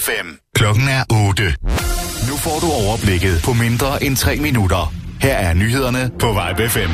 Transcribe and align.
FM. 0.00 0.38
Klokken 0.54 0.88
er 0.88 1.04
8. 1.28 1.42
Nu 2.28 2.36
får 2.36 2.58
du 2.60 2.66
overblikket 2.86 3.40
på 3.44 3.52
mindre 3.52 4.04
end 4.04 4.16
3 4.16 4.36
minutter. 4.36 4.92
Her 5.20 5.34
er 5.34 5.54
nyhederne 5.54 6.10
på 6.18 6.26
Vibe 6.26 6.68
FM. 6.68 6.90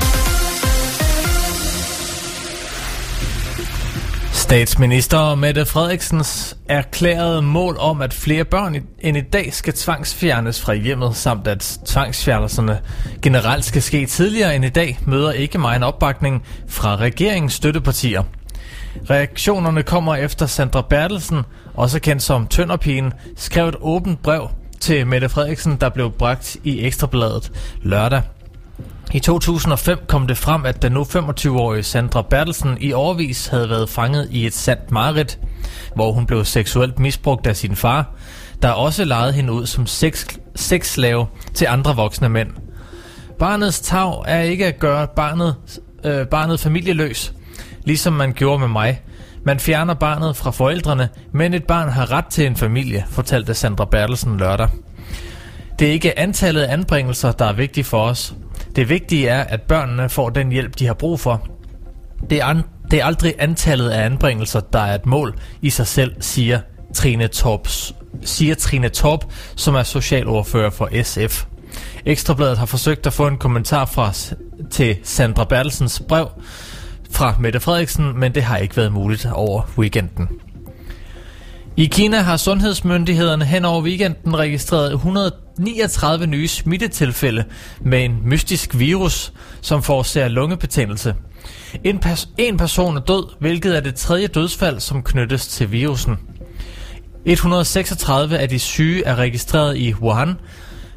Statsminister 4.32 5.34
Mette 5.34 5.66
Frederiksens 5.66 6.56
erklærede 6.68 7.42
mål 7.42 7.76
om, 7.78 8.00
at 8.00 8.14
flere 8.14 8.44
børn 8.44 8.76
end 8.98 9.16
i 9.16 9.20
dag 9.20 9.54
skal 9.54 9.72
tvangsfjernes 9.72 10.60
fra 10.60 10.74
hjemmet, 10.74 11.16
samt 11.16 11.46
at 11.46 11.78
tvangsfjernelserne 11.86 12.80
generelt 13.22 13.64
skal 13.64 13.82
ske 13.82 14.06
tidligere 14.06 14.56
end 14.56 14.64
i 14.64 14.68
dag, 14.68 14.98
møder 15.06 15.32
ikke 15.32 15.58
meget 15.58 15.76
en 15.76 15.82
opbakning 15.82 16.42
fra 16.68 16.96
regeringens 16.96 17.52
støttepartier. 17.52 18.22
Reaktionerne 19.10 19.82
kommer 19.82 20.16
efter 20.16 20.46
Sandra 20.46 20.82
Bertelsen, 20.90 21.42
også 21.74 22.00
kendt 22.00 22.22
som 22.22 22.46
Tønderpigen, 22.46 23.12
skrev 23.36 23.68
et 23.68 23.76
åbent 23.80 24.22
brev 24.22 24.48
til 24.80 25.06
Mette 25.06 25.28
Frederiksen, 25.28 25.76
der 25.76 25.88
blev 25.88 26.10
bragt 26.10 26.56
i 26.64 26.80
Ekstrabladet 26.86 27.52
lørdag. 27.82 28.22
I 29.14 29.20
2005 29.20 29.98
kom 30.06 30.26
det 30.26 30.38
frem, 30.38 30.66
at 30.66 30.82
den 30.82 30.92
nu 30.92 31.02
25-årige 31.02 31.82
Sandra 31.82 32.22
Bertelsen 32.22 32.76
i 32.80 32.92
årvis 32.92 33.46
havde 33.46 33.70
været 33.70 33.88
fanget 33.88 34.28
i 34.30 34.46
et 34.46 34.54
sandt 34.54 34.90
mareridt, 34.90 35.38
hvor 35.94 36.12
hun 36.12 36.26
blev 36.26 36.44
seksuelt 36.44 36.98
misbrugt 36.98 37.46
af 37.46 37.56
sin 37.56 37.76
far, 37.76 38.10
der 38.62 38.68
også 38.68 39.04
lejede 39.04 39.32
hende 39.32 39.52
ud 39.52 39.66
som 39.66 39.86
sex, 39.86 40.26
sexslave 40.54 41.26
til 41.54 41.66
andre 41.66 41.96
voksne 41.96 42.28
mænd. 42.28 42.50
Barnets 43.38 43.80
tag 43.80 44.22
er 44.26 44.40
ikke 44.40 44.66
at 44.66 44.78
gøre 44.78 45.06
barnet, 45.16 45.56
øh, 46.04 46.26
barnet 46.26 46.60
familieløs, 46.60 47.32
ligesom 47.84 48.12
man 48.12 48.32
gjorde 48.32 48.58
med 48.58 48.68
mig. 48.68 49.02
Man 49.44 49.60
fjerner 49.60 49.94
barnet 49.94 50.36
fra 50.36 50.50
forældrene, 50.50 51.08
men 51.32 51.54
et 51.54 51.64
barn 51.64 51.88
har 51.88 52.12
ret 52.12 52.26
til 52.26 52.46
en 52.46 52.56
familie, 52.56 53.04
fortalte 53.10 53.54
Sandra 53.54 53.84
Bertelsen 53.84 54.36
lørdag. 54.38 54.68
Det 55.78 55.88
er 55.88 55.92
ikke 55.92 56.18
antallet 56.18 56.62
af 56.62 56.72
anbringelser, 56.72 57.32
der 57.32 57.44
er 57.44 57.52
vigtigt 57.52 57.86
for 57.86 58.04
os. 58.04 58.34
Det 58.76 58.88
vigtige 58.88 59.28
er, 59.28 59.44
at 59.44 59.62
børnene 59.62 60.08
får 60.08 60.30
den 60.30 60.52
hjælp, 60.52 60.78
de 60.78 60.86
har 60.86 60.94
brug 60.94 61.20
for. 61.20 61.48
Det 62.30 62.40
er, 62.40 62.44
an- 62.44 62.62
det 62.90 63.00
er 63.00 63.04
aldrig 63.04 63.34
antallet 63.38 63.90
af 63.90 64.04
anbringelser, 64.04 64.60
der 64.60 64.78
er 64.78 64.94
et 64.94 65.06
mål 65.06 65.38
i 65.62 65.70
sig 65.70 65.86
selv, 65.86 66.12
siger 66.20 66.60
Trine 66.94 67.26
Torps, 67.28 67.94
siger 68.24 68.54
Trine 68.54 68.88
Torp, 68.88 69.24
som 69.56 69.74
er 69.74 69.82
socialordfører 69.82 70.70
for 70.70 70.88
SF. 71.02 71.44
Ekstrabladet 72.06 72.58
har 72.58 72.66
forsøgt 72.66 73.06
at 73.06 73.12
få 73.12 73.26
en 73.26 73.38
kommentar 73.38 73.84
fra 73.84 74.12
til 74.70 74.96
Sandra 75.02 75.44
Bertelsens 75.44 76.02
brev 76.08 76.28
fra 77.12 77.34
Mette 77.40 77.60
Frederiksen, 77.60 78.20
men 78.20 78.34
det 78.34 78.42
har 78.42 78.56
ikke 78.56 78.76
været 78.76 78.92
muligt 78.92 79.26
over 79.32 79.62
weekenden. 79.78 80.28
I 81.76 81.86
Kina 81.86 82.20
har 82.20 82.36
sundhedsmyndighederne 82.36 83.44
hen 83.44 83.64
over 83.64 83.82
weekenden 83.82 84.38
registreret 84.38 84.92
139 84.92 86.26
nye 86.26 86.48
smittetilfælde 86.48 87.44
med 87.80 88.04
en 88.04 88.18
mystisk 88.24 88.78
virus, 88.78 89.32
som 89.60 89.82
forårsager 89.82 90.28
lungebetændelse. 90.28 91.14
En, 91.84 91.98
pers- 92.04 92.28
en 92.38 92.56
person 92.56 92.96
er 92.96 93.00
død, 93.00 93.24
hvilket 93.40 93.76
er 93.76 93.80
det 93.80 93.94
tredje 93.94 94.26
dødsfald, 94.26 94.80
som 94.80 95.02
knyttes 95.02 95.46
til 95.46 95.72
virusen. 95.72 96.16
136 97.24 98.38
af 98.38 98.48
de 98.48 98.58
syge 98.58 99.04
er 99.04 99.16
registreret 99.16 99.76
i 99.76 99.94
Wuhan, 99.94 100.34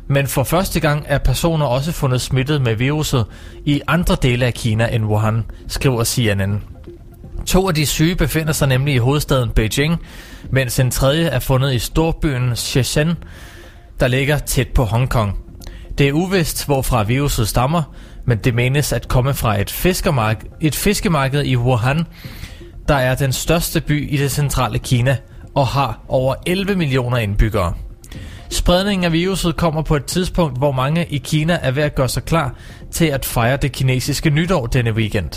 men 0.07 0.27
for 0.27 0.43
første 0.43 0.79
gang 0.79 1.05
er 1.07 1.17
personer 1.17 1.65
også 1.65 1.91
fundet 1.91 2.21
smittet 2.21 2.61
med 2.61 2.75
viruset 2.75 3.25
i 3.65 3.81
andre 3.87 4.17
dele 4.21 4.45
af 4.45 4.53
Kina 4.53 4.87
end 4.87 5.05
Wuhan, 5.05 5.45
skriver 5.67 6.03
CNN. 6.03 6.63
To 7.45 7.67
af 7.67 7.75
de 7.75 7.85
syge 7.85 8.15
befinder 8.15 8.53
sig 8.53 8.67
nemlig 8.67 8.93
i 8.93 8.97
hovedstaden 8.97 9.49
Beijing, 9.49 9.97
mens 10.49 10.79
en 10.79 10.91
tredje 10.91 11.25
er 11.25 11.39
fundet 11.39 11.73
i 11.73 11.79
storbyen 11.79 12.55
Shenzhen, 12.55 13.13
der 13.99 14.07
ligger 14.07 14.37
tæt 14.37 14.67
på 14.67 14.83
Hongkong. 14.83 15.39
Det 15.97 16.07
er 16.07 16.13
uvist, 16.13 16.65
hvorfra 16.65 17.03
viruset 17.03 17.47
stammer, 17.47 17.83
men 18.25 18.37
det 18.37 18.55
menes 18.55 18.93
at 18.93 19.07
komme 19.07 19.33
fra 19.33 19.61
et, 19.61 19.71
fiskemarked, 19.71 20.47
et 20.61 20.75
fiskemarked 20.75 21.43
i 21.43 21.57
Wuhan, 21.57 22.07
der 22.87 22.95
er 22.95 23.15
den 23.15 23.33
største 23.33 23.81
by 23.81 24.11
i 24.13 24.17
det 24.17 24.31
centrale 24.31 24.79
Kina 24.79 25.17
og 25.55 25.67
har 25.67 25.99
over 26.07 26.35
11 26.45 26.75
millioner 26.75 27.17
indbyggere. 27.17 27.73
Spredningen 28.49 29.03
af 29.03 29.11
viruset 29.11 29.55
kommer 29.55 29.81
på 29.81 29.95
et 29.95 30.05
tidspunkt, 30.05 30.57
hvor 30.57 30.71
mange 30.71 31.05
i 31.05 31.17
Kina 31.17 31.59
er 31.61 31.71
ved 31.71 31.83
at 31.83 31.95
gøre 31.95 32.09
sig 32.09 32.23
klar 32.23 32.55
til 32.91 33.05
at 33.05 33.25
fejre 33.25 33.57
det 33.57 33.71
kinesiske 33.71 34.29
nytår 34.29 34.65
denne 34.65 34.91
weekend. 34.93 35.29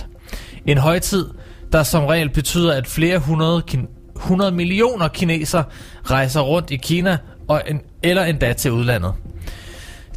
En 0.66 0.78
højtid, 0.78 1.28
der 1.72 1.82
som 1.82 2.04
regel 2.04 2.30
betyder, 2.30 2.72
at 2.72 2.86
flere 2.86 3.19
hundrede, 3.19 3.62
100 4.16 4.52
millioner 4.52 5.08
kineser 5.08 5.62
rejser 6.04 6.41
rundt 6.41 6.70
i 6.70 6.76
Kina 6.76 7.19
og 7.48 7.62
en, 7.69 7.80
eller 8.02 8.24
endda 8.24 8.52
til 8.52 8.72
udlandet. 8.72 9.12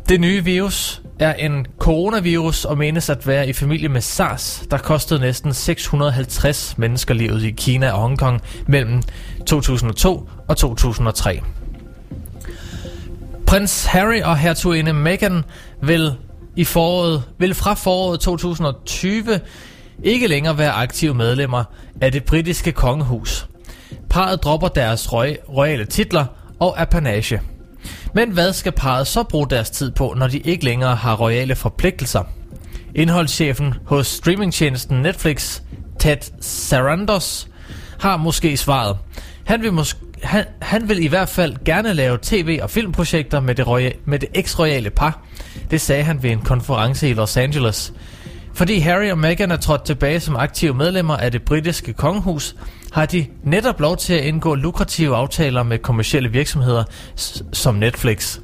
Det 0.10 0.22
nye 0.22 0.44
virus 0.44 1.02
er 1.20 1.34
en 1.34 1.66
coronavirus 1.80 2.66
og 2.66 2.78
menes 2.78 3.10
at 3.10 3.28
være 3.28 3.50
i 3.50 3.54
familie 3.54 3.90
med 3.90 4.02
SARS, 4.02 4.64
der 4.72 4.78
kostede 4.78 5.20
næsten 5.20 5.54
650 5.54 6.78
mennesker 6.78 7.14
livet 7.14 7.44
i 7.44 7.52
Kina 7.52 7.92
og 7.92 8.00
Hongkong 8.00 8.42
mellem 8.68 9.02
2002 9.46 10.30
og 10.48 10.58
2003. 10.58 11.42
Prins 13.52 13.86
Harry 13.86 14.22
og 14.22 14.38
hertuginde 14.38 14.94
Meghan 14.94 15.44
vil, 15.82 16.16
i 16.56 16.64
foråret, 16.64 17.24
vil 17.38 17.54
fra 17.54 17.74
foråret 17.74 18.20
2020 18.20 19.40
ikke 20.04 20.28
længere 20.28 20.58
være 20.58 20.72
aktive 20.72 21.14
medlemmer 21.14 21.64
af 22.02 22.12
det 22.12 22.24
britiske 22.24 22.72
kongehus. 22.72 23.48
Parret 24.10 24.44
dropper 24.44 24.68
deres 24.68 25.14
royale 25.14 25.86
titler 25.86 26.26
og 26.60 26.82
apanage. 26.82 27.42
Men 28.14 28.32
hvad 28.32 28.54
skal 28.54 28.72
parret 28.72 29.08
så 29.08 29.24
bruge 29.24 29.50
deres 29.50 29.70
tid 29.70 29.92
på, 29.92 30.14
når 30.18 30.28
de 30.28 30.38
ikke 30.40 30.66
længere 30.66 30.96
har 30.96 31.16
royale 31.16 31.56
forpligtelser? 31.56 32.24
Indholdschefen 32.96 33.74
hos 33.86 34.08
streamingtjenesten 34.08 35.02
Netflix, 35.02 35.62
Ted 36.00 36.18
Sarandos, 36.42 37.48
har 38.00 38.18
måske 38.18 38.58
svaret. 38.58 38.98
Han 39.46 39.62
vil, 39.62 39.74
måske, 39.74 40.00
han, 40.24 40.46
han 40.62 40.90
vil 40.90 41.04
i 41.04 41.08
hvert 41.08 41.30
fald 41.30 41.56
gerne 41.66 41.94
lave 41.94 42.18
tv- 42.22 42.60
og 42.62 42.70
filmprojekter 42.70 43.40
med 43.40 43.56
det, 43.56 43.68
royale, 43.68 43.96
med 44.06 44.20
det 44.20 44.30
eks-royale 44.34 44.90
par. 44.90 45.22
Det 45.72 45.82
sagde 45.82 46.04
han 46.04 46.24
ved 46.24 46.30
en 46.30 46.42
konference 46.42 47.10
i 47.10 47.14
Los 47.14 47.38
Angeles. 47.38 47.94
Fordi 48.54 48.80
Harry 48.80 49.12
og 49.12 49.18
Meghan 49.18 49.52
er 49.52 49.58
trådt 49.58 49.86
tilbage 49.86 50.20
som 50.20 50.36
aktive 50.36 50.74
medlemmer 50.74 51.18
af 51.18 51.32
det 51.32 51.42
britiske 51.42 51.94
kongehus, 51.94 52.56
har 52.92 53.06
de 53.06 53.26
netop 53.44 53.80
lov 53.80 53.98
til 53.98 54.14
at 54.14 54.26
indgå 54.26 54.56
lukrative 54.56 55.16
aftaler 55.16 55.64
med 55.64 55.78
kommersielle 55.78 56.32
virksomheder 56.32 56.84
som 57.54 57.76
Netflix. 57.76 58.40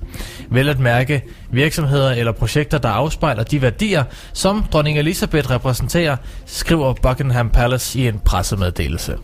Vel 0.49 0.69
at 0.69 0.79
mærke 0.79 1.21
virksomheder 1.51 2.11
eller 2.11 2.31
projekter, 2.31 2.77
der 2.77 2.89
afspejler 2.89 3.43
de 3.43 3.61
værdier, 3.61 4.03
som 4.33 4.63
dronning 4.73 4.99
Elizabeth 4.99 5.51
repræsenterer, 5.51 6.17
skriver 6.45 6.93
Buckingham 6.93 7.49
Palace 7.49 7.99
i 7.99 8.07
en 8.07 8.19
pressemeddelelse. 8.19 9.17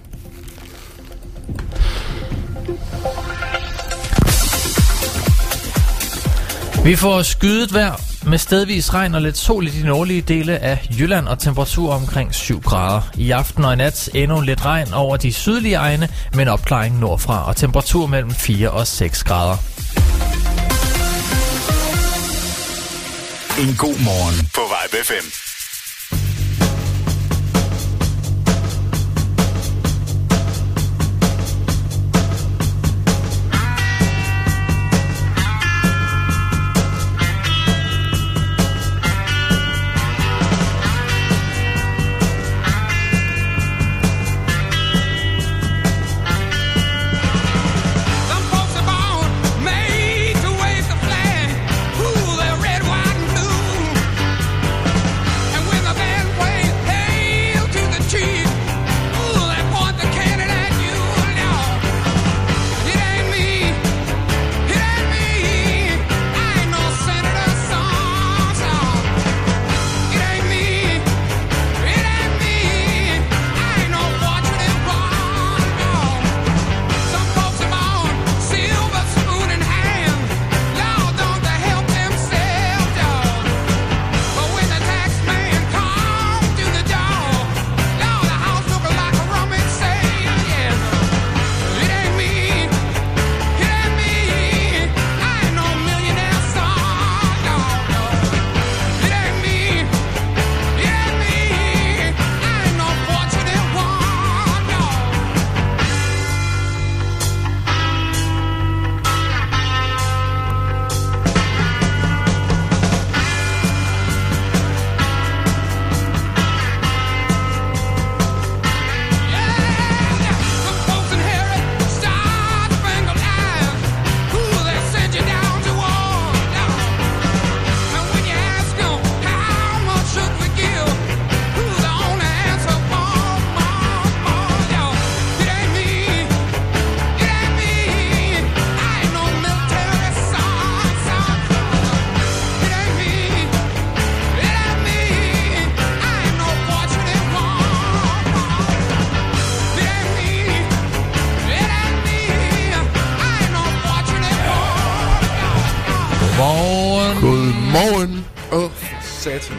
Vi 6.83 6.95
får 6.95 7.21
skydet 7.21 7.73
vejr 7.73 8.01
med 8.25 8.37
stedvis 8.37 8.93
regn 8.93 9.15
og 9.15 9.21
lidt 9.21 9.37
sol 9.37 9.67
i 9.67 9.69
de 9.69 9.85
nordlige 9.85 10.21
dele 10.21 10.59
af 10.59 10.87
Jylland 10.99 11.27
og 11.27 11.39
temperatur 11.39 11.93
omkring 11.93 12.35
7 12.35 12.61
grader. 12.61 13.01
I 13.17 13.31
aften 13.31 13.65
og 13.65 13.73
i 13.73 13.75
nat 13.75 14.09
endnu 14.13 14.41
lidt 14.41 14.65
regn 14.65 14.93
over 14.93 15.17
de 15.17 15.33
sydlige 15.33 15.75
egne, 15.75 16.09
men 16.33 16.47
opklaring 16.47 16.99
nordfra 16.99 17.47
og 17.47 17.55
temperatur 17.55 18.07
mellem 18.07 18.31
4 18.31 18.71
og 18.71 18.87
6 18.87 19.23
grader. 19.23 19.57
En 23.59 23.75
god 23.75 24.03
morgen 24.03 24.49
på 24.55 24.61
Vibe 24.61 25.05
5. 25.05 25.42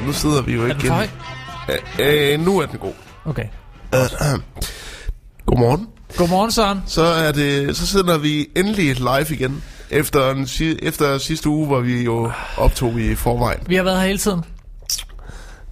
nu 0.06 0.12
sidder 0.12 0.42
vi 0.42 0.52
jo 0.52 0.62
Er 0.62 0.66
ikke 0.66 0.80
den 0.80 0.86
for 0.86 0.94
høj? 0.94 1.08
Øh, 1.98 2.32
øh, 2.32 2.40
nu 2.40 2.58
er 2.58 2.66
den 2.66 2.78
god. 2.78 2.92
Okay. 3.24 3.44
Godmorgen. 5.46 5.88
Godmorgen, 6.16 6.52
Søren. 6.52 6.82
Så, 6.86 7.02
er 7.02 7.32
det, 7.32 7.76
så 7.76 7.86
sidder 7.86 8.18
vi 8.18 8.48
endelig 8.56 8.98
live 8.98 9.26
igen. 9.30 9.62
Efter, 9.90 10.30
en, 10.30 10.48
efter 10.82 11.18
sidste 11.18 11.48
uge, 11.48 11.66
hvor 11.66 11.80
vi 11.80 12.02
jo 12.02 12.30
optog 12.56 13.00
i 13.00 13.14
forvejen. 13.14 13.60
Vi 13.66 13.74
har 13.74 13.82
været 13.82 14.00
her 14.00 14.06
hele 14.06 14.18
tiden. 14.18 14.44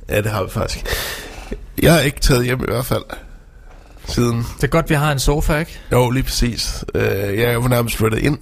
Ja, 0.09 0.21
det 0.21 0.31
har 0.31 0.45
vi 0.45 0.51
faktisk. 0.51 0.87
Jeg 1.83 1.93
har 1.93 2.01
ikke 2.01 2.21
taget 2.21 2.45
hjem 2.45 2.61
i 2.61 2.65
hvert 2.69 2.87
fald. 2.87 3.03
Siden. 4.07 4.47
Det 4.57 4.65
er 4.65 4.69
godt, 4.69 4.91
vi 4.91 4.95
har 4.95 5.13
en 5.13 5.19
sofa, 5.19 5.59
ikke? 5.59 5.81
Jo, 5.93 6.11
lige 6.11 6.23
præcis. 6.23 6.85
Øh, 6.95 7.05
jeg 7.39 7.45
er 7.45 7.53
jo 7.53 7.61
nærmest 7.61 7.97
flyttet 7.97 8.19
ind. 8.19 8.39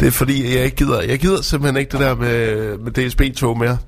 Det 0.00 0.06
er 0.08 0.12
fordi, 0.12 0.56
jeg 0.56 0.64
ikke 0.64 0.76
gider. 0.76 1.02
Jeg 1.02 1.18
gider 1.18 1.42
simpelthen 1.42 1.76
ikke 1.76 1.92
det 1.92 2.00
der 2.00 2.14
med, 2.14 2.78
med 2.78 2.92
DSB-tog 2.92 3.58
mere. 3.58 3.78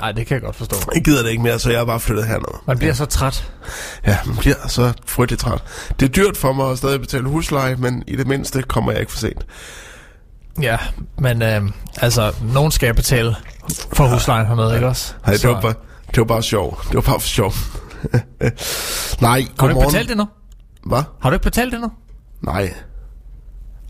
Nej, 0.00 0.12
det 0.12 0.26
kan 0.26 0.34
jeg 0.34 0.42
godt 0.42 0.56
forstå. 0.56 0.76
Jeg 0.94 1.04
gider 1.04 1.22
det 1.22 1.30
ikke 1.30 1.42
mere, 1.42 1.58
så 1.58 1.70
jeg 1.70 1.80
er 1.80 1.84
bare 1.84 2.00
flyttet 2.00 2.26
herned. 2.26 2.60
Man 2.66 2.78
bliver 2.78 2.94
så 2.94 3.04
træt. 3.06 3.50
Ja, 4.06 4.18
man 4.26 4.36
bliver 4.36 4.68
så 4.68 4.92
frygtelig 5.06 5.38
træt. 5.38 5.62
Det 6.00 6.06
er 6.08 6.10
dyrt 6.12 6.36
for 6.36 6.52
mig 6.52 6.70
at 6.70 6.78
stadig 6.78 7.00
betale 7.00 7.24
husleje, 7.28 7.76
men 7.76 8.04
i 8.06 8.16
det 8.16 8.26
mindste 8.26 8.62
kommer 8.62 8.92
jeg 8.92 9.00
ikke 9.00 9.12
for 9.12 9.18
sent. 9.18 9.46
Ja, 10.62 10.78
men 11.18 11.42
øh, 11.42 11.62
altså, 11.96 12.34
nogen 12.52 12.70
skal 12.72 12.94
betale 12.94 13.36
for 13.92 14.06
huslejen 14.06 14.46
hernede, 14.46 14.74
ikke 14.74 14.86
også? 14.86 15.14
Nej, 15.26 15.36
det 15.36 15.48
var, 15.48 15.60
bare, 15.60 15.74
det 16.06 16.18
var 16.18 16.24
bare 16.24 16.42
sjov. 16.42 16.80
Det 16.88 16.94
var 16.94 17.00
bare 17.00 17.20
for 17.20 17.28
sjov. 17.28 17.52
Nej, 19.20 19.46
Har 19.58 19.66
du 19.68 19.68
ikke 19.68 19.86
betalt 19.86 20.08
det 20.08 20.16
nu? 20.16 20.26
Hvad? 20.86 21.02
Har 21.20 21.30
du 21.30 21.34
ikke 21.34 21.44
betalt 21.44 21.72
det 21.72 21.80
nu? 21.80 21.90
Nej. 22.42 22.74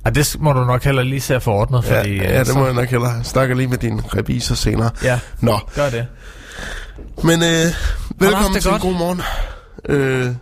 Ej, 0.05 0.11
det 0.11 0.37
må 0.41 0.53
du 0.53 0.65
nok 0.65 0.85
heller 0.85 1.03
lige 1.03 1.21
se 1.21 1.35
at 1.35 1.43
få 1.43 1.51
ordnet, 1.51 1.85
Ja, 1.89 1.99
fordi... 2.01 2.11
øh, 2.11 2.17
ja, 2.19 2.39
det 2.39 2.47
så- 2.47 2.59
må 2.59 2.65
jeg 2.65 2.75
nok 2.75 2.89
hellere. 2.89 3.11
Jeg 3.11 3.25
snakker 3.27 3.57
lige 3.57 3.69
med 3.69 3.79
din 3.79 4.01
revisor 4.17 4.55
senere. 4.55 4.91
Ja, 5.03 5.21
Nå, 5.41 5.59
gør 5.75 5.91
det. 5.91 6.07
men 7.25 7.43
øh, 7.43 7.49
velkommen 8.21 8.61
til 8.61 8.71
en 8.73 8.79
god 8.81 8.95
morgen. 8.99 9.21
Øh, 9.89 10.35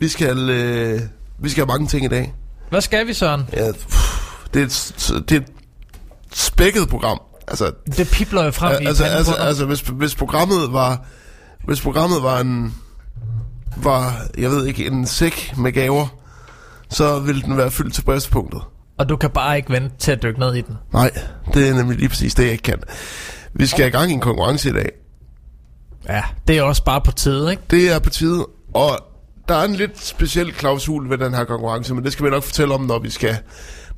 vi 0.00 0.08
skal... 0.08 0.50
Øh, 0.50 1.00
vi 1.42 1.48
skal 1.48 1.60
have 1.60 1.66
mange 1.66 1.86
ting 1.86 2.04
i 2.04 2.08
dag. 2.08 2.34
Hvad 2.70 2.80
skal 2.80 3.06
vi, 3.06 3.12
Søren? 3.14 3.46
Ja, 3.52 3.72
pff, 3.72 4.10
det, 4.54 4.62
er 4.62 4.66
et, 4.66 5.22
det 5.28 5.36
er 5.36 5.40
et 5.40 5.46
spækket 6.32 6.88
program. 6.88 7.20
Altså, 7.48 7.72
Det 7.96 8.08
pipler 8.12 8.44
jo 8.44 8.50
frem 8.50 8.82
i 8.82 8.86
altså, 8.86 9.04
altså, 9.04 9.34
altså 9.34 9.64
hvis, 9.66 9.80
hvis 9.80 10.14
programmet 10.14 10.72
var 10.72 11.04
hvis 11.64 11.80
programmet 11.80 12.22
var 12.22 12.40
en 12.40 12.74
var 13.76 14.14
jeg 14.38 14.50
ved 14.50 14.66
ikke 14.66 14.86
en 14.86 15.06
sæk 15.06 15.54
med 15.56 15.72
gaver, 15.72 16.06
så 16.90 17.18
ville 17.18 17.42
den 17.42 17.56
være 17.56 17.70
fyldt 17.70 17.94
til 17.94 18.02
bristepunktet. 18.02 18.60
Og 19.00 19.08
du 19.08 19.16
kan 19.16 19.30
bare 19.30 19.56
ikke 19.56 19.70
vente 19.70 19.96
til 19.98 20.12
at 20.12 20.22
dykke 20.22 20.40
ned 20.40 20.54
i 20.54 20.60
den. 20.60 20.78
Nej, 20.92 21.10
det 21.54 21.68
er 21.68 21.74
nemlig 21.74 21.98
lige 21.98 22.08
præcis 22.08 22.34
det 22.34 22.44
jeg 22.44 22.52
ikke 22.52 22.62
kan. 22.62 22.82
Vi 23.52 23.66
skal 23.66 23.86
i 23.86 23.90
gang 23.90 24.10
i 24.10 24.14
en 24.14 24.20
konkurrence 24.20 24.70
i 24.70 24.72
dag. 24.72 24.90
Ja, 26.08 26.22
det 26.48 26.58
er 26.58 26.62
også 26.62 26.84
bare 26.84 27.00
på 27.00 27.12
tide, 27.12 27.50
ikke? 27.50 27.62
Det 27.70 27.92
er 27.92 27.98
på 27.98 28.10
tide, 28.10 28.46
og 28.74 28.90
der 29.48 29.54
er 29.54 29.64
en 29.64 29.74
lidt 29.74 30.04
speciel 30.04 30.52
klausul 30.52 31.10
ved 31.10 31.18
den 31.18 31.34
her 31.34 31.44
konkurrence, 31.44 31.94
men 31.94 32.04
det 32.04 32.12
skal 32.12 32.24
vi 32.24 32.30
nok 32.30 32.42
fortælle 32.42 32.74
om, 32.74 32.80
når 32.80 32.98
vi 32.98 33.10
skal 33.10 33.36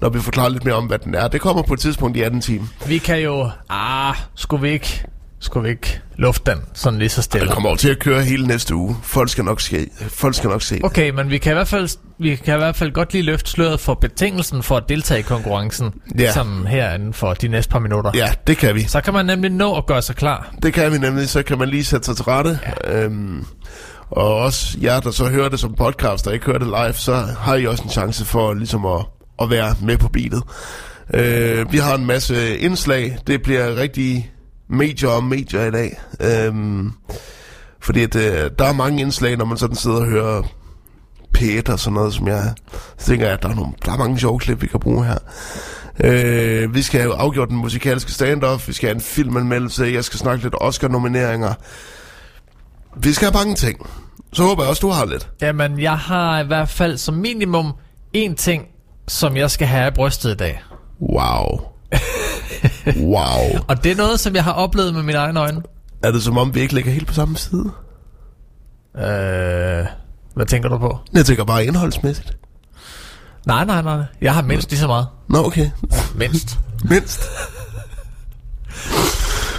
når 0.01 0.09
vi 0.09 0.21
forklarer 0.21 0.49
lidt 0.49 0.65
mere 0.65 0.75
om, 0.75 0.87
hvad 0.87 0.99
den 0.99 1.15
er. 1.15 1.29
Det 1.29 1.41
kommer 1.41 1.63
på 1.63 1.75
et 1.75 1.81
tidspunkt 1.81 2.17
i 2.17 2.21
18 2.21 2.41
time. 2.41 2.69
Vi 2.87 2.99
kan 2.99 3.19
jo... 3.23 3.51
Ah, 3.69 4.17
skulle 4.35 4.63
vi 4.63 4.71
ikke... 4.71 5.05
Skulle 5.43 5.65
vi 5.65 5.71
ikke 5.71 6.01
lufte 6.17 6.51
den 6.51 6.61
sådan 6.75 6.99
lige 6.99 7.09
så 7.09 7.23
stille? 7.23 7.47
Den 7.47 7.55
kommer 7.55 7.69
over 7.69 7.77
til 7.77 7.91
at 7.91 7.99
køre 7.99 8.23
hele 8.23 8.47
næste 8.47 8.75
uge. 8.75 8.97
Folk 9.03 9.29
skal 9.29 9.45
nok 9.45 9.61
se, 9.61 9.89
folk 10.09 10.35
skal 10.35 10.51
nok 10.51 10.63
se 10.63 10.75
det. 10.75 10.85
Okay, 10.85 11.11
men 11.11 11.31
vi 11.31 11.39
kan 11.39 11.53
i 11.53 11.55
hvert 11.55 11.69
fald, 11.69 11.89
vi 12.19 12.37
kan 12.37 12.55
i 12.55 12.59
hvert 12.59 12.77
fald 12.77 12.93
godt 12.93 13.13
lige 13.13 13.23
løfte 13.23 13.51
sløret 13.51 13.81
for 13.81 13.95
betingelsen 13.95 14.63
for 14.63 14.77
at 14.77 14.83
deltage 14.89 15.21
i 15.21 15.23
konkurrencen. 15.23 15.91
Ja. 16.19 16.33
Som 16.33 16.67
her 16.67 16.95
inden 16.95 17.15
for 17.15 17.35
de 17.35 17.49
næste 17.49 17.71
par 17.71 17.79
minutter. 17.79 18.11
Ja, 18.15 18.33
det 18.47 18.57
kan 18.57 18.75
vi. 18.75 18.83
Så 18.83 19.01
kan 19.01 19.13
man 19.15 19.27
nemlig 19.27 19.51
nå 19.51 19.77
at 19.77 19.87
gøre 19.87 20.03
sig 20.03 20.17
klar. 20.17 20.55
Det 20.63 20.75
kan 20.75 20.93
vi 20.93 20.99
nemlig, 20.99 21.29
så 21.29 21.43
kan 21.43 21.59
man 21.59 21.69
lige 21.69 21.85
sætte 21.85 22.07
sig 22.07 22.17
til 22.17 22.25
rette. 22.25 22.59
Ja. 22.85 23.05
Øhm, 23.05 23.45
og 24.11 24.37
også 24.37 24.79
jer, 24.83 25.01
der 25.01 25.11
så 25.11 25.29
hører 25.29 25.49
det 25.49 25.61
som 25.61 25.75
podcast, 25.75 26.27
og 26.27 26.35
ikke 26.35 26.47
hører 26.47 26.59
det 26.59 26.67
live, 26.67 26.93
så 26.95 27.15
har 27.39 27.55
I 27.55 27.67
også 27.67 27.83
en 27.83 27.91
chance 27.91 28.25
for 28.25 28.55
ligesom 28.55 28.87
at, 28.87 29.07
at 29.43 29.51
være 29.51 29.75
med 29.83 29.99
på 29.99 30.09
beatet. 30.09 30.43
Øh, 31.15 31.73
vi 31.73 31.79
har 31.79 31.95
en 31.95 32.07
masse 32.07 32.59
indslag. 32.59 33.19
Det 33.27 33.43
bliver 33.43 33.77
rigtig 33.77 34.33
medier 34.73 35.09
om 35.09 35.25
medier 35.25 35.65
i 35.67 35.71
dag. 35.71 36.01
Øhm, 36.21 36.93
fordi 37.81 38.03
at, 38.03 38.17
øh, 38.17 38.51
der 38.59 38.65
er 38.65 38.73
mange 38.73 39.01
indslag, 39.01 39.37
når 39.37 39.45
man 39.45 39.59
sådan 39.59 39.77
sidder 39.77 39.97
og 39.97 40.07
hører 40.07 40.43
P1 41.39 41.73
og 41.73 41.79
sådan 41.79 41.95
noget, 41.95 42.15
som 42.15 42.29
jeg 42.29 42.55
så 42.99 43.07
tænker, 43.07 43.29
at 43.29 43.43
der 43.43 43.49
er, 43.49 43.55
nogle, 43.55 43.73
der 43.85 43.93
er 43.93 43.97
mange 43.97 44.19
sjove 44.19 44.39
klip, 44.39 44.63
vi 44.63 44.67
kan 44.67 44.81
bruge 44.81 45.05
her. 45.05 45.19
Øh, 46.05 46.75
vi 46.75 46.83
skal 46.83 47.01
have 47.01 47.15
afgjort 47.15 47.49
den 47.49 47.57
musikalske 47.57 48.13
stand-up, 48.13 48.69
vi 48.69 48.73
skal 48.73 48.87
have 48.89 48.95
en 48.95 49.01
filmanmeldelse, 49.01 49.85
jeg 49.85 50.05
skal 50.05 50.19
snakke 50.19 50.43
lidt 50.43 50.55
Oscar-nomineringer. 50.61 51.55
Vi 52.97 53.13
skal 53.13 53.33
have 53.33 53.45
mange 53.45 53.55
ting. 53.55 53.87
Så 54.33 54.43
håber 54.43 54.63
jeg 54.63 54.71
også, 54.71 54.81
du 54.81 54.89
har 54.89 55.05
lidt. 55.05 55.29
Jamen, 55.43 55.81
jeg 55.81 55.99
har 55.99 56.41
i 56.41 56.47
hvert 56.47 56.69
fald 56.69 56.99
som 56.99 57.15
minimum 57.15 57.73
én 58.17 58.35
ting, 58.35 58.65
som 59.09 59.37
jeg 59.37 59.51
skal 59.51 59.67
have 59.67 59.89
i 59.89 59.91
brystet 59.91 60.31
i 60.31 60.37
dag. 60.37 60.63
Wow. 61.01 61.61
wow. 63.01 63.59
Og 63.69 63.85
det 63.85 63.93
er 63.93 63.97
noget, 63.97 64.21
som 64.21 64.35
jeg 64.35 64.45
har 64.45 64.53
oplevet 64.53 64.95
med 64.95 65.03
mine 65.03 65.19
egne 65.19 65.41
øjne. 65.41 65.63
Er 66.03 66.11
det 66.11 66.23
som 66.23 66.39
om, 66.39 66.55
vi 66.55 66.61
ikke 66.61 66.75
ligger 66.75 66.91
helt 66.93 67.07
på 67.07 67.15
samme 67.15 67.37
side? 67.37 67.71
Øh, 68.97 69.87
hvad 70.35 70.47
tænker 70.49 70.69
du 70.69 70.79
på? 70.79 70.99
Jeg 71.13 71.27
tænker 71.27 71.45
bare 71.45 71.65
indholdsmæssigt. 71.67 72.37
Nej, 73.47 73.65
nej, 73.65 73.83
nej. 73.83 74.03
Jeg 74.21 74.35
har 74.35 74.43
mindst 74.43 74.71
lige 74.71 74.81
så 74.81 74.87
meget. 74.87 75.07
Nå, 75.29 75.39
okay. 75.47 75.71
Mindst. 76.15 76.59
Mindst. 76.91 77.23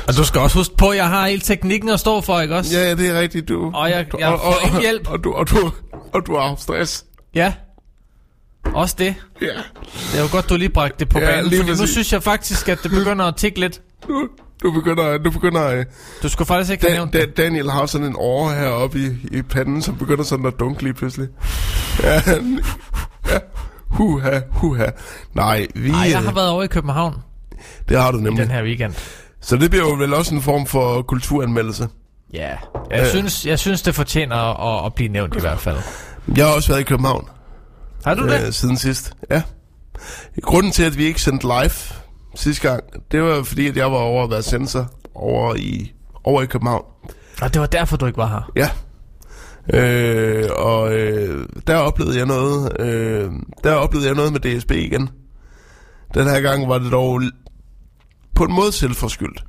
Og 0.07 0.17
du 0.17 0.23
skal 0.23 0.41
også 0.41 0.57
huske 0.57 0.75
på, 0.77 0.89
at 0.89 0.97
jeg 0.97 1.07
har 1.09 1.27
hele 1.27 1.41
teknikken 1.41 1.89
at 1.89 1.99
stå 1.99 2.21
for, 2.21 2.39
ikke 2.39 2.55
også? 2.55 2.77
Ja, 2.79 2.83
ja, 2.89 2.95
det 2.95 3.09
er 3.09 3.19
rigtigt, 3.19 3.47
du. 3.49 3.71
Og 3.73 3.89
jeg- 3.89 4.05
du, 4.11 4.17
jeg 4.19 4.37
får 4.43 4.65
ikke 4.65 4.79
hjælp. 4.79 5.09
Og 5.09 5.23
du, 5.23 5.33
og 5.33 5.49
du, 5.49 5.71
og 6.13 6.21
du 6.27 6.37
har 6.37 6.55
stress. 6.57 7.05
Ja. 7.35 7.53
Også 8.65 8.95
det. 8.99 9.15
Ja. 9.41 9.47
Det 10.11 10.17
er 10.17 10.21
jo 10.21 10.27
godt, 10.31 10.49
du 10.49 10.55
lige 10.57 10.69
bragte 10.69 10.95
det 10.99 11.09
på 11.09 11.19
Ja, 11.19 11.25
banen, 11.25 11.51
fordi 11.65 11.81
nu 11.81 11.87
synes 11.87 12.13
jeg 12.13 12.23
faktisk, 12.23 12.69
at 12.69 12.79
det 12.83 12.91
begynder 12.91 13.25
at 13.25 13.35
tikke 13.35 13.59
lidt. 13.59 13.81
Du, 14.07 14.27
du 14.63 14.71
begynder, 14.71 15.17
du 15.17 15.31
begynder 15.31 15.67
øh, 15.67 15.85
Du 16.23 16.29
skulle 16.29 16.45
faktisk 16.47 16.71
ikke 16.71 16.83
have 16.83 16.91
Dan, 16.91 17.09
nævnt 17.13 17.13
Dan. 17.37 17.45
Daniel 17.45 17.71
har 17.71 17.85
sådan 17.85 18.07
en 18.07 18.15
åre 18.17 18.55
heroppe 18.55 18.99
i, 18.99 19.37
i 19.37 19.41
panden, 19.41 19.81
som 19.81 19.95
begynder 19.97 20.23
sådan 20.23 20.45
at 20.45 20.53
dunke 20.59 20.83
lige 20.83 20.93
pludselig. 20.93 21.27
Ja, 22.03 22.21
ja. 23.29 23.39
Huha, 23.87 24.39
huha. 24.51 24.85
Nej, 25.33 25.67
vi... 25.75 25.91
Nej, 25.91 25.99
jeg 26.09 26.17
øh, 26.19 26.25
har 26.25 26.33
været 26.33 26.49
over 26.49 26.63
i 26.63 26.67
København 26.67 27.15
Det 27.89 27.97
har 28.01 28.11
du 28.11 28.17
i 28.17 28.21
nemlig. 28.21 28.41
den 28.43 28.51
her 28.51 28.63
weekend. 28.63 28.93
Så 29.41 29.55
det 29.57 29.69
bliver 29.69 29.85
jo 29.89 29.93
vel 29.93 30.13
også 30.13 30.35
en 30.35 30.41
form 30.41 30.65
for 30.65 31.01
kulturanmeldelse. 31.01 31.87
Ja. 32.33 32.49
Jeg, 32.91 32.99
Øh. 33.01 33.07
synes, 33.07 33.45
jeg 33.45 33.59
synes, 33.59 33.81
det 33.81 33.95
fortjener 33.95 34.35
at, 34.35 34.85
at 34.85 34.93
blive 34.93 35.09
nævnt 35.09 35.35
i 35.35 35.39
hvert 35.39 35.59
fald. 35.59 35.77
Jeg 36.37 36.45
har 36.45 36.53
også 36.53 36.67
været 36.69 36.79
i 36.79 36.83
København 36.83 37.27
Har 38.05 38.15
du 38.15 38.27
det? 38.27 38.47
øh, 38.47 38.53
siden 38.53 38.77
sidst. 38.77 39.13
Ja. 39.31 39.41
Grunden 40.41 40.71
til, 40.71 40.83
at 40.83 40.97
vi 40.97 41.03
ikke 41.05 41.21
sendte 41.21 41.47
live 41.47 41.71
sidste 42.35 42.69
gang, 42.69 42.83
det 43.11 43.21
var 43.23 43.43
fordi, 43.43 43.67
at 43.67 43.77
jeg 43.77 43.91
var 43.91 43.97
over 43.97 44.23
at 44.23 44.29
være 44.29 44.41
sensor 44.41 44.91
over 45.15 45.55
i, 45.55 45.91
over 46.23 46.41
i 46.41 46.45
København. 46.45 46.85
Og 47.41 47.53
det 47.53 47.61
var 47.61 47.67
derfor, 47.67 47.97
du 47.97 48.05
ikke 48.05 48.17
var 48.17 48.27
her. 48.27 48.51
Ja. 48.55 48.69
Øh, 49.73 50.49
og 50.55 50.93
øh, 50.93 51.47
der 51.67 51.75
oplevede 51.75 52.17
jeg 52.17 52.25
noget. 52.25 52.81
Øh, 52.81 53.31
der 53.63 53.73
oplevede 53.73 54.07
jeg 54.07 54.15
noget 54.15 54.31
med 54.33 54.39
DSB 54.39 54.71
igen. 54.71 55.09
Den 56.13 56.23
her 56.27 56.41
gang 56.41 56.69
var 56.69 56.77
det 56.77 56.91
dog 56.91 57.21
på 58.35 58.43
en 58.43 58.53
måde 58.53 58.71
selvforskyldt. 58.71 59.43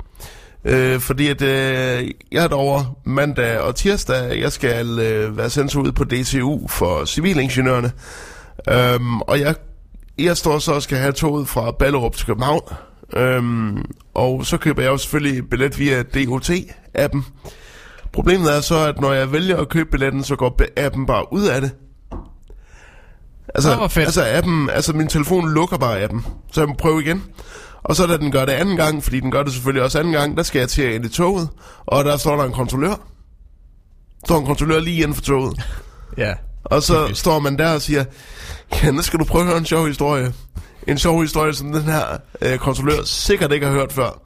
Øh, 0.65 1.01
fordi 1.01 1.29
at 1.29 1.43
øh, 1.43 2.11
jeg 2.33 2.45
er 2.45 2.49
derovre 2.49 2.87
mandag 3.05 3.59
og 3.59 3.75
tirsdag. 3.75 4.41
Jeg 4.41 4.53
skal 4.53 4.99
øh, 4.99 5.37
være 5.37 5.51
sensor 5.51 5.81
ud 5.81 5.93
på 5.93 6.05
DCU 6.05 6.69
for 6.69 7.05
civilingeniørerne. 7.05 7.93
Øhm, 8.71 9.21
og 9.21 9.41
jeg, 9.41 9.55
jeg 10.19 10.37
står 10.37 10.59
så 10.59 10.73
og 10.73 10.83
skal 10.83 10.99
have 10.99 11.13
toget 11.13 11.49
fra 11.49 11.71
Ballerup 11.71 12.17
til 12.17 12.27
København. 12.27 12.61
Øhm, 13.13 13.85
og 14.15 14.47
så 14.47 14.57
køber 14.57 14.83
jeg 14.83 14.91
jo 14.91 14.97
selvfølgelig 14.97 15.51
billet 15.51 15.79
via 15.79 16.03
DOT-appen. 16.03 17.23
Problemet 18.13 18.57
er 18.57 18.61
så, 18.61 18.79
at 18.79 19.01
når 19.01 19.13
jeg 19.13 19.33
vælger 19.33 19.57
at 19.57 19.69
købe 19.69 19.91
billetten, 19.91 20.25
så 20.25 20.37
går 20.37 20.61
appen 20.77 21.07
bare 21.07 21.33
ud 21.33 21.43
af 21.45 21.61
det. 21.61 21.71
Altså, 23.55 23.71
Nå, 23.71 23.77
hvor 23.77 23.89
fedt. 23.89 24.07
altså, 24.07 24.23
appen, 24.33 24.71
altså 24.71 24.93
min 24.93 25.09
telefon 25.09 25.55
lukker 25.55 25.79
bare 25.79 26.01
appen, 26.03 26.27
så 26.53 26.61
jeg 26.61 26.69
må 26.69 26.75
prøve 26.75 27.03
igen. 27.03 27.23
Og 27.83 27.97
så 27.97 28.07
da 28.07 28.17
den 28.17 28.33
gør 28.33 28.45
det 28.45 28.53
anden 28.53 28.77
gang, 28.77 29.05
fordi 29.05 29.21
den 29.21 29.31
gør 29.31 29.43
det 29.43 29.53
selvfølgelig 29.53 29.83
også 29.83 29.99
anden 29.99 30.13
gang, 30.13 30.37
der 30.37 30.43
skal 30.43 30.59
jeg 30.59 30.69
til 30.69 30.95
ind 30.95 31.05
i 31.05 31.09
toget, 31.09 31.49
og 31.87 32.05
der 32.05 32.17
står 32.17 32.37
der 32.37 32.45
en 32.45 32.53
kontrollør. 32.53 32.89
Der 34.21 34.27
står 34.27 34.39
en 34.39 34.47
kontrollør 34.47 34.81
lige 34.81 34.97
inden 35.03 35.15
for 35.15 35.23
toget. 35.23 35.63
Ja. 36.19 36.35
Og 36.65 36.83
så 36.83 37.05
Typisk. 37.07 37.21
står 37.21 37.39
man 37.39 37.59
der 37.59 37.75
og 37.75 37.83
siger, 37.83 38.05
ja, 38.83 38.91
nu 38.91 39.03
skal 39.03 39.19
du 39.19 39.25
prøve 39.25 39.43
at 39.43 39.49
høre 39.49 39.59
en 39.59 39.67
sjov 39.67 39.87
historie. 39.87 40.33
En 40.87 40.99
sjov 40.99 41.21
historie, 41.23 41.55
som 41.55 41.73
den 41.73 41.83
her 41.83 42.05
øh, 42.41 42.59
kontrollør 42.59 43.03
sikkert 43.05 43.53
ikke 43.53 43.67
har 43.67 43.73
hørt 43.73 43.93
før. 43.93 44.21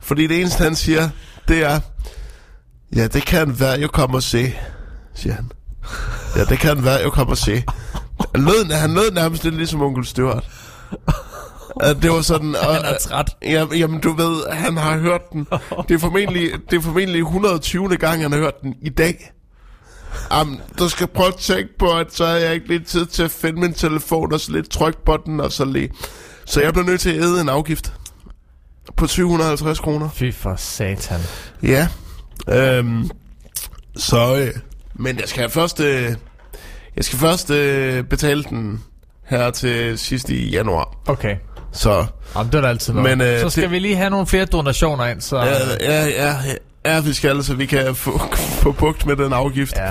Fordi 0.00 0.26
det 0.26 0.40
eneste, 0.40 0.62
han 0.64 0.76
siger, 0.76 1.08
det 1.48 1.62
er, 1.64 1.80
ja, 2.96 3.06
det 3.06 3.24
kan 3.26 3.60
være, 3.60 3.80
jeg 3.80 3.90
kommer 3.90 4.16
og 4.16 4.22
se, 4.22 4.54
siger 5.14 5.34
han. 5.34 5.50
Ja, 6.36 6.44
det 6.44 6.58
kan 6.58 6.84
være, 6.84 6.94
jeg 7.02 7.12
kommer 7.12 7.30
og 7.30 7.38
se. 7.38 7.64
Han 8.34 8.44
lød, 8.44 8.72
han 8.72 8.94
lød 8.94 9.10
nærmest 9.10 9.44
lidt 9.44 9.54
ligesom 9.54 9.82
onkel 9.82 10.04
Stewart. 10.06 10.44
at 11.80 11.96
det 12.02 12.10
var 12.10 12.20
sådan... 12.20 12.56
Og, 12.56 12.74
Han 12.74 12.84
er 12.84 12.98
træt. 12.98 13.36
Ja, 13.42 13.66
jamen, 13.74 14.00
du 14.00 14.12
ved, 14.12 14.50
han 14.52 14.76
har 14.76 14.98
hørt 14.98 15.32
den. 15.32 15.46
Det 15.88 15.94
er 15.94 15.98
formentlig, 15.98 16.50
det 16.70 16.76
er 16.76 16.80
formentlig 16.80 17.20
120. 17.20 17.96
gang, 17.96 18.22
han 18.22 18.32
har 18.32 18.38
hørt 18.38 18.62
den 18.62 18.74
i 18.82 18.88
dag. 18.88 19.32
Jamen, 20.32 20.60
du 20.78 20.88
skal 20.88 21.06
prøve 21.06 21.28
at 21.28 21.36
tænke 21.36 21.78
på, 21.78 21.90
at 21.92 22.06
så 22.14 22.26
har 22.26 22.32
jeg 22.34 22.54
ikke 22.54 22.68
lidt 22.68 22.86
tid 22.86 23.06
til 23.06 23.22
at 23.22 23.30
finde 23.30 23.60
min 23.60 23.72
telefon, 23.74 24.32
og 24.32 24.40
så 24.40 24.52
lidt 24.52 24.70
tryk 24.70 24.96
på 25.06 25.16
den, 25.26 25.40
og 25.40 25.52
så 25.52 25.64
lige... 25.64 25.90
Så 26.44 26.60
jeg 26.62 26.72
blev 26.72 26.84
nødt 26.84 27.00
til 27.00 27.10
at 27.10 27.16
æde 27.22 27.40
en 27.40 27.48
afgift 27.48 27.92
på 28.96 29.06
750 29.06 29.78
kroner. 29.80 30.08
Fy 30.14 30.32
for 30.32 30.54
satan. 30.56 31.20
Ja. 31.62 31.88
Øhm, 32.48 33.10
så... 33.96 34.36
Øh, 34.36 34.50
men 34.94 35.18
jeg 35.20 35.28
skal 35.28 35.50
først... 35.50 35.80
Øh, 35.80 36.14
jeg 36.96 37.04
skal 37.04 37.18
først 37.18 37.50
øh, 37.50 38.04
betale 38.04 38.44
den 38.44 38.84
her 39.26 39.50
til 39.50 39.98
sidst 39.98 40.30
i 40.30 40.50
januar. 40.50 40.96
Okay. 41.06 41.36
Så... 41.72 42.06
Jamen, 42.36 42.52
det 42.52 42.58
er 42.58 42.62
da 42.62 42.68
altid 42.68 42.92
noget. 42.92 43.18
Men, 43.18 43.28
øh, 43.28 43.40
så 43.40 43.50
skal 43.50 43.62
det- 43.62 43.70
vi 43.70 43.78
lige 43.78 43.96
have 43.96 44.10
nogle 44.10 44.26
flere 44.26 44.44
donationer 44.44 45.06
ind, 45.06 45.20
så... 45.20 45.36
Ja, 45.36 45.54
ja, 45.80 46.06
ja, 46.06 46.36
ja, 46.86 47.00
vi 47.00 47.12
skal, 47.12 47.44
så 47.44 47.54
vi 47.54 47.66
kan 47.66 47.94
få, 47.94 48.20
få 48.36 48.72
bugt 48.72 49.06
med 49.06 49.16
den 49.16 49.32
afgift. 49.32 49.76
Ja. 49.76 49.90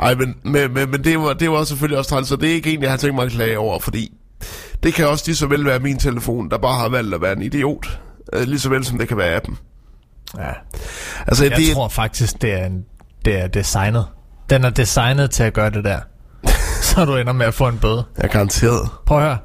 Ej, 0.00 0.14
men, 0.14 0.34
men, 0.42 0.74
men, 0.74 0.90
men 0.90 1.04
det, 1.04 1.18
var, 1.18 1.32
det 1.32 1.50
var 1.50 1.64
selvfølgelig 1.64 1.98
også 1.98 2.10
træls, 2.10 2.28
så 2.28 2.36
det 2.36 2.50
er 2.50 2.54
ikke 2.54 2.72
en, 2.74 2.82
jeg 2.82 2.90
har 2.90 2.96
tænkt 2.96 3.14
mig 3.14 3.24
at 3.24 3.32
klage 3.32 3.58
over, 3.58 3.78
fordi 3.80 4.12
det 4.82 4.94
kan 4.94 5.08
også 5.08 5.24
lige 5.26 5.36
så 5.36 5.46
vel 5.46 5.64
være 5.64 5.78
min 5.78 5.98
telefon, 5.98 6.50
der 6.50 6.58
bare 6.58 6.78
har 6.78 6.88
valgt 6.88 7.14
at 7.14 7.20
være 7.22 7.32
en 7.32 7.42
idiot. 7.42 8.00
Øh, 8.32 8.42
lige 8.42 8.58
så 8.60 8.68
vel 8.68 8.84
som 8.84 8.98
det 8.98 9.08
kan 9.08 9.16
være 9.16 9.34
appen. 9.36 9.58
ja. 10.38 10.50
Altså, 11.26 11.44
Jeg 11.44 11.56
det, 11.56 11.74
tror 11.74 11.88
faktisk, 11.88 12.42
det 12.42 12.52
er, 12.52 12.66
en, 12.66 12.84
det 13.24 13.40
er 13.40 13.46
designet. 13.46 14.06
Den 14.50 14.64
er 14.64 14.70
designet 14.70 15.30
til 15.30 15.42
at 15.42 15.52
gøre 15.52 15.70
det 15.70 15.84
der. 15.84 16.00
så 16.82 17.04
du 17.04 17.16
ender 17.16 17.32
med 17.32 17.46
at 17.46 17.54
få 17.54 17.68
en 17.68 17.78
bøde. 17.78 18.04
er 18.16 18.28
garanteret. 18.28 18.88
Prøv 19.06 19.18
at 19.18 19.24
høre. 19.24 19.38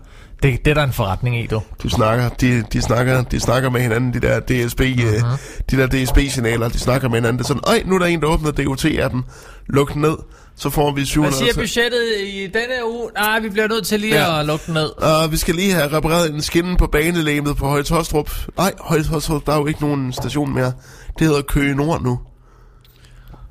Det, 0.43 0.65
det 0.65 0.71
er 0.71 0.75
der 0.75 0.83
en 0.83 0.93
forretning 0.93 1.39
i, 1.43 1.48
du. 1.48 1.62
De 1.83 1.89
snakker, 1.89 2.29
de, 2.29 2.63
de, 2.74 2.81
snakker, 2.81 3.24
de 3.24 3.39
snakker 3.39 3.69
med 3.69 3.81
hinanden, 3.81 4.13
de 4.13 4.19
der 4.19 4.39
DSB, 4.39 4.79
Mhm. 4.79 4.89
uh-huh. 5.00 5.25
øh, 5.25 5.38
de 5.71 5.77
der 5.77 5.88
DSB-signaler, 5.88 6.69
de 6.69 6.79
snakker 6.79 7.10
med 7.10 7.17
hinanden. 7.17 7.38
Det 7.38 7.43
er 7.43 7.48
sådan, 7.48 7.62
øj, 7.67 7.81
nu 7.86 7.95
er 7.95 8.00
der 8.00 8.05
en, 8.05 8.21
der 8.21 8.27
åbner 8.27 8.51
DOT-appen. 8.51 9.21
Luk 9.67 9.93
den 9.93 10.01
ned, 10.01 10.15
så 10.55 10.69
får 10.69 10.91
vi 10.91 11.05
700. 11.05 11.43
Hvad 11.43 11.48
siger 11.53 11.62
budgettet 11.62 12.00
i 12.27 12.41
denne 12.41 12.91
uge? 12.93 13.10
Nej, 13.15 13.39
vi 13.39 13.50
bliver 13.50 13.67
nødt 13.67 13.86
til 13.88 14.00
lige 14.00 14.15
Ja. 14.15 14.39
at 14.39 14.45
lukke 14.45 14.65
den 14.65 14.74
ned. 14.74 14.89
Og 15.03 15.31
vi 15.31 15.38
skal 15.38 15.55
lige 15.55 15.74
have 15.74 15.93
repareret 15.98 16.31
en 16.33 16.41
skinne 16.41 16.77
på 16.77 16.88
banelæmet 16.88 17.57
på 17.57 17.67
Høje 17.67 17.83
Tostrup. 17.83 18.31
Nej, 18.57 18.74
Høje 18.79 19.03
Tostrup, 19.03 19.45
der 19.45 19.53
er 19.53 19.57
jo 19.57 19.65
ikke 19.67 19.81
nogen 19.81 20.13
station 20.13 20.53
mere. 20.53 20.71
Det 21.19 21.27
hedder 21.27 21.41
Køge 21.41 21.75
Nord 21.75 22.01
nu. 22.03 22.19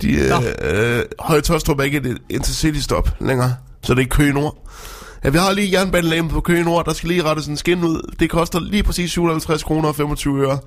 De, 0.03 0.13
øh, 0.13 0.31
øh, 0.97 1.03
Høje 1.21 1.41
Tostrup 1.41 1.79
er 1.79 1.83
ikke 1.85 1.99
et 1.99 2.19
intercity-stop 2.31 3.11
længere, 3.21 3.55
så 3.83 3.95
det 3.95 4.03
er 4.03 4.07
Køge 4.07 4.33
Nord. 4.33 4.69
Ja, 5.25 5.29
vi 5.29 5.39
har 5.39 5.53
lige 5.53 5.73
jernbanelæmet 5.73 6.33
på 6.33 6.41
Køge 6.41 6.65
Nord, 6.65 6.85
der 6.85 6.93
skal 6.93 7.09
lige 7.09 7.23
rettes 7.23 7.47
en 7.47 7.57
skinne 7.57 7.89
ud. 7.89 8.15
Det 8.21 8.31
koster 8.31 8.61
lige 8.61 8.83
præcis 8.83 9.11
750 9.11 9.63
kroner 9.63 9.89
og 9.89 9.97
25 9.97 10.47
øre. 10.47 10.59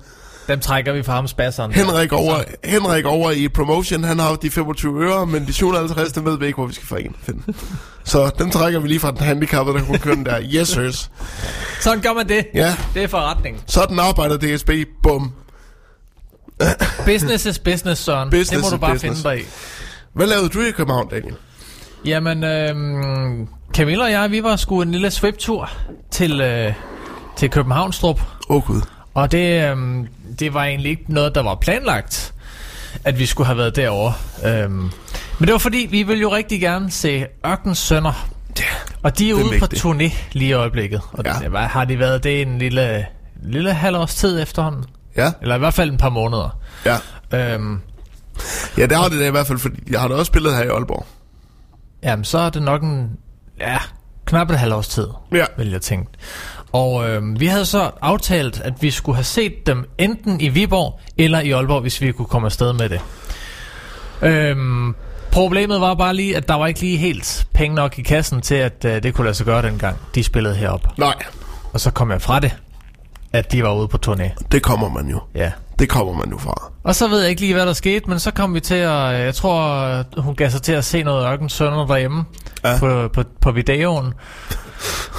Dem 0.48 0.60
trækker 0.60 0.92
vi 0.92 1.02
fra 1.02 1.12
ham 1.14 1.28
spasseren. 1.28 1.72
Henrik 1.72 2.12
over, 2.12 2.36
Henrik 2.64 3.04
over 3.04 3.30
i 3.30 3.48
promotion, 3.48 4.04
han 4.04 4.18
har 4.18 4.34
de 4.34 4.50
25 4.50 5.02
øre, 5.04 5.26
men 5.26 5.46
de 5.46 5.52
750, 5.52 6.12
dem 6.12 6.24
ved 6.24 6.38
vi 6.38 6.46
ikke, 6.46 6.56
hvor 6.56 6.66
vi 6.66 6.74
skal 6.74 6.86
finde. 6.86 7.14
finde. 7.22 7.42
Så 8.04 8.30
dem 8.38 8.50
trækker 8.50 8.80
vi 8.80 8.88
lige 8.88 9.00
fra 9.00 9.10
den 9.10 9.18
handicappede, 9.20 9.78
der 9.78 9.84
kunne 9.84 9.98
køre 9.98 10.14
den 10.14 10.26
der. 10.26 10.40
Yes, 10.54 10.68
sirs. 10.68 11.10
Sådan 11.80 12.00
gør 12.02 12.12
man 12.12 12.28
det. 12.28 12.46
Ja, 12.54 12.76
Det 12.94 13.02
er 13.02 13.08
forretning. 13.08 13.62
sådan 13.66 13.98
arbejder 13.98 14.36
DSB. 14.56 14.70
Bum. 15.02 15.32
Business 17.06 17.46
is 17.46 17.58
business, 17.58 18.02
Søren. 18.02 18.30
Business 18.30 18.50
det 18.50 18.60
må 18.60 18.70
du 18.70 18.76
bare 18.76 18.92
business. 18.92 19.22
finde 19.22 19.36
dig 19.36 19.44
i. 19.44 19.46
Hvad 20.12 20.26
lavede 20.26 20.48
du 20.48 20.60
i 20.60 20.70
København, 20.70 21.08
Daniel? 21.08 21.34
Jamen, 22.04 22.44
øhm, 22.44 23.48
Camilla 23.74 24.04
og 24.04 24.10
jeg, 24.10 24.30
vi 24.30 24.42
var 24.42 24.56
sgu 24.56 24.82
en 24.82 24.90
lille 24.92 25.10
swiptur 25.10 25.70
til, 26.10 26.40
øh, 26.40 26.72
til 27.36 27.50
Københavnstrup. 27.50 28.20
Åh 28.48 28.56
oh, 28.56 28.62
gud. 28.66 28.80
Og 29.14 29.32
det, 29.32 29.70
øhm, 29.70 30.08
det 30.38 30.54
var 30.54 30.64
egentlig 30.64 30.90
ikke 30.90 31.04
noget, 31.08 31.34
der 31.34 31.42
var 31.42 31.54
planlagt, 31.54 32.34
at 33.04 33.18
vi 33.18 33.26
skulle 33.26 33.46
have 33.46 33.58
været 33.58 33.76
derovre. 33.76 34.12
Øhm, 34.44 34.72
men 35.38 35.46
det 35.46 35.52
var 35.52 35.58
fordi, 35.58 35.86
vi 35.90 36.02
ville 36.02 36.20
jo 36.20 36.34
rigtig 36.34 36.60
gerne 36.60 36.90
se 36.90 37.26
Ørkens 37.46 37.78
Sønner. 37.78 38.28
Og 39.02 39.18
de 39.18 39.30
er 39.30 39.34
ude 39.34 39.58
på 39.60 39.66
turné 39.74 40.14
lige 40.32 40.48
i 40.48 40.52
øjeblikket. 40.52 41.00
Og 41.12 41.24
Ja. 41.24 41.48
hvad 41.48 41.60
har 41.60 41.84
de 41.84 41.98
været? 41.98 42.24
Det 42.24 42.42
en 42.42 42.58
lille, 42.58 43.06
lille 43.42 43.72
halv 43.74 43.96
års 43.96 44.14
tid 44.14 44.42
efterhånden. 44.42 44.84
Ja, 45.16 45.32
Eller 45.42 45.54
i 45.54 45.58
hvert 45.58 45.74
fald 45.74 45.90
en 45.90 45.98
par 45.98 46.08
måneder. 46.08 46.58
ja. 46.86 46.96
Øhm, 47.54 47.80
Ja, 48.78 48.86
det 48.86 48.96
har 48.96 49.08
det 49.08 49.20
da 49.20 49.26
i 49.26 49.30
hvert 49.30 49.46
fald, 49.46 49.58
fordi 49.58 49.76
jeg 49.90 50.00
har 50.00 50.08
da 50.08 50.14
også 50.14 50.24
spillet 50.30 50.56
her 50.56 50.62
i 50.62 50.66
Aalborg. 50.68 51.06
Jamen, 52.04 52.24
så 52.24 52.38
er 52.38 52.50
det 52.50 52.62
nok 52.62 52.82
en... 52.82 53.10
Ja, 53.60 53.78
knap 54.24 54.50
et 54.50 54.58
halvt 54.58 54.74
års 54.74 54.88
tid. 54.88 55.06
Ja. 55.32 55.44
vil 55.56 55.70
jeg 55.70 55.80
tænke. 55.80 56.10
Og 56.72 57.08
øh, 57.10 57.40
vi 57.40 57.46
havde 57.46 57.66
så 57.66 57.90
aftalt, 58.02 58.60
at 58.60 58.72
vi 58.80 58.90
skulle 58.90 59.16
have 59.16 59.24
set 59.24 59.66
dem 59.66 59.90
enten 59.98 60.40
i 60.40 60.48
Viborg 60.48 61.00
eller 61.18 61.40
i 61.40 61.50
Aalborg, 61.50 61.80
hvis 61.80 62.00
vi 62.00 62.12
kunne 62.12 62.26
komme 62.26 62.46
afsted 62.46 62.72
med 62.72 62.88
det. 62.88 63.00
Øhm, 64.22 64.94
problemet 65.32 65.80
var 65.80 65.94
bare 65.94 66.14
lige, 66.14 66.36
at 66.36 66.48
der 66.48 66.54
var 66.54 66.66
ikke 66.66 66.80
lige 66.80 66.96
helt 66.96 67.46
penge 67.54 67.74
nok 67.74 67.98
i 67.98 68.02
kassen 68.02 68.40
til, 68.40 68.54
at 68.54 68.84
øh, 68.84 69.02
det 69.02 69.14
kunne 69.14 69.24
lade 69.24 69.34
sig 69.34 69.46
gøre 69.46 69.62
dengang, 69.62 69.96
de 70.14 70.24
spillede 70.24 70.54
herop. 70.54 70.98
Nej, 70.98 71.14
Og 71.72 71.80
så 71.80 71.90
kom 71.90 72.10
jeg 72.10 72.22
fra 72.22 72.40
det, 72.40 72.56
at 73.32 73.52
de 73.52 73.62
var 73.62 73.74
ude 73.74 73.88
på 73.88 73.98
turné. 74.06 74.30
det 74.52 74.62
kommer 74.62 74.88
man 74.88 75.08
jo. 75.08 75.20
Ja. 75.34 75.52
Det 75.78 75.88
kommer 75.88 76.12
man 76.12 76.30
jo 76.30 76.38
fra. 76.38 76.72
Og 76.84 76.94
så 76.94 77.08
ved 77.08 77.20
jeg 77.20 77.30
ikke 77.30 77.40
lige, 77.40 77.54
hvad 77.54 77.66
der 77.66 77.72
skete, 77.72 78.10
men 78.10 78.18
så 78.20 78.30
kom 78.30 78.54
vi 78.54 78.60
til 78.60 78.74
at... 78.74 79.20
Jeg 79.20 79.34
tror, 79.34 79.70
øh, 79.98 80.04
hun 80.18 80.34
gav 80.34 80.50
sig 80.50 80.62
til 80.62 80.72
at 80.72 80.84
se 80.84 81.02
noget 81.02 81.26
Ørkens 81.32 81.52
Sønner 81.52 81.86
derhjemme 81.86 82.24
Ja. 82.64 82.70
ja. 82.72 82.78
på, 82.78 83.08
på, 83.08 83.22
på 83.40 83.50
videoen. 83.52 84.14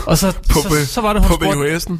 Og 0.05 0.17
så, 0.17 0.35
På, 0.53 0.59
så, 0.69 0.85
så 0.85 1.01
var 1.01 1.13
det, 1.13 1.21
hun 1.25 1.38
på. 1.38 1.45
VHS'en. 1.45 1.93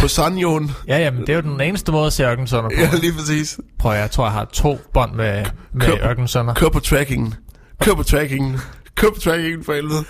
På 0.00 0.08
Sanjoen. 0.08 0.70
Ja, 0.88 0.98
jamen, 0.98 1.20
det 1.20 1.28
er 1.28 1.34
jo 1.34 1.40
den 1.40 1.60
eneste 1.60 1.92
måde 1.92 2.06
at 2.06 2.12
se 2.12 2.24
Ørkens 2.24 2.50
Sønner 2.50 2.68
på. 2.68 2.74
Ja, 2.78 2.90
lige 3.00 3.12
præcis. 3.12 3.58
Prøv 3.78 3.92
jeg 3.94 4.10
tror, 4.10 4.24
jeg 4.24 4.32
har 4.32 4.44
to 4.52 4.78
bånd 4.92 5.12
med, 5.14 5.44
med 5.72 5.86
Køb- 5.86 6.04
Ørkens 6.04 6.30
Sønner. 6.30 6.54
Kør 6.54 6.68
på 6.68 6.80
trackingen. 6.80 7.34
Kør 7.80 7.94
på 7.94 8.02
trackingen. 8.02 8.58
Kør 8.94 9.08
på 9.14 9.20
trackingen 9.20 9.64
for 9.64 9.72
helvede. 9.74 10.04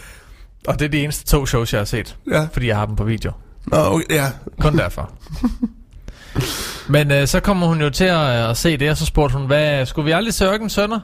Og 0.68 0.78
det 0.78 0.84
er 0.84 0.88
de 0.88 1.02
eneste 1.04 1.24
to 1.26 1.46
shows, 1.46 1.72
jeg 1.72 1.80
har 1.80 1.84
set. 1.84 2.16
Ja. 2.30 2.48
Fordi 2.52 2.66
jeg 2.68 2.76
har 2.76 2.86
dem 2.86 2.96
på 2.96 3.04
video. 3.04 3.32
Nå, 3.66 3.76
okay, 3.76 4.04
ja. 4.10 4.30
Kun 4.60 4.78
derfor. 4.78 5.10
Men 6.88 7.12
øh, 7.12 7.26
så 7.26 7.40
kommer 7.40 7.66
hun 7.66 7.80
jo 7.80 7.90
til 7.90 8.04
at, 8.04 8.50
at 8.50 8.56
se 8.56 8.76
det, 8.76 8.90
og 8.90 8.96
så 8.96 9.06
spurgte 9.06 9.36
hun, 9.36 9.46
hvad, 9.46 9.86
skulle 9.86 10.06
vi 10.06 10.12
aldrig 10.12 10.34
se 10.34 10.44
Ørkens 10.44 10.72
Sønner? 10.72 11.00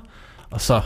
Og 0.51 0.61
så 0.61 0.81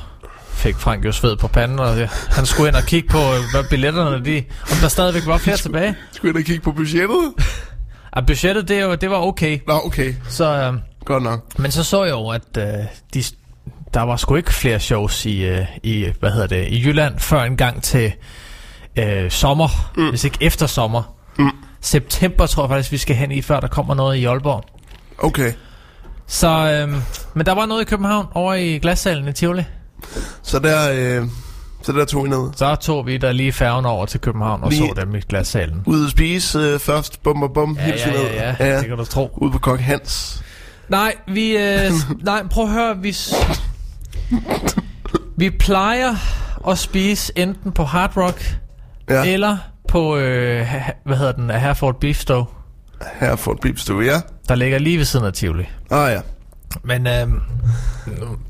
fik 0.50 0.76
Frank 0.76 1.04
jo 1.04 1.12
sved 1.12 1.36
på 1.36 1.48
panden, 1.48 1.78
og 1.78 1.96
det, 1.96 2.08
han 2.08 2.46
skulle 2.46 2.68
ind 2.68 2.76
og 2.76 2.82
kigge 2.82 3.08
på, 3.08 3.18
øh, 3.18 3.40
hvad 3.52 3.64
billetterne, 3.70 4.24
de, 4.24 4.44
om 4.62 4.76
der 4.80 4.88
stadigvæk 4.88 5.26
var 5.26 5.38
flere 5.38 5.56
tilbage. 5.56 5.96
Skal 6.12 6.28
vi 6.28 6.38
da 6.38 6.42
kigge 6.42 6.62
på 6.62 6.72
budgettet? 6.72 7.32
Og 8.12 8.26
budgettet, 8.26 8.68
det, 8.68 8.82
jo, 8.82 8.94
det 8.94 9.10
var 9.10 9.16
okay. 9.16 9.58
Nå, 9.66 9.80
okay. 9.84 10.14
Så, 10.28 10.44
øh, 10.44 10.74
Godt 11.04 11.22
nok. 11.22 11.58
men 11.58 11.70
så 11.70 11.84
så 11.84 12.04
jeg 12.04 12.10
jo, 12.10 12.28
at 12.28 12.56
øh, 12.58 12.64
de, 13.14 13.22
der 13.94 14.02
var 14.02 14.16
sgu 14.16 14.36
ikke 14.36 14.54
flere 14.54 14.80
shows 14.80 15.26
i, 15.26 15.44
øh, 15.44 15.66
i, 15.82 16.12
hvad 16.20 16.30
hedder 16.30 16.46
det, 16.46 16.68
i 16.68 16.82
Jylland 16.86 17.18
før 17.18 17.42
en 17.42 17.56
gang 17.56 17.82
til 17.82 18.12
øh, 18.96 19.30
sommer, 19.30 19.92
mm. 19.96 20.08
hvis 20.08 20.24
ikke 20.24 20.38
efter 20.40 20.66
sommer. 20.66 21.14
Mm. 21.38 21.50
September 21.80 22.46
tror 22.46 22.62
jeg 22.62 22.70
faktisk, 22.70 22.92
vi 22.92 22.96
skal 22.96 23.16
hen 23.16 23.32
i, 23.32 23.42
før 23.42 23.60
der 23.60 23.68
kommer 23.68 23.94
noget 23.94 24.16
i 24.16 24.24
Aalborg. 24.24 24.64
Okay. 25.18 25.52
Så, 26.26 26.48
øh, 26.48 26.94
men 27.34 27.46
der 27.46 27.52
var 27.52 27.66
noget 27.66 27.82
i 27.82 27.84
København 27.84 28.26
over 28.34 28.54
i 28.54 28.78
glassalen 28.78 29.28
i 29.28 29.32
Tivoli. 29.32 29.64
Så 30.42 30.58
der, 30.58 30.92
øh, 31.20 31.28
så 31.82 31.92
der 31.92 32.04
tog 32.04 32.26
I 32.26 32.28
ned. 32.30 32.50
Så 32.56 32.74
tog 32.74 33.06
vi 33.06 33.16
der 33.16 33.32
lige 33.32 33.52
færgen 33.52 33.84
over 33.86 34.06
til 34.06 34.20
København 34.20 34.62
og 34.64 34.70
Lige- 34.70 34.88
så 34.96 35.00
dem 35.00 35.14
i 35.14 35.20
glassalen. 35.20 35.82
Ude 35.86 36.04
at 36.04 36.10
spise 36.10 36.58
øh, 36.58 36.78
først. 36.78 37.22
Bum, 37.22 37.40
bum, 37.40 37.52
bum. 37.54 37.76
Ja, 37.80 37.82
helt 37.84 38.06
ja, 38.06 38.10
ned. 38.12 38.22
ja, 38.30 38.54
ja, 38.60 38.78
det 38.78 38.86
kan 38.88 38.96
du 38.98 39.04
tro. 39.04 39.30
Ude 39.36 39.52
på 39.52 39.58
Kok 39.58 39.80
Hans. 39.80 40.42
Nej, 40.88 41.14
vi... 41.28 41.56
Øh, 41.56 41.90
nej, 42.22 42.42
prøv 42.50 42.64
at 42.64 42.70
høre, 42.70 42.98
vi... 42.98 43.16
Vi 45.36 45.50
plejer 45.50 46.14
at 46.70 46.78
spise 46.78 47.32
enten 47.36 47.72
på 47.72 47.84
Hard 47.84 48.16
Rock, 48.16 48.58
Ja, 49.08 49.14
ja. 49.22 49.32
eller 49.32 49.56
på, 49.88 50.16
øh, 50.16 50.66
hvad 51.04 51.16
hedder 51.16 51.32
den, 51.32 51.50
Herford 51.50 52.00
Beef 52.00 52.16
Stove, 52.20 52.46
her 53.20 53.36
får 53.36 53.52
et 53.52 53.60
bibstue, 53.60 54.04
ja. 54.04 54.20
Der 54.48 54.54
ligger 54.54 54.78
lige 54.78 54.98
ved 54.98 55.04
siden 55.04 55.26
af 55.26 55.32
Tivoli. 55.32 55.64
Ah 55.90 56.12
ja. 56.12 56.20
Men, 56.84 57.06
øh, 57.06 57.28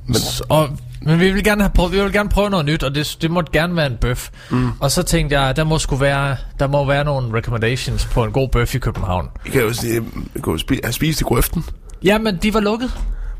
men, 0.06 0.16
og, 0.48 0.68
men 1.02 1.20
vi 1.20 1.30
vil 1.30 1.44
gerne 1.44 1.62
have 1.62 1.70
prøvet, 1.74 1.92
vi 1.92 2.02
vil 2.02 2.12
gerne 2.12 2.28
prøve 2.28 2.50
noget 2.50 2.66
nyt, 2.66 2.82
og 2.82 2.94
det, 2.94 3.16
det 3.22 3.30
måtte 3.30 3.52
gerne 3.52 3.76
være 3.76 3.86
en 3.86 3.96
bøf. 4.00 4.28
Mm. 4.50 4.70
Og 4.80 4.90
så 4.90 5.02
tænkte 5.02 5.40
jeg, 5.40 5.56
der 5.56 5.64
må 5.64 5.78
skulle 5.78 6.00
være, 6.00 6.36
der 6.58 6.66
må 6.66 6.84
være 6.86 7.04
nogle 7.04 7.38
recommendations 7.38 8.04
på 8.06 8.24
en 8.24 8.32
god 8.32 8.48
bøf 8.48 8.74
i 8.74 8.78
København. 8.78 9.28
I 9.46 9.48
kan 9.50 9.60
jo 9.62 9.72
sige, 9.72 9.96
I 10.36 10.40
kan 10.44 10.52
jo 10.52 10.56
spi- 10.56 10.80
have 10.84 10.92
spist 10.92 11.20
i 11.20 11.24
grøften. 11.24 11.64
Jamen, 12.04 12.36
de 12.42 12.54
var 12.54 12.60
lukket. 12.60 12.90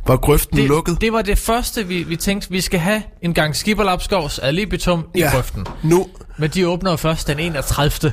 Var 0.07 0.17
grøften 0.17 0.57
Det, 0.59 0.69
lukket? 0.69 1.01
det 1.01 1.13
var 1.13 1.23
det 1.23 1.39
første, 1.39 1.87
vi, 1.87 2.03
vi 2.03 2.17
tænkte, 2.17 2.51
vi 2.51 2.61
skal 2.61 2.81
have 2.81 3.03
en 3.23 3.35
gang 3.35 3.57
skibberlapskovs 3.57 4.39
af 4.39 4.55
Libitum 4.55 5.07
i 5.15 5.19
Ja. 5.19 5.31
grøften. 5.35 5.67
Nu, 5.83 6.07
Men 6.37 6.51
de 6.51 6.69
åbner 6.69 6.97
først 6.97 7.27
den 7.29 7.39
31. 7.39 8.13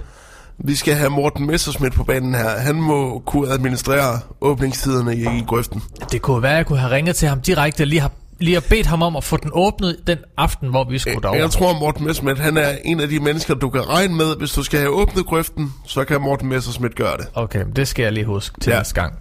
vi 0.58 0.76
skal 0.76 0.94
have 0.96 1.10
Morten 1.10 1.48
Messerschmidt 1.48 1.94
på 1.94 2.04
banen 2.04 2.36
her. 2.36 2.50
Han 2.50 2.76
må 2.76 3.20
kunne 3.26 3.52
administrere 3.54 4.20
åbningstiderne 4.42 5.16
i, 5.16 5.22
i 5.22 5.44
grøften. 5.48 5.82
Det 6.12 6.22
kunne 6.22 6.42
være, 6.42 6.52
at 6.52 6.58
jeg 6.58 6.66
kunne 6.66 6.80
have 6.80 6.92
ringet 6.92 7.16
til 7.16 7.28
ham 7.28 7.42
direkte 7.42 7.82
og 7.82 7.88
lige 7.88 8.02
har 8.02 8.12
lige 8.40 8.54
har 8.54 8.64
bedt 8.70 8.86
ham 8.86 9.02
om 9.02 9.16
at 9.16 9.24
få 9.24 9.38
den 9.38 9.52
åbnet 9.54 9.98
den 10.08 10.18
aften, 10.38 10.70
hvor 10.70 10.84
vi 10.90 11.00
skulle 11.00 11.22
derover. 11.22 11.38
Jeg 11.40 11.52
tror, 11.52 11.80
Morten 11.80 12.06
Messerschmidt, 12.06 12.40
han 12.40 12.58
er 12.58 12.70
en 12.86 13.00
af 13.00 13.08
de 13.08 13.20
mennesker, 13.20 13.54
du 13.54 13.70
kan 13.70 13.90
regne 13.90 14.16
med. 14.16 14.36
Hvis 14.38 14.52
du 14.52 14.64
skal 14.64 14.80
have 14.80 14.92
åbnet 14.92 15.26
grøften, 15.26 15.74
så 15.86 16.04
kan 16.04 16.22
Morten 16.22 16.50
Messerschmidt 16.50 16.96
gøre 16.96 17.18
det. 17.18 17.28
Okay, 17.34 17.60
men 17.64 17.76
det 17.76 17.88
skal 17.88 18.04
jeg 18.04 18.12
lige 18.12 18.26
huske 18.26 18.60
til 18.62 18.72
Ja. 18.72 18.78
næste 18.78 18.94
gang. 19.02 19.14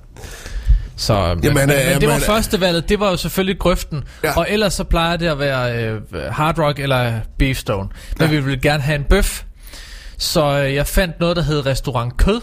Så, 0.97 1.15
men, 1.35 1.45
Jamen, 1.45 1.55
men, 1.67 1.71
er- 1.71 1.93
men 1.93 2.01
det 2.01 2.09
var 2.09 2.19
første 2.19 2.61
valget, 2.61 2.89
det 2.89 3.01
var 3.01 3.11
jo 3.11 3.17
selvfølgelig 3.17 3.59
grøften, 3.59 4.05
Ja. 4.25 4.33
og 4.39 4.47
ellers 4.49 4.75
så 4.75 4.85
plejer 4.85 5.17
det 5.17 5.27
at 5.27 5.39
være 5.39 5.85
øh, 5.85 6.01
Hard 6.31 6.59
Rock 6.59 6.79
eller 6.79 7.13
Beefstone. 7.39 7.89
Men 8.19 8.29
Ja. 8.31 8.35
vi 8.37 8.41
ville 8.45 8.61
gerne 8.61 8.83
have 8.83 8.97
en 8.99 9.05
bøf, 9.05 9.43
så 10.19 10.59
øh, 10.59 10.75
jeg 10.75 10.87
fandt 10.87 11.21
noget, 11.21 11.37
der 11.37 11.43
hed 11.43 11.67
Restaurant 11.67 12.17
Kød. 12.17 12.41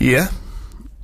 Ja, 0.00 0.26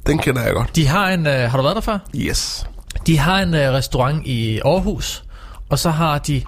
den 0.07 0.19
kender 0.19 0.43
jeg 0.43 0.53
godt. 0.55 0.77
De 0.77 0.87
har 0.87 1.09
en, 1.09 1.27
øh, 1.27 1.51
har 1.51 1.57
du 1.57 1.63
været 1.63 1.75
der 1.77 1.83
før? 1.83 1.99
Yes. 2.17 2.67
De 3.07 3.19
har 3.19 3.41
en 3.43 3.55
øh, 3.55 3.73
restaurant 3.73 4.27
i 4.27 4.61
Aarhus, 4.65 5.25
og 5.71 5.79
så 5.79 5.91
har 5.91 6.19
de 6.19 6.43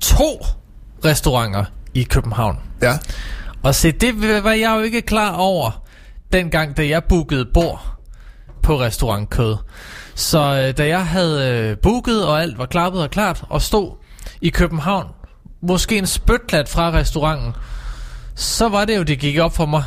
to 0.00 0.46
restauranter 1.04 1.64
i 1.94 2.02
København. 2.02 2.58
Ja. 2.82 2.98
Og 3.62 3.74
se, 3.74 3.92
det 3.92 4.44
var 4.44 4.52
jeg 4.52 4.76
jo 4.76 4.80
ikke 4.82 5.02
klar 5.02 5.34
over, 5.36 5.82
dengang, 6.32 6.76
da 6.76 6.86
jeg 6.88 7.04
bookede 7.04 7.46
bord 7.54 7.98
på 8.62 8.80
restaurant 8.80 9.30
Kød. 9.30 9.56
Så 10.14 10.38
øh, 10.38 10.76
da 10.78 10.86
jeg 10.88 11.06
havde 11.06 11.48
øh, 11.48 11.78
booket, 11.78 12.26
og 12.26 12.42
alt 12.42 12.58
var 12.58 12.66
klappet 12.66 13.02
og 13.02 13.10
klart, 13.10 13.44
og 13.48 13.62
stod 13.62 13.96
i 14.40 14.48
København, 14.48 15.06
måske 15.62 15.98
en 15.98 16.06
spytklat 16.06 16.68
fra 16.68 16.90
restauranten, 16.92 17.52
så 18.34 18.68
var 18.68 18.84
det 18.84 18.96
jo, 18.96 19.02
det 19.02 19.18
gik 19.18 19.38
op 19.38 19.56
for 19.56 19.66
mig. 19.66 19.82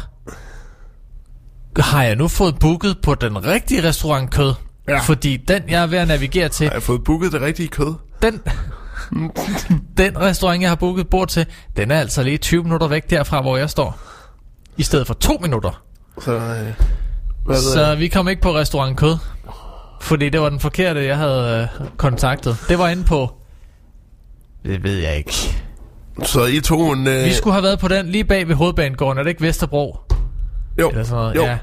Har 1.80 2.04
jeg 2.04 2.16
nu 2.16 2.28
fået 2.28 2.60
booket 2.60 2.98
på 3.04 3.16
den 3.16 3.46
rigtige 3.46 3.84
restaurant 3.88 4.32
Kød? 4.32 4.54
Ja. 4.88 5.00
Fordi 5.00 5.38
den, 5.38 5.64
jeg 5.70 5.82
er 5.84 5.88
ved 5.88 5.98
at 5.98 6.08
navigere 6.08 6.50
til, 6.50 6.68
Har 6.68 6.74
jeg 6.74 6.84
fået 6.84 7.04
booket 7.04 7.32
det 7.32 7.42
rigtige 7.42 7.68
kød? 7.68 7.94
den, 8.22 8.42
den 9.98 10.20
restaurant, 10.22 10.62
jeg 10.62 10.70
har 10.70 10.76
booket 10.76 11.10
bord 11.10 11.28
til, 11.28 11.46
den 11.78 11.92
er 11.92 12.00
altså 12.00 12.24
lige 12.24 12.38
20 12.38 12.64
minutter 12.64 12.88
væk 12.88 13.10
derfra, 13.10 13.42
hvor 13.42 13.58
jeg 13.58 13.70
står. 13.70 14.00
I 14.78 14.84
stedet 14.84 15.08
for 15.08 15.14
to 15.14 15.38
minutter. 15.42 15.84
Så, 16.22 16.34
øh, 16.34 16.74
hvad 17.46 17.58
Så 17.58 17.86
jeg? 17.88 18.00
vi 18.00 18.08
kom 18.08 18.28
ikke 18.30 18.42
på 18.42 18.56
restaurant 18.56 18.98
Kød. 18.98 19.18
Fordi 20.02 20.30
det 20.30 20.42
var 20.42 20.50
den 20.50 20.60
forkerte, 20.60 21.06
jeg 21.06 21.18
havde 21.18 21.70
øh, 21.82 21.88
kontaktet. 21.98 22.58
Det 22.70 22.80
var 22.80 22.90
inde 22.90 23.04
på... 23.04 23.32
Det 24.66 24.84
ved 24.84 24.98
jeg 24.98 25.18
ikke. 25.18 25.34
Så 26.24 26.46
I 26.46 26.60
tog 26.60 26.94
en... 26.94 27.08
Øh, 27.08 27.26
Vi 27.26 27.34
skulle 27.34 27.54
have 27.54 27.64
været 27.64 27.80
på 27.80 27.88
den 27.88 28.06
lige 28.06 28.24
bag 28.24 28.48
ved 28.48 28.56
hovedbanegården. 28.56 29.18
Er 29.20 29.24
det 29.24 29.30
ikke 29.30 29.42
Vesterbro? 29.42 29.98
jo, 30.80 30.90
Eller 30.90 31.04
sådan 31.04 31.16
noget? 31.16 31.36
jo. 31.36 31.44
Ja. 31.44 31.58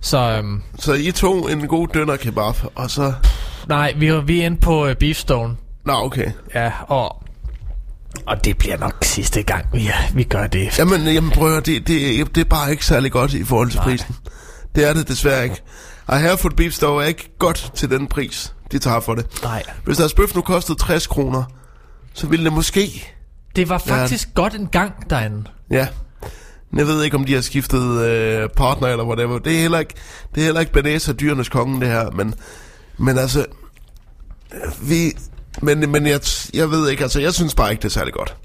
Så 0.00 0.18
øhm, 0.18 0.62
Så 0.78 0.92
I 0.92 1.10
tog 1.12 1.52
en 1.52 1.66
god 1.68 1.88
dønner 1.88 2.16
kebab, 2.16 2.54
og 2.74 2.90
så... 2.90 3.12
nej, 3.68 3.92
vi, 3.96 4.06
er- 4.06 4.20
vi 4.20 4.40
er 4.40 4.46
inde 4.46 4.56
på 4.56 4.86
øh, 4.86 4.96
Beefstone. 4.96 5.56
Nå, 5.84 5.92
okay. 5.92 6.30
Ja, 6.54 6.72
og... 6.86 7.22
Og 8.26 8.44
det 8.44 8.58
bliver 8.58 8.76
nok 8.76 9.04
sidste 9.04 9.42
gang, 9.42 9.64
vi, 9.72 9.90
vi 10.14 10.22
gør 10.22 10.46
det. 10.46 10.78
Jamen, 10.78 11.00
jamen 11.06 11.30
prøv 11.30 11.56
at 11.56 11.66
det, 11.66 11.88
det, 11.88 12.34
det 12.34 12.40
er 12.40 12.44
bare 12.44 12.70
ikke 12.70 12.86
særlig 12.86 13.12
godt 13.12 13.34
i 13.34 13.44
forhold 13.44 13.70
til 13.70 13.78
Nej. 13.78 13.84
prisen. 13.88 14.16
Det 14.74 14.88
er 14.88 14.92
det 14.92 15.08
desværre 15.08 15.44
ikke. 15.44 15.62
Og 16.06 16.20
Hereford 16.20 16.52
Beef 16.56 16.72
Store 16.72 17.04
er 17.04 17.08
ikke 17.08 17.30
godt 17.38 17.70
til 17.74 17.90
den 17.90 18.06
pris, 18.06 18.54
de 18.72 18.78
tager 18.78 19.00
for 19.00 19.14
det. 19.14 19.26
Nej. 19.42 19.62
Hvis 19.84 19.96
deres 19.96 20.14
bøf 20.14 20.34
nu 20.34 20.40
kostede 20.40 20.78
60 20.78 21.06
kroner, 21.06 21.42
så 22.14 22.26
ville 22.26 22.44
det 22.44 22.52
måske... 22.52 23.12
Det 23.56 23.68
var 23.68 23.78
faktisk 23.78 24.28
ja. 24.28 24.32
godt 24.34 24.54
en 24.54 24.66
gang 24.66 25.10
derinde. 25.10 25.44
Ja. 25.70 25.86
Jeg 26.76 26.86
ved 26.86 27.02
ikke, 27.02 27.16
om 27.16 27.24
de 27.24 27.34
har 27.34 27.40
skiftet 27.40 28.00
øh, 28.00 28.48
partner 28.56 28.88
eller 28.88 29.04
whatever. 29.04 29.38
Det 29.38 29.56
er 29.56 29.60
heller 29.60 29.78
ikke, 29.78 29.94
det 30.34 30.40
er 30.40 30.44
heller 30.44 30.60
ikke 30.60 31.00
og 31.08 31.20
dyrenes 31.20 31.48
konge, 31.48 31.80
det 31.80 31.88
her. 31.88 32.10
Men, 32.10 32.34
men 32.98 33.18
altså... 33.18 33.46
Vi... 34.82 35.12
Men, 35.62 35.90
men 35.90 36.06
jeg, 36.06 36.20
jeg 36.54 36.70
ved 36.70 36.88
ikke, 36.88 37.02
altså 37.02 37.20
jeg 37.20 37.34
synes 37.34 37.54
bare 37.54 37.70
ikke, 37.70 37.80
det 37.80 37.88
er 37.88 37.92
særlig 37.92 38.12
godt. 38.12 38.36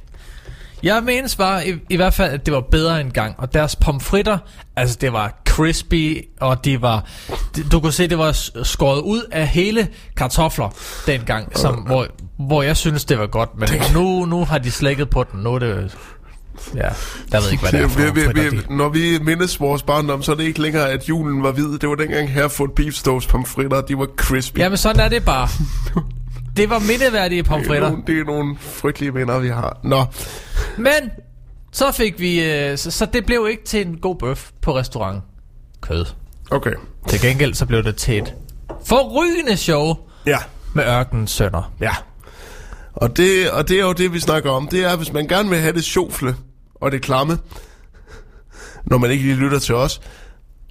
Jeg 0.83 1.03
menes 1.03 1.35
bare 1.35 1.67
i, 1.67 1.73
i 1.89 1.95
hvert 1.95 2.13
fald, 2.13 2.33
at 2.33 2.45
det 2.45 2.53
var 2.53 2.61
bedre 2.71 3.01
en 3.01 3.11
gang. 3.11 3.35
Og 3.37 3.53
deres 3.53 3.75
pomfritter, 3.75 4.37
altså 4.75 4.97
det 5.01 5.13
var 5.13 5.41
crispy, 5.55 6.21
og 6.41 6.65
de 6.65 6.81
var... 6.81 7.05
Du 7.71 7.79
kunne 7.79 7.91
se, 7.91 8.07
det 8.07 8.17
var 8.17 8.31
skåret 8.63 9.01
ud 9.01 9.21
af 9.31 9.47
hele 9.47 9.87
kartofler 10.17 10.69
dengang, 11.07 11.57
som, 11.57 11.75
hvor, 11.75 12.07
hvor 12.37 12.63
jeg 12.63 12.77
synes, 12.77 13.05
det 13.05 13.19
var 13.19 13.27
godt. 13.27 13.49
Men 13.59 13.69
nu, 13.93 14.25
nu 14.25 14.45
har 14.45 14.57
de 14.57 14.71
slækket 14.71 15.09
på 15.09 15.23
den. 15.31 15.39
Nu 15.43 15.53
er 15.53 15.59
det... 15.59 15.97
Ja, 16.75 16.79
jeg 17.31 17.41
ved 17.41 17.51
ikke, 17.51 17.61
hvad 17.61 17.71
det 17.71 17.81
er 17.81 17.87
for 17.87 17.99
vi, 17.99 18.21
vi, 18.21 18.49
vi, 18.49 18.49
de- 18.57 18.75
når 18.77 18.89
vi 18.89 19.19
mindes 19.21 19.59
vores 19.59 19.83
barndom, 19.83 20.23
så 20.23 20.31
er 20.31 20.35
det 20.35 20.43
ikke 20.43 20.61
længere, 20.61 20.89
at 20.91 21.09
julen 21.09 21.43
var 21.43 21.51
hvid. 21.51 21.79
Det 21.79 21.89
var 21.89 21.95
dengang 21.95 22.29
Hereford 22.33 22.75
Beef 22.75 22.93
Stoves 22.93 23.27
pomfritter, 23.27 23.81
de 23.81 23.97
var 23.97 24.07
crispy. 24.17 24.59
Jamen 24.59 24.77
sådan 24.77 24.99
er 25.05 25.09
det 25.09 25.25
bare. 25.25 25.47
Det 26.57 26.69
var 26.69 26.79
mindeværdige 26.79 27.41
det, 27.41 27.47
er 27.47 27.51
pomfritter. 27.51 27.89
nogle, 27.89 28.03
det 28.07 28.19
er 28.19 28.23
nogle 28.23 28.57
frygtelige 28.59 29.13
venner, 29.13 29.39
vi 29.39 29.47
har. 29.49 29.79
Nå, 29.83 30.05
Men 30.77 30.91
så 31.71 31.91
fik 31.91 32.19
vi... 32.19 32.43
Øh, 32.43 32.77
så, 32.77 32.91
så 32.91 33.05
det 33.13 33.25
blev 33.25 33.47
ikke 33.51 33.63
til 33.63 33.87
en 33.87 33.97
god 33.97 34.15
bøf 34.15 34.49
på 34.61 34.75
restaurant. 34.77 35.21
Kød. 35.87 36.05
okay. 36.51 36.73
Til 37.07 37.21
gengæld 37.21 37.53
så 37.53 37.65
blev 37.65 37.83
det 37.83 37.95
til 37.95 38.17
et 38.17 38.33
forrygende 38.85 39.57
show 39.57 39.95
Ja, 40.25 40.37
med 40.73 40.83
ørkenens 40.85 41.31
sønner. 41.31 41.73
ja. 41.81 41.91
Og 42.93 43.17
det, 43.17 43.51
og 43.51 43.67
det 43.69 43.77
er 43.79 43.81
jo 43.85 43.93
det, 43.93 44.13
vi 44.13 44.19
snakker 44.19 44.51
om. 44.51 44.67
Det 44.67 44.83
er, 44.85 44.95
hvis 44.95 45.13
man 45.13 45.27
gerne 45.27 45.49
vil 45.49 45.59
have 45.59 45.73
det 45.73 45.83
sjofle 45.83 46.35
og 46.75 46.91
det 46.91 47.01
klamme, 47.01 47.37
når 48.85 48.97
man 48.97 49.11
ikke 49.11 49.23
lige 49.23 49.35
lytter 49.35 49.59
til 49.59 49.75
os, 49.75 50.01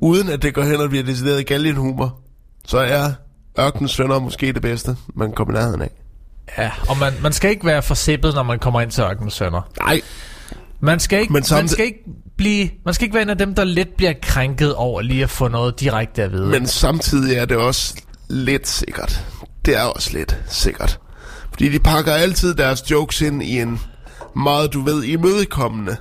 uden 0.01 0.29
at 0.29 0.43
det 0.43 0.55
går 0.55 0.63
hen 0.63 0.81
og 0.81 0.89
bliver 0.89 1.05
decideret 1.05 1.47
galgenhumor, 1.47 2.21
så 2.67 2.79
er 2.79 3.13
Ørkenens 3.61 3.93
Sønner 3.93 4.19
måske 4.19 4.53
det 4.53 4.63
bedste, 4.63 4.97
man 5.15 5.33
kommer 5.33 5.55
i 5.55 5.57
nærheden 5.57 5.83
af. 5.83 5.91
Ja, 6.59 6.71
og 6.89 6.99
man, 6.99 7.13
man 7.23 7.33
skal 7.33 7.51
ikke 7.51 7.67
være 7.67 7.83
for 7.83 7.95
sippet, 7.95 8.35
når 8.35 8.43
man 8.43 8.59
kommer 8.59 8.81
ind 8.81 8.91
til 8.91 9.03
ørkenens 9.03 9.35
sønner. 9.35 9.71
Nej, 9.81 10.01
Man 10.81 11.01
skal 11.01 11.21
ikke, 11.21 11.33
man 11.33 11.43
samtidig- 11.43 11.71
skal 11.71 11.85
ikke 11.85 12.05
blive, 12.37 12.71
man 12.85 12.95
skal 12.95 13.05
ikke 13.05 13.15
være 13.15 13.23
en 13.23 13.31
af 13.31 13.39
dem, 13.39 13.55
der 13.55 13.65
let 13.65 13.89
bliver 13.97 14.13
krænket 14.23 14.75
over 14.75 15.03
lige 15.03 15.23
at 15.23 15.31
få 15.31 15.49
noget 15.49 15.81
direkte 15.81 16.23
at 16.23 16.33
vide. 16.33 16.47
men 16.47 16.67
samtidig 16.67 17.37
er 17.37 17.45
det 17.45 17.57
også 17.57 17.95
lidt 18.29 18.69
sikkert. 18.69 19.25
Det 19.65 19.77
er 19.77 19.83
også 19.83 20.11
lidt 20.13 20.39
sikkert. 20.49 20.99
Fordi 21.51 21.69
de 21.69 21.79
pakker 21.79 22.13
altid 22.13 22.55
deres 22.55 22.91
jokes 22.91 23.21
ind 23.21 23.43
i 23.43 23.61
en 23.61 23.81
meget, 24.37 24.73
du 24.73 24.81
ved, 24.81 25.03
imødekommende. 25.03 25.97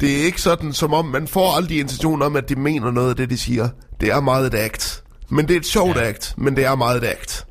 Det 0.00 0.20
er 0.20 0.24
ikke 0.24 0.40
sådan, 0.40 0.72
som 0.72 0.94
om 0.94 1.04
man 1.04 1.28
får 1.28 1.56
aldrig 1.56 1.78
intention 1.80 2.22
om, 2.22 2.36
at 2.36 2.48
de 2.48 2.56
mener 2.56 2.90
noget 2.90 3.10
af 3.10 3.16
det, 3.16 3.30
de 3.30 3.38
siger. 3.38 3.68
Det 4.00 4.08
er 4.08 4.20
meget 4.20 4.46
et 4.46 4.54
act. 4.54 5.02
Men 5.30 5.48
det 5.48 5.54
er 5.54 5.60
et 5.60 5.66
sjovt 5.66 5.96
ja. 5.96 6.08
act, 6.08 6.34
men 6.36 6.56
det 6.56 6.64
er 6.64 6.74
meget 6.74 7.02
et 7.02 7.06
act. 7.06 7.44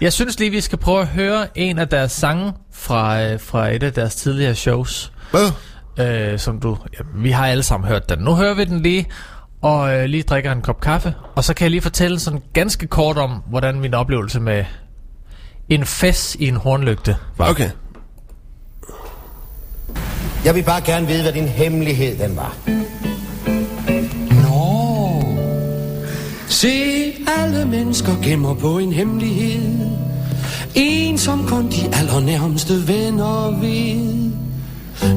Jeg 0.00 0.12
synes 0.12 0.38
lige, 0.38 0.50
vi 0.50 0.60
skal 0.60 0.78
prøve 0.78 1.00
at 1.00 1.06
høre 1.06 1.58
en 1.58 1.78
af 1.78 1.88
deres 1.88 2.12
sange 2.12 2.52
fra, 2.72 3.22
øh, 3.22 3.40
fra 3.40 3.68
et 3.68 3.82
af 3.82 3.92
deres 3.92 4.14
tidligere 4.14 4.54
shows. 4.54 5.12
Hvad? 5.30 5.50
Øh, 5.98 6.38
som 6.38 6.60
du, 6.60 6.76
ja, 6.92 7.04
vi 7.14 7.30
har 7.30 7.46
alle 7.46 7.62
sammen 7.62 7.88
hørt 7.88 8.08
den. 8.08 8.18
Nu 8.18 8.34
hører 8.34 8.54
vi 8.54 8.64
den 8.64 8.80
lige, 8.80 9.06
og 9.62 9.94
øh, 9.94 10.04
lige 10.04 10.22
drikker 10.22 10.52
en 10.52 10.62
kop 10.62 10.80
kaffe. 10.80 11.14
Og 11.34 11.44
så 11.44 11.54
kan 11.54 11.64
jeg 11.64 11.70
lige 11.70 11.80
fortælle 11.80 12.18
sådan 12.18 12.42
ganske 12.52 12.86
kort 12.86 13.18
om, 13.18 13.42
hvordan 13.50 13.80
min 13.80 13.94
oplevelse 13.94 14.40
med 14.40 14.64
en 15.68 15.84
fest 15.84 16.34
i 16.34 16.48
en 16.48 16.56
hornlygte 16.56 17.16
var. 17.36 17.50
Okay. 17.50 17.70
Jeg 20.44 20.54
vil 20.54 20.62
bare 20.62 20.80
gerne 20.80 21.06
vide, 21.06 21.22
hvad 21.22 21.32
din 21.32 21.48
hemmelighed 21.48 22.18
den 22.18 22.36
var. 22.36 22.56
Nå, 24.42 25.22
se 26.48 26.72
alle 27.38 27.64
mennesker 27.64 28.12
gemmer 28.22 28.54
på 28.54 28.78
en 28.78 28.92
hemmelighed. 28.92 29.90
En 30.74 31.18
som 31.18 31.46
kun 31.46 31.70
de 31.70 31.94
allernærmeste 31.94 32.88
venner 32.88 33.60
ved. 33.60 34.39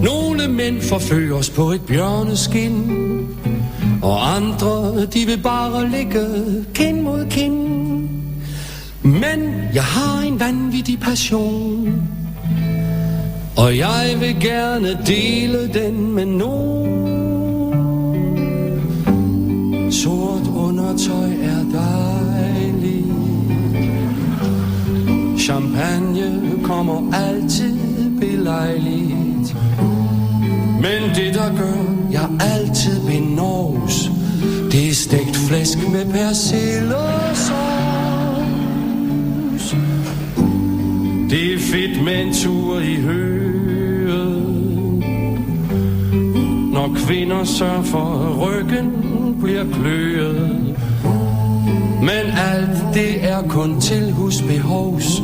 Nogle 0.04 0.48
mænd 0.48 0.82
forføres 0.82 1.50
på 1.50 1.72
et 1.72 1.82
bjørneskin. 1.82 3.04
Og 4.02 4.36
andre, 4.36 5.06
de 5.06 5.26
vil 5.26 5.40
bare 5.44 5.90
ligge 5.90 6.26
kind 6.74 7.02
mod 7.02 7.26
kind. 7.30 7.74
Men 9.04 9.54
jeg 9.74 9.84
har 9.84 10.22
en 10.22 10.40
vanvittig 10.40 11.00
passion. 11.00 12.04
Og 13.58 13.78
jeg 13.78 14.18
vil 14.20 14.42
gerne 14.42 14.98
dele 15.06 15.74
den 15.74 16.12
med 16.12 16.26
nogen. 16.26 17.14
Sort 19.92 20.48
undertøj 20.56 21.30
er 21.42 21.64
dejligt. 21.74 23.14
Champagne 25.40 26.42
kommer 26.64 27.14
altid 27.14 27.80
belejligt. 28.20 29.33
Men 30.82 31.16
det 31.16 31.34
der 31.34 31.58
gør 31.58 31.84
jeg 32.12 32.30
altid 32.40 33.06
benovs, 33.06 34.12
det 34.72 34.90
er 34.90 34.94
stegt 34.94 35.36
flæsk 35.36 35.78
med 35.92 36.06
persillesauce. 36.06 37.54
Det 41.30 41.54
er 41.54 41.60
fedt 41.60 42.04
med 42.04 42.26
en 42.26 42.34
tur 42.34 42.80
i 42.80 42.96
høet. 42.96 44.44
Når 46.74 46.96
kvinder 46.96 47.44
sørger 47.44 47.84
for 47.84 48.30
at 48.30 48.42
ryggen 48.42 48.92
bliver 49.44 49.66
kløet. 49.74 50.76
Men 52.00 52.26
alt 52.54 52.94
det 52.94 53.30
er 53.30 53.42
kun 53.50 53.82
til 53.82 54.12
husbehovs. 54.12 55.22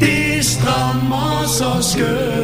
Det 0.00 0.44
strammer 0.44 1.46
så 1.46 1.90
skønt. 1.90 2.37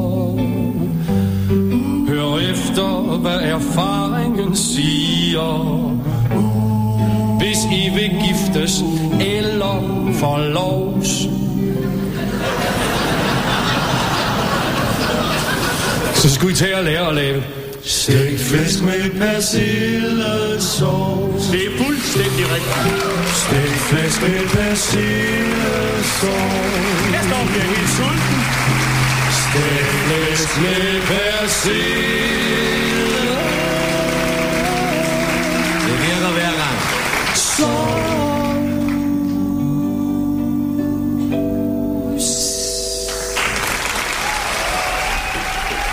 Hør 2.08 2.38
efter, 2.52 3.18
hvad 3.18 3.40
erfaringen 3.40 4.56
siger. 4.56 6.03
I 7.72 7.90
vil 7.94 8.12
giftes 8.26 8.84
eller 9.22 9.76
forlovs. 10.20 11.10
Så 16.16 16.30
skulle 16.34 16.54
I 16.54 16.56
tage 16.56 16.78
og 16.78 16.84
lære 16.84 17.08
at 17.08 17.16
lave. 17.16 17.44
Stegt 17.84 18.40
fisk 18.40 18.84
med 18.84 19.10
persillesauce 19.20 21.52
Det 21.52 21.66
er 21.66 21.70
fuldstændig 21.86 22.46
rigtigt. 22.56 23.04
Stegt 23.44 23.82
fisk 23.92 24.22
med 24.22 24.48
persillesauce 24.50 26.28
Jeg 27.14 27.22
står 27.28 27.44
bliver 27.52 27.68
helt 27.74 27.90
sulten. 27.98 28.40
Stegt 29.44 29.96
fisk 30.10 30.52
med 30.62 30.86
persille 31.12 32.93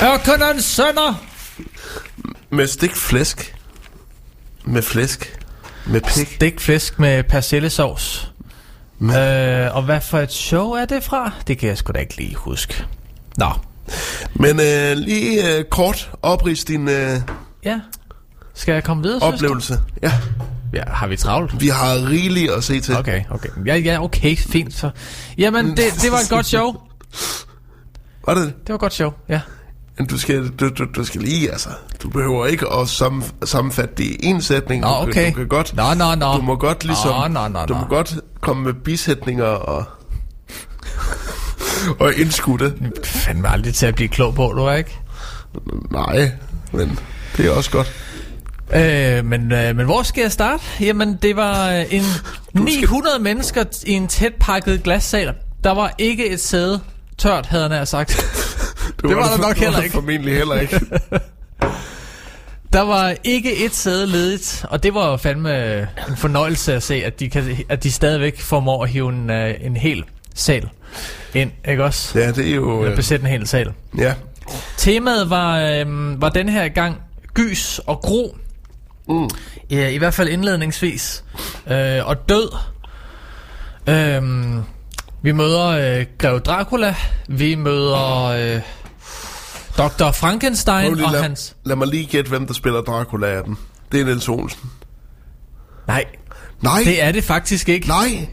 Ørkenens 0.03 0.65
sønner! 0.65 1.25
Med 2.51 2.67
stegt 2.67 2.97
flæsk. 2.97 3.57
Med 4.65 4.83
flæsk. 4.83 5.39
Med 5.87 6.01
pik. 6.01 6.27
Stegt 6.37 6.61
flæsk 6.61 6.99
med 6.99 7.25
persillesauce. 7.25 8.29
Øh, 9.03 9.77
og 9.77 9.83
hvad 9.83 10.01
for 10.01 10.19
et 10.19 10.33
show 10.33 10.71
er 10.71 10.85
det 10.85 11.03
fra? 11.03 11.33
Det 11.47 11.59
kan 11.59 11.69
jeg 11.69 11.79
sgu 11.79 11.93
da 11.93 11.99
ikke 11.99 12.17
lige 12.17 12.35
huske. 12.35 12.85
Nå, 13.37 13.51
Men 14.35 14.61
øh, 14.61 14.97
lige 14.97 15.57
øh, 15.57 15.65
kort 15.65 16.11
oprids 16.23 16.65
din 16.65 16.89
øh, 16.89 17.21
ja. 17.65 17.81
Skal 18.61 18.73
jeg 18.73 18.85
komme 18.85 19.03
videre, 19.03 19.23
oplevelse. 19.23 19.79
Ja, 20.03 20.13
Ja, 20.73 20.83
har 20.87 21.07
vi 21.07 21.17
travlt? 21.17 21.61
vi 21.61 21.69
har 21.69 22.09
rigeligt 22.11 22.51
at 22.53 22.65
se 22.65 22.81
til. 22.81 22.97
Okay, 22.97 23.23
okay. 23.31 23.49
Ja, 23.67 23.77
ja, 23.77 24.03
okay, 24.05 24.37
fint 24.37 24.75
så. 24.75 24.91
Jamen, 25.39 25.67
det, 25.71 25.85
det 26.03 26.13
var 26.13 26.19
et 26.19 26.29
godt 26.31 26.47
show. 26.47 26.75
Var 28.27 28.35
det? 28.35 28.45
Det 28.47 28.69
var 28.69 28.75
et 28.75 28.81
godt 28.81 28.93
show, 28.95 29.13
ja. 29.29 29.41
Men 29.99 30.07
du 30.07 30.19
skal, 30.19 30.49
du, 30.49 30.69
du, 30.79 30.85
du 30.97 31.05
skal 31.05 31.21
lige, 31.21 31.51
altså, 31.51 31.69
du 32.03 32.09
behøver 32.11 32.47
ikke 32.47 32.67
at 32.73 32.89
sam, 32.89 33.25
sammenfatte 33.45 33.95
det 33.97 34.05
i 34.05 34.17
en 34.27 34.43
sætning. 34.43 34.83
Nå, 34.83 34.89
Du, 34.89 34.95
okay. 34.95 35.31
du 35.31 35.35
kan 35.37 35.49
godt, 35.49 35.75
Nå, 35.77 35.95
nå, 35.95 36.15
nå. 36.15 36.37
du 36.37 36.43
må 36.43 36.57
godt 36.57 36.85
ligesom, 36.85 37.11
Nå, 37.15 37.29
nå, 37.29 37.49
nå, 37.49 37.67
du 37.67 37.75
nå. 37.75 37.81
må 37.81 37.87
godt 37.87 38.15
komme 38.41 38.63
med 38.65 38.73
bisætninger 38.75 39.45
og, 39.45 39.85
og 42.01 42.15
indskudte. 42.15 42.75
Fandme 43.05 43.49
aldrig 43.49 43.75
til 43.75 43.87
at 43.87 43.95
blive 43.95 44.09
klog 44.09 44.35
på, 44.35 44.53
du 44.57 44.65
er 44.65 44.75
ikke? 44.75 44.99
Nej, 45.91 46.31
men 46.73 46.99
det 47.37 47.47
er 47.47 47.51
også 47.51 47.71
godt. 47.71 47.93
Øh, 48.75 49.25
men, 49.25 49.53
øh, 49.53 49.77
men 49.77 49.87
hvor 49.87 50.03
skal 50.03 50.23
jeg 50.23 50.33
starte? 50.33 50.63
Jamen, 50.81 51.19
det 51.23 51.37
var 51.37 51.71
øh, 51.73 51.85
en 51.91 52.03
900 52.55 53.19
mennesker 53.21 53.65
i 53.87 53.93
en 53.93 54.09
tæt 54.09 54.33
pakket 54.41 54.83
glassal. 54.83 55.33
Der 55.65 55.71
var 55.71 55.95
ikke 55.99 56.29
et 56.29 56.41
sæde 56.41 56.81
tørt, 57.19 57.47
havde 57.47 57.69
nær 57.69 57.85
sagt. 57.85 58.09
Det 59.03 59.17
var 59.17 59.29
der 59.29 59.39
nok 59.39 59.55
det 59.55 59.59
heller 59.59 59.77
var 59.79 59.83
ikke. 59.85 59.93
formentlig 59.95 60.37
heller 60.37 60.55
ikke. 60.61 60.81
Der 62.73 62.81
var 62.81 63.15
ikke 63.25 63.65
et 63.65 63.75
sæde 63.75 64.07
ledigt, 64.07 64.65
og 64.71 64.83
det 64.83 64.95
var 64.95 65.17
fandme 65.17 65.65
øh, 65.65 65.87
en 66.09 66.17
fornøjelse 66.17 66.75
at 66.75 66.83
se, 66.83 66.95
at 66.95 67.21
de, 67.21 67.31
kan, 67.31 67.57
at 67.69 67.83
de 67.83 67.93
stadigvæk 67.93 68.41
formår 68.41 68.83
at 68.85 68.91
hive 68.91 69.09
en, 69.09 69.31
øh, 69.31 69.55
en 69.61 69.77
hel 69.77 70.05
sal 70.35 70.69
ind, 71.35 71.51
ikke 71.69 71.85
også? 71.85 72.19
Ja, 72.19 72.33
det 72.33 72.51
er 72.51 72.55
jo... 72.55 72.85
Øh, 72.85 72.97
Besætte 72.97 73.25
en 73.25 73.31
hel 73.31 73.47
sal. 73.47 73.73
ja, 73.99 74.15
Temaet 74.77 75.31
var, 75.31 75.59
øh, 75.61 76.21
var 76.23 76.29
den 76.29 76.49
her 76.49 76.69
gang 76.69 76.97
gys 77.35 77.79
og 77.87 78.01
gro. 78.01 78.37
Mm. 79.11 79.29
Ja, 79.71 79.89
I 79.89 79.97
hvert 79.97 80.15
fald 80.15 80.29
indledningsvis. 80.29 81.25
Øh, 81.71 82.07
og 82.07 82.29
død. 82.29 82.57
Øh, 83.89 84.23
vi 85.23 85.33
møder 85.33 85.67
øh, 85.67 86.07
Grev 86.19 86.41
Dracula. 86.41 86.95
Vi 87.29 87.55
møder 87.55 88.25
øh, 88.25 88.61
Dr. 89.79 90.11
Frankenstein 90.13 90.95
lige, 90.95 91.07
og 91.07 91.13
lad, 91.13 91.23
hans... 91.23 91.57
lad 91.65 91.77
mig 91.77 91.87
lige 91.89 92.07
gætte, 92.07 92.29
hvem 92.29 92.47
der 92.47 92.55
spiller 92.55 92.81
Dracula 92.81 93.27
af 93.27 93.45
dem. 93.45 93.57
Det 93.93 94.01
er 94.01 94.05
Niels 94.05 94.29
Olsen. 94.29 94.71
Nej, 95.87 96.05
Nej, 96.61 96.81
det 96.85 97.03
er 97.03 97.13
det 97.13 97.25
faktisk 97.25 97.69
ikke. 97.69 97.89
nej. 97.89 98.29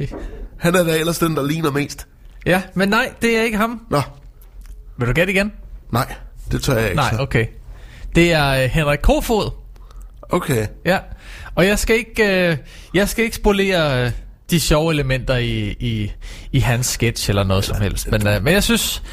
Han 0.60 0.76
er 0.76 0.84
da 0.84 0.98
ellers 0.98 1.20
den, 1.20 1.36
der 1.36 1.44
ligner 1.48 1.72
mest. 1.72 2.08
Ja, 2.46 2.62
men 2.74 2.90
nej, 2.90 3.13
det 3.22 3.38
er 3.38 3.44
ikke 3.44 3.58
ham. 3.58 3.82
Nå, 3.90 4.02
Vil 4.98 5.08
du 5.08 5.13
gætte 5.13 5.34
igen? 5.34 5.52
nej, 5.92 6.13
det 6.52 6.62
tør 6.63 6.74
jeg 6.78 6.84
ikke. 6.84 6.96
Nej, 6.96 7.12
så. 7.12 7.22
okay. 7.22 7.46
Det 8.16 8.34
er 8.34 8.48
øh, 8.63 8.70
Henrik 8.70 9.00
Kofod. 9.00 9.52
Okay. 10.30 10.68
Ja, 10.86 10.98
og 11.56 11.68
jeg 11.68 11.80
skal 11.80 11.96
ikke, 11.96 12.50
øh, 12.50 12.58
jeg 12.94 13.10
skal 13.10 13.24
ikke 13.24 13.36
spolere 13.36 14.06
øh, 14.06 14.12
de 14.50 14.60
sjove 14.60 14.94
elementer 14.94 15.36
i, 15.36 15.76
i, 15.80 16.12
i 16.52 16.60
hans 16.60 16.86
sketch 16.86 17.30
eller 17.30 17.44
noget 17.44 17.66
som 17.66 17.82
helst. 17.82 18.12
Men, 18.12 18.28
øh, 18.28 18.44
men 18.44 18.54
jeg 18.54 18.63
synes, 18.63 19.04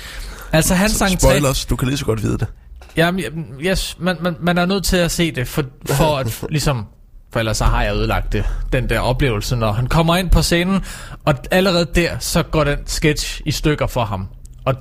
altså 0.53 0.74
han 0.74 0.90
sang. 0.90 1.20
Spoilers, 1.20 1.66
du 1.66 1.77
kan 1.77 1.88
lige 1.88 1.98
så 1.98 2.05
godt 2.05 2.22
vide 2.22 2.38
det. 2.38 2.46
Jamen, 2.96 3.20
jeg, 3.22 3.33
jeg, 3.62 3.79
man, 3.98 4.16
man, 4.20 4.37
man 4.40 4.59
er 4.59 4.66
nødt 4.66 4.85
til 4.85 4.96
at 4.96 5.11
se 5.11 5.31
det, 5.31 5.48
for, 5.48 5.64
for 5.87 6.16
at 6.16 6.42
ligesom... 6.50 6.87
For 7.33 7.40
ellers 7.40 7.57
så 7.57 7.64
har 7.64 7.83
jeg 7.83 7.94
ødelagt 7.94 8.33
det, 8.33 8.44
den 8.72 8.88
der 8.88 9.00
oplevelse, 9.00 9.57
når 9.57 9.72
han 9.72 9.87
kommer 9.87 10.16
ind 10.16 10.31
på 10.31 10.42
scenen, 10.42 10.81
og 11.24 11.35
allerede 11.50 11.87
der, 11.94 12.18
så 12.18 12.42
går 12.42 12.64
den 12.64 12.79
sketch 12.87 13.40
i 13.44 13.50
stykker 13.50 13.87
for 13.87 14.05
ham. 14.05 14.27
Og 14.64 14.74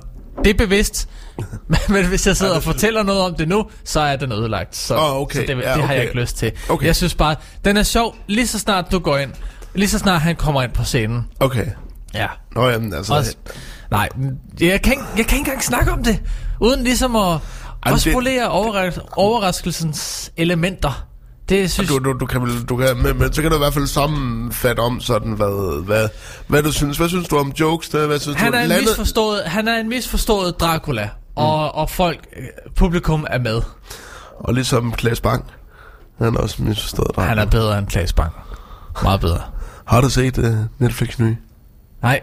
det 0.44 0.50
er 0.50 0.54
bevidst, 0.54 1.08
men 1.88 2.06
hvis 2.06 2.26
jeg 2.26 2.36
sidder 2.36 2.54
og 2.54 2.62
fortæller 2.62 3.02
noget 3.02 3.20
om 3.22 3.34
det 3.34 3.48
nu, 3.48 3.64
så 3.84 4.00
er 4.00 4.16
den 4.16 4.32
ødelagt. 4.32 4.76
Så, 4.76 4.96
Åh, 4.96 5.16
okay. 5.16 5.34
så 5.34 5.40
det, 5.46 5.56
det 5.56 5.62
Ja, 5.62 5.68
har 5.70 5.76
jeg 5.78 5.84
okay. 5.84 6.02
ikke 6.02 6.20
lyst 6.20 6.36
til. 6.36 6.52
Okay. 6.68 6.86
Jeg 6.86 6.96
synes 6.96 7.14
bare, 7.14 7.36
den 7.64 7.76
er 7.76 7.82
sjov, 7.82 8.16
lige 8.26 8.46
så 8.46 8.58
snart 8.58 8.84
du 8.92 8.98
går 8.98 9.16
ind, 9.18 9.30
lige 9.74 9.88
så 9.88 9.98
snart 9.98 10.20
han 10.20 10.36
kommer 10.36 10.62
ind 10.62 10.72
på 10.72 10.84
scenen. 10.84 11.26
Okay. 11.40 11.66
Ja. 12.14 12.26
Nå, 12.54 12.68
jamen, 12.68 12.94
altså... 12.94 13.14
Også, 13.14 13.36
nej, 13.90 14.08
jeg 14.60 14.82
kan, 14.82 14.92
ikke, 14.92 15.04
jeg 15.16 15.26
kan 15.26 15.38
ikke 15.38 15.48
engang 15.48 15.62
snakke 15.62 15.92
om 15.92 16.04
det, 16.04 16.22
uden 16.60 16.84
ligesom 16.84 17.16
at, 17.16 17.34
at 17.86 17.92
det- 17.92 18.00
spolere 18.00 18.48
overras- 18.48 19.00
overraskelsens 19.16 20.30
elementer. 20.36 21.06
Det 21.48 21.70
synes 21.70 21.90
Du, 21.90 21.98
du, 21.98 22.12
du 22.12 22.26
kan, 22.26 22.64
du 22.68 22.76
kan, 22.76 22.96
men, 22.96 23.18
men 23.18 23.32
så 23.32 23.42
kan 23.42 23.50
du 23.50 23.56
i 23.56 23.58
hvert 23.58 23.74
fald 23.74 23.86
sammenfatte 23.86 24.80
om 24.80 25.00
sådan, 25.00 25.32
hvad, 25.32 25.84
hvad, 25.84 26.08
hvad 26.46 26.62
du 26.62 26.72
synes. 26.72 26.96
Hvad 26.96 27.08
synes 27.08 27.28
du 27.28 27.38
om 27.38 27.52
jokes? 27.60 27.88
Der? 27.88 28.06
Hvad 28.06 28.18
synes 28.18 28.36
han 28.38 28.52
du? 28.52 28.58
er, 28.58 28.62
en 28.62 28.68
Landet- 28.68 28.84
misforstået, 28.88 29.42
han 29.44 29.68
er 29.68 29.80
en 29.80 29.88
misforstået 29.88 30.60
Dracula, 30.60 31.08
og, 31.34 31.74
og 31.74 31.90
folk, 31.90 32.26
øh, 32.36 32.44
publikum 32.76 33.26
er 33.30 33.38
med. 33.38 33.62
Og 34.38 34.54
ligesom 34.54 34.92
Klaas 34.92 35.20
Bang. 35.20 35.44
Han 36.18 36.34
er 36.34 36.38
også 36.38 36.62
misforstået. 36.62 37.10
Han 37.18 37.38
er 37.38 37.44
bedre 37.46 37.78
end 37.78 37.86
Klaas 37.86 38.12
Bang. 38.12 38.32
Meget 39.02 39.20
bedre. 39.20 39.40
Har 39.84 40.00
du 40.00 40.08
set 40.10 40.38
uh, 40.38 40.54
Netflix 40.78 41.18
nye? 41.18 41.36
Nej, 42.02 42.20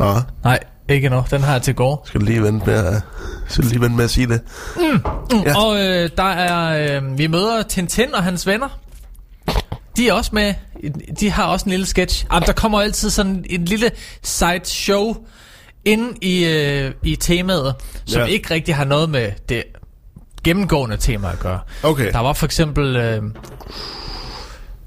Ja. 0.00 0.14
nej, 0.44 0.58
ikke 0.88 1.06
endnu. 1.06 1.24
Den 1.30 1.42
har 1.42 1.52
jeg 1.52 1.62
til 1.62 1.74
går. 1.74 2.02
Skal 2.06 2.20
du 2.20 2.24
lige 2.26 2.42
vente 2.42 2.66
med 2.66 2.74
at, 2.74 3.02
skal 3.48 3.64
du 3.64 3.68
lige 3.68 3.80
vente 3.80 3.96
med 3.96 4.04
at 4.04 4.10
sige 4.10 4.26
det? 4.26 4.40
Ja. 4.80 4.98
Ja. 5.46 5.58
Og 5.64 5.76
øh, 5.76 6.10
der 6.16 6.22
er, 6.30 6.96
øh, 7.02 7.18
vi 7.18 7.26
møder 7.26 7.62
Tintin 7.62 8.14
og 8.14 8.22
hans 8.22 8.46
venner. 8.46 8.68
De 9.96 10.08
er 10.08 10.12
også 10.12 10.30
med. 10.34 10.54
De 11.20 11.30
har 11.30 11.44
også 11.44 11.64
en 11.66 11.70
lille 11.70 11.86
sketch. 11.86 12.26
Jamen, 12.32 12.46
der 12.46 12.52
kommer 12.52 12.80
altid 12.80 13.10
sådan 13.10 13.44
en 13.50 13.64
lille 13.64 13.90
side 14.22 14.60
show 14.64 15.16
ind 15.86 16.22
i, 16.24 16.44
øh, 16.44 16.92
i 17.02 17.16
temaet, 17.16 17.74
som 18.06 18.20
Ja. 18.20 18.26
ikke 18.26 18.54
rigtig 18.54 18.74
har 18.74 18.84
noget 18.84 19.10
med 19.10 19.32
det 19.48 19.64
gennemgående 20.44 20.96
tema 20.96 21.30
at 21.32 21.38
gøre. 21.38 21.60
Okay. 21.82 22.12
Der 22.12 22.18
var 22.18 22.32
for 22.32 22.46
eksempel... 22.46 22.96
Øh, 22.96 23.22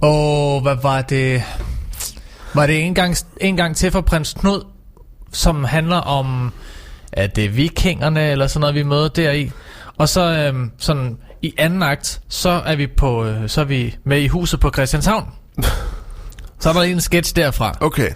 åh, 0.01 0.61
hvad 0.61 0.75
var 0.83 1.01
det? 1.01 1.43
Var 2.53 2.67
det 2.67 2.83
en 2.83 2.95
gang, 2.95 3.15
en 3.41 3.57
gang 3.57 3.75
til 3.75 3.91
for 3.91 4.01
prins 4.01 4.33
Knud, 4.39 4.61
som 5.31 5.63
handler 5.63 5.97
om, 5.97 6.53
at 7.13 7.35
det 7.35 7.45
er 7.45 7.49
vikingerne 7.49 8.31
eller 8.31 8.47
sådan 8.47 8.59
noget, 8.59 8.75
vi 8.75 8.83
møder 8.83 9.07
deri. 9.07 9.51
Og 9.97 10.09
så 10.09 10.21
øhm, 10.21 10.71
sådan 10.77 11.17
i 11.41 11.53
anden 11.57 11.83
akt, 11.83 12.21
så 12.29 12.49
er 12.49 12.75
vi 12.75 12.87
på, 12.87 13.25
øh, 13.25 13.49
så 13.49 13.61
er 13.61 13.65
vi 13.65 13.95
med 14.03 14.21
i 14.21 14.27
huset 14.27 14.59
på 14.59 14.69
Christianshavn. 14.73 15.25
så 16.59 16.69
er 16.69 16.73
der 16.73 16.81
en 16.81 17.01
sketch 17.01 17.35
derfra. 17.35 17.77
Okay. 17.81 18.09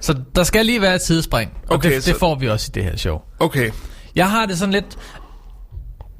Så 0.00 0.14
der 0.34 0.44
skal 0.44 0.66
lige 0.66 0.80
være 0.80 0.94
et 0.94 1.02
sidespring. 1.02 1.50
Og 1.68 1.74
Okay, 1.74 1.88
det, 1.88 1.94
det 1.96 2.14
så- 2.14 2.18
får 2.18 2.34
vi 2.34 2.48
også 2.48 2.70
i 2.70 2.74
det 2.74 2.84
her 2.84 2.96
show. 2.96 3.20
Okay. 3.40 3.70
Jeg 4.14 4.30
har 4.30 4.46
det 4.46 4.58
sådan 4.58 4.72
lidt... 4.72 4.98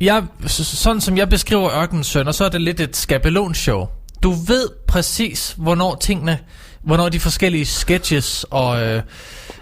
Jeg, 0.01 0.25
sådan 0.47 1.01
som 1.01 1.17
jeg 1.17 1.29
beskriver 1.29 1.71
Ørkenens 1.83 2.07
Sønner, 2.07 2.33
så 2.33 2.45
er 2.45 2.49
det 2.49 2.61
lidt 2.61 2.81
et 2.81 2.97
skabelonshow. 2.97 3.87
Du 4.23 4.31
ved 4.33 4.69
præcis, 4.89 5.55
hvornår 5.59 5.95
tingene, 6.01 6.39
hvornår 6.83 7.09
de 7.09 7.21
forskellige 7.21 7.67
sketches 7.67 8.47
og 8.51 8.83
øh, 8.83 9.03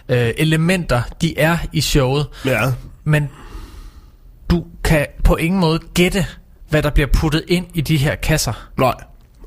øh, 0.08 0.30
elementer, 0.38 1.02
de 1.20 1.38
er 1.38 1.58
i 1.72 1.80
showet. 1.80 2.26
Ja. 2.44 2.72
Men 3.04 3.28
du 4.50 4.64
kan 4.84 5.06
på 5.24 5.36
ingen 5.36 5.60
måde 5.60 5.78
gætte, 5.94 6.26
hvad 6.68 6.82
der 6.82 6.90
bliver 6.90 7.08
puttet 7.12 7.44
ind 7.48 7.66
i 7.74 7.80
de 7.80 7.96
her 7.96 8.14
kasser. 8.14 8.68
Nej. 8.78 8.94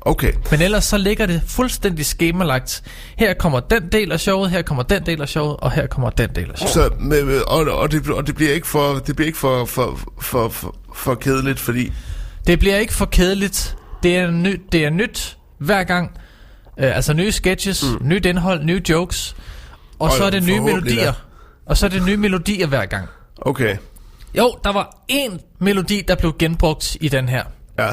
Okay. 0.00 0.32
Men 0.50 0.60
ellers 0.62 0.84
så 0.84 0.98
ligger 0.98 1.26
det 1.26 1.42
fuldstændig 1.46 2.06
skemalagt. 2.06 2.82
Her 3.18 3.34
kommer 3.34 3.60
den 3.60 3.88
del 3.92 4.12
af 4.12 4.20
showet, 4.20 4.50
her 4.50 4.62
kommer 4.62 4.82
den 4.82 5.06
del 5.06 5.22
af 5.22 5.28
showet, 5.28 5.56
og 5.56 5.72
her 5.72 5.86
kommer 5.86 6.10
den 6.10 6.30
del 6.34 6.50
af 6.50 6.58
showet. 6.58 6.72
Så, 6.72 7.42
og, 7.46 7.78
og, 7.78 7.92
det, 7.92 8.10
og 8.10 8.26
det 8.26 8.34
bliver 8.34 8.52
ikke 8.52 8.66
for, 8.66 8.94
det 8.94 9.16
bliver 9.16 9.26
ikke 9.26 9.38
for, 9.38 9.64
for, 9.64 10.00
for, 10.20 10.48
for, 10.48 10.76
for 10.94 11.14
kedeligt, 11.14 11.60
fordi... 11.60 11.92
Det 12.46 12.58
bliver 12.58 12.76
ikke 12.76 12.92
for 12.92 13.04
kedeligt. 13.06 13.76
Det 14.02 14.16
er, 14.16 14.30
ny, 14.30 14.60
det 14.72 14.84
er 14.84 14.90
nyt 14.90 15.36
hver 15.58 15.84
gang. 15.84 16.10
Øh, 16.78 16.96
altså 16.96 17.12
nye 17.12 17.32
sketches, 17.32 17.84
mm. 18.00 18.08
nyt 18.08 18.26
indhold, 18.26 18.64
nye 18.64 18.82
jokes. 18.88 19.36
Og, 19.98 20.06
Og 20.06 20.12
så 20.12 20.24
er 20.24 20.30
det 20.30 20.42
nye 20.42 20.60
melodier. 20.60 21.04
da. 21.04 21.12
Og 21.66 21.76
så 21.76 21.86
er 21.86 21.90
det 21.90 22.02
nye 22.06 22.16
melodier 22.16 22.66
hver 22.66 22.86
gang. 22.86 23.08
Okay. 23.36 23.76
Jo, 24.38 24.58
der 24.64 24.72
var 24.72 24.96
én 25.12 25.56
melodi, 25.58 26.02
der 26.08 26.14
blev 26.14 26.34
genbrugt 26.38 26.96
i 27.00 27.08
den 27.08 27.28
her. 27.28 27.44
Ja. 27.78 27.90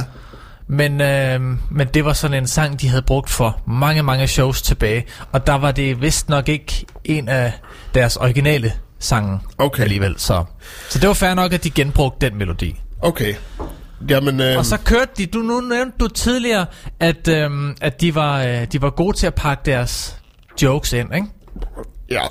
Men, 0.70 1.02
øh, 1.02 1.42
men 1.72 1.88
det 1.94 2.06
var 2.06 2.14
sådan 2.14 2.38
en 2.38 2.48
sang, 2.48 2.82
de 2.82 2.90
havde 2.90 3.02
brugt 3.02 3.30
for 3.30 3.62
mange, 3.68 4.04
mange 4.04 4.28
shows 4.28 4.62
tilbage. 4.62 5.06
Og 5.32 5.48
der 5.48 5.54
var 5.54 5.72
det 5.72 6.02
vist 6.02 6.30
nok 6.30 6.50
ikke 6.50 6.86
en 7.04 7.30
af 7.30 7.54
deres 7.94 8.16
originale 8.16 8.74
sange 9.00 9.40
Okay. 9.58 9.84
alligevel. 9.84 10.16
Så, 10.18 10.44
så 10.90 11.00
det 11.00 11.08
var 11.08 11.14
fair 11.14 11.34
nok, 11.34 11.54
at 11.54 11.64
de 11.64 11.70
genbrugte 11.70 12.30
den 12.30 12.38
melodi. 12.38 12.82
Okay. 13.02 13.34
Jamen, 14.10 14.40
øh, 14.42 14.58
Og 14.58 14.66
så 14.66 14.78
kørte 14.78 15.12
de, 15.18 15.26
du 15.26 15.40
nu 15.40 15.62
nævnte 15.62 15.98
du 16.00 16.08
tidligere, 16.08 16.66
at, 17.00 17.28
øhm, 17.28 17.76
at 17.82 18.02
de, 18.02 18.16
var, 18.16 18.44
øh, 18.44 18.68
de 18.72 18.82
var 18.82 18.90
gode 18.90 19.18
til 19.18 19.28
at 19.28 19.36
pakke 19.36 19.62
deres 19.66 20.18
jokes 20.62 20.94
ind, 20.94 21.16
ikke? 21.16 21.28
Ja. 22.10 22.22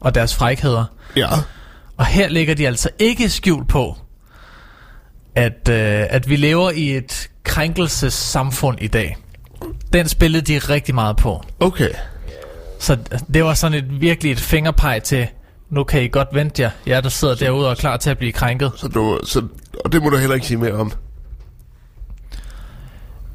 Og 0.00 0.14
deres 0.14 0.34
frækheder. 0.34 0.84
Ja. 1.16 1.28
Og 1.96 2.06
her 2.06 2.28
ligger 2.28 2.54
de 2.54 2.66
altså 2.66 2.88
ikke 2.98 3.28
skjult 3.30 3.68
på, 3.68 3.96
at, 5.36 5.68
øh, 5.68 6.06
at 6.10 6.28
vi 6.28 6.36
lever 6.36 6.70
i 6.70 6.96
et 6.96 7.30
krænkelsessamfund 7.44 8.78
i 8.80 8.86
dag. 8.86 9.16
Den 9.92 10.08
spillede 10.08 10.52
de 10.52 10.58
rigtig 10.58 10.94
meget 10.94 11.16
på. 11.16 11.42
Okay. 11.60 11.90
Så 12.78 12.98
det 13.34 13.44
var 13.44 13.54
sådan 13.54 13.78
et 13.78 14.00
virkelig 14.00 14.32
et 14.32 14.40
fingerpeg 14.40 15.02
til, 15.02 15.26
nu 15.70 15.84
kan 15.84 16.02
I 16.02 16.08
godt 16.08 16.28
vente 16.32 16.62
jer, 16.62 16.70
jer 16.86 17.00
der 17.00 17.08
sidder 17.08 17.34
derude 17.34 17.66
og 17.66 17.70
er 17.70 17.74
klar 17.74 17.96
til 17.96 18.10
at 18.10 18.18
blive 18.18 18.32
krænket. 18.32 18.72
Så 18.76 18.88
du, 18.88 19.20
så, 19.24 19.42
og 19.84 19.92
det 19.92 20.02
må 20.02 20.10
du 20.10 20.16
heller 20.16 20.34
ikke 20.34 20.46
sige 20.46 20.58
mere 20.58 20.72
om. 20.72 20.92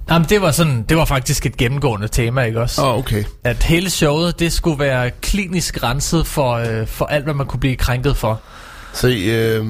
Jamen 0.10 0.30
det 0.30 0.42
var 0.42 0.52
sådan, 0.52 0.86
det 0.90 0.98
var 0.98 1.06
faktisk 1.06 1.46
et 1.46 1.58
gennemgående 1.58 2.08
tema, 2.08 2.42
ikke 2.42 2.62
også? 2.62 2.82
Åh, 2.82 2.88
oh, 2.88 3.00
okay. 3.00 3.24
at 3.44 3.64
hele 3.64 3.90
showet, 3.90 4.40
det 4.40 4.54
skulle 4.54 4.80
være 4.80 5.12
klinisk 5.12 5.84
renset 5.84 6.28
for, 6.28 6.54
øh, 6.54 6.88
for 6.88 7.06
alt, 7.06 7.24
hvad 7.24 7.34
man 7.34 7.46
kunne 7.46 7.60
blive 7.60 7.76
krænket 7.76 8.18
for. 8.18 8.42
Se, 8.94 9.08
øh, 9.08 9.66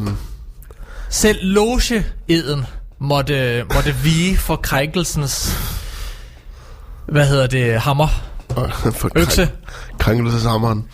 Selv 1.11 1.37
loge-eden 1.41 2.65
måtte, 2.99 3.63
måtte 3.73 3.95
vige 3.95 4.37
for 4.37 4.55
krænkelsens, 4.55 5.57
hvad 7.07 7.27
hedder 7.27 7.47
det, 7.47 7.81
hammer. 7.81 8.07
for 8.99 9.09
Økse. 9.15 9.49
Krænkelseshammeren. 9.99 10.87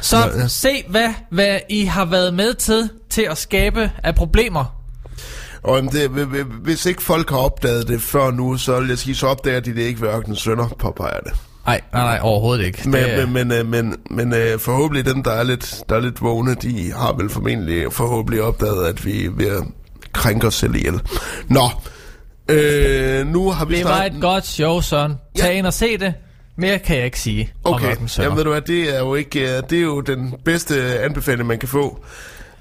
Så 0.00 0.16
Ja, 0.16 0.38
ja. 0.38 0.48
se, 0.48 0.84
hvad, 0.88 1.08
hvad 1.30 1.58
I 1.70 1.84
har 1.84 2.04
været 2.04 2.34
med 2.34 2.54
til, 2.54 2.90
til 3.10 3.22
at 3.22 3.38
skabe 3.38 3.90
af 4.02 4.14
problemer. 4.14 4.64
Og 5.62 5.76
jamen, 5.76 5.92
det, 5.92 6.08
hv- 6.08 6.34
hv- 6.36 6.62
hvis 6.62 6.86
ikke 6.86 7.02
folk 7.02 7.30
har 7.30 7.36
opdaget 7.36 7.88
det 7.88 8.02
før 8.02 8.30
nu, 8.30 8.56
så 8.56 8.80
vil 8.80 8.88
jeg 8.88 8.98
sige, 8.98 9.14
så 9.14 9.26
opdager 9.26 9.60
de 9.60 9.74
det 9.74 9.82
ikke 9.82 10.00
ved 10.00 10.08
Ørkenens 10.08 10.40
Sønder, 10.40 10.68
påpeger 10.78 11.20
det. 11.20 11.32
Nej, 11.66 11.80
nej, 11.92 12.02
nej, 12.02 12.18
overhovedet 12.22 12.64
ikke. 12.66 12.88
Men, 12.88 13.04
det, 13.04 13.28
men, 13.28 13.48
men, 13.48 13.52
øh, 13.58 13.66
men, 13.66 13.96
men 14.10 14.34
øh, 14.34 14.58
forhåbentlig 14.58 15.04
dem, 15.06 15.22
der 15.22 15.30
er, 15.30 15.42
lidt, 15.42 15.82
der 15.88 15.96
er 15.96 16.00
lidt 16.00 16.22
vågne, 16.22 16.54
de 16.54 16.92
har 16.92 17.12
vel 17.12 17.30
formentlig 17.30 17.92
forhåbentlig 17.92 18.42
opdaget, 18.42 18.86
at 18.86 19.04
vi 19.06 19.24
er 19.24 19.30
ved 19.30 19.46
at 19.46 19.62
krænke 20.12 20.46
os 20.46 20.54
selv 20.54 20.74
ihjel. 20.74 21.00
Nå, 21.48 21.70
øh, 22.48 23.26
nu 23.26 23.50
har 23.50 23.64
vi 23.64 23.76
det 23.76 23.84
var 23.84 24.02
et 24.04 24.12
godt 24.20 24.46
show, 24.46 24.80
Søren. 24.80 25.12
Tag 25.36 25.50
Ja. 25.52 25.58
ind 25.58 25.66
og 25.66 25.74
se 25.74 25.98
det. 25.98 26.14
Mere 26.56 26.78
kan 26.78 26.96
jeg 26.96 27.04
ikke 27.04 27.20
sige 27.20 27.52
om 27.64 27.74
Okay, 27.74 27.96
Sønner. 28.06 28.24
jamen 28.26 28.36
ved 28.36 28.44
du 28.44 28.50
hvad, 28.50 28.60
det 28.60 28.94
er 28.96 28.98
jo 28.98 29.14
ikke, 29.14 29.40
øh, 29.56 29.62
det 29.70 29.78
er 29.78 29.82
jo 29.82 30.00
den 30.00 30.34
bedste 30.44 31.00
anbefaling, 31.00 31.46
man 31.48 31.58
kan 31.58 31.68
få. 31.68 32.04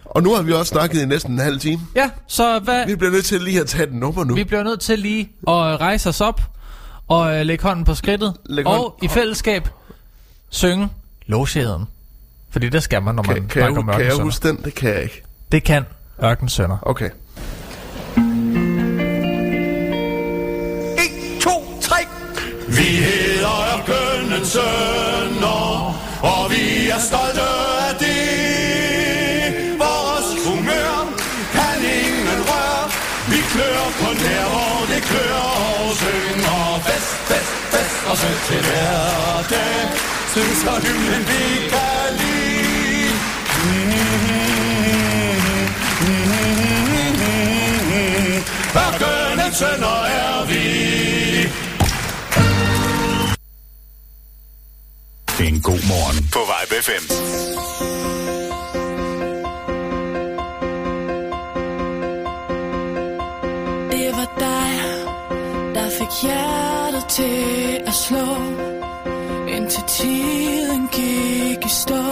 Og 0.05 0.23
nu 0.23 0.33
har 0.33 0.41
vi 0.41 0.51
også 0.51 0.69
snakket 0.69 1.01
i 1.01 1.05
næsten 1.05 1.33
en 1.33 1.39
halv 1.39 1.59
time. 1.59 1.81
Ja, 1.95 2.09
så 2.27 2.59
hvad, 2.59 2.85
Vi 2.87 2.95
bliver 2.95 3.11
nødt 3.11 3.25
til 3.25 3.41
lige 3.41 3.59
at 3.61 3.67
tage 3.67 3.83
et 3.83 3.93
nummer 3.93 4.23
nu. 4.23 4.35
Vi 4.35 4.43
bliver 4.43 4.63
nødt 4.63 4.79
til 4.79 4.99
lige 4.99 5.21
at 5.47 5.53
rejse 5.81 6.09
os 6.09 6.21
op 6.21 6.41
og 7.07 7.35
øh, 7.35 7.45
lægge 7.45 7.63
hånden 7.63 7.85
på 7.85 7.93
skridtet. 7.95 8.33
Læg 8.45 8.67
og 8.67 8.75
hånd- 8.75 8.93
i 9.03 9.07
fællesskab 9.07 9.69
synge 10.49 10.89
logeheden. 11.25 11.85
Fordi 12.49 12.69
det 12.69 12.83
skal 12.83 13.01
man, 13.03 13.15
når 13.15 13.23
man 13.23 13.35
kan, 13.35 13.43
kan, 13.47 13.51
snakker 13.51 13.69
jeg, 13.81 13.89
om 13.89 13.97
kan 13.99 14.05
jeg 14.05 14.23
huske 14.23 14.47
den? 14.47 14.57
Det 14.65 14.73
kan 14.75 14.89
jeg 14.89 15.03
ikke. 15.03 15.23
Det 15.51 15.63
kan 15.63 15.85
ørkensønder. 16.23 16.77
Okay. 16.81 17.09
1, 20.97 21.41
2, 21.41 21.49
3. 21.81 21.95
Vi 22.67 22.83
hedder 22.83 23.79
Ørkenens 23.79 24.47
Sønner, 24.47 25.93
og 26.21 26.51
vi 26.51 26.89
er 26.89 26.99
stolte 26.99 27.41
også 38.13 38.27
til 38.47 38.61
hverdag 38.69 39.75
Synes 40.33 40.63
og 40.71 40.81
hymnen 40.85 41.23
vi 41.29 41.43
kan 41.73 42.09
lide 42.19 43.13
Ørkenens 48.83 49.57
sønner 49.57 50.03
er 50.05 50.45
vi 50.45 50.63
Det 55.37 55.47
en 55.47 55.61
god 55.61 55.87
morgen 55.87 56.29
på 56.33 56.39
Vibe 56.51 56.75
FM. 56.83 57.03
til 67.13 67.81
at 67.85 67.93
slå 67.93 68.27
Indtil 69.55 69.83
tiden 69.87 70.87
gik 70.87 71.65
i 71.65 71.69
stå. 71.69 72.03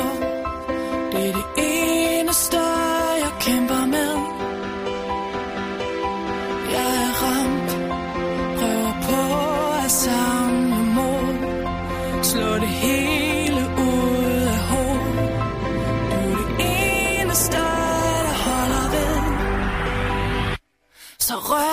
Det 1.12 1.30
er 1.30 1.34
det 1.40 1.48
eneste 1.58 2.60
jeg 3.24 3.34
kæmper 3.40 3.86
med. 3.96 4.14
Jeg 6.76 6.92
er 7.06 7.14
ramt 7.24 7.72
Prøver 8.60 8.94
på 9.08 9.22
at 9.86 9.92
samle 9.92 10.80
mod. 10.98 11.36
Slå 12.24 12.54
det 12.54 12.74
hele 12.86 13.62
ud 13.90 14.42
af 14.56 14.62
hoved 14.72 15.28
Du 16.12 16.18
er 16.32 16.36
det 16.42 16.50
eneste 17.22 17.58
der 17.58 18.34
holder 18.46 18.86
ved. 18.96 19.18
Så 21.20 21.34
rør 21.36 21.71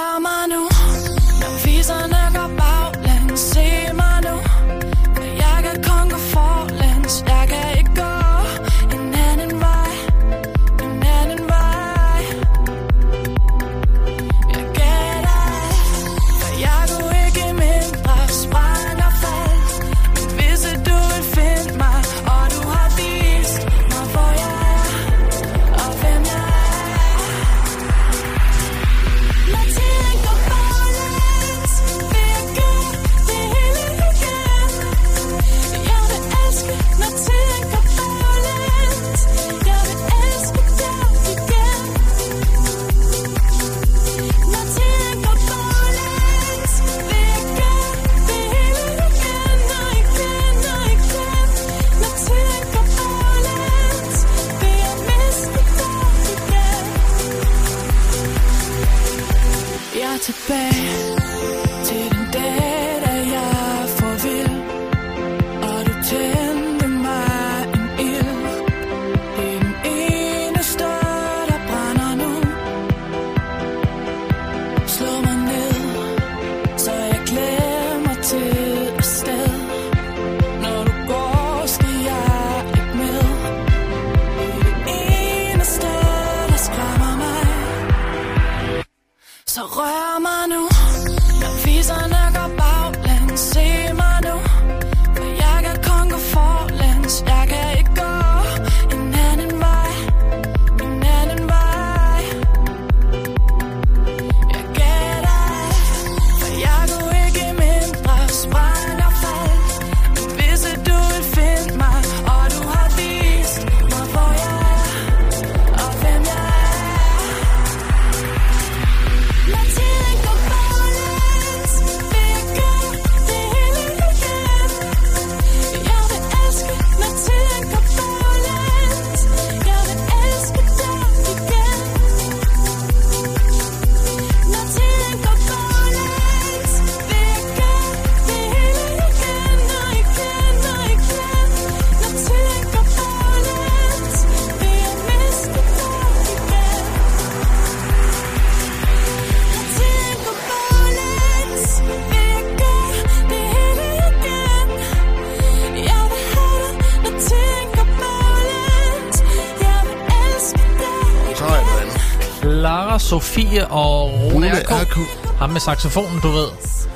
Sofie 163.08 163.66
og 163.68 164.10
Rune 164.12 164.34
Rune 164.34 164.48
R.K. 164.50 164.96
Ham 165.38 165.50
med 165.50 165.60
saxofonen, 165.60 166.20
du 166.20 166.28
ved, 166.28 166.46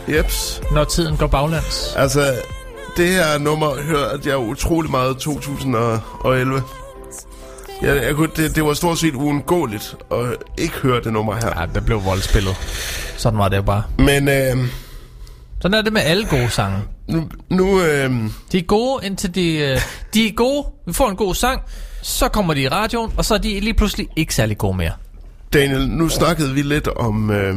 Jeps. 0.08 0.60
når 0.72 0.84
tiden 0.84 1.16
går 1.16 1.26
baglæns. 1.26 1.92
Altså, 1.96 2.34
det 2.96 3.08
her 3.08 3.38
nummer 3.38 3.82
hørte 3.82 4.28
jeg 4.28 4.38
utrolig 4.38 4.90
meget 4.90 5.16
i 5.16 5.20
2011. 5.20 6.62
Jeg, 7.82 7.96
jeg 8.02 8.14
kunne, 8.14 8.28
det, 8.36 8.56
det 8.56 8.64
var 8.64 8.74
stort 8.74 8.98
set 8.98 9.14
uundgåeligt 9.14 9.96
at 10.12 10.18
ikke 10.58 10.74
høre 10.74 11.00
det 11.04 11.12
nummer 11.12 11.34
her. 11.34 11.60
Ja, 11.60 11.66
det 11.74 11.84
blev 11.84 12.04
voldspillet. 12.04 12.54
Sådan 13.16 13.38
var 13.38 13.48
det 13.48 13.56
jo 13.56 13.62
bare. 13.62 13.82
Men 13.98 14.28
øh, 14.28 14.56
Sådan 15.60 15.74
er 15.78 15.82
det 15.82 15.92
med 15.92 16.02
alle 16.02 16.26
gode 16.26 16.50
sange. 16.50 16.78
nu, 17.08 17.28
nu 17.50 17.80
øh, 17.82 18.10
De 18.52 18.58
er 18.58 18.62
gode, 18.62 19.06
indtil 19.06 19.34
de, 19.34 19.56
øh, 19.56 19.80
de 20.14 20.28
er 20.28 20.32
gode. 20.32 20.66
Vi 20.86 20.92
får 20.92 21.10
en 21.10 21.16
god 21.16 21.34
sang, 21.34 21.62
så 22.02 22.28
kommer 22.28 22.54
de 22.54 22.60
i 22.62 22.68
radioen, 22.68 23.12
og 23.16 23.24
så 23.24 23.34
er 23.34 23.38
de 23.38 23.60
lige 23.60 23.74
pludselig 23.74 24.08
ikke 24.16 24.34
særlig 24.34 24.58
gode 24.58 24.76
mere. 24.76 24.92
Daniel, 25.52 25.88
nu 25.88 26.08
snakkede 26.08 26.54
vi 26.54 26.62
lidt 26.62 26.88
om... 26.88 27.30
Øh, 27.30 27.56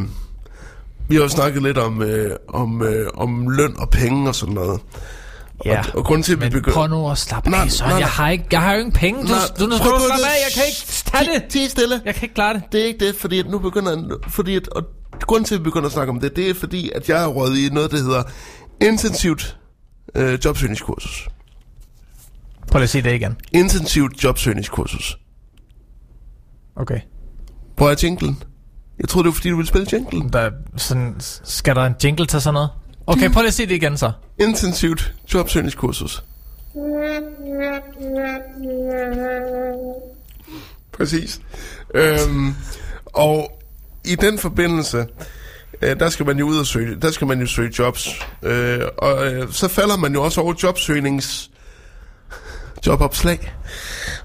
vi 1.09 1.15
har 1.15 1.21
jo 1.23 1.29
snakket 1.29 1.63
lidt 1.63 1.77
om, 1.77 2.01
øh, 2.01 2.35
om, 2.47 2.81
øh, 2.81 3.07
om 3.13 3.49
løn 3.49 3.75
og 3.79 3.89
penge 3.89 4.27
og 4.29 4.35
sådan 4.35 4.53
noget. 4.55 4.81
Ja, 5.65 5.79
og, 5.79 5.85
og 5.95 6.05
grunden 6.05 6.23
til, 6.23 6.33
at 6.33 6.41
vi 6.41 6.49
begynder... 6.49 6.73
prøv 6.77 6.87
nu 6.87 7.11
at 7.11 7.17
slappe 7.17 7.49
Nej, 7.49 7.59
af, 7.61 7.71
så 7.71 7.83
nej, 7.83 7.91
nej. 7.91 7.99
jeg 7.99 8.07
har 8.07 8.29
ikke, 8.29 8.45
jeg 8.51 8.61
har 8.61 8.73
jo 8.73 8.79
ingen 8.79 8.93
penge. 8.93 9.21
Du, 9.21 9.27
Nej, 9.27 9.37
du, 9.59 9.65
du, 9.65 9.69
prøv- 9.77 9.91
du 9.91 9.99
slappe 10.05 10.25
af, 10.25 10.37
jeg 10.45 10.53
kan 10.55 10.63
ikke 10.67 10.79
tage 11.05 11.25
det. 11.39 11.49
Ti 11.49 11.69
stille. 11.69 12.01
Jeg 12.05 12.13
kan 12.15 12.23
ikke 12.23 12.35
klare 12.35 12.53
det. 12.53 12.63
Det 12.71 12.81
er 12.81 12.85
ikke 12.85 13.05
det, 13.07 13.15
fordi 13.15 13.39
at 13.39 13.49
nu 13.49 13.59
begynder... 13.59 14.17
Fordi 14.27 14.55
at, 14.55 14.67
og 14.67 14.83
grunden 15.21 15.45
til, 15.45 15.55
at 15.55 15.59
vi 15.59 15.63
begynder 15.63 15.85
at 15.85 15.91
snakke 15.93 16.09
om 16.11 16.19
det, 16.19 16.35
det 16.35 16.49
er 16.49 16.53
fordi, 16.53 16.91
at 16.95 17.09
jeg 17.09 17.23
er 17.23 17.27
røget 17.27 17.57
i 17.57 17.69
noget, 17.73 17.91
der 17.91 17.97
hedder 17.97 18.23
intensivt 18.81 19.57
øh, 20.15 20.39
jobsøgningskursus. 20.45 21.27
Prøv 22.71 22.79
lige 22.79 22.83
at 22.83 22.89
sige 22.89 23.01
det 23.01 23.13
igen. 23.13 23.35
Intensivt 23.51 24.23
jobsøgningskursus. 24.23 25.17
Okay. 26.75 26.99
Hvor 27.77 27.89
er 27.89 27.95
jinglen? 28.03 28.43
Jeg 28.99 29.09
troede, 29.09 29.23
det 29.23 29.29
var 29.29 29.35
fordi, 29.35 29.49
du 29.49 29.55
ville 29.55 29.67
spille 29.67 29.87
jinglen. 29.93 30.29
Der, 30.33 30.39
er 30.39 30.51
sådan, 30.77 31.15
skal 31.43 31.75
der 31.75 31.85
en 31.85 31.95
jingle 32.03 32.25
til 32.25 32.41
sådan 32.41 32.53
noget? 32.53 32.69
Okay, 33.07 33.29
prøv 33.29 33.41
lige 33.41 33.47
at 33.47 33.53
sige 33.53 33.67
det 33.67 33.75
igen 33.75 33.97
så. 33.97 34.11
Intensivt 34.39 35.13
jobsøgningskursus. 35.33 36.23
Præcis. 40.91 41.41
Øhm, 41.93 42.55
og 43.05 43.61
i 44.05 44.15
den 44.15 44.39
forbindelse, 44.39 45.05
øh, 45.81 45.99
der 45.99 46.09
skal 46.09 46.25
man 46.25 46.39
jo 46.39 46.45
ud 46.45 46.57
og 46.57 46.65
søge, 46.65 46.95
der 47.01 47.11
skal 47.11 47.27
man 47.27 47.39
jo 47.39 47.45
søge 47.45 47.71
jobs. 47.79 48.09
Øh, 48.43 48.81
og 48.97 49.27
øh, 49.27 49.51
så 49.51 49.67
falder 49.67 49.97
man 49.97 50.13
jo 50.13 50.23
også 50.23 50.41
over 50.41 50.53
jobsøgnings 50.63 51.51
jobopslag. 52.87 53.53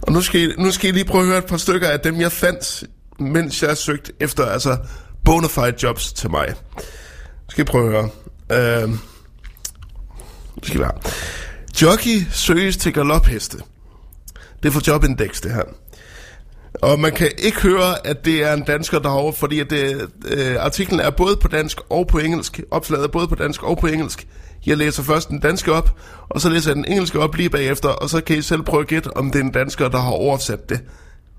Og 0.00 0.12
nu 0.12 0.20
skal, 0.20 0.40
I, 0.40 0.52
nu 0.58 0.70
skal 0.70 0.90
I 0.90 0.92
lige 0.92 1.04
prøve 1.04 1.22
at 1.22 1.28
høre 1.28 1.38
et 1.38 1.46
par 1.46 1.56
stykker 1.56 1.88
af 1.88 2.00
dem, 2.00 2.20
jeg 2.20 2.32
fandt, 2.32 2.84
mens 3.20 3.62
jeg 3.62 3.76
søgte 3.76 4.12
efter 4.20 4.46
altså 4.46 4.76
bona 5.24 5.46
fide 5.46 5.74
jobs 5.82 6.12
til 6.12 6.30
mig. 6.30 6.48
Nu 6.76 6.82
skal 7.48 7.62
I 7.62 7.64
prøve 7.64 7.86
at 7.86 8.10
høre. 8.50 8.82
Øh, 8.82 8.94
skal 10.62 10.80
være. 10.80 10.92
Jockey 11.82 12.26
søges 12.30 12.76
til 12.76 12.92
galopheste. 12.92 13.58
Det 14.62 14.68
er 14.68 14.72
for 14.72 14.82
Jobindex, 14.86 15.40
det 15.40 15.52
her. 15.52 15.62
Og 16.74 17.00
man 17.00 17.12
kan 17.12 17.30
ikke 17.38 17.60
høre, 17.60 18.06
at 18.06 18.24
det 18.24 18.42
er 18.42 18.52
en 18.52 18.62
dansker 18.62 18.98
derovre, 18.98 19.32
fordi 19.32 19.60
at 19.60 19.70
det, 19.70 20.08
øh, 20.24 20.56
artiklen 20.58 21.00
er 21.00 21.10
både 21.10 21.36
på 21.36 21.48
dansk 21.48 21.78
og 21.90 22.06
på 22.06 22.18
engelsk. 22.18 22.60
Opslaget 22.70 23.04
er 23.04 23.08
både 23.08 23.28
på 23.28 23.34
dansk 23.34 23.62
og 23.62 23.78
på 23.78 23.86
engelsk. 23.86 24.26
Jeg 24.66 24.76
læser 24.76 25.02
først 25.02 25.28
den 25.28 25.40
danske 25.40 25.72
op, 25.72 25.98
og 26.28 26.40
så 26.40 26.48
læser 26.48 26.70
jeg 26.70 26.76
den 26.76 26.84
engelske 26.84 27.20
op 27.20 27.34
lige 27.34 27.50
bagefter, 27.50 27.88
og 27.88 28.10
så 28.10 28.20
kan 28.20 28.36
I 28.36 28.42
selv 28.42 28.62
prøve 28.62 28.80
at 28.80 28.86
gætte, 28.86 29.16
om 29.16 29.30
det 29.30 29.40
er 29.40 29.44
en 29.44 29.52
dansker, 29.52 29.88
der 29.88 29.98
har 29.98 30.10
oversat 30.10 30.68
det 30.68 30.80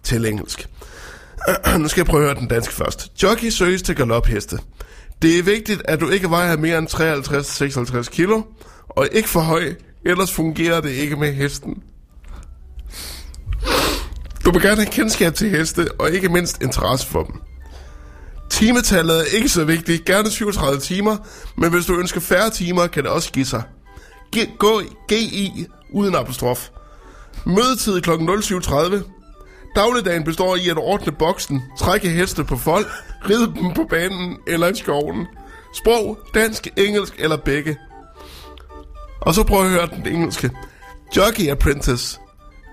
til 0.04 0.26
engelsk. 0.26 0.68
nu 1.80 1.88
skal 1.88 2.02
jeg 2.02 2.06
prøve 2.06 2.24
at 2.24 2.30
høre 2.30 2.40
den 2.40 2.48
danske 2.48 2.74
først. 2.74 3.24
Jockey 3.24 3.50
søges 3.50 3.82
til 3.82 3.96
galopheste. 3.96 4.58
Det 5.22 5.40
er 5.40 5.44
vigtigt, 5.44 5.82
at 5.86 6.00
du 6.00 6.10
ikke 6.10 6.30
vejer 6.30 6.58
mere 6.58 6.78
end 6.78 6.88
53-56 8.08 8.10
kilo, 8.10 8.42
og 8.90 9.08
ikke 9.12 9.30
for 9.30 9.40
høj, 9.40 9.74
ellers 10.06 10.32
fungerer 10.32 10.82
det 10.82 10.90
ikke 10.90 11.16
med 11.16 11.34
hesten. 11.34 11.84
Du 14.46 14.52
vil 14.52 14.62
gerne 14.62 14.76
have 14.76 14.92
kendskab 14.92 15.34
til 15.34 15.50
heste, 15.50 15.88
og 16.00 16.12
ikke 16.12 16.30
mindst 16.30 16.62
interesse 16.62 17.08
for 17.08 17.24
dem. 17.24 17.36
Timetallet 18.50 19.18
er 19.20 19.36
ikke 19.36 19.50
så 19.50 19.64
vigtigt. 19.64 20.06
Gerne 20.06 20.32
37 20.32 20.80
timer, 20.80 21.18
men 21.58 21.70
hvis 21.70 21.86
du 21.86 22.00
ønsker 22.00 22.20
færre 22.20 22.50
timer, 22.50 22.88
kan 22.88 23.04
det 23.04 23.12
også 23.12 23.32
give 23.32 23.46
sig. 23.46 23.64
G- 24.36 24.58
gå 24.58 24.82
GI 25.10 25.68
uden 25.94 26.16
apostrof. 26.16 26.70
Mødetid 27.46 28.02
kl. 28.02 28.10
07.30. 28.10 29.21
Dagligdagen 29.76 30.24
består 30.24 30.56
i 30.56 30.70
at 30.70 30.78
ordne 30.78 31.12
boksen, 31.12 31.64
trække 31.78 32.10
heste 32.10 32.44
på 32.44 32.58
folk, 32.58 32.88
ride 33.30 33.54
dem 33.56 33.74
på 33.74 33.84
banen 33.84 34.38
eller 34.48 34.68
i 34.68 34.76
skoven. 34.76 35.28
Sprog, 35.74 36.18
dansk, 36.34 36.68
engelsk 36.78 37.16
eller 37.20 37.38
begge. 37.38 37.78
Og 39.22 39.34
så 39.34 39.44
prøv 39.44 39.64
at 39.64 39.70
høre 39.70 39.88
den 39.88 40.08
engelske. 40.08 40.52
Jockey 41.16 41.50
apprentice. 41.50 42.20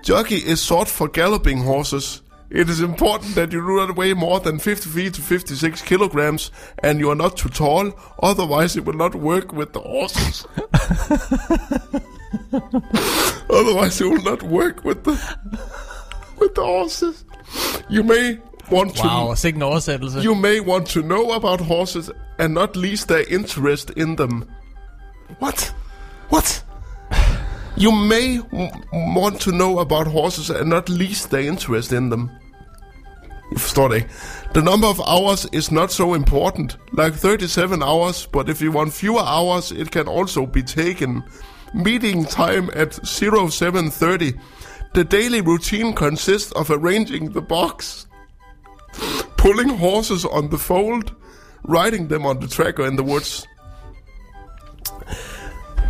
Jockey 0.09 0.41
is 0.45 0.59
short 0.59 0.87
for 0.87 1.07
galloping 1.07 1.63
horses. 1.63 2.23
It 2.51 2.69
is 2.69 2.79
important 2.79 3.35
that 3.35 3.53
you 3.53 3.61
do 3.61 3.75
not 3.75 3.97
weigh 3.97 4.13
more 4.13 4.39
than 4.39 4.59
50 4.59 4.89
feet 4.89 5.13
to 5.13 5.21
56 5.21 5.81
kilograms, 5.81 6.51
and 6.83 6.99
you 6.99 7.09
are 7.09 7.15
not 7.15 7.37
too 7.37 7.49
tall, 7.49 7.91
otherwise 8.23 8.75
it 8.75 8.85
will 8.85 8.97
not 8.97 9.15
work 9.15 9.53
with 9.53 9.73
the 9.73 9.79
horses. 9.79 10.47
otherwise 13.49 14.01
it 14.01 14.05
will 14.05 14.23
not 14.23 14.43
work 14.43 14.83
with 14.83 15.03
the 15.03 15.17
with 16.39 16.53
the 16.55 16.61
horses. 16.63 17.25
You 17.89 18.03
may 18.03 18.37
want 18.71 18.95
to 18.95 19.03
Wow, 19.07 19.35
sikke 19.35 19.55
en 19.57 19.61
oversættelse. 19.63 20.23
you 20.23 20.35
may 20.35 20.59
want 20.59 20.85
to 20.87 21.01
know 21.01 21.31
about 21.31 21.61
horses 21.61 22.09
and 22.39 22.53
not 22.53 22.75
least 22.75 23.07
their 23.07 23.23
interest 23.29 23.91
in 23.97 24.15
them. 24.15 24.43
What? 25.39 25.75
What? 26.29 26.65
You 27.77 27.91
may 27.91 28.37
w- 28.51 28.69
want 29.15 29.39
to 29.41 29.51
know 29.51 29.79
about 29.79 30.07
horses 30.07 30.49
and 30.49 30.69
not 30.69 30.89
least 30.89 31.29
their 31.29 31.41
interest 31.47 31.91
in 31.91 32.09
them. 32.09 32.29
Jeg 33.51 33.59
forstår 33.59 33.87
det 33.87 33.95
ikke. 33.95 34.09
The 34.53 34.61
number 34.63 34.87
of 34.87 34.99
hours 34.99 35.47
is 35.53 35.71
not 35.71 35.91
so 35.93 36.13
important, 36.15 36.77
like 36.97 37.13
37 37.15 37.81
hours, 37.83 38.27
but 38.27 38.49
if 38.49 38.61
you 38.61 38.71
want 38.71 38.93
fewer 38.93 39.21
hours, 39.23 39.71
it 39.71 39.91
can 39.91 40.07
also 40.07 40.45
be 40.45 40.61
taken. 40.61 41.23
Meeting 41.73 42.27
time 42.27 42.69
at 42.73 42.99
0730. 43.03 44.33
The 44.93 45.03
daily 45.03 45.41
routine 45.41 45.95
consists 45.95 46.51
of 46.51 46.69
arranging 46.69 47.31
the 47.31 47.41
box, 47.41 48.07
pulling 49.37 49.77
horses 49.77 50.25
on 50.25 50.49
the 50.49 50.57
fold, 50.57 51.13
riding 51.63 52.09
them 52.09 52.25
on 52.25 52.41
the 52.41 52.47
track 52.47 52.79
or 52.79 52.85
in 52.87 52.97
the 52.97 53.05
woods. 53.05 53.47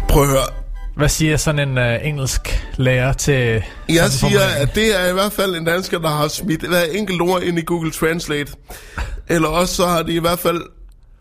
Prøv 0.10 0.24
at 0.24 0.30
høre. 0.30 0.48
Hvad 0.96 1.10
siger 1.10 1.38
sådan 1.38 1.70
en 1.70 1.78
uh, 1.78 2.08
engelsk 2.08 2.68
lærer 2.78 3.14
til... 3.14 3.64
Jeg 3.90 4.10
siger, 4.10 4.42
at 4.58 4.76
det 4.76 5.02
er 5.02 5.10
i 5.10 5.14
hvert 5.14 5.32
fald 5.32 5.56
en 5.56 5.66
dansker, 5.66 6.00
der 6.00 6.10
har 6.10 6.28
smidt 6.28 6.68
hver 6.68 6.84
enkelt 6.84 7.22
ord 7.22 7.42
ind 7.42 7.60
i 7.60 7.62
Google 7.62 7.92
Translate. 7.92 8.54
Eller 9.28 9.48
også 9.48 9.76
så 9.76 9.86
har 9.86 10.04
de 10.04 10.14
i 10.14 10.20
hvert 10.20 10.40
fald 10.40 10.62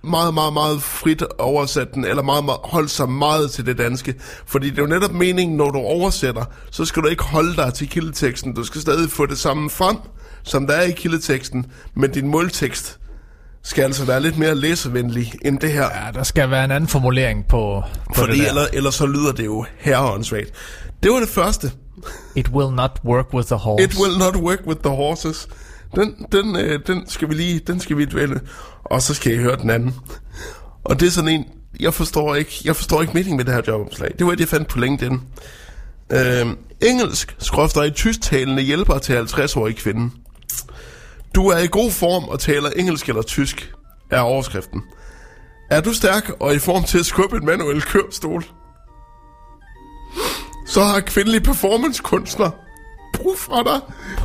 meget, 0.03 0.35
meget, 0.35 0.53
meget 0.53 0.83
frit 0.83 1.23
oversat 1.39 1.95
den, 1.95 2.05
eller 2.05 2.23
meget, 2.23 2.45
meget, 2.45 2.61
holdt 2.65 2.91
sig 2.91 3.09
meget 3.09 3.51
til 3.51 3.67
det 3.67 3.79
danske. 3.79 4.15
Fordi 4.47 4.71
det 4.71 4.79
er 4.79 4.83
jo 4.83 4.89
netop 4.89 5.13
meningen, 5.13 5.57
når 5.57 5.71
du 5.71 5.79
oversætter, 5.79 6.45
så 6.71 6.85
skal 6.85 7.03
du 7.03 7.09
ikke 7.09 7.25
holde 7.25 7.57
dig 7.57 7.75
til 7.75 7.89
kildeteksten. 7.89 8.55
Du 8.55 8.65
skal 8.65 8.81
stadig 8.81 9.11
få 9.11 9.27
det 9.27 9.39
samme 9.39 9.71
frem, 9.71 9.97
som 10.43 10.67
der 10.67 10.75
er 10.75 10.83
i 10.83 10.91
kildeteksten, 10.91 11.67
men 11.95 12.11
din 12.11 12.29
måltekst 12.29 12.99
skal 13.63 13.83
altså 13.83 14.05
være 14.05 14.21
lidt 14.21 14.39
mere 14.39 14.55
læsevenlig 14.55 15.33
end 15.45 15.59
det 15.59 15.73
her. 15.73 15.83
Ja, 15.83 16.13
der 16.15 16.23
skal 16.23 16.51
være 16.51 16.65
en 16.65 16.71
anden 16.71 16.89
formulering 16.89 17.47
på, 17.49 17.83
på 18.07 18.15
Fordi 18.15 18.33
det 18.33 18.41
der. 18.43 18.49
eller, 18.49 18.67
ellers 18.73 18.95
så 18.95 19.07
lyder 19.07 19.33
det 19.33 19.45
jo 19.45 19.65
herreåndssvagt. 19.79 20.53
Det 21.03 21.11
var 21.11 21.19
det 21.21 21.29
første. 21.29 21.73
It 22.37 22.49
will 22.49 22.75
not 22.75 23.01
work 23.05 23.35
with 23.35 23.47
the 23.47 23.57
horse. 23.57 23.85
It 23.85 23.95
will 23.95 24.19
not 24.19 24.37
work 24.37 24.59
with 24.67 24.81
the 24.81 24.95
horses. 24.95 25.49
Den, 25.95 26.15
den, 26.33 26.57
øh, 26.57 26.81
den 26.87 27.09
skal 27.09 27.29
vi 27.29 27.35
lige, 27.35 27.61
den 27.67 27.81
skal 27.81 27.97
vi 27.97 28.05
dvæle. 28.05 28.41
Og 28.91 29.03
så 29.03 29.15
skal 29.15 29.33
I 29.33 29.37
høre 29.37 29.57
den 29.57 29.71
anden. 29.71 29.95
Og 30.85 31.01
det 31.01 31.07
er 31.07 31.11
sådan 31.11 31.31
en, 31.31 31.45
jeg 31.81 31.95
forstår 31.95 32.35
ikke, 32.35 32.61
jeg 32.65 32.77
forstår 32.77 33.01
ikke 33.01 33.15
meningen 33.15 33.37
med 33.37 33.45
det 33.45 33.55
her 33.55 33.63
jobopslag. 33.69 34.11
Det 34.19 34.27
var 34.27 34.33
det, 34.33 34.41
jeg 34.41 34.49
fandt 34.49 34.69
på 34.69 34.79
LinkedIn. 34.79 35.21
Øhm, 36.13 36.59
engelsk, 36.83 37.37
skrøfter 37.39 37.83
i 37.83 37.91
tysktalende 37.91 38.63
hjælper 38.63 38.99
til 38.99 39.13
50-årige 39.13 39.77
kvinde. 39.77 40.11
Du 41.35 41.49
er 41.49 41.59
i 41.59 41.67
god 41.67 41.91
form 41.91 42.25
og 42.25 42.41
taler 42.41 42.71
engelsk 42.71 43.09
eller 43.09 43.23
tysk, 43.23 43.75
er 44.11 44.21
overskriften. 44.21 44.83
Er 45.71 45.81
du 45.81 45.93
stærk 45.93 46.31
og 46.41 46.55
i 46.55 46.59
form 46.59 46.85
til 46.85 46.99
at 46.99 47.07
skubbe 47.07 47.37
en 47.37 47.47
manuel 47.47 47.83
kørestol? 47.83 48.45
Så 50.67 50.83
har 50.83 51.01
kvindelig 51.01 51.43
performancekunstner 51.43 52.51
brug 53.23 53.39
for 53.39 53.63
dig 53.63 53.81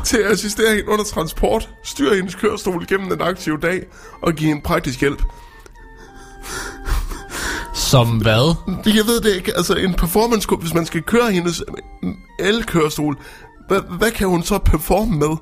til 0.06 0.18
at 0.18 0.32
assistere 0.32 0.70
hende 0.76 0.88
under 0.90 1.06
transport, 1.06 1.70
styre 1.84 2.16
hendes 2.16 2.36
kørestol 2.36 2.88
gennem 2.88 3.10
den 3.10 3.22
aktive 3.22 3.58
dag 3.62 3.84
og 4.22 4.34
give 4.34 4.48
hende 4.48 4.62
praktisk 4.62 5.00
hjælp. 5.00 5.24
Som 7.74 8.08
hvad? 8.08 8.56
Jeg 8.86 9.06
ved 9.06 9.22
det 9.22 9.36
ikke, 9.36 9.58
altså 9.58 9.76
en 9.76 9.94
performance 9.94 10.48
hvis 10.56 10.74
man 10.74 10.86
skal 10.86 11.02
køre 11.02 11.32
hendes 11.32 11.64
el-kørestol, 12.40 13.18
hvad, 13.68 13.80
hvad 13.98 14.12
kan 14.12 14.28
hun 14.28 14.44
så 14.44 14.58
performe 14.58 15.18
med? 15.18 15.38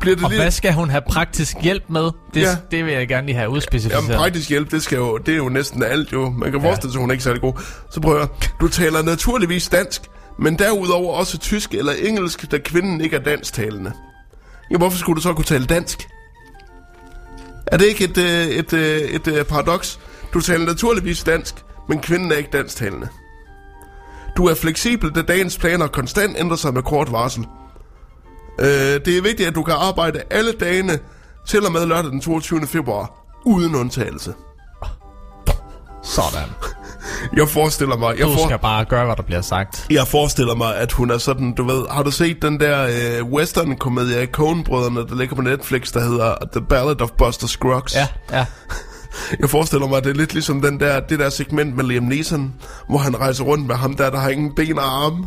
Bliver 0.00 0.16
det 0.16 0.24
Og 0.24 0.30
lige... 0.30 0.40
hvad 0.40 0.50
skal 0.50 0.72
hun 0.72 0.90
have 0.90 1.02
praktisk 1.08 1.56
hjælp 1.62 1.82
med? 1.88 2.10
Det, 2.34 2.40
Ja. 2.42 2.56
det 2.70 2.84
vil 2.84 2.92
jeg 2.94 3.08
gerne 3.08 3.26
lige 3.26 3.36
have 3.36 3.50
udspecificeret. 3.50 4.02
Jamen, 4.02 4.16
praktisk 4.16 4.48
hjælp, 4.48 4.70
det, 4.70 4.82
skal 4.82 4.96
jo, 4.96 5.18
det 5.18 5.32
er 5.32 5.36
jo 5.36 5.48
næsten 5.48 5.82
alt 5.82 6.12
jo. 6.12 6.30
Man 6.30 6.52
kan 6.52 6.60
forestille 6.60 6.92
sig, 6.92 6.98
at 6.98 7.02
hun 7.02 7.10
er 7.10 7.12
ikke 7.12 7.24
særlig 7.24 7.40
god. 7.40 7.52
Så 7.90 8.00
prøv 8.00 8.12
at 8.12 8.18
høre. 8.18 8.28
Du 8.60 8.68
taler 8.68 9.02
naturligvis 9.02 9.68
dansk, 9.68 10.02
men 10.38 10.58
derudover 10.58 11.14
også 11.14 11.38
tysk 11.38 11.74
eller 11.74 11.92
engelsk, 11.92 12.50
da 12.50 12.58
kvinden 12.58 13.00
ikke 13.00 13.16
er 13.16 13.20
dansktalende. 13.20 13.92
Ja, 14.70 14.76
hvorfor 14.76 14.98
skulle 14.98 15.16
du 15.16 15.22
så 15.22 15.32
kunne 15.32 15.44
tale 15.44 15.66
dansk? 15.66 16.08
Er 17.66 17.76
det 17.76 17.86
ikke 17.86 18.04
et, 18.04 18.18
øh, 18.18 18.46
et, 18.46 18.72
øh, 18.72 19.00
et, 19.00 19.28
et 19.28 19.46
paradoks? 19.46 20.00
Du 20.34 20.40
taler 20.40 20.66
naturligvis 20.66 21.24
dansk, 21.24 21.54
men 21.88 22.00
kvinden 22.00 22.32
er 22.32 22.36
ikke 22.36 22.50
dansktalende. 22.52 23.08
Du 24.36 24.46
er 24.46 24.54
fleksibel, 24.54 25.14
da 25.14 25.22
dagens 25.22 25.58
planer 25.58 25.86
konstant 25.86 26.36
ændrer 26.38 26.56
sig 26.56 26.74
med 26.74 26.82
kort 26.82 27.12
varsel. 27.12 27.46
Øh, 28.60 28.66
det 29.04 29.18
er 29.18 29.22
vigtigt, 29.22 29.48
at 29.48 29.54
du 29.54 29.62
kan 29.62 29.74
arbejde 29.74 30.22
alle 30.30 30.52
dagene 30.52 30.98
til 31.46 31.66
og 31.66 31.72
med 31.72 31.86
lørdag 31.86 32.10
den 32.10 32.20
22. 32.20 32.66
februar, 32.66 33.26
uden 33.44 33.74
undtagelse. 33.74 34.34
Sådan. 36.02 36.48
Jeg 37.36 37.48
forestiller 37.48 37.96
mig, 37.96 38.18
jeg, 38.18 38.26
Du 38.26 38.32
for, 38.32 38.46
skal 38.46 38.58
bare 38.58 38.84
gøre, 38.84 39.04
hvad 39.04 39.16
der 39.16 39.22
bliver 39.22 39.40
sagt. 39.40 39.86
jeg 39.90 40.06
forestiller 40.06 40.54
mig, 40.54 40.76
at 40.76 40.92
hun 40.92 41.10
er 41.10 41.18
sådan, 41.18 41.52
du 41.54 41.64
ved, 41.64 41.82
har 41.90 42.02
du 42.02 42.10
set 42.10 42.42
den 42.42 42.60
der 42.60 42.86
øh, 43.20 43.24
western-komedie 43.26 44.16
af 44.16 44.26
Coen-brødrene, 44.26 45.00
der 45.08 45.14
ligger 45.16 45.36
på 45.36 45.42
Netflix, 45.42 45.92
der 45.92 46.00
hedder 46.00 46.34
The 46.52 46.60
Ballad 46.60 47.00
of 47.00 47.10
Buster 47.18 47.46
Scruggs? 47.46 47.94
Ja, 47.94 48.06
ja. 48.32 48.44
Jeg 49.40 49.50
forestiller 49.50 49.86
mig, 49.86 49.96
at 49.98 50.04
det 50.04 50.10
er 50.10 50.14
lidt 50.14 50.32
ligesom 50.32 50.62
den 50.62 50.80
der, 50.80 51.00
det 51.00 51.18
der 51.18 51.28
segment 51.30 51.76
med 51.76 51.84
Liam 51.84 52.02
Neeson, 52.02 52.54
hvor 52.88 52.98
han 52.98 53.20
rejser 53.20 53.44
rundt 53.44 53.66
med 53.66 53.74
ham 53.76 53.94
der, 53.96 54.10
der 54.10 54.18
har 54.18 54.28
ingen 54.28 54.54
ben 54.54 54.78
og 54.78 55.04
arme, 55.04 55.26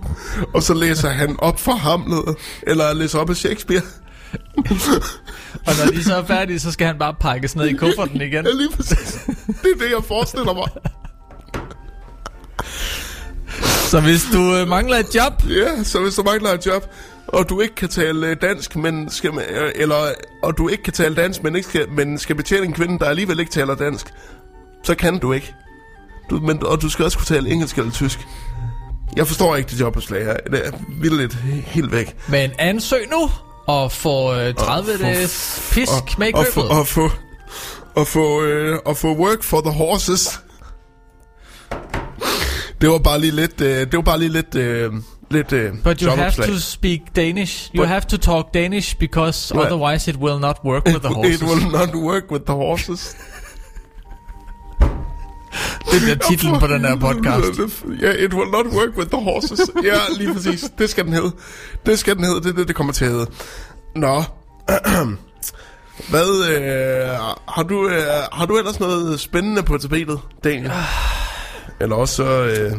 og 0.54 0.64
så 0.64 0.74
læser 0.74 1.10
han 1.10 1.36
op 1.40 1.60
for 1.60 1.72
Hamlet, 1.72 2.36
eller 2.68 2.94
læser 2.94 3.20
op 3.20 3.30
af 3.30 3.36
Shakespeare. 3.36 3.82
Og 5.68 5.74
når 5.86 5.92
de 5.92 6.04
så 6.04 6.16
er 6.16 6.24
færdige, 6.26 6.60
så 6.60 6.72
skal 6.72 6.88
han 6.88 6.98
bare 7.00 7.14
pakkes 7.20 7.56
ned 7.56 7.66
i 7.66 7.74
kufferten 7.74 8.22
igen. 8.22 8.46
Ja, 8.46 8.52
lige 8.52 8.70
præcis. 8.76 9.20
Det 9.48 9.72
er 9.76 9.80
det, 9.80 9.92
jeg 9.96 10.04
forestiller 10.08 10.54
mig. 10.54 10.68
Så 13.92 14.00
hvis 14.02 14.22
du 14.34 14.56
øh, 14.56 14.68
mangler 14.68 14.98
et 14.98 15.16
job, 15.16 15.34
Ja, 15.50 15.84
så 15.84 16.00
hvis 16.00 16.16
du 16.16 16.24
mangler 16.24 16.50
et 16.54 16.66
job, 16.66 16.84
og 17.28 17.50
du 17.50 17.62
ikke 17.62 17.76
kan 17.76 17.90
tale 17.90 18.28
øh, 18.28 18.36
dansk, 18.42 18.76
men 18.76 19.10
skal, 19.10 19.30
øh, 19.30 19.72
eller, 19.76 19.96
og 20.44 20.58
du 20.58 20.68
ikke 20.70 20.84
kan 20.84 20.94
tale 20.94 21.16
dansk, 21.16 21.44
men, 21.44 21.56
ikke 21.56 21.68
skal, 21.68 21.90
men 21.90 22.18
skal 22.18 22.36
betjene 22.36 22.66
en 22.66 22.74
kvinde, 22.74 23.00
der 23.00 23.06
alligevel 23.06 23.40
ikke 23.40 23.52
taler 23.52 23.76
dansk, 23.76 24.08
så 24.84 24.96
kan 24.96 25.20
du 25.20 25.32
ikke. 25.34 25.54
Du, 26.30 26.40
men, 26.40 26.66
og 26.66 26.82
du 26.82 26.90
skal 26.90 27.06
også 27.06 27.18
kunne 27.18 27.26
tale 27.26 27.50
engelsk 27.50 27.78
eller 27.78 27.92
tysk. 27.92 28.20
Jeg 29.16 29.28
forstår 29.28 29.56
ikke 29.56 29.70
det 29.70 29.80
jobopslag 29.80 30.26
her. 30.26 30.38
Det 30.52 30.68
er 30.68 30.72
vildt 31.02 31.34
helt 31.66 31.92
væk. 31.92 32.16
men 32.30 32.52
ansøg 32.60 33.08
nu 33.12 33.30
og 33.68 33.92
få 33.92 34.34
øh, 34.36 34.54
30 34.56 34.92
Og 34.94 34.98
få- 35.00 35.04
dages 35.06 35.70
pisk 35.72 36.18
med 36.18 36.28
i 36.28 36.32
og, 36.34 36.46
få, 36.54 36.62
købet. 36.62 36.78
og 36.78 36.88
få, 36.88 37.10
og 37.96 38.08
få, 38.08 38.44
øh, 38.44 38.80
og 38.86 38.98
få 38.98 39.16
work 39.16 39.44
for 39.44 39.62
the 39.62 39.72
horses. 39.72 40.40
Det 42.82 42.90
var 42.90 42.98
bare 42.98 43.20
lige 43.20 43.32
lidt, 43.32 43.62
øh, 43.62 43.68
det 43.80 43.94
var 43.96 44.02
bare 44.02 44.20
lige 44.20 44.30
lidt, 44.32 44.56
øh, 44.56 44.94
lidt 45.32 45.54
øh, 45.54 45.74
But 45.84 46.00
you 46.02 46.12
have 46.16 46.32
to 46.32 46.58
speak 46.60 47.00
Danish. 47.16 47.72
You 47.76 47.84
But- 47.84 47.88
have 47.88 48.02
to 48.02 48.18
talk 48.18 48.46
Danish 48.54 48.98
because 49.00 49.54
Yeah. 49.56 49.66
otherwise 49.66 50.12
it 50.12 50.18
will 50.18 50.40
not 50.40 50.56
work 50.66 50.86
with 50.86 51.00
the 51.00 51.10
It 51.10 51.16
horses. 51.16 51.42
will 51.44 51.72
not 51.72 51.96
work 51.96 52.24
with 52.32 52.44
the 52.46 52.54
horses. 52.56 53.16
Det 55.92 56.02
bliver 56.02 56.16
titlen 56.30 56.60
på 56.60 56.68
den 56.68 56.82
her 56.86 56.96
podcast. 56.96 57.60
Ja, 58.02 58.06
yeah, 58.06 58.16
it 58.16 58.34
will 58.34 58.52
not 58.52 58.66
work 58.66 58.98
with 58.98 59.10
the 59.12 59.22
horses. 59.24 59.60
Ja, 59.84 59.98
lige 60.18 60.34
præcis. 60.34 60.66
Det 60.78 60.90
skal 60.90 61.06
den 61.06 61.14
hedde. 61.14 61.32
Det 61.86 62.00
skal 62.00 62.16
den 62.16 62.24
hedde. 62.24 62.42
Det 62.42 62.50
er 62.50 62.54
det, 62.54 62.68
det 62.68 62.76
kommer 62.76 62.94
til 62.94 63.06
at 63.06 63.12
hedde. 63.12 63.28
Nå. 63.96 64.24
Hvad, 66.10 66.50
øh, 66.50 67.10
har, 67.48 67.64
du, 67.64 67.88
øh, 67.90 68.04
har 68.32 68.46
du 68.46 68.58
ellers 68.58 68.80
noget 68.80 69.20
spændende 69.20 69.64
på 69.64 69.78
tapetet, 69.78 70.20
Daniel? 70.44 70.72
Eller 71.82 71.96
også 71.96 72.16
så, 72.16 72.44
øh, 72.44 72.72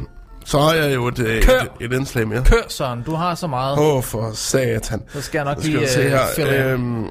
så 0.45 0.59
har 0.61 0.73
jeg 0.73 0.95
jo 0.95 1.07
et, 1.09 1.19
øh, 1.19 1.43
Kør. 1.43 1.61
et, 1.61 1.69
et 1.81 1.93
indslag 1.93 2.29
mere. 2.29 2.45
Kør, 2.45 2.63
Søren. 2.69 3.03
Du 3.03 3.15
har 3.15 3.35
så 3.35 3.47
meget. 3.47 3.79
Åh, 3.79 3.97
oh, 3.97 4.03
for 4.03 4.31
satan. 4.35 5.03
Så 5.13 5.21
skal 5.23 5.39
jeg 5.39 5.45
nok 5.45 5.57
Så 5.57 5.63
skal 5.63 5.71
lige 5.73 5.81
vi 5.81 5.87
se 5.89 6.01
øh, 6.01 6.11
her. 6.11 6.37
ind. 6.39 6.49
Øhm, 6.49 7.09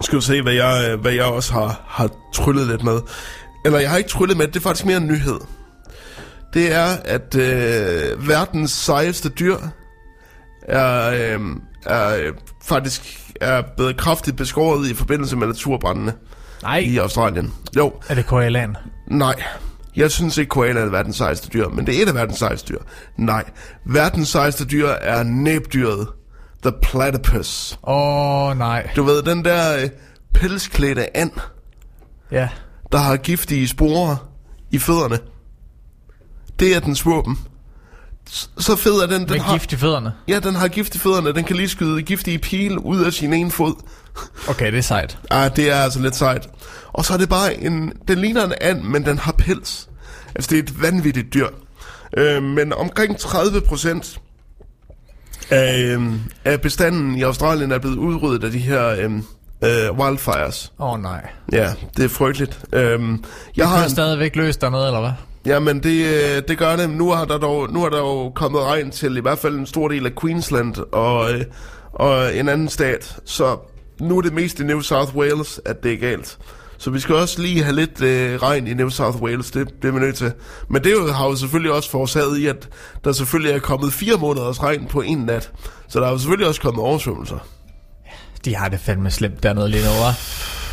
skal 0.00 0.16
du 0.16 0.20
se, 0.20 0.42
hvad 0.42 0.52
jeg, 0.52 0.88
øh, 0.90 1.00
hvad 1.00 1.12
jeg 1.12 1.24
også 1.24 1.52
har, 1.52 1.80
har 1.86 2.10
tryllet 2.34 2.66
lidt 2.66 2.84
med. 2.84 3.00
Eller 3.64 3.78
jeg 3.78 3.90
har 3.90 3.96
ikke 3.96 4.10
tryllet 4.10 4.36
med, 4.36 4.46
det 4.46 4.56
er 4.56 4.60
faktisk 4.60 4.86
mere 4.86 4.96
en 4.96 5.06
nyhed. 5.06 5.38
Det 6.54 6.72
er, 6.72 6.86
at 7.04 7.34
øh, 7.34 8.28
verdens 8.28 8.70
sejeste 8.70 9.28
dyr 9.28 9.56
er, 10.68 11.10
øh, 11.10 11.40
er 11.86 12.16
øh, 12.16 12.32
faktisk 12.64 13.20
er 13.40 13.62
blevet 13.76 13.96
kraftigt 13.96 14.36
beskåret 14.36 14.88
i 14.90 14.94
forbindelse 14.94 15.36
med 15.36 15.46
naturbrændene 15.46 16.12
Nej, 16.62 16.78
i 16.78 16.96
Australien. 16.98 17.54
Jo, 17.76 17.92
er 18.08 18.14
det 18.14 18.26
koalaen? 18.26 18.76
nej. 19.08 19.42
Jeg 19.96 20.10
synes 20.10 20.38
ikke, 20.38 20.48
koala 20.48 20.80
er 20.80 20.86
verdens 20.88 21.16
sejeste 21.16 21.48
dyr, 21.48 21.68
men 21.68 21.86
det 21.86 21.98
er 21.98 22.02
et 22.02 22.08
af 22.08 22.14
verdens 22.14 22.38
sejeste 22.38 22.72
dyr. 22.72 22.78
Nej, 23.16 23.44
verdens 23.86 24.28
sejeste 24.28 24.64
dyr 24.64 24.88
er 24.88 25.22
næbdyret. 25.22 26.08
The 26.62 26.72
platypus. 26.82 27.78
Åh, 27.82 28.48
oh, 28.48 28.58
nej. 28.58 28.90
Du 28.96 29.02
ved, 29.02 29.22
den 29.22 29.44
der 29.44 29.76
øh, 29.82 29.88
pelsklædte 30.34 31.16
and, 31.16 31.30
Ja. 32.30 32.48
der 32.92 32.98
har 32.98 33.16
giftige 33.16 33.68
sporer 33.68 34.16
i 34.70 34.78
fødderne. 34.78 35.18
Det 36.60 36.76
er 36.76 36.80
dens 36.80 37.06
våben. 37.06 37.38
Så 38.58 38.76
fed 38.76 38.92
er 38.92 39.06
den, 39.06 39.20
den 39.20 39.30
Med 39.30 39.40
har... 39.40 39.52
gift 39.52 39.72
i 39.72 39.76
fødderne. 39.76 40.12
Ja, 40.28 40.38
den 40.38 40.54
har 40.54 40.68
gift 40.68 40.94
i 40.94 40.98
fødderne. 40.98 41.32
Den 41.34 41.44
kan 41.44 41.56
lige 41.56 41.68
skyde 41.68 42.02
giftige 42.02 42.38
pile 42.38 42.84
ud 42.84 43.04
af 43.04 43.12
sin 43.12 43.32
ene 43.32 43.50
fod. 43.50 43.74
Okay, 44.48 44.72
det 44.72 44.78
er 44.78 44.82
sejt. 44.82 45.18
Ah, 45.30 45.56
det 45.56 45.70
er 45.70 45.76
altså 45.76 46.00
lidt 46.00 46.16
sejt. 46.16 46.48
Og 46.92 47.04
så 47.04 47.14
er 47.14 47.18
det 47.18 47.28
bare 47.28 47.54
en... 47.60 47.92
Den 48.08 48.18
ligner 48.18 48.44
en 48.44 48.52
and, 48.60 48.82
men 48.82 49.04
den 49.04 49.18
har 49.18 49.32
pels. 49.32 49.88
Altså, 50.34 50.50
det 50.50 50.58
er 50.58 50.62
et 50.62 50.82
vanvittigt 50.82 51.34
dyr. 51.34 51.48
Øh, 52.16 52.42
men 52.42 52.72
omkring 52.72 53.18
30 53.18 53.60
procent 53.60 54.20
af, 55.50 55.84
øh, 55.84 56.12
af 56.44 56.60
bestanden 56.60 57.14
i 57.14 57.22
Australien 57.22 57.72
er 57.72 57.78
blevet 57.78 57.96
udryddet 57.96 58.44
af 58.44 58.50
de 58.50 58.58
her 58.58 58.88
øh, 58.88 59.12
øh, 59.64 59.98
wildfires. 59.98 60.72
Åh, 60.80 60.92
oh, 60.92 61.02
nej. 61.02 61.28
Ja, 61.52 61.72
det 61.96 62.04
er 62.04 62.08
frygteligt. 62.08 62.60
Øhm, 62.72 63.24
jeg 63.56 63.68
Har 63.68 63.76
har 63.76 63.82
det 63.82 63.90
stadigvæk 63.92 64.36
løst 64.36 64.60
dernede, 64.60 64.86
eller 64.86 65.00
hvad? 65.00 65.12
Ja, 65.46 65.58
men 65.58 65.82
det, 65.82 66.06
øh, 66.06 66.42
det 66.48 66.58
gør 66.58 66.76
det. 66.76 66.90
Nu 66.90 67.10
har 67.10 67.24
der 67.24 67.38
dog, 67.38 67.72
nu 67.72 67.84
er 67.84 67.88
der 67.88 67.98
jo 67.98 68.30
kommet 68.34 68.62
regn 68.62 68.90
til 68.90 69.16
i 69.16 69.20
hvert 69.20 69.38
fald 69.38 69.54
en 69.54 69.66
stor 69.66 69.88
del 69.88 70.06
af 70.06 70.12
Queensland 70.20 70.74
og, 70.92 71.32
øh, 71.32 71.44
og 71.92 72.36
en 72.36 72.48
anden 72.48 72.68
stat. 72.68 73.16
Så 73.24 73.56
nu 74.00 74.18
er 74.18 74.22
det 74.22 74.32
mest 74.32 74.60
i 74.60 74.64
New 74.64 74.80
South 74.80 75.16
Wales, 75.16 75.60
at 75.64 75.82
det 75.82 75.92
er 75.92 75.96
galt. 75.96 76.38
Så 76.78 76.90
vi 76.90 77.00
skal 77.00 77.14
også 77.14 77.42
lige 77.42 77.62
have 77.62 77.76
lidt 77.76 78.02
øh, 78.02 78.42
regn 78.42 78.66
i 78.66 78.74
New 78.74 78.88
South 78.88 79.22
Wales, 79.22 79.50
det, 79.50 79.68
det 79.82 79.88
er 79.88 79.92
vi 79.92 80.00
nødt 80.00 80.16
til. 80.16 80.32
Men 80.68 80.84
det 80.84 80.92
jo, 80.92 81.12
har 81.12 81.26
jo 81.26 81.36
selvfølgelig 81.36 81.72
også 81.72 81.90
forårsaget 81.90 82.38
i, 82.38 82.46
at 82.46 82.68
der 83.04 83.12
selvfølgelig 83.12 83.52
er 83.52 83.58
kommet 83.58 83.92
fire 83.92 84.16
måneders 84.16 84.62
regn 84.62 84.86
på 84.86 85.00
en 85.00 85.18
nat. 85.18 85.52
Så 85.88 86.00
der 86.00 86.06
er 86.06 86.10
jo 86.10 86.18
selvfølgelig 86.18 86.48
også 86.48 86.60
kommet 86.60 86.84
oversvømmelser. 86.84 87.38
De 88.44 88.56
har 88.56 88.68
det 88.68 88.80
fandme 88.80 89.10
slemt 89.10 89.42
dernede 89.42 89.68
lige 89.68 89.84
nu, 89.84 89.90
hva'? 89.90 90.63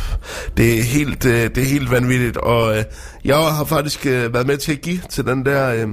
Det 0.56 0.78
er 0.78 0.82
helt, 0.82 1.24
øh, 1.26 1.32
det 1.54 1.58
er 1.58 1.64
helt 1.64 1.90
vanvittigt, 1.90 2.36
og 2.36 2.76
øh, 2.78 2.84
jeg 3.24 3.36
har 3.36 3.64
faktisk 3.64 4.06
øh, 4.06 4.34
været 4.34 4.46
med 4.46 4.56
til 4.56 4.72
at 4.72 4.80
give 4.80 5.00
til 5.10 5.24
den 5.26 5.46
der 5.46 5.74
øh, 5.74 5.88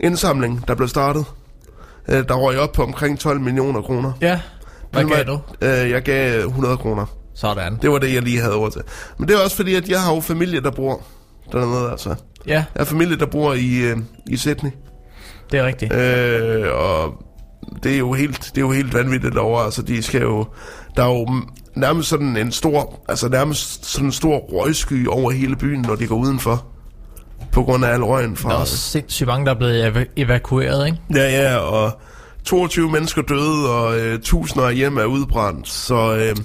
indsamling, 0.00 0.68
der 0.68 0.74
blev 0.74 0.88
startet. 0.88 1.24
Øh, 2.08 2.28
der 2.28 2.34
røg 2.34 2.58
op 2.58 2.72
på 2.72 2.82
omkring 2.82 3.18
12 3.18 3.40
millioner 3.40 3.82
kroner. 3.82 4.12
Ja. 4.20 4.40
Hvad 4.92 5.04
gav 5.04 5.24
du? 5.24 5.38
Øh, 5.62 5.90
jeg 5.90 6.02
gav 6.02 6.38
100 6.46 6.76
kroner. 6.76 7.06
Sådan. 7.34 7.78
Det 7.82 7.90
var 7.90 7.98
det, 7.98 8.14
jeg 8.14 8.22
lige 8.22 8.40
havde 8.40 8.54
over 8.54 8.70
til. 8.70 8.82
Men 9.18 9.28
det 9.28 9.36
er 9.36 9.44
også 9.44 9.56
fordi, 9.56 9.74
at 9.74 9.88
jeg 9.88 10.00
har 10.00 10.14
jo 10.14 10.20
familie, 10.20 10.60
der 10.60 10.70
bor 10.70 11.02
dernede, 11.52 11.90
altså. 11.90 12.14
Ja, 12.46 12.52
Jeg 12.52 12.64
har 12.76 12.84
familie, 12.84 13.16
der 13.16 13.26
bor 13.26 13.54
i, 13.54 13.76
øh, 13.80 13.96
i 14.26 14.36
Sydney. 14.36 14.70
det 15.52 15.60
er 15.60 15.66
rigtigt. 15.66 15.92
Øh, 15.92 16.66
og 16.74 17.14
det 17.82 17.94
er 17.94 17.98
jo 17.98 18.12
helt, 18.12 18.40
det 18.54 18.56
er 18.56 18.60
jo 18.60 18.70
helt 18.70 18.94
vanvittigt 18.94 19.34
derovre. 19.34 19.64
Altså, 19.64 19.82
de 19.82 20.02
skal 20.02 20.20
jo, 20.22 20.46
der 20.96 21.02
er 21.04 21.08
jo 21.08 21.28
nærmest 21.80 22.08
sådan 22.08 22.36
en 22.36 22.52
stor, 22.52 23.04
altså 23.08 23.28
nærmest 23.28 23.86
sådan 23.86 24.06
en 24.06 24.12
stor 24.12 24.38
røgsky 24.38 25.06
over 25.08 25.30
hele 25.30 25.56
byen, 25.56 25.80
når 25.80 25.94
de 25.94 26.06
går 26.06 26.16
udenfor. 26.16 26.66
På 27.52 27.62
grund 27.62 27.84
af 27.84 27.88
al 27.94 28.02
røgen 28.04 28.30
Der 28.30 28.36
fra... 28.36 28.50
er 28.52 28.54
også 28.56 28.76
sindssygt 28.76 29.26
mange, 29.26 29.46
der 29.46 29.54
er 29.54 29.58
blevet 29.58 29.86
eva- 29.86 30.12
evakueret, 30.16 30.86
ikke? 30.86 30.98
Ja, 31.14 31.42
ja, 31.42 31.56
og 31.56 32.00
22 32.44 32.90
mennesker 32.90 33.22
døde, 33.22 33.70
og 33.70 33.98
øh, 34.00 34.18
tusinder 34.22 34.66
af 34.68 34.74
hjem 34.74 34.96
er 34.96 35.04
udbrændt. 35.04 35.68
Så 35.68 36.14
øh, 36.16 36.36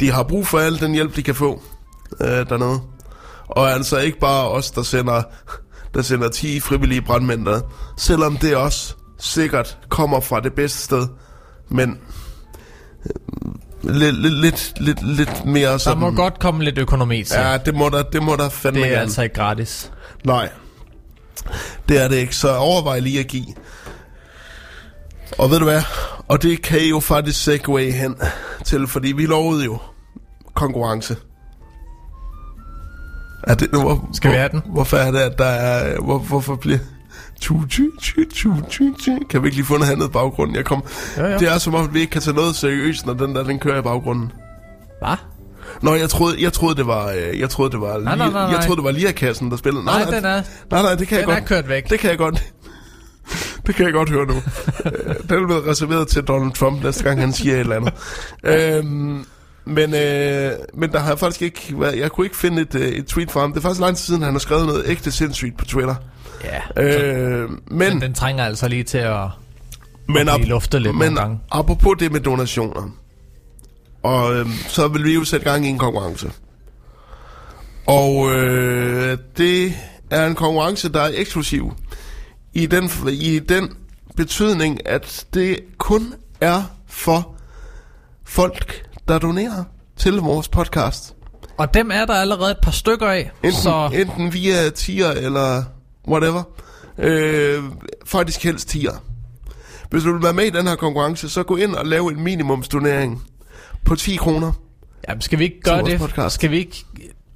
de 0.00 0.10
har 0.12 0.22
brug 0.22 0.46
for 0.46 0.58
al 0.58 0.80
den 0.80 0.92
hjælp, 0.94 1.16
de 1.16 1.22
kan 1.22 1.34
få 1.34 1.62
øh, 2.20 2.28
dernede. 2.28 2.80
Og 3.48 3.70
altså 3.70 3.98
ikke 3.98 4.18
bare 4.18 4.48
os, 4.48 4.70
der 4.70 4.82
sender, 4.82 5.22
der 5.94 6.02
sender 6.02 6.28
10 6.28 6.60
frivillige 6.60 7.02
brandmænd 7.02 7.46
der, 7.46 7.60
selvom 7.96 8.36
det 8.36 8.56
også 8.56 8.94
sikkert 9.18 9.78
kommer 9.88 10.20
fra 10.20 10.40
det 10.40 10.52
bedste 10.52 10.78
sted. 10.78 11.06
Men 11.70 11.98
øh, 13.06 13.10
lidt, 13.82 14.14
lidt, 14.22 14.34
lidt, 14.40 14.80
lidt, 14.80 15.02
lidt 15.16 15.44
mere 15.44 15.70
Der 15.70 15.78
sådan... 15.78 15.98
må 16.00 16.10
godt 16.10 16.38
komme 16.38 16.64
lidt 16.64 16.78
økonomi 16.78 17.22
til. 17.22 17.36
Ja, 17.40 17.58
det 17.58 17.74
må 17.74 17.88
der, 17.88 18.02
det 18.02 18.22
må 18.22 18.36
der 18.36 18.48
fandme 18.48 18.80
det 18.80 18.86
er 18.86 18.90
gerne. 18.90 19.02
altså 19.02 19.22
ikke 19.22 19.34
gratis. 19.34 19.92
Nej, 20.24 20.48
det 21.88 22.02
er 22.04 22.08
det 22.08 22.16
ikke, 22.16 22.36
så 22.36 22.56
overvej 22.56 22.98
lige 22.98 23.20
at 23.20 23.26
give. 23.26 23.46
Og 25.38 25.50
ved 25.50 25.58
du 25.58 25.64
hvad? 25.64 25.82
Og 26.28 26.42
det 26.42 26.62
kan 26.62 26.80
I 26.80 26.88
jo 26.88 27.00
faktisk 27.00 27.44
segue 27.44 27.90
hen 27.90 28.16
til, 28.64 28.86
fordi 28.86 29.12
vi 29.12 29.26
lovede 29.26 29.64
jo 29.64 29.78
konkurrence. 30.54 31.16
Er 33.46 33.54
det, 33.54 33.68
hvor, 33.70 34.08
Skal 34.12 34.30
vi 34.30 34.36
have 34.36 34.48
den? 34.48 34.62
Hvorfor 34.66 34.96
er 34.96 35.10
det, 35.10 35.18
at 35.18 35.38
der 35.38 35.44
er... 35.44 36.00
Hvor, 36.00 36.18
hvorfor 36.18 36.56
bliver... 36.56 36.78
Tu, 37.40 37.64
tu, 37.66 37.82
tu. 38.34 39.18
Kan 39.30 39.42
vi 39.42 39.46
ikke 39.46 39.56
lige 39.56 39.64
få 39.66 39.78
noget 39.78 39.92
andet 39.92 40.08
i 40.08 40.10
baggrunden? 40.10 40.56
Jeg 40.56 40.64
kom, 40.64 40.82
Jo, 41.18 41.26
jo. 41.26 41.38
Det 41.38 41.48
er 41.48 41.58
som 41.58 41.74
om, 41.74 41.94
vi 41.94 42.00
ikke 42.00 42.10
kan 42.10 42.22
tage 42.22 42.34
noget 42.36 42.56
seriøst, 42.56 43.06
når 43.06 43.14
den 43.14 43.34
der, 43.34 43.42
den 43.42 43.58
kører 43.58 43.78
i 43.78 43.82
baggrunden. 43.82 44.32
Hvad? 45.02 45.16
Nå, 45.82 45.94
jeg 45.94 46.08
troede, 46.10 46.42
jeg 46.42 46.52
troede 46.52 46.76
det 46.76 46.86
var, 46.86 47.10
øh, 47.10 47.40
jeg 47.40 47.50
troede 47.50 47.70
det 47.72 47.80
var, 47.80 47.98
Nej, 47.98 48.16
nej, 48.16 48.28
nej, 48.30 48.40
jeg 48.40 48.50
nej. 48.52 48.60
troede 48.62 48.76
det 48.76 48.84
var 48.84 48.90
Lierkassen, 48.90 49.50
der 49.50 49.56
spillede. 49.56 49.84
Nej, 49.84 50.04
den 50.04 50.24
er, 50.24 50.42
Nej, 50.70 50.82
nej, 50.82 50.94
det 50.94 51.08
kan 51.08 51.18
jeg 51.18 51.26
den 51.26 51.34
er 51.34 51.38
godt. 51.38 51.48
kørt 51.48 51.68
væk. 51.68 51.90
Det 51.90 52.00
kan 52.00 52.10
jeg 52.10 52.18
godt. 52.18 52.42
Det 53.66 53.74
kan 53.74 53.84
jeg 53.84 53.92
godt 53.92 54.10
høre 54.10 54.26
nu. 54.26 54.34
Øh, 54.86 55.14
den 55.28 55.42
er 55.42 55.46
blevet 55.46 55.66
reserveret 55.66 56.08
til 56.08 56.22
Donald 56.22 56.52
Trump 56.52 56.82
næste 56.84 57.04
gang, 57.04 57.20
han 57.20 57.32
siger 57.32 57.54
et 57.54 57.60
eller 57.60 57.76
andet. 57.76 57.92
Øhm, 58.44 59.24
men, 59.64 59.94
øh, 59.94 60.50
men 60.74 60.92
der 60.92 60.98
har 60.98 61.16
faktisk 61.16 61.42
ikke 61.42 61.74
været, 61.80 61.98
jeg 61.98 62.10
kunne 62.12 62.26
ikke 62.26 62.36
finde 62.36 62.62
et, 62.62 62.74
øh, 62.74 62.88
et 62.88 63.06
tweet 63.06 63.30
fra 63.30 63.40
ham. 63.40 63.52
Det 63.52 63.58
er 63.58 63.62
faktisk 63.62 63.80
lang 63.80 63.96
tid 63.96 64.04
siden, 64.04 64.22
han 64.22 64.32
har 64.34 64.38
skrevet 64.38 64.66
noget 64.66 64.82
ægte 64.86 65.10
sindssygt 65.12 65.58
på 65.58 65.64
Twitter. 65.64 65.94
Ja. 66.44 66.82
Øh, 66.82 67.50
men, 67.50 67.58
Men 67.68 68.00
den 68.00 68.14
trænger 68.14 68.44
altså 68.44 68.68
lige 68.68 68.84
til 68.84 68.98
at... 68.98 69.20
men, 70.08 70.28
blive 70.34 70.48
luftet 70.48 70.82
lidt 70.82 70.96
men 70.96 71.18
apropos 71.50 71.96
det 71.98 72.12
med 72.12 72.20
donationer, 72.20 72.90
og 74.02 74.34
øh, 74.34 74.46
så 74.68 74.88
vil 74.88 75.04
vi 75.04 75.14
jo 75.14 75.24
sætte 75.24 75.50
gang 75.50 75.66
i 75.66 75.68
en 75.68 75.78
konkurrence. 75.78 76.30
Og 77.86 78.32
øh, 78.32 79.18
det 79.36 79.74
er 80.10 80.26
en 80.26 80.34
konkurrence, 80.34 80.92
der 80.92 81.00
er 81.00 81.10
eksklusiv 81.14 81.72
i 82.54 82.66
den, 82.66 82.90
i 83.10 83.38
den 83.38 83.76
betydning, 84.16 84.88
at 84.88 85.26
det 85.34 85.58
kun 85.78 86.14
er 86.40 86.62
for 86.86 87.34
folk, 88.24 88.86
der 89.08 89.18
donerer 89.18 89.64
til 89.96 90.12
vores 90.12 90.48
podcast. 90.48 91.14
Og 91.56 91.74
dem 91.74 91.90
er 91.90 92.04
der 92.04 92.14
allerede 92.14 92.50
et 92.50 92.58
par 92.62 92.70
stykker 92.70 93.06
af, 93.06 93.30
Enten, 93.42 93.60
så 93.60 93.90
enten 93.94 94.32
via 94.32 94.70
tier 94.70 95.10
eller 95.10 95.64
whatever. 96.08 96.42
Øh, 96.98 97.62
faktisk 98.06 98.44
helst 98.44 98.68
tier. 98.68 98.92
Hvis 99.90 100.02
du 100.02 100.12
vil 100.12 100.22
være 100.22 100.32
med 100.32 100.44
i 100.44 100.50
den 100.50 100.66
her 100.66 100.76
konkurrence, 100.76 101.28
så 101.28 101.42
gå 101.42 101.56
ind 101.56 101.74
og 101.74 101.86
lave 101.86 102.12
en 102.12 102.20
minimumsdonering 102.24 103.22
på 103.84 103.96
10 103.96 104.16
kroner. 104.16 104.52
jamen, 105.08 105.20
skal 105.20 105.38
vi 105.38 105.44
ikke 105.44 105.60
gøre 105.60 105.84
det? 105.84 105.98
podcast. 105.98 106.34
Skal 106.34 106.50
vi 106.50 106.58
ikke, 106.58 106.84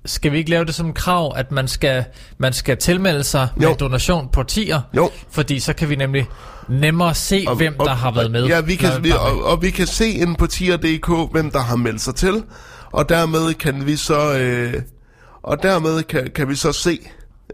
skal 0.04 0.32
vi 0.32 0.38
ikke 0.38 0.50
lave 0.50 0.64
det 0.64 0.74
som 0.74 0.92
krav, 0.92 1.32
at 1.36 1.52
man 1.52 1.68
skal, 1.68 2.04
man 2.38 2.52
skal 2.52 2.76
tilmelde 2.76 3.24
sig 3.24 3.48
med 3.56 3.66
Jo. 3.66 3.72
en 3.72 3.78
donation 3.80 4.28
på 4.32 4.42
tier? 4.42 4.80
Jo. 4.96 5.10
Fordi 5.30 5.60
så 5.60 5.72
kan 5.72 5.88
vi 5.88 5.96
nemlig 5.96 6.26
nemmere 6.68 7.14
se, 7.14 7.44
og, 7.48 7.56
hvem 7.56 7.74
der 7.78 7.94
har 7.94 8.10
været 8.14 8.30
med. 8.30 8.46
Ja, 8.46 8.60
vi 8.60 8.74
kan, 8.74 9.02
vi, 9.04 9.08
med. 9.08 9.16
og, 9.18 9.44
og 9.44 9.62
vi 9.62 9.70
kan 9.70 9.86
se 9.86 10.08
ind 10.10 10.36
på 10.36 10.46
tier.dk, 10.46 11.32
hvem 11.32 11.50
der 11.50 11.60
har 11.60 11.76
meldt 11.76 12.00
sig 12.00 12.14
til. 12.14 12.44
Og 12.92 13.08
dermed 13.08 13.54
kan 13.54 13.86
vi 13.86 13.96
så, 13.96 14.38
øh, 14.38 14.74
og 15.42 15.62
dermed 15.62 16.02
kan, 16.02 16.30
kan 16.34 16.48
vi 16.48 16.54
så 16.54 16.72
se, 16.72 16.98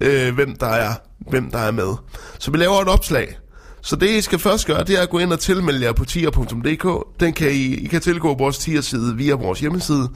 øh, 0.00 0.34
hvem, 0.34 0.56
der 0.56 0.66
er, 0.66 0.92
hvem 1.18 1.50
der 1.50 1.58
er 1.58 1.70
med. 1.70 1.94
Så 2.38 2.50
vi 2.50 2.58
laver 2.58 2.80
et 2.82 2.88
opslag. 2.88 3.38
Så 3.82 3.96
det, 3.96 4.08
I 4.10 4.20
skal 4.20 4.38
først 4.38 4.66
gøre, 4.66 4.84
det 4.84 4.98
er 4.98 5.02
at 5.02 5.10
gå 5.10 5.18
ind 5.18 5.32
og 5.32 5.40
tilmelde 5.40 5.84
jer 5.84 5.92
på 5.92 6.04
tier.dk. 6.04 7.20
Den 7.20 7.32
kan 7.32 7.50
I, 7.50 7.74
I 7.74 7.86
kan 7.86 8.00
tilgå 8.00 8.34
vores 8.34 8.58
tier-side 8.58 9.16
via 9.16 9.34
vores 9.34 9.60
hjemmeside 9.60 10.08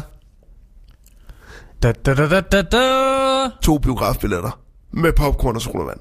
Da, 1.84 1.92
da, 1.92 2.14
da, 2.16 2.28
da, 2.30 2.42
da, 2.42 2.62
da. 2.62 3.50
to 3.64 3.78
biografbilletter 3.78 4.60
med 4.92 5.14
popcorn 5.14 5.56
og 5.56 5.62
sodavand 5.62 6.00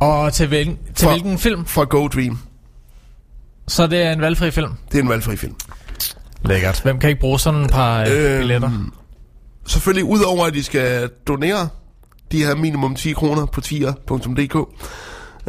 Og 0.00 0.32
til, 0.32 0.48
hvilken, 0.48 0.78
til 0.94 1.04
For- 1.04 1.10
hvilken 1.10 1.38
film? 1.38 1.66
fra 1.66 1.84
Go 1.84 2.06
Dream. 2.08 2.38
Så 3.68 3.86
det 3.86 4.02
er 4.02 4.12
en 4.12 4.20
valgfri 4.20 4.50
film. 4.50 4.72
Det 4.92 4.98
er 4.98 5.02
en 5.02 5.08
valgfri 5.08 5.36
film. 5.36 5.54
Lækkert. 6.48 6.80
Hvem 6.82 6.98
kan 6.98 7.10
ikke 7.10 7.20
bruge 7.20 7.40
sådan 7.40 7.62
et 7.62 7.70
par 7.70 8.00
øh, 8.00 8.06
Øhm, 8.10 8.38
billetter? 8.38 8.70
Selvfølgelig, 9.66 10.04
udover 10.04 10.46
at 10.46 10.56
I 10.56 10.62
skal 10.62 11.10
donere 11.28 11.68
de 12.32 12.44
her 12.44 12.54
minimum 12.54 12.94
10 12.94 13.12
kroner 13.12 13.46
på 13.46 13.60
tier.dk, 13.60 14.56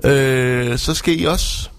øh, 0.03 0.77
så 0.77 0.93
skal 0.93 1.19
I 1.21 1.23
også 1.25 1.69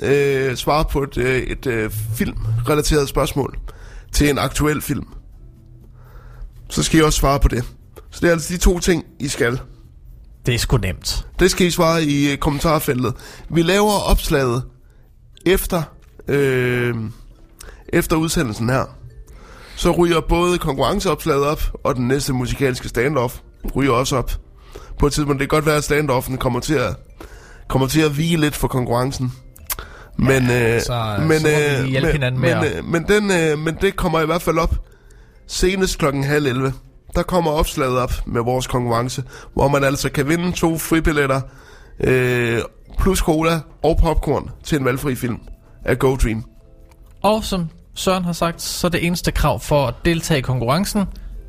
øh, 0.00 0.56
svare 0.56 0.84
på 0.84 1.02
et, 1.02 1.16
øh, 1.16 1.42
et 1.42 1.66
øh, 1.66 1.90
filmrelateret 2.14 3.08
spørgsmål 3.08 3.58
til 4.12 4.30
en 4.30 4.38
aktuel 4.38 4.80
film. 4.82 5.06
Så 6.68 6.82
skal 6.82 7.00
I 7.00 7.02
også 7.02 7.18
svare 7.18 7.40
på 7.40 7.48
det. 7.48 7.64
Så 8.10 8.18
det 8.20 8.28
er 8.28 8.32
altså 8.32 8.52
de 8.54 8.58
to 8.58 8.78
ting, 8.78 9.04
I 9.20 9.28
skal. 9.28 9.60
Det 10.46 10.54
er 10.54 10.58
sgu 10.58 10.76
nemt. 10.76 11.26
Det 11.40 11.50
skal 11.50 11.66
I 11.66 11.70
svare 11.70 12.04
i 12.04 12.32
øh, 12.32 12.38
kommentarfeltet. 12.38 13.14
Vi 13.50 13.62
laver 13.62 14.10
opslaget 14.10 14.62
efter, 15.46 15.82
øh, 16.28 16.94
efter 17.92 18.16
udsendelsen 18.16 18.68
her. 18.70 18.84
Så 19.76 19.90
ryger 19.90 20.20
både 20.20 20.58
konkurrenceopslaget 20.58 21.44
op, 21.46 21.62
og 21.84 21.94
den 21.94 22.08
næste 22.08 22.32
musikalske 22.32 22.88
standoff 22.88 23.38
ryger 23.76 23.92
også 23.92 24.16
op. 24.16 24.32
På 24.98 25.06
et 25.06 25.12
tidspunkt, 25.12 25.40
det 25.40 25.50
kan 25.50 25.56
godt 25.56 25.66
være, 25.66 25.76
at 25.76 25.84
standoffen 25.84 26.38
kommer 26.38 26.60
til 26.60 26.74
at, 26.74 26.96
kommer 27.68 27.88
til 27.88 28.00
at 28.00 28.18
vige 28.18 28.36
lidt 28.36 28.56
for 28.56 28.68
konkurrencen. 28.68 29.32
Men, 30.18 30.42
Ja, 30.46 30.74
øh, 30.76 30.82
så- 30.82 31.16
men, 31.28 31.40
så 31.40 31.46
vi 31.48 31.54
øh, 31.82 31.84
hjælpe 31.84 32.12
men, 32.18 32.40
med 32.40 32.54
men, 32.54 32.64
at- 32.64 32.76
øh, 32.78 32.84
men, 32.84 33.04
den, 33.08 33.30
øh, 33.30 33.58
men 33.58 33.76
det 33.80 33.96
kommer 33.96 34.20
i 34.20 34.26
hvert 34.26 34.42
fald 34.42 34.58
op 34.58 34.74
senest 35.46 35.98
klokken 35.98 36.24
halv 36.24 36.46
11. 36.46 36.72
Der 37.16 37.22
kommer 37.22 37.50
opslaget 37.50 37.98
op 37.98 38.12
med 38.26 38.40
vores 38.40 38.66
konkurrence, 38.66 39.24
hvor 39.54 39.68
man 39.68 39.84
altså 39.84 40.10
kan 40.10 40.28
vinde 40.28 40.52
to 40.52 40.78
fribilletter, 40.78 41.40
øh, 42.00 42.58
plus 42.98 43.18
cola 43.18 43.60
og 43.84 43.98
popcorn 44.02 44.50
til 44.64 44.78
en 44.78 44.84
valgfri 44.84 45.14
film 45.14 45.38
af 45.84 45.98
Go 45.98 46.16
Dream. 46.16 46.44
Og 47.22 47.44
som 47.44 47.66
Søren 47.98 48.24
har 48.24 48.32
sagt, 48.32 48.62
så 48.62 48.88
det 48.88 49.06
eneste 49.06 49.32
krav 49.32 49.60
for 49.60 49.86
at 49.86 49.94
deltage 50.04 50.38
i 50.38 50.42
konkurrencen, 50.42 51.04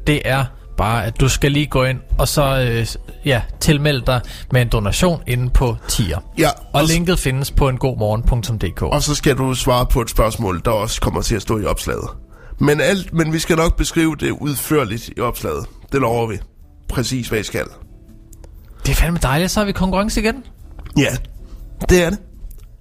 det 0.08 0.22
er 0.26 0.46
bare, 0.78 1.06
at 1.06 1.20
du 1.20 1.30
skal 1.30 1.52
lige 1.52 1.66
gå 1.68 1.84
ind 1.84 2.00
og 2.20 2.28
så 2.28 2.60
øh, 2.72 2.88
ja, 3.26 3.42
tilmelde 3.60 4.06
dig 4.06 4.22
med 4.52 4.62
en 4.62 4.68
donation 4.68 5.22
inde 5.28 5.50
på 5.50 5.76
tier. 5.88 6.18
Ja, 6.38 6.50
Og 6.74 6.88
s- 6.88 6.92
linket 6.92 7.20
findes 7.20 7.52
på 7.52 7.70
engodmorgen.dk. 7.70 8.82
Og 8.82 9.04
så 9.04 9.16
skal 9.16 9.36
du 9.38 9.54
svare 9.54 9.86
på 9.86 10.02
et 10.02 10.10
spørgsmål, 10.10 10.62
der 10.66 10.72
også 10.72 11.02
kommer 11.02 11.22
til 11.22 11.36
at 11.36 11.42
stå 11.42 11.60
i 11.60 11.66
opslaget. 11.66 12.08
Men, 12.60 12.82
alt, 12.82 13.14
men 13.14 13.34
vi 13.34 13.40
skal 13.40 13.56
nok 13.58 13.78
beskrive 13.78 14.16
det 14.16 14.32
udførligt 14.32 15.10
i 15.18 15.20
opslaget. 15.20 15.66
Det 15.92 16.02
lover 16.02 16.28
vi. 16.28 16.38
Præcis 16.90 17.28
hvad 17.28 17.40
I 17.40 17.44
skal. 17.44 17.66
Det 18.86 18.90
er 18.92 18.96
fandme 18.96 19.20
dejligt, 19.24 19.52
så 19.52 19.60
har 19.60 19.66
vi 19.66 19.72
konkurrence 19.72 20.22
igen. 20.22 20.44
Ja, 20.98 21.16
det 21.90 22.04
er 22.04 22.10
det. 22.10 22.20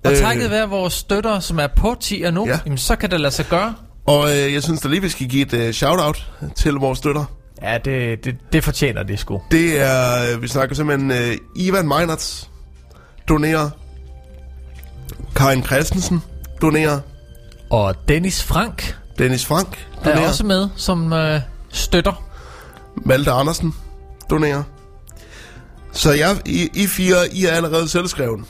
Og 0.05 0.11
Øh, 0.13 0.17
takket 0.19 0.51
være 0.51 0.69
vores 0.69 0.93
støtter, 0.95 1.41
som 1.41 1.59
er 1.59 1.67
på 1.77 1.97
tier 2.01 2.31
nu, 2.31 2.47
Ja. 2.47 2.53
ja. 2.53 2.59
jamen, 2.65 2.79
så 2.79 2.97
kan 2.97 3.11
det 3.11 3.21
lade 3.21 3.33
sig 3.35 3.47
gøre. 3.47 3.75
Og 4.07 4.31
øh, 4.37 4.55
jeg 4.55 4.63
synes 4.63 4.81
da 4.81 4.89
lige, 4.89 5.03
vi 5.03 5.09
skal 5.09 5.29
give 5.29 5.43
et 5.63 5.67
uh, 5.69 5.73
shout-out 5.75 6.27
til 6.57 6.73
vores 6.75 6.99
støtter. 6.99 7.25
Ja, 7.63 7.79
det, 7.85 8.25
det, 8.25 8.37
det 8.53 8.65
fortjener 8.65 9.03
det 9.03 9.19
sgu. 9.19 9.43
Det 9.51 9.81
er, 9.81 10.33
øh, 10.35 10.43
vi 10.43 10.49
snakker 10.49 10.75
simpelthen 10.77 11.11
uh, 11.11 11.37
Ivan 11.57 11.89
Meinerts 11.89 12.51
donerer. 13.29 13.71
Karin 15.37 15.65
Christensen 15.65 16.23
donerer. 16.63 17.01
Og 17.71 17.95
Dennis 18.09 18.43
Frank 18.45 18.97
Dennis 19.19 19.47
Frank 19.47 19.87
er 20.01 20.05
donerer. 20.11 20.29
også 20.29 20.45
med 20.47 20.69
som 20.77 21.13
øh, 21.13 21.41
støtter. 21.71 22.25
Malte 22.97 23.31
Andersen 23.31 23.75
donerer. 24.31 24.63
Så 25.93 26.13
jeg, 26.13 26.37
I, 26.47 26.69
I 26.75 26.87
fire, 26.87 27.17
I 27.33 27.45
er 27.45 27.53
allerede 27.53 27.89
selvskreven. 27.89 28.47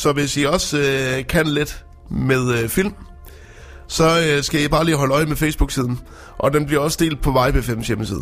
Så 0.00 0.12
hvis 0.12 0.36
I 0.36 0.44
også 0.44 0.78
øh, 0.78 1.26
kan 1.26 1.46
lidt 1.46 1.84
med 2.10 2.52
øh, 2.62 2.68
film, 2.68 2.94
så 3.88 4.04
øh, 4.26 4.42
skal 4.42 4.64
I 4.64 4.68
bare 4.68 4.84
lige 4.84 4.96
holde 4.96 5.14
øje 5.14 5.26
med 5.26 5.36
Facebook-siden. 5.36 6.00
Og 6.38 6.52
den 6.52 6.66
bliver 6.66 6.82
også 6.82 6.96
delt 7.00 7.22
på 7.22 7.30
Vibe 7.30 7.58
FM's 7.58 7.86
hjemmeside. 7.86 8.20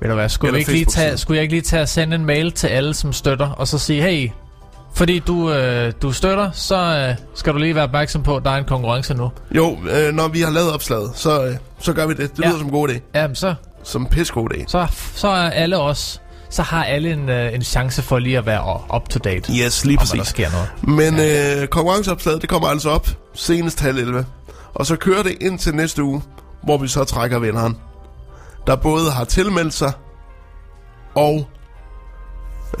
Ved 0.00 0.08
du 0.08 0.14
hvad, 0.14 0.28
skulle, 0.28 0.52
vi 0.52 0.58
ikke 0.58 0.72
lige 0.72 0.84
tage, 0.84 1.16
skulle 1.18 1.36
jeg 1.36 1.42
ikke 1.42 1.54
lige 1.54 1.62
tage 1.62 1.82
og 1.82 1.88
sende 1.88 2.14
en 2.14 2.24
mail 2.24 2.52
til 2.52 2.66
alle, 2.66 2.94
som 2.94 3.12
støtter, 3.12 3.50
og 3.50 3.68
så 3.68 3.78
sige, 3.78 4.02
hey, 4.02 4.30
fordi 4.94 5.18
du, 5.18 5.52
øh, 5.52 5.92
du 6.02 6.12
støtter, 6.12 6.50
så 6.50 6.76
øh, 6.76 7.14
skal 7.34 7.52
du 7.52 7.58
lige 7.58 7.74
være 7.74 7.84
opmærksom 7.84 8.22
på, 8.22 8.36
at 8.36 8.44
der 8.44 8.50
er 8.50 8.56
en 8.56 8.64
konkurrence 8.64 9.14
nu. 9.14 9.30
Jo, 9.56 9.78
øh, 9.90 10.14
når 10.14 10.28
vi 10.28 10.40
har 10.40 10.50
lavet 10.50 10.72
opslaget, 10.72 11.10
så, 11.14 11.44
øh, 11.46 11.54
så 11.80 11.92
gør 11.92 12.06
vi 12.06 12.14
det. 12.14 12.36
Det 12.36 12.42
Ja. 12.44 12.48
lyder 12.48 12.58
som 12.58 12.66
en 12.66 12.72
god 12.72 12.88
idé. 12.88 12.98
Jamen, 13.14 13.34
så, 13.36 13.54
Som 13.84 14.02
en 14.02 14.08
pissegod 14.08 14.48
idé. 14.54 14.64
så, 14.66 14.86
så 15.14 15.28
er 15.28 15.50
alle 15.50 15.78
os, 15.78 16.20
så 16.50 16.62
har 16.62 16.84
alle 16.84 17.12
en, 17.12 17.28
øh, 17.28 17.54
en 17.54 17.62
chance 17.62 18.02
for 18.02 18.18
lige 18.18 18.38
at 18.38 18.46
være 18.46 18.80
up 18.96 19.08
to 19.08 19.18
date. 19.18 19.52
Yes, 19.52 19.84
lige 19.84 19.98
om, 19.98 20.06
hvad 20.06 20.16
der 20.16 20.18
præcis. 20.18 20.28
sker 20.30 20.50
noget. 20.50 20.68
Men 21.12 21.20
øh, 21.62 21.68
konkurrenceopslaget, 21.68 22.40
det 22.42 22.50
kommer 22.50 22.68
altså 22.68 22.90
op 22.90 23.08
senest 23.34 23.80
halv 23.80 23.98
11. 23.98 24.26
Og 24.74 24.86
så 24.86 24.96
kører 24.96 25.22
det 25.22 25.36
ind 25.40 25.58
til 25.58 25.74
næste 25.74 26.02
uge, 26.02 26.22
hvor 26.62 26.78
vi 26.78 26.88
så 26.88 27.04
trækker 27.04 27.38
vinderen. 27.38 27.76
Der 28.66 28.76
både 28.76 29.10
har 29.10 29.24
tilmeldt 29.24 29.74
sig, 29.74 29.92
og... 31.14 31.46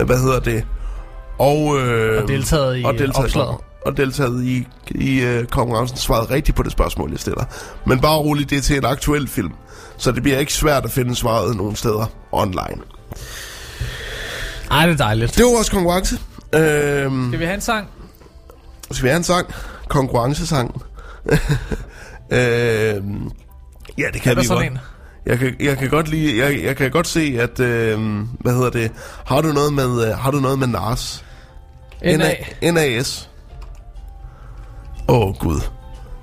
øh, 0.00 0.06
Hvad 0.06 0.18
hedder 0.18 0.40
det? 0.40 0.64
Og, 1.38 1.78
øh, 1.80 2.22
Og 2.22 2.28
deltaget 2.28 2.80
i 2.80 2.84
og 2.84 2.92
deltaget, 2.94 3.24
opslaget. 3.24 3.56
Og 3.86 3.96
deltaget 3.96 4.44
i, 4.44 4.66
i 4.90 5.20
øh, 5.20 5.46
konkurrencen 5.46 5.96
svaret 5.98 6.30
rigtigt 6.30 6.56
på 6.56 6.62
det 6.62 6.72
spørgsmål, 6.72 7.10
jeg 7.10 7.20
stiller. 7.20 7.44
Men 7.86 8.00
bare 8.00 8.16
roligt, 8.18 8.50
det 8.50 8.58
er 8.58 8.62
til 8.62 8.76
en 8.76 8.84
aktuel 8.84 9.28
film. 9.28 9.52
Så 9.96 10.12
det 10.12 10.22
bliver 10.22 10.38
ikke 10.38 10.52
svært 10.52 10.84
at 10.84 10.90
finde 10.90 11.14
svaret 11.14 11.56
nogen 11.56 11.76
steder 11.76 12.06
online. 12.32 12.82
Ej, 14.70 14.86
det 14.86 14.92
er 14.92 14.96
dejligt. 14.96 15.36
Det 15.36 15.44
var 15.44 15.50
vores 15.50 15.68
konkurrence. 15.70 16.18
Øhm, 16.54 17.28
Skal 17.30 17.40
vi 17.40 17.44
have 17.44 17.54
en 17.54 17.60
sang? 17.60 17.88
skal 18.90 19.04
vi 19.04 19.08
have 19.08 19.16
en 19.16 19.24
sang? 19.24 19.46
Konkurrencesang. 19.88 20.82
øhm, 22.30 23.30
ja, 23.98 24.04
det 24.12 24.22
kan 24.22 24.32
Er 24.32 24.34
vi 24.34 24.34
godt. 24.34 24.46
sådan 24.46 24.72
en? 24.72 24.78
Jeg 25.26 25.38
kan, 25.38 25.56
jeg 25.60 25.78
kan 25.78 25.88
godt 25.90 26.08
lide, 26.08 26.44
jeg, 26.44 26.62
jeg 26.64 26.76
kan 26.76 26.90
godt 26.90 27.06
se, 27.06 27.36
at, 27.40 27.60
øhm, 27.60 28.28
hvad 28.40 28.52
hedder 28.54 28.70
det, 28.70 28.90
har 29.26 29.40
du 29.40 29.48
noget 29.52 29.72
med, 29.72 30.08
øh, 30.08 30.18
har 30.18 30.30
du 30.30 30.38
noget 30.40 30.58
med 30.58 30.66
NARS? 30.66 31.24
NA. 32.04 32.70
NAS. 32.72 33.30
Åh, 35.08 35.20
oh, 35.28 35.34
Gud. 35.36 35.60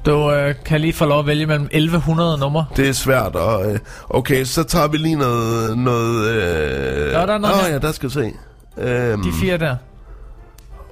Du 0.06 0.32
øh, 0.32 0.56
kan 0.66 0.82
lige 0.82 0.94
få 0.94 1.06
lov 1.06 1.20
at 1.20 1.26
vælge 1.28 1.46
mellem 1.46 1.66
1100 1.72 2.38
numre. 2.38 2.66
Det 2.76 2.90
er 2.90 2.94
svært, 2.94 3.36
og 3.36 3.72
øh, 3.74 3.80
okay, 4.10 4.44
så 4.44 4.64
tager 4.64 4.88
vi 4.88 4.98
lige 4.98 5.16
noget... 5.16 5.78
noget 5.78 6.28
øh, 6.30 7.12
Ja, 7.12 7.26
der 7.26 7.34
er 7.34 7.38
noget 7.38 7.56
her. 7.58 7.68
ja, 7.68 7.78
der 7.78 7.92
skal 7.92 8.10
du 8.10 8.14
se. 8.14 8.32
Øhm, 8.78 9.24
De 9.24 9.32
fire 9.42 9.58
der. 9.58 9.76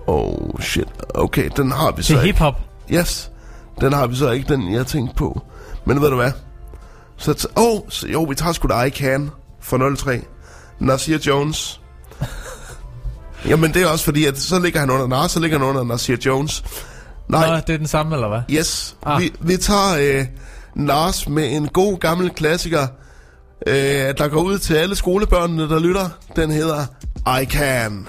Oh, 0.07 0.59
shit. 0.59 0.87
Okay, 1.15 1.49
den 1.57 1.71
har 1.71 1.91
vi 1.91 2.03
så 2.03 2.13
Det 2.13 2.19
er 2.19 2.23
hiphop. 2.23 2.59
Yes, 2.91 3.31
den 3.81 3.93
har 3.93 4.07
vi 4.07 4.15
så 4.15 4.31
ikke, 4.31 4.53
den 4.53 4.73
jeg 4.73 4.87
tænkte 4.87 5.15
på. 5.15 5.41
Men 5.85 6.01
ved 6.01 6.09
du 6.09 6.15
hvad? 6.15 6.31
Så 7.17 7.31
t- 7.31 7.53
oh, 7.55 7.79
så, 7.89 8.07
jo, 8.07 8.23
vi 8.23 8.35
tager 8.35 8.53
sgu 8.53 8.67
da 8.67 8.81
I 8.81 8.89
Can 8.89 9.31
for 9.61 9.95
03. 9.95 10.21
Nasir 10.79 11.17
Jones. 11.27 11.81
Jamen, 13.49 13.73
det 13.73 13.81
er 13.83 13.87
også 13.87 14.05
fordi, 14.05 14.25
at 14.25 14.37
så 14.37 14.59
ligger 14.59 14.79
han 14.79 14.89
under 14.89 15.07
Nas, 15.07 15.31
så 15.31 15.39
ligger 15.39 15.59
han 15.59 15.67
under 15.67 15.83
Nasir 15.83 16.17
Jones. 16.25 16.63
Nej, 17.27 17.49
Nå, 17.49 17.55
det 17.55 17.69
er 17.73 17.77
den 17.77 17.87
samme, 17.87 18.15
eller 18.15 18.27
hvad? 18.27 18.41
yes. 18.51 18.95
Ah. 19.05 19.21
Vi, 19.21 19.31
vi 19.39 19.57
tager 19.57 19.97
øh, 20.19 20.25
Nas 20.75 21.29
med 21.29 21.51
en 21.55 21.67
god 21.67 21.97
gammel 21.99 22.29
klassiker, 22.29 22.87
øh, 23.67 23.73
der 24.17 24.27
går 24.27 24.41
ud 24.41 24.57
til 24.57 24.73
alle 24.73 24.95
skolebørnene, 24.95 25.69
der 25.69 25.79
lytter. 25.79 26.09
Den 26.35 26.51
hedder 26.51 26.85
I 27.41 27.45
Can. 27.45 28.07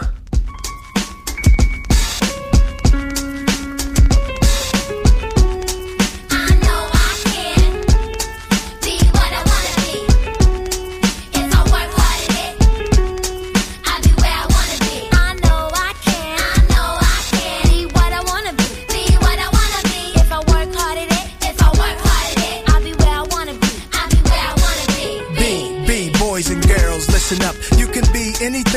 Can 28.45 28.64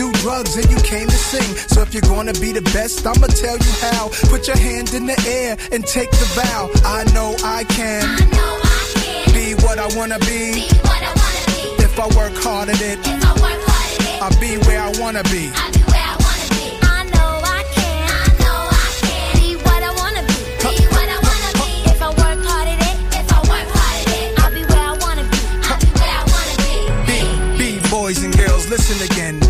do 0.00 0.10
drugs 0.24 0.56
and 0.56 0.64
you 0.70 0.78
came 0.78 1.06
to 1.06 1.20
sing. 1.30 1.50
So 1.68 1.82
if 1.82 1.92
you're 1.92 2.08
gonna 2.14 2.32
be 2.32 2.52
the 2.52 2.62
best, 2.72 3.06
I'ma 3.06 3.26
tell 3.26 3.58
you 3.58 3.72
how. 3.84 4.08
Put 4.32 4.46
your 4.48 4.56
hand 4.56 4.94
in 4.94 5.04
the 5.04 5.18
air 5.28 5.58
and 5.72 5.84
take 5.84 6.10
the 6.10 6.28
vow. 6.40 6.70
I 6.98 7.04
know 7.12 7.36
I 7.44 7.64
can 7.64 8.00
be 9.36 9.52
what 9.62 9.78
I 9.78 9.88
wanna 9.98 10.18
be. 10.20 10.64
If 11.84 12.00
I 12.00 12.06
work 12.16 12.32
hard 12.44 12.70
at 12.70 12.80
it, 12.80 12.98
I'll 14.24 14.40
be 14.40 14.56
where 14.66 14.80
I 14.80 14.90
wanna 15.02 15.22
be. 15.24 15.52
I'll 15.52 15.72
be 15.76 15.82
where 15.92 16.08
I 16.12 16.16
wanna 16.24 16.48
be. 16.56 16.64
I 16.96 17.00
know 17.12 17.32
I 17.58 17.60
can. 17.76 18.08
I 18.24 18.28
know 18.40 18.60
I 18.72 18.88
can. 19.04 19.30
Be 19.36 19.48
what 19.66 19.80
I 19.88 19.92
wanna 20.00 20.22
be. 20.30 20.38
Be 20.64 20.86
what 20.96 21.08
I 21.16 21.18
wanna 21.28 21.52
be. 21.60 21.70
If 21.92 22.00
I 22.00 22.10
work 22.22 22.40
hard 22.48 22.68
at 22.72 22.80
it, 22.88 22.96
if 23.20 23.28
I 23.36 23.40
work 23.52 23.68
hard 23.76 23.96
at 24.00 24.16
it, 24.16 24.28
I'll 24.40 24.54
be 24.58 24.64
where 24.72 24.86
I 24.92 24.96
wanna 25.04 25.26
be. 25.34 25.40
I'll 25.68 25.80
be 25.84 25.90
where 26.00 26.14
I 26.20 26.24
wanna 26.34 26.56
be. 26.64 26.74
B, 27.60 27.60
B, 27.60 27.90
boys 27.90 28.18
and 28.24 28.32
girls, 28.40 28.64
listen 28.70 28.96
again. 29.04 29.49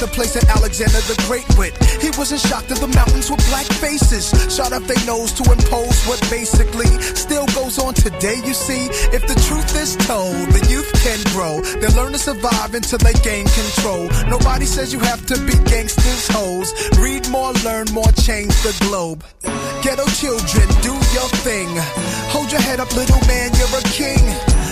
the 0.00 0.06
place 0.06 0.34
that 0.34 0.48
Alexander 0.48 1.00
the 1.10 1.16
Great 1.26 1.46
went. 1.56 1.74
He 2.00 2.10
wasn't 2.18 2.40
shocked 2.40 2.68
that 2.68 2.78
the 2.78 2.88
mountains 2.88 3.30
were 3.30 3.40
black 3.50 3.66
faces. 3.80 4.30
Shot 4.54 4.72
up 4.72 4.82
their 4.84 5.00
nose 5.06 5.32
to 5.40 5.44
impose 5.50 5.98
what 6.06 6.20
basically 6.30 6.90
still 7.16 7.46
goes 7.54 7.78
on 7.78 7.94
today, 7.94 8.40
you 8.44 8.54
see. 8.54 8.86
If 9.12 9.26
the 9.26 9.36
truth 9.48 9.74
is 9.76 9.96
told, 10.06 10.36
the 10.52 10.62
youth 10.70 10.90
can 11.02 11.20
grow. 11.32 11.60
They 11.80 11.88
learn 11.94 12.12
to 12.12 12.18
survive 12.18 12.74
until 12.74 12.98
they 12.98 13.14
gain 13.24 13.46
control. 13.46 14.08
Nobody 14.28 14.66
says 14.66 14.92
you 14.92 15.00
have 15.00 15.24
to 15.26 15.36
be 15.44 15.54
gangsters, 15.68 16.28
hoes. 16.28 16.72
Read 16.98 17.28
more, 17.28 17.52
learn 17.64 17.86
more, 17.92 18.12
change 18.22 18.54
the 18.62 18.74
globe. 18.86 19.24
Ghetto 19.82 20.06
children, 20.14 20.68
do 20.80 20.94
your 21.12 21.28
thing. 21.42 21.68
Hold 22.30 22.52
your 22.52 22.60
head 22.60 22.80
up, 22.80 22.94
little 22.94 23.20
man, 23.26 23.50
you're 23.58 23.78
a 23.78 23.82
king. 23.90 24.22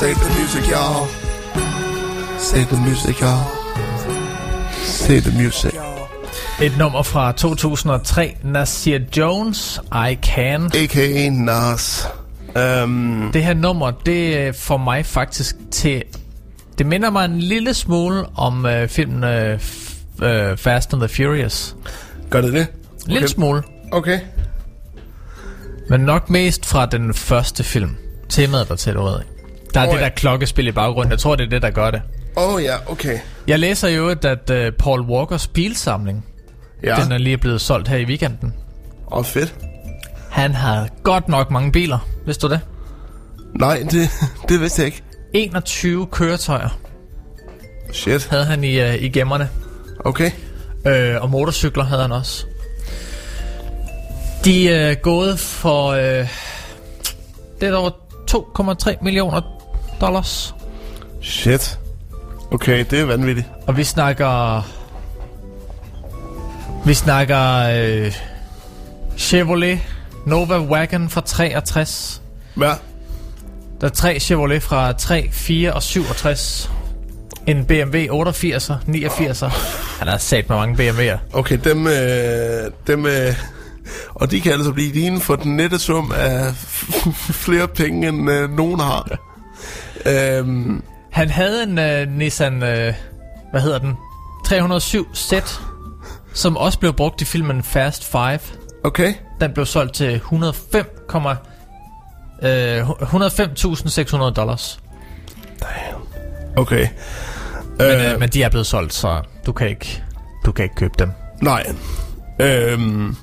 Save 0.00 0.14
the 0.14 0.40
music, 0.40 0.70
y'all. 0.70 1.06
Save 2.38 2.66
the 2.66 2.80
music, 2.88 3.20
y'all. 3.20 3.44
Save 4.84 5.20
the 5.20 5.42
music. 5.42 5.74
Et 6.62 6.78
nummer 6.78 7.02
fra 7.02 7.32
2003, 7.32 8.36
Nasir 8.44 8.98
Jones, 9.16 9.80
I 10.10 10.18
Can. 10.22 10.64
A.k.a. 10.74 11.30
Nas. 11.30 12.08
Um, 12.82 13.30
Det 13.32 13.44
her 13.44 13.54
nummer, 13.54 13.90
det 13.90 14.36
øh, 14.36 14.54
får 14.54 14.76
mig 14.76 15.06
faktisk 15.06 15.56
til... 15.70 16.02
Det 16.78 16.86
minder 16.86 17.10
mig 17.10 17.24
en 17.24 17.38
lille 17.38 17.74
smule 17.74 18.24
om 18.36 18.66
øh, 18.66 18.88
filmen 18.88 19.24
øh, 19.24 19.60
øh, 20.22 20.56
Fast 20.56 20.92
and 20.92 21.00
the 21.00 21.08
Furious. 21.08 21.76
gør 22.30 22.40
det 22.40 22.52
det? 22.52 22.66
En 23.06 23.12
lille 23.12 23.28
smule. 23.28 23.62
Okay. 23.92 24.20
Men 25.88 26.00
nok 26.00 26.30
mest 26.30 26.66
fra 26.66 26.86
den 26.86 27.14
første 27.14 27.64
film. 27.64 27.96
Temaet 28.28 28.68
der 28.68 28.76
til. 28.76 28.96
Der 29.74 29.80
er 29.80 29.84
Åh, 29.84 29.88
oh, 29.88 29.94
det 29.94 30.00
ja. 30.00 30.04
der 30.04 30.10
klokkespil 30.14 30.66
i 30.68 30.72
baggrunden. 30.72 31.10
Jeg 31.10 31.18
tror, 31.18 31.36
det 31.36 31.44
er 31.44 31.48
det, 31.50 31.62
der 31.62 31.70
gør 31.70 31.90
det. 31.90 32.02
Åh 32.36 32.54
oh, 32.54 32.62
ja, 32.62 32.74
okay. 32.86 33.18
Jeg 33.46 33.58
læser 33.58 33.88
jo, 33.88 34.08
at 34.08 34.50
uh, 34.50 34.56
Paul 34.78 35.00
Walkers 35.00 35.46
bilsamling, 35.46 36.26
Ja, 36.82 36.96
ja. 36.98 37.04
den 37.04 37.12
er 37.12 37.18
lige 37.18 37.38
blevet 37.38 37.60
solgt 37.60 37.88
her 37.88 37.96
i 37.96 38.04
weekenden. 38.04 38.54
og 39.06 39.18
oh, 39.18 39.24
fedt. 39.24 39.54
Han 40.30 40.54
havde 40.54 40.88
godt 41.02 41.28
nok 41.28 41.50
mange 41.50 41.72
biler. 41.72 41.98
Vidste 42.26 42.46
du 42.48 42.52
det? 42.52 42.60
Nej, 43.54 43.82
det, 43.90 44.10
det 44.48 44.60
vidste 44.60 44.80
jeg 44.82 44.86
ikke. 44.86 45.02
21 45.34 46.06
køretøjer 46.06 46.78
Shit. 47.92 48.26
havde 48.26 48.44
han 48.44 48.64
i, 48.64 48.80
uh, 48.82 48.94
i 48.94 49.08
gemmerne. 49.08 49.48
Okay. 50.04 50.30
Øh, 50.86 51.22
og 51.22 51.30
motorcykler 51.30 51.84
havde 51.84 52.02
han 52.02 52.12
også. 52.12 52.46
De 54.44 54.68
er 54.68 54.90
øh, 54.90 54.96
gået 55.02 55.38
for 55.38 55.86
øh, 55.88 56.28
lidt 57.60 57.74
over 57.74 57.90
2,3 58.90 59.04
millioner 59.04 59.59
dollars. 60.00 60.54
Shit. 61.22 61.78
Okay, 62.50 62.84
det 62.90 63.00
er 63.00 63.04
vanvittigt. 63.04 63.46
Og 63.66 63.76
vi 63.76 63.84
snakker... 63.84 64.62
Vi 66.86 66.94
snakker 66.94 67.68
øh, 67.84 68.12
Chevrolet 69.16 69.78
Nova 70.26 70.58
Wagon 70.58 71.08
fra 71.10 71.20
63. 71.20 72.22
Ja, 72.60 72.72
Der 73.80 73.86
er 73.86 73.88
tre 73.88 74.20
Chevrolet 74.20 74.62
fra 74.62 74.92
3, 74.92 75.28
4 75.32 75.72
og 75.72 75.82
67. 75.82 76.70
En 77.46 77.64
BMW 77.64 77.96
88'er, 77.98 78.74
89'er. 78.88 79.48
Han 79.98 80.08
har 80.08 80.18
sat 80.18 80.48
med 80.48 80.56
mange 80.56 80.90
BMW'er. 80.90 81.18
okay, 81.32 81.58
dem, 81.64 81.86
øh, 81.86 82.70
dem 82.86 83.06
øh, 83.06 83.34
og 84.14 84.30
de 84.30 84.40
kan 84.40 84.52
altså 84.52 84.72
blive 84.72 84.92
dine 84.92 85.20
for 85.20 85.36
den 85.36 85.56
nette 85.56 85.78
sum 85.78 86.12
af 86.16 86.54
flere 87.44 87.68
penge, 87.68 88.08
end 88.08 88.30
øh, 88.30 88.50
nogen 88.56 88.80
har. 88.80 89.29
Øhm, 90.06 90.82
Han 91.10 91.30
havde 91.30 91.62
en 91.62 91.78
øh, 91.78 92.08
Nissan, 92.08 92.62
øh, 92.62 92.94
hvad 93.50 93.60
hedder 93.60 93.78
den? 93.78 93.96
307 94.46 95.14
Z, 95.16 95.32
som 96.34 96.56
også 96.56 96.78
blev 96.78 96.92
brugt 96.92 97.22
i 97.22 97.24
filmen 97.24 97.62
Fast 97.62 98.10
Five. 98.10 98.38
okay. 98.84 99.14
Den 99.40 99.52
blev 99.52 99.66
solgt 99.66 99.94
til 99.94 100.14
105, 100.14 100.86
øh, 102.42 102.90
105.600 102.90 104.30
dollars. 104.30 104.80
Okay. 106.56 106.86
Men, 107.78 107.86
øh, 107.90 108.20
men 108.20 108.28
de 108.28 108.42
er 108.42 108.48
blevet 108.48 108.66
solgt, 108.66 108.92
så 108.94 109.22
du 109.46 109.52
kan 109.52 109.68
ikke, 109.68 110.02
du 110.46 110.52
kan 110.52 110.62
ikke 110.62 110.74
købe 110.74 110.94
dem. 110.98 111.10
Nej. 111.42 111.66
Øhm, 112.40 113.16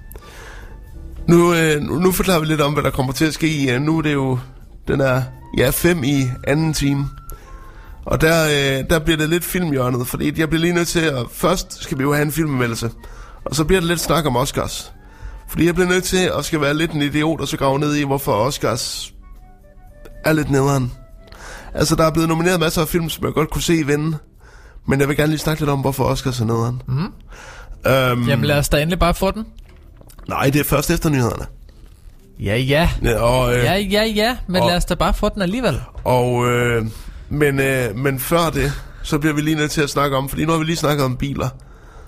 nu, 1.27 1.53
øh, 1.53 1.81
nu- 1.81 2.11
forklarer 2.11 2.39
vi 2.39 2.45
lidt 2.45 2.61
om, 2.61 2.73
hvad 2.73 2.83
der 2.83 2.89
kommer 2.89 3.13
til 3.13 3.25
at 3.25 3.33
ske. 3.33 3.73
Øh, 3.73 3.81
Nu 3.81 3.97
er 3.97 4.01
det 4.01 4.13
jo 4.13 4.39
den 4.87 5.01
er 5.01 5.21
ja, 5.57 5.69
fem 5.69 6.03
i 6.03 6.29
anden 6.43 6.73
time. 6.73 7.09
Og 8.05 8.21
der, 8.21 8.45
øh, 8.45 8.89
der 8.89 8.99
bliver 8.99 9.17
det 9.17 9.29
lidt 9.29 9.43
filmhjørnet, 9.43 10.07
fordi 10.07 10.39
jeg 10.39 10.49
bliver 10.49 10.61
lige 10.61 10.73
nødt 10.73 10.87
til 10.87 10.99
at... 10.99 11.25
Først 11.31 11.83
skal 11.83 11.97
vi 11.97 12.03
jo 12.03 12.13
have 12.13 12.25
en 12.25 12.31
filmmeldelse, 12.31 12.91
og 13.45 13.55
så 13.55 13.63
bliver 13.63 13.79
det 13.79 13.87
lidt 13.87 13.99
snak 13.99 14.25
om 14.25 14.35
Oscars. 14.35 14.93
Fordi 15.49 15.65
jeg 15.65 15.75
bliver 15.75 15.87
nødt 15.87 16.03
til 16.03 16.31
at 16.37 16.45
skal 16.45 16.61
være 16.61 16.73
lidt 16.73 16.91
en 16.91 17.01
idiot, 17.01 17.41
og 17.41 17.47
så 17.47 17.57
grave 17.57 17.79
ned 17.79 17.95
i, 17.95 18.03
hvorfor 18.03 18.31
Oscars 18.31 19.13
er 20.25 20.33
lidt 20.33 20.49
nederen. 20.49 20.91
Altså, 21.73 21.95
der 21.95 22.03
er 22.03 22.11
blevet 22.11 22.29
nomineret 22.29 22.59
masser 22.59 22.81
af 22.81 22.87
film, 22.87 23.09
som 23.09 23.25
jeg 23.25 23.33
godt 23.33 23.49
kunne 23.49 23.61
se 23.61 23.85
vinde. 23.85 24.17
Men 24.87 24.99
jeg 24.99 25.07
vil 25.07 25.17
gerne 25.17 25.29
lige 25.29 25.39
snakke 25.39 25.61
lidt 25.61 25.69
om, 25.69 25.79
hvorfor 25.79 26.03
Oscars 26.03 26.39
er 26.39 26.45
nederen. 26.45 26.81
Mm. 26.87 26.97
Um, 26.97 28.27
Jamen 28.27 28.45
lad 28.45 28.57
os 28.57 28.69
da 28.69 28.81
endelig 28.81 28.99
bare 28.99 29.13
få 29.13 29.31
den. 29.31 29.45
Nej, 30.27 30.49
det 30.49 30.59
er 30.59 30.63
først 30.63 30.91
efter 30.91 31.09
nyhederne. 31.09 31.45
Ja, 32.39 32.57
ja. 32.57 32.89
Ja, 33.03 33.15
og, 33.21 33.53
øh, 33.55 33.63
Ja, 33.63 33.73
ja, 33.75 34.03
ja. 34.03 34.37
Men 34.47 34.61
og- 34.61 34.67
lad 34.67 34.77
os 34.77 34.85
da 34.85 34.95
bare 34.95 35.13
få 35.13 35.29
den 35.29 35.41
alligevel. 35.41 35.81
Og, 36.03 36.47
øh, 36.51 36.85
men, 37.29 37.59
øh, 37.59 37.95
men 37.95 38.19
før 38.19 38.49
det, 38.49 38.71
så 39.03 39.19
bliver 39.19 39.33
vi 39.35 39.41
lige 39.41 39.55
nødt 39.55 39.71
til 39.71 39.81
at 39.81 39.89
snakke 39.89 40.17
om, 40.17 40.29
fordi 40.29 40.45
nu 40.45 40.51
har 40.51 40.59
vi 40.59 40.65
lige 40.65 40.75
snakket 40.75 41.05
om 41.05 41.17
biler, 41.17 41.49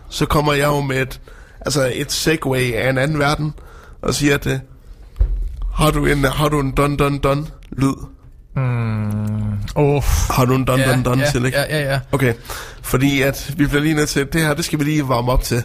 så 0.09 0.25
kommer 0.25 0.53
jeg 0.53 0.65
jo 0.67 0.81
med 0.81 1.01
et, 1.01 1.21
altså 1.61 1.91
et 1.95 2.11
segway 2.11 2.73
af 2.73 2.89
en 2.89 2.97
anden 2.97 3.19
verden, 3.19 3.53
og 4.01 4.13
siger, 4.13 4.35
at 4.35 4.47
øh, 4.47 4.59
har 5.75 5.91
du 5.91 6.05
en, 6.05 6.23
har 6.23 6.49
du 6.49 6.59
en 6.59 6.71
don 6.71 6.95
don 6.97 7.17
don 7.17 7.47
lyd? 7.71 7.93
Oh. 9.75 10.03
Har 10.29 10.45
du 10.45 10.53
en 10.55 10.65
don 10.65 10.79
don 10.79 11.03
don 11.03 11.19
ja, 11.19 11.29
til, 11.31 11.45
ikke? 11.45 11.57
ja, 11.57 11.77
ja, 11.79 11.91
ja. 11.93 11.99
Okay, 12.11 12.33
fordi 12.81 13.21
at 13.21 13.53
vi 13.57 13.67
bliver 13.67 13.81
lige 13.83 13.95
nødt 13.95 14.09
til, 14.09 14.27
det 14.33 14.41
her, 14.41 14.53
det 14.53 14.65
skal 14.65 14.79
vi 14.79 14.83
lige 14.83 15.07
varme 15.09 15.31
op 15.31 15.43
til. 15.43 15.63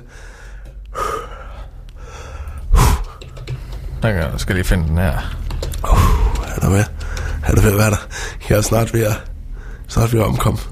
Jeg 4.08 4.30
skal 4.36 4.54
lige 4.54 4.64
finde 4.64 4.88
den 4.88 4.98
her. 4.98 5.12
Er 6.56 6.60
du 6.62 6.68
med? 6.70 6.84
Er 7.46 7.52
du 7.54 7.60
ved 7.60 7.72
at 7.72 7.78
være 7.78 7.90
der? 7.90 8.06
Jeg 8.48 8.58
er 8.58 8.62
snart 8.62 8.94
ved 8.94 9.04
at, 9.06 9.12
snart 9.88 10.12
ved 10.12 10.20
at 10.20 10.26
omkomme. 10.26 10.58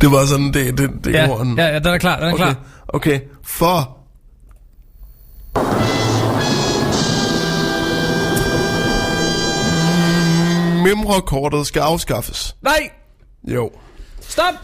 det 0.00 0.10
var 0.12 0.26
sådan, 0.26 0.52
det, 0.52 0.78
det, 0.78 0.90
det 1.04 1.12
Ja, 1.12 1.26
går 1.26 1.38
den. 1.38 1.58
ja, 1.58 1.66
ja, 1.66 1.78
den 1.78 1.86
er 1.86 1.98
klar, 1.98 2.16
den 2.16 2.24
er 2.28 2.32
Okay, 2.32 2.44
klar. 2.44 2.54
okay. 2.88 3.20
For... 3.44 3.96
Mimrekortet 10.84 11.66
skal 11.66 11.80
afskaffes. 11.80 12.56
Nej! 12.62 12.90
Jo. 13.44 13.70
Stop! 14.20 14.54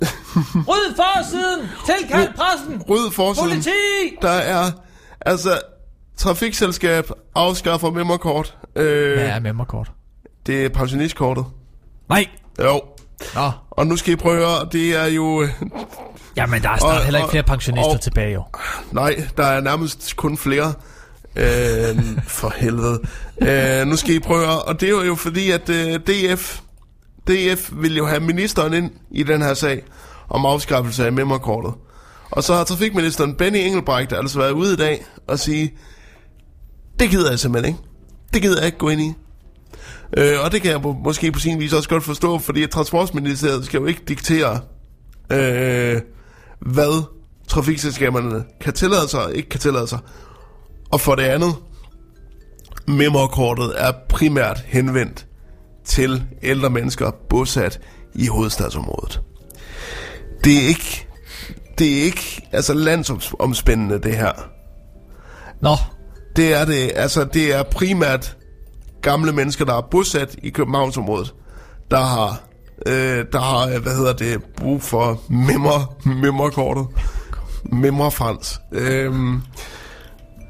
Ryd 0.68 0.94
forsiden! 0.96 1.68
Tilkald 1.86 2.28
pressen! 2.34 2.82
Ryd 2.88 3.10
forsiden. 3.10 3.48
Politi! 3.48 3.70
Der 4.22 4.30
er... 4.30 4.70
Altså... 5.20 5.60
Trafikselskab 6.16 7.10
afskaffer 7.34 7.90
mimrekort. 7.90 8.56
Øh, 8.76 9.14
Hvad 9.14 9.26
er 9.28 9.38
memmerkort? 9.40 9.92
det 10.46 10.64
er 10.64 10.68
pensionistkortet. 10.68 11.44
Nej! 12.08 12.26
Jo. 12.60 12.80
Nå. 13.34 13.50
Og 13.70 13.86
nu 13.86 13.96
skal 13.96 14.12
I 14.12 14.16
prøve 14.16 14.34
at 14.42 14.48
høre, 14.48 14.68
det 14.72 14.96
er 14.96 15.06
jo... 15.06 15.42
øh, 15.42 15.48
Jamen, 16.36 16.62
der 16.62 16.70
er 16.70 16.76
snart 16.78 16.96
Og- 16.98 17.04
heller 17.04 17.18
ikke 17.18 17.30
flere 17.30 17.42
pensionister 17.42 17.92
og- 17.94 18.00
tilbage, 18.00 18.32
jo. 18.32 18.44
Nej, 18.92 19.22
der 19.36 19.44
er 19.46 19.60
nærmest 19.60 20.16
kun 20.16 20.36
flere. 20.36 20.72
Øh, 21.36 21.96
for 22.38 22.52
helvede. 22.56 23.00
Øh, 23.42 23.86
nu 23.86 23.96
skal 23.96 24.14
I 24.14 24.18
prøve, 24.18 24.44
at- 24.46 24.62
og 24.62 24.80
det 24.80 24.88
er 24.88 25.04
jo 25.04 25.14
fordi, 25.14 25.50
at 25.50 25.68
øh, 25.68 26.00
DF, 26.00 26.60
DF 27.28 27.70
vil 27.72 27.96
jo 27.96 28.06
have 28.06 28.20
ministeren 28.20 28.74
ind 28.74 28.90
i 29.10 29.22
den 29.22 29.42
her 29.42 29.54
sag 29.54 29.82
om 30.28 30.46
afskaffelse 30.46 31.06
af 31.06 31.12
memmerkortet. 31.12 31.74
Og 32.30 32.42
så 32.44 32.54
har 32.54 32.64
trafikministeren 32.64 33.34
Benny 33.34 33.56
Engelbrecht 33.56 34.12
altså 34.12 34.38
været 34.38 34.50
ude 34.50 34.72
i 34.72 34.76
dag 34.76 35.04
og 35.28 35.38
sige, 35.38 35.74
det 37.00 37.10
gider 37.10 37.30
jeg 37.30 37.38
simpelthen 37.38 37.74
ikke. 37.74 37.84
Det 38.34 38.42
gider 38.42 38.56
jeg 38.58 38.66
ikke 38.66 38.78
gå 38.78 38.88
ind 38.88 39.00
i. 39.00 39.12
Øh, 40.16 40.44
og 40.44 40.52
det 40.52 40.62
kan 40.62 40.70
jeg 40.70 40.80
må- 40.80 40.96
måske 41.04 41.32
på 41.32 41.38
sin 41.40 41.60
vis 41.60 41.72
også 41.72 41.88
godt 41.88 42.04
forstå, 42.04 42.38
fordi 42.38 42.62
at 42.62 42.70
Transportministeriet 42.70 43.64
skal 43.64 43.78
jo 43.80 43.86
ikke 43.86 44.02
diktere, 44.08 44.60
øh, 45.32 46.00
hvad 46.60 47.04
trafikselskaberne 47.48 48.44
kan 48.60 48.72
tillade 48.72 49.08
sig 49.08 49.24
og 49.24 49.34
ikke 49.34 49.48
kan 49.48 49.60
tillade 49.60 49.86
sig. 49.86 49.98
Og 50.90 51.00
for 51.00 51.14
det 51.14 51.22
andet, 51.22 51.54
memorkortet 52.88 53.72
er 53.76 53.92
primært 54.08 54.62
henvendt 54.66 55.26
til 55.86 56.24
ældre 56.42 56.70
mennesker 56.70 57.10
bosat 57.28 57.80
i 58.14 58.26
hovedstadsområdet. 58.26 59.20
Det 60.44 60.56
er 60.64 60.68
ikke, 60.68 61.06
det 61.78 61.98
er 61.98 62.02
ikke 62.02 62.48
altså 62.52 62.74
landsomspændende 62.74 63.98
det 64.02 64.16
her. 64.16 64.32
Nå, 65.60 65.76
Det 66.36 66.54
er 66.54 66.64
det, 66.64 66.92
altså 66.94 67.24
det 67.24 67.54
er 67.54 67.62
primært 67.62 68.36
gamle 69.02 69.32
mennesker, 69.32 69.64
der 69.64 69.74
er 69.74 69.80
bosat 69.90 70.36
i 70.42 70.50
Københavnsområdet, 70.50 71.34
der 71.90 72.00
har, 72.00 72.40
øh, 72.86 73.24
der 73.32 73.40
har, 73.40 73.68
øh, 73.68 73.82
hvad 73.82 73.96
hedder 73.96 74.12
det, 74.12 74.42
brug 74.56 74.82
for 74.82 75.20
memmer, 75.28 75.96
memmerkortet. 76.04 76.86
Memmerfrans. 77.72 78.60
Øhm, 78.72 79.42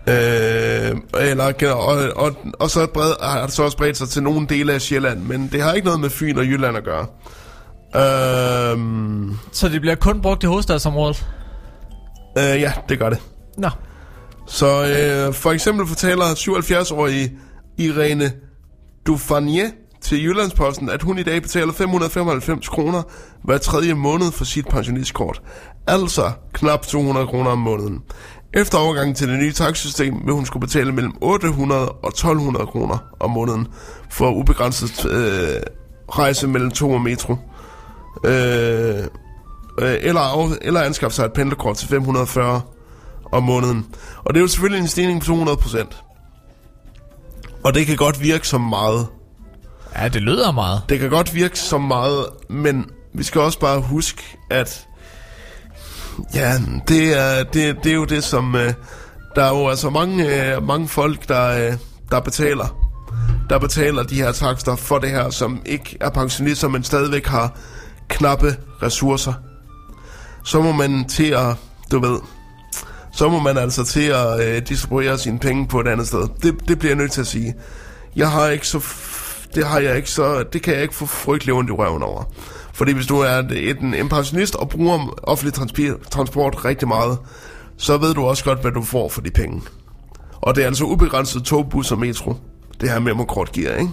øh, 0.09 0.97
eller, 1.21 1.73
og, 1.75 2.25
og, 2.25 2.37
og 2.59 2.71
så 2.71 2.87
bred, 2.95 3.13
har 3.23 3.47
det 3.47 3.55
så 3.55 3.63
også 3.63 3.77
bredt 3.77 3.97
sig 3.97 4.09
til 4.09 4.23
nogle 4.23 4.47
dele 4.47 4.73
af 4.73 4.81
Sjælland, 4.81 5.21
men 5.21 5.49
det 5.53 5.63
har 5.63 5.73
ikke 5.73 5.85
noget 5.85 6.01
med 6.01 6.11
Fyn 6.11 6.39
og 6.39 6.45
Jylland 6.45 6.77
at 6.77 6.85
gøre. 6.85 7.07
Øhm, 7.97 9.39
så 9.53 9.69
det 9.69 9.81
bliver 9.81 9.95
kun 9.95 10.23
brugt 10.23 10.43
i 10.43 10.47
hovedstadsområdet? 10.47 11.27
øh, 12.39 12.61
ja, 12.61 12.73
det 12.89 12.99
gør 12.99 13.11
det. 13.11 13.19
Nå. 13.59 13.69
Så 14.47 14.67
øh, 14.67 15.35
for 15.35 15.53
eksempel 15.53 15.87
fortæller 15.87 16.25
77-årige 16.25 17.39
Irene 17.79 18.33
Dufanier 19.07 19.69
til 20.01 20.25
Jyllandsposten, 20.25 20.91
at 20.91 21.03
hun 21.03 21.19
i 21.19 21.23
dag 21.23 21.43
betaler 21.43 21.73
595 21.73 22.69
kroner 22.69 23.03
hver 23.45 23.59
tredje 23.59 23.95
måned 23.95 24.33
for 24.33 24.45
sit 24.45 24.69
pensionistkort. 24.69 25.43
Altså 25.87 26.31
knap 26.53 26.83
200 26.83 27.27
kroner 27.27 27.51
om 27.51 27.59
måneden. 27.59 28.03
Efter 28.55 28.79
overgangen 28.79 29.15
til 29.15 29.29
det 29.29 29.39
nye 29.39 29.53
takstsystem 29.53 30.15
vil 30.25 30.35
hun 30.35 30.47
skulle 30.47 30.61
betale 30.61 30.93
mellem 30.93 31.13
800 31.21 31.89
og 31.89 32.09
1200 32.09 32.67
kroner 32.67 32.99
om 33.21 33.31
måneden 33.31 33.69
for 34.11 34.31
ubegrænset 34.31 35.07
øh, 35.11 35.61
rejse 36.09 36.49
mellem 36.49 36.71
tog 36.71 36.91
og 36.91 37.01
metro. 37.01 37.37
Øh, 38.25 38.99
øh, 39.79 39.97
eller, 40.01 40.53
eller 40.63 40.81
anskaffe 40.81 41.15
sig 41.15 41.25
et 41.25 41.33
pendlerkort 41.33 41.77
til 41.77 41.89
540 41.89 42.61
om 43.33 43.43
måneden. 43.43 43.87
Og 44.25 44.35
det 44.35 44.41
er 44.41 44.43
jo 44.43 44.49
selvfølgelig 44.49 44.83
en 44.83 44.89
stigning 44.89 45.23
på 45.23 45.33
200%. 45.33 46.03
Og 47.65 47.75
det 47.75 47.87
kan 47.87 47.97
godt 47.97 48.23
virke 48.23 48.49
som 48.49 48.61
meget. 48.61 49.07
Ja, 49.97 50.09
det 50.09 50.23
lyder 50.23 50.53
meget. 50.53 50.83
Det 50.89 50.99
kan 50.99 51.11
godt 51.11 51.35
virke 51.35 51.59
som 51.59 51.81
meget, 51.81 52.27
men 52.49 52.91
vi 53.13 53.23
skal 53.23 53.41
også 53.41 53.59
bare 53.59 53.81
huske, 53.81 54.39
at 54.51 54.87
ja, 56.35 56.53
det 56.89 57.19
er, 57.19 57.43
det, 57.43 57.77
det 57.85 57.91
er 57.91 57.97
jo 57.97 58.05
det, 58.05 58.25
som... 58.25 58.55
Øh, 58.55 58.73
der 59.37 59.45
er 59.45 59.49
jo 59.49 59.69
altså 59.69 59.91
mange, 59.91 60.55
øh, 60.55 60.63
mange 60.63 60.89
folk, 60.89 61.29
der, 61.29 61.69
øh, 61.69 61.77
der 62.11 62.21
betaler 62.21 62.87
der 63.51 63.59
betaler 63.59 64.03
de 64.03 64.15
her 64.15 64.33
takster 64.33 64.77
for 64.77 64.99
det 64.99 65.11
her, 65.11 65.31
som 65.31 65.63
ikke 65.67 65.97
er 66.01 66.11
pensionister, 66.11 66.69
men 66.69 66.85
stadigvæk 66.85 67.27
har 67.27 67.59
knappe 68.09 68.57
ressourcer. 68.83 69.33
Så 70.45 70.63
må 70.63 70.73
man 70.73 71.05
til 71.09 71.31
at, 71.31 71.55
du 71.93 71.99
ved, 71.99 72.19
så 73.13 73.29
må 73.29 73.41
man 73.41 73.59
altså 73.59 73.85
til 73.85 74.09
at 74.09 74.41
øh, 74.41 74.63
distribuere 74.69 75.19
sine 75.19 75.39
penge 75.39 75.69
på 75.69 75.81
et 75.81 75.89
andet 75.89 76.07
sted. 76.07 76.29
Det, 76.43 76.69
det 76.69 76.79
bliver 76.79 76.91
jeg 76.91 76.99
nødt 76.99 77.13
til 77.13 77.21
at 77.21 77.27
sige. 77.27 77.55
Jeg 78.17 78.31
har 78.31 78.49
ikke 78.49 78.69
så... 78.69 78.81
Det 79.55 79.67
har 79.67 79.79
jeg 79.81 79.97
ikke 79.97 80.11
så... 80.11 80.45
Det 80.53 80.63
kan 80.63 80.75
jeg 80.75 80.83
ikke 80.83 80.95
få 80.95 81.07
frygtelig 81.07 81.55
ondt 81.55 81.71
i 81.71 81.73
røven 81.73 82.03
over. 82.03 82.25
Fordi 82.77 82.93
hvis 82.93 83.07
du 83.07 83.19
er 83.19 83.39
en, 83.39 83.95
en 83.95 84.09
pensionist 84.09 84.55
og 84.55 84.69
bruger 84.69 85.19
offentlig 85.23 85.55
transport 86.11 86.65
rigtig 86.65 86.89
meget, 86.89 87.19
så 87.77 87.99
ved 87.99 88.15
du 88.15 88.25
også 88.25 88.45
godt, 88.45 88.61
hvad 88.61 88.73
du 88.73 88.83
får 88.83 89.09
for 89.09 89.21
de 89.21 89.31
penge. 89.31 89.63
Og 90.33 90.55
det 90.55 90.63
er 90.63 90.67
altså 90.67 90.85
ubegrænset 90.85 91.43
tog, 91.43 91.69
bus 91.71 91.93
og 91.93 91.99
metro. 91.99 92.37
Det 92.81 92.91
her 92.91 92.99
memokort 92.99 93.53
giver, 93.53 93.77
ikke? 93.77 93.91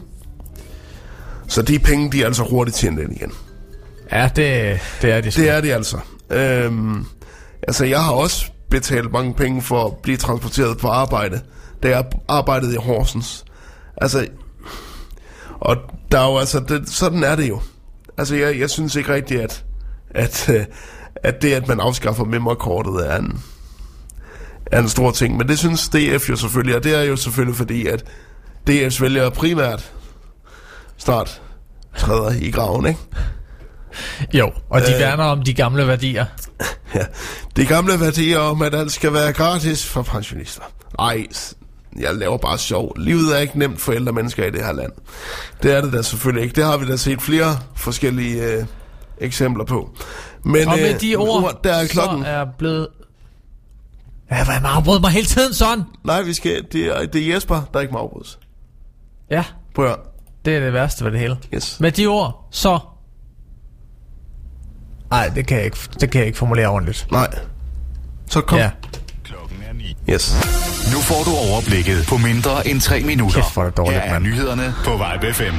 Så 1.48 1.62
de 1.62 1.80
penge, 1.80 2.12
de 2.12 2.22
er 2.22 2.26
altså 2.26 2.44
hurtigt 2.44 2.78
tjent 2.78 3.00
ind 3.00 3.16
igen. 3.16 3.32
Ja, 4.12 4.30
det, 4.36 4.80
det 5.02 5.12
er 5.12 5.22
det. 5.22 5.36
Det 5.36 5.50
er 5.50 5.62
det 5.62 5.72
altså. 5.72 5.98
Øhm, 6.30 7.06
altså, 7.68 7.86
jeg 7.86 8.04
har 8.04 8.12
også 8.12 8.46
betalt 8.70 9.12
mange 9.12 9.34
penge 9.34 9.62
for 9.62 9.86
at 9.86 9.94
blive 9.98 10.18
transporteret 10.18 10.78
på 10.78 10.88
arbejde, 10.88 11.42
da 11.84 11.90
jeg 11.90 12.06
arbejdede 12.28 12.74
i 12.74 12.78
Horsens. 12.78 13.46
Altså, 13.98 14.28
og 15.60 15.78
der 16.12 16.20
er 16.20 16.32
jo 16.32 16.38
altså, 16.38 16.60
det, 16.60 16.90
sådan 16.90 17.24
er 17.24 17.36
det 17.36 17.50
jo. 17.50 17.62
Altså, 18.18 18.36
jeg, 18.36 18.60
jeg 18.60 18.70
synes 18.70 18.96
ikke 18.96 19.14
rigtigt, 19.14 19.42
at, 19.42 19.64
at, 20.10 20.50
øh, 20.50 20.66
at 21.16 21.42
det, 21.42 21.54
at 21.54 21.68
man 21.68 21.80
afskaffer 21.80 22.24
memorkortet, 22.24 23.12
er 23.12 23.18
en, 23.18 23.44
er 24.66 24.80
en 24.82 24.90
stor 24.90 25.12
ting. 25.12 25.38
Men 25.38 25.48
det 25.48 25.60
synes 25.60 25.90
DF 25.90 26.30
jo 26.30 26.36
selvfølgelig, 26.36 26.76
og 26.76 26.84
det 26.84 26.96
er 26.96 27.02
jo 27.04 27.16
selvfølgelig 27.16 27.56
fordi, 27.58 27.88
at 27.88 28.04
DF's 28.70 29.02
vælgere 29.02 29.32
primært 29.32 29.92
snart 30.98 31.42
træder 31.98 32.32
i 32.42 32.52
graven, 32.52 32.86
ikke? 32.86 33.00
Jo, 34.34 34.52
og 34.70 34.82
de 34.82 34.94
Øh. 34.94 35.00
værner 35.00 35.24
om 35.24 35.42
de 35.42 35.54
gamle 35.54 35.88
værdier. 35.88 36.26
Ja, 36.96 37.06
de 37.56 37.66
gamle 37.66 38.00
værdier 38.00 38.40
om, 38.40 38.62
at 38.62 38.76
alt 38.76 38.92
skal 38.92 39.14
være 39.14 39.34
gratis 39.34 39.86
for 39.86 40.02
pensionister. 40.02 40.62
Ej, 41.00 41.26
jeg 42.00 42.16
laver 42.16 42.38
bare 42.38 42.58
sjov. 42.58 42.94
Livet 42.98 43.36
er 43.36 43.40
ikke 43.40 43.60
nemt 43.60 43.82
for 43.82 43.92
ældre 43.94 44.12
mennesker 44.12 44.46
i 44.46 44.50
det 44.52 44.66
her 44.66 44.74
land. 44.74 44.92
Det 45.64 45.72
er 45.78 45.82
det 45.82 45.94
da 45.94 46.02
selvfølgelig 46.02 46.44
ikke. 46.44 46.56
Det 46.56 46.64
har 46.64 46.78
vi 46.78 46.88
da 46.88 46.96
set 46.98 47.22
flere 47.22 47.58
forskellige 47.76 48.44
øh, 48.44 48.66
eksempler 49.18 49.66
på. 49.66 49.90
Men 50.44 50.68
Og 50.68 50.78
med 50.78 50.94
øh, 50.94 51.02
de 51.02 51.16
ord, 51.16 51.60
der 51.64 51.74
er 51.74 51.88
klokken. 51.88 52.24
så 52.24 52.28
er 52.30 52.46
blevet 52.58 52.88
Ja, 54.32 54.46
hvad 54.46 54.56
afbryder 54.64 55.00
mig 55.00 55.12
hele 55.12 55.26
tiden 55.26 55.54
sådan? 55.54 55.84
Nej, 56.04 56.22
vi 56.22 56.34
skal, 56.34 56.66
det, 56.72 56.86
er, 56.86 57.06
det 57.06 57.28
er 57.30 57.34
Jesper, 57.34 57.62
der 57.74 57.80
ikke 57.80 57.94
må 57.94 58.00
afbrydes. 58.00 58.40
Ja, 59.30 59.44
Prøv 59.76 59.86
at 59.86 59.96
det 60.46 60.56
er 60.56 60.60
det 60.60 60.74
værste 60.74 61.06
ved 61.06 61.12
det 61.12 61.20
hele. 61.20 61.38
Yes. 61.54 61.80
Med 61.80 61.92
de 61.92 62.06
ord, 62.08 62.48
så... 62.52 62.80
Nej, 65.10 65.28
det 65.36 65.48
kan 65.48 65.58
jeg 65.58 65.66
ikke, 65.66 65.78
det 66.00 66.12
kan 66.12 66.20
jeg 66.20 66.28
ikke 66.28 66.38
formulere 66.38 66.68
ordentligt. 66.68 67.08
Nej. 67.12 67.40
Så 68.30 68.42
kom. 68.42 68.58
Ja. 68.58 68.72
Klokken 70.06 70.12
9. 70.12 70.14
Yes. 70.14 70.36
Nu 70.94 71.00
får 71.00 71.24
du 71.24 71.32
overblikket 71.52 72.06
på 72.10 72.18
mindre 72.18 72.68
end 72.68 72.82
3 72.82 73.02
minutter. 73.04 73.42
Kæft, 73.42 73.54
hvor 73.54 73.62
er 73.64 73.66
det 73.68 73.78
dårligt, 73.78 74.02
Her 74.02 74.10
er 74.10 74.14
mand. 74.14 74.24
nyhederne 74.24 74.74
på 74.86 74.92
Vibe 74.92 75.34
FM. 75.34 75.56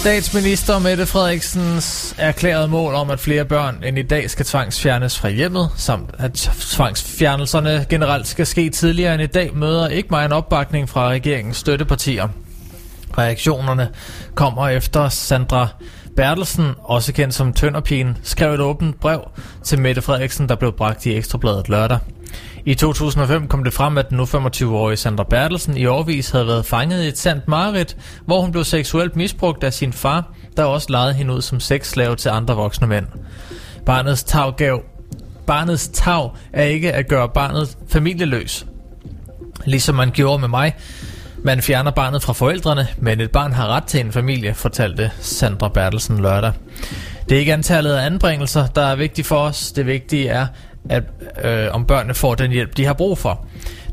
Statsminister 0.00 0.78
Mette 0.78 1.06
Frederiksens 1.06 2.14
erklærede 2.18 2.68
mål 2.68 2.94
om, 2.94 3.10
at 3.10 3.20
flere 3.20 3.44
børn 3.44 3.82
end 3.84 3.98
i 3.98 4.02
dag 4.02 4.30
skal 4.30 4.46
tvangsfjernes 4.46 5.18
fra 5.18 5.28
hjemmet, 5.28 5.70
samt 5.76 6.10
at 6.18 6.32
tvangsfjernelserne 6.60 7.86
generelt 7.90 8.26
skal 8.26 8.46
ske 8.46 8.70
tidligere 8.70 9.14
end 9.14 9.22
i 9.22 9.26
dag, 9.26 9.50
møder 9.56 9.88
ikke 9.88 10.08
meget 10.10 10.26
en 10.26 10.32
opbakning 10.32 10.88
fra 10.88 11.08
regeringens 11.08 11.56
støttepartier. 11.56 12.28
Reaktionerne 13.18 13.88
kommer 14.34 14.68
efter 14.68 15.08
Sandra 15.08 15.68
Bertelsen, 16.16 16.70
også 16.84 17.12
kendt 17.12 17.34
som 17.34 17.52
Tønderpigen, 17.52 18.16
skrev 18.22 18.54
et 18.54 18.60
åbent 18.60 19.00
brev 19.00 19.20
til 19.64 19.78
Mette 19.78 20.02
Frederiksen, 20.02 20.48
der 20.48 20.54
blev 20.54 20.72
bragt 20.72 21.06
i 21.06 21.16
Ekstrabladet 21.16 21.68
lørdag. 21.68 21.98
I 22.64 22.74
2005 22.74 23.48
kom 23.48 23.64
det 23.64 23.72
frem, 23.72 23.98
at 23.98 24.08
den 24.08 24.16
nu 24.16 24.24
25-årige 24.24 24.96
Sandra 24.96 25.24
Bertelsen 25.24 25.76
i 25.76 25.86
årvis 25.86 26.30
havde 26.30 26.46
været 26.46 26.66
fanget 26.66 27.04
i 27.04 27.08
et 27.08 27.18
sandt 27.18 27.48
mareridt, 27.48 27.96
hvor 28.26 28.40
hun 28.40 28.52
blev 28.52 28.64
seksuelt 28.64 29.16
misbrugt 29.16 29.64
af 29.64 29.72
sin 29.72 29.92
far, 29.92 30.34
der 30.56 30.64
også 30.64 30.86
lejede 30.90 31.12
hende 31.12 31.34
ud 31.34 31.42
som 31.42 31.60
sexslave 31.60 32.16
til 32.16 32.28
andre 32.28 32.56
voksne 32.56 32.86
mænd. 32.86 33.06
Barnets 33.86 34.24
tag 34.24 34.56
gav 34.56 34.82
Barnets 35.46 35.88
tag 35.88 36.30
er 36.52 36.64
ikke 36.64 36.92
at 36.92 37.08
gøre 37.08 37.28
barnet 37.28 37.76
familieløs, 37.88 38.66
ligesom 39.64 39.94
man 39.94 40.10
gjorde 40.10 40.40
med 40.40 40.48
mig. 40.48 40.74
Man 41.44 41.62
fjerner 41.62 41.90
barnet 41.90 42.22
fra 42.22 42.32
forældrene, 42.32 42.86
men 42.98 43.20
et 43.20 43.30
barn 43.30 43.52
har 43.52 43.66
ret 43.66 43.84
til 43.84 44.00
en 44.00 44.12
familie, 44.12 44.54
fortalte 44.54 45.10
Sandra 45.20 45.68
Bertelsen 45.68 46.22
lørdag. 46.22 46.52
Det 47.28 47.34
er 47.34 47.40
ikke 47.40 47.52
antallet 47.52 47.92
af 47.92 48.06
anbringelser, 48.06 48.66
der 48.66 48.82
er 48.82 48.96
vigtigt 48.96 49.26
for 49.26 49.36
os. 49.36 49.72
Det 49.72 49.86
vigtige 49.86 50.28
er, 50.28 50.46
at 50.88 51.02
øh, 51.44 51.66
om 51.70 51.84
børnene 51.84 52.14
får 52.14 52.34
den 52.34 52.50
hjælp, 52.50 52.76
de 52.76 52.84
har 52.84 52.92
brug 52.92 53.18
for. 53.18 53.46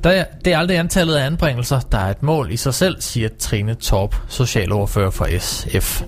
Der 0.04 0.10
er, 0.10 0.26
det 0.46 0.54
er 0.54 0.58
aldrig 0.58 0.78
antallet 0.78 1.16
af 1.16 1.26
anbringelser, 1.26 1.80
der 1.80 1.98
er 1.98 2.12
et 2.12 2.24
mål 2.24 2.52
i 2.52 2.58
sig 2.58 2.74
selv, 2.74 2.96
siger 3.00 3.30
Trine 3.40 3.74
Torp, 3.76 4.16
socialordfører 4.28 5.10
for 5.10 5.28
SF. 5.40 6.02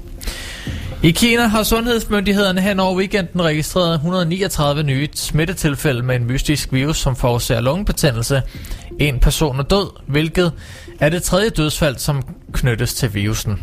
I 1.04 1.12
Kina 1.12 1.48
har 1.48 1.64
sundhedsmyndighederne 1.64 2.62
hen 2.62 2.80
over 2.80 2.96
weekenden 2.96 3.42
registreret 3.42 3.94
139 3.94 4.84
nye 4.84 5.08
smittetilfælde 5.14 6.04
med 6.04 6.16
en 6.16 6.26
mystisk 6.26 6.74
virus, 6.74 6.98
som 6.98 7.16
forårsager 7.16 7.62
lungebetændelse. 7.62 8.42
En 9.00 9.20
person 9.20 9.60
er 9.60 9.64
død, 9.64 9.90
hvilket 10.08 10.52
er 11.00 11.10
det 11.10 11.24
tredje 11.24 11.50
dødsfald, 11.50 11.98
som 11.98 12.22
knyttes 12.54 12.94
til 12.94 13.14
virusen. 13.14 13.60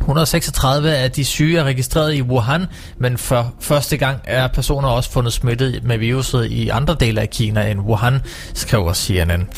136 0.00 0.96
af 0.96 1.10
de 1.10 1.24
syge 1.24 1.58
er 1.58 1.64
registreret 1.64 2.14
i 2.14 2.22
Wuhan, 2.22 2.66
men 2.98 3.18
for 3.18 3.54
første 3.60 3.96
gang 3.96 4.20
er 4.24 4.48
personer 4.48 4.88
også 4.88 5.10
fundet 5.10 5.32
smittet 5.32 5.84
med 5.84 5.98
viruset 5.98 6.50
i 6.50 6.68
andre 6.68 6.96
dele 7.00 7.20
af 7.20 7.30
Kina 7.30 7.70
end 7.70 7.80
Wuhan, 7.80 8.20
skriver 8.54 8.94
CNN. 8.94 9.48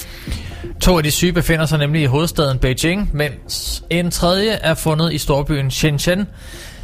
To 0.81 0.97
af 0.97 1.03
de 1.03 1.11
syge 1.11 1.33
befinder 1.33 1.66
sig 1.66 1.79
nemlig 1.79 2.03
i 2.03 2.07
hovedstaden 2.07 2.59
Beijing, 2.59 3.11
mens 3.12 3.85
en 3.91 4.11
tredje 4.11 4.51
er 4.51 4.74
fundet 4.74 5.12
i 5.12 5.18
storbyen 5.18 5.70
Shenzhen, 5.70 6.26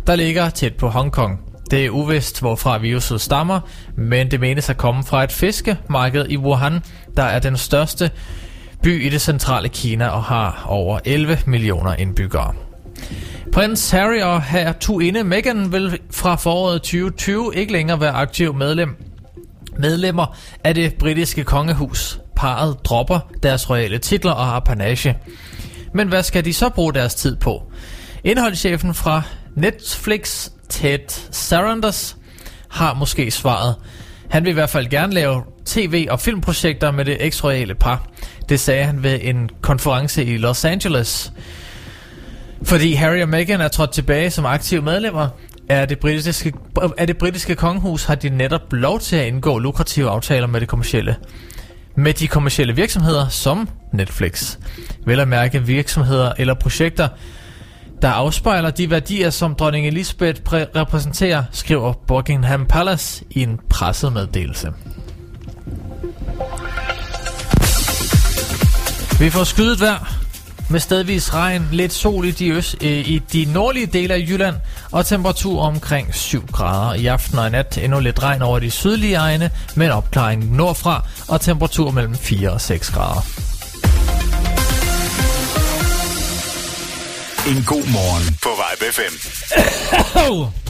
der 0.07 0.17
ligger 0.17 0.51
tæt 0.51 0.75
på 0.75 0.89
Hongkong. 0.89 1.41
Det 1.71 1.85
er 1.85 1.91
uvist, 1.91 2.41
hvorfra 2.41 2.79
viruset 2.79 3.21
stammer, 3.21 3.61
men 3.97 4.31
det 4.31 4.41
menes 4.41 4.71
at 4.71 4.77
komme 4.77 5.05
fra 5.05 5.25
et 5.25 5.33
fiskemarked 5.33 6.27
i 6.29 6.37
Wuhan, 6.37 6.83
der 7.17 7.23
er 7.23 7.39
den 7.39 7.57
største 7.57 8.11
by 8.83 9.07
i 9.07 9.09
det 9.09 9.21
centrale 9.21 9.69
Kina 9.69 10.09
og 10.09 10.25
har 10.25 10.65
over 10.69 10.99
11 11.05 11.39
millioner 11.47 11.95
indbyggere. 11.95 12.55
Prins 13.53 13.91
Harry 13.91 14.21
og 14.21 14.43
her 14.43 14.73
tuinde 14.73 15.25
Meghan 15.25 15.73
vil 15.73 15.99
fra 16.11 16.37
foråret 16.37 16.83
2020 16.83 17.53
ikke 17.57 17.73
længere 17.73 18.01
være 18.01 18.13
aktiv 18.13 18.55
medlem 18.55 18.97
medlemmer 19.79 20.37
af 20.65 20.75
det 20.75 20.95
britiske 20.95 21.45
kongehus. 21.45 22.21
Paret 22.37 22.77
dropper 22.85 23.21
deres 23.43 23.71
royale 23.71 23.99
titler 23.99 24.33
og 24.33 24.57
apanage. 24.57 25.19
Men 25.95 26.09
hvad 26.09 26.23
skal 26.23 26.45
de 26.45 26.53
så 26.53 26.69
bruge 26.69 26.95
deres 26.95 27.15
tid 27.15 27.37
på? 27.37 27.63
Indholdschefen 28.25 28.95
fra 28.95 29.23
Netflix, 29.57 30.49
Ted 30.69 31.31
Sarandos, 31.31 32.17
har 32.69 32.95
måske 32.95 33.31
svaret. 33.31 33.75
Han 34.31 34.45
vil 34.45 34.51
i 34.51 34.55
hvert 34.55 34.71
fald 34.71 34.89
gerne 34.89 35.13
lave 35.13 35.43
tv- 35.67 36.07
og 36.11 36.21
filmprojekter 36.21 36.91
med 36.91 37.05
det 37.05 37.17
eks-royale 37.21 37.75
par. 37.75 38.07
Det 38.49 38.61
sagde 38.61 38.85
han 38.85 39.03
ved 39.03 39.19
en 39.23 39.51
konference 39.61 40.25
i 40.25 40.37
Los 40.37 40.65
Angeles. 40.65 41.33
Fordi 42.65 42.93
Harry 42.93 43.23
og 43.23 43.29
Meghan 43.29 43.61
er 43.61 43.69
trådt 43.69 43.93
tilbage 43.93 44.31
som 44.31 44.47
aktive 44.47 44.83
medlemmer 44.83 45.29
af 45.69 45.89
det 45.89 45.99
britiske, 45.99 46.53
af 46.99 47.07
det 47.07 47.19
britiske 47.19 47.55
kongehus, 47.55 48.05
har 48.05 48.15
de 48.15 48.29
netop 48.29 48.73
lov 48.73 49.01
til 49.01 49.17
at 49.17 49.27
indgå 49.27 49.59
lukrative 49.59 50.11
aftaler 50.11 50.47
med 50.47 50.61
det 50.61 50.69
kommercielle 50.69 51.17
med 51.97 52.15
de 52.15 52.29
kommercielle 52.29 52.77
virksomheder 52.77 53.29
som 53.29 53.69
Netflix. 53.93 54.59
Vel 55.07 55.21
at 55.21 55.29
mærke 55.29 55.63
virksomheder 55.63 56.33
eller 56.39 56.55
projekter, 56.55 57.09
der 58.03 58.09
afspejler 58.09 58.71
de 58.71 58.91
værdier, 58.91 59.31
som 59.31 59.55
dronning 59.55 59.87
Elizabeth 59.87 60.41
præ- 60.41 60.77
repræsenterer, 60.77 61.45
skriver 61.53 61.93
Buckingham 61.93 62.67
Palace 62.67 63.25
i 63.31 63.43
en 63.43 63.61
pressemeddelelse. 63.71 64.73
Vi 69.19 69.31
får 69.31 69.45
skydet 69.45 69.81
vejr 69.81 70.24
med 70.69 70.81
stedvis 70.81 71.35
regn, 71.35 71.69
lidt 71.73 71.93
sol 71.93 72.25
i 72.25 72.31
de, 72.31 72.49
øst, 72.49 72.77
øh, 72.81 73.09
i 73.09 73.23
de 73.33 73.45
nordlige 73.45 73.87
dele 73.87 74.15
af 74.15 74.19
Jylland 74.19 74.57
og 74.91 75.07
temperatur 75.07 75.63
omkring 75.63 76.15
7 76.15 76.47
grader. 76.47 76.95
I 76.95 77.07
aften 77.07 77.39
og 77.39 77.47
i 77.47 77.51
nat 77.51 77.79
endnu 77.79 78.01
lidt 78.01 78.23
regn 78.23 78.43
over 78.43 78.59
de 78.59 78.71
sydlige 78.71 79.15
egne, 79.15 79.51
men 79.75 79.91
opklaring 79.91 80.57
nordfra 80.57 81.05
og 81.29 81.41
temperatur 81.41 81.91
mellem 81.91 82.15
4 82.15 82.51
og 82.51 82.61
6 82.61 82.91
grader. 82.91 83.27
En 87.49 87.65
god 87.67 87.93
morgen 87.93 88.39
på 88.43 88.49
Vibe 88.49 88.93
FM. 88.93 89.15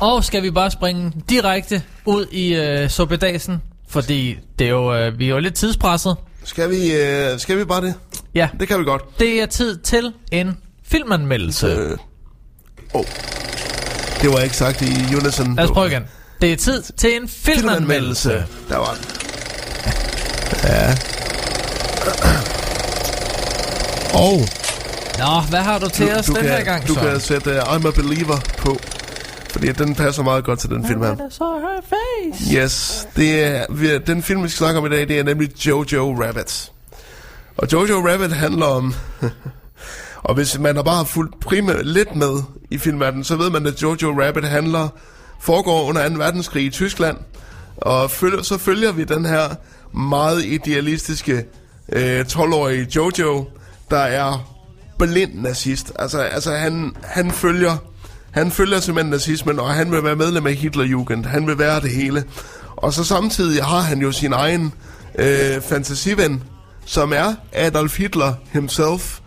Og 0.00 0.24
skal 0.24 0.42
vi 0.42 0.50
bare 0.50 0.70
springe 0.70 1.12
direkte 1.28 1.82
ud 2.04 2.26
i 2.30 2.54
øh, 2.54 2.90
suppedasen, 2.90 3.62
fordi 3.88 4.38
det 4.58 4.66
er 4.66 4.70
jo, 4.70 4.94
øh, 4.94 5.18
vi 5.18 5.24
er 5.24 5.28
jo 5.28 5.38
lidt 5.38 5.54
tidspresset. 5.54 6.16
Skal 6.44 6.70
vi, 6.70 6.92
øh, 6.92 7.38
skal 7.40 7.58
vi 7.58 7.64
bare 7.64 7.80
det? 7.80 7.94
Ja, 8.34 8.48
Det 8.60 8.68
kan 8.68 8.78
vi 8.78 8.84
godt. 8.84 9.02
det 9.18 9.42
er 9.42 9.46
tid 9.46 9.78
til 9.78 10.12
en 10.32 10.56
filmanmeldelse. 10.84 11.66
Øh. 11.66 11.98
Oh. 12.94 13.04
Det 14.22 14.30
var 14.30 14.38
ikke 14.40 14.56
sagt 14.56 14.82
i 14.82 15.16
unison. 15.16 15.54
Lad 15.56 15.64
os 15.64 15.70
prøve 15.70 15.86
igen. 15.88 16.02
Det 16.40 16.52
er 16.52 16.56
tid 16.56 16.82
til 16.82 17.16
en 17.22 17.28
filmanmeldelse. 17.28 18.44
Der 18.68 18.76
var 18.78 18.94
den. 18.94 19.04
Ja. 20.64 20.94
Og 24.14 24.40
Nå, 25.18 25.40
hvad 25.50 25.60
har 25.60 25.78
du 25.78 25.88
til 25.88 26.12
os 26.12 26.26
den 26.26 26.34
kan, 26.34 26.44
her 26.44 26.64
gang, 26.64 26.88
du 26.88 26.94
så? 26.94 27.00
kan 27.00 27.20
sætte 27.20 27.50
uh, 27.50 27.76
I'm 27.76 27.88
a 27.88 27.90
Believer 27.90 28.38
på. 28.58 28.78
Fordi 29.50 29.72
den 29.72 29.94
passer 29.94 30.22
meget 30.22 30.44
godt 30.44 30.58
til 30.58 30.70
den 30.70 30.86
film 30.86 31.02
her. 31.02 31.16
Yes, 32.64 33.08
det 33.16 33.44
er, 33.44 33.64
vi- 33.70 33.98
den 33.98 34.22
film, 34.22 34.42
vi 34.42 34.48
skal 34.48 34.58
snakke 34.58 34.78
om 34.80 34.86
i 34.86 34.88
dag, 34.88 35.08
det 35.08 35.18
er 35.18 35.24
nemlig 35.24 35.66
Jojo 35.66 36.22
Rabbit. 36.26 36.71
Og 37.56 37.72
Jojo 37.72 38.08
Rabbit 38.08 38.32
handler 38.32 38.66
om... 38.66 38.94
og 40.28 40.34
hvis 40.34 40.58
man 40.58 40.76
har 40.76 40.82
bare 40.82 41.06
fulgt 41.06 41.40
primært 41.40 41.86
lidt 41.86 42.16
med 42.16 42.42
i 42.70 42.78
filmverdenen, 42.78 43.24
så 43.24 43.36
ved 43.36 43.50
man, 43.50 43.66
at 43.66 43.82
Jojo 43.82 44.22
Rabbit 44.22 44.44
handler 44.44 44.88
foregår 45.40 45.84
under 45.84 46.08
2. 46.08 46.14
verdenskrig 46.14 46.64
i 46.64 46.70
Tyskland. 46.70 47.16
Og 47.76 48.10
følger, 48.10 48.42
så 48.42 48.58
følger 48.58 48.92
vi 48.92 49.04
den 49.04 49.24
her 49.24 49.48
meget 49.94 50.44
idealistiske 50.44 51.44
øh, 51.92 52.20
12-årige 52.20 52.86
Jojo, 52.96 53.44
der 53.90 53.98
er 53.98 54.54
blind 54.98 55.34
nazist. 55.34 55.92
Altså, 55.98 56.18
altså 56.20 56.52
han, 56.52 56.96
han 57.02 57.30
følger 57.30 57.76
han 58.32 58.50
følger 58.50 58.80
simpelthen 58.80 59.10
nazismen, 59.10 59.58
og 59.58 59.74
han 59.74 59.92
vil 59.92 60.04
være 60.04 60.16
medlem 60.16 60.46
af 60.46 60.54
Hitlerjugend. 60.54 61.24
Han 61.24 61.46
vil 61.46 61.58
være 61.58 61.80
det 61.80 61.90
hele. 61.90 62.24
Og 62.76 62.92
så 62.92 63.04
samtidig 63.04 63.64
har 63.64 63.80
han 63.80 63.98
jo 63.98 64.12
sin 64.12 64.32
egen 64.32 64.72
øh, 65.18 65.60
fantasiven, 65.60 66.42
som 66.84 67.12
er 67.12 67.34
Adolf 67.52 67.98
Hitler 67.98 68.34
himself, 68.52 69.18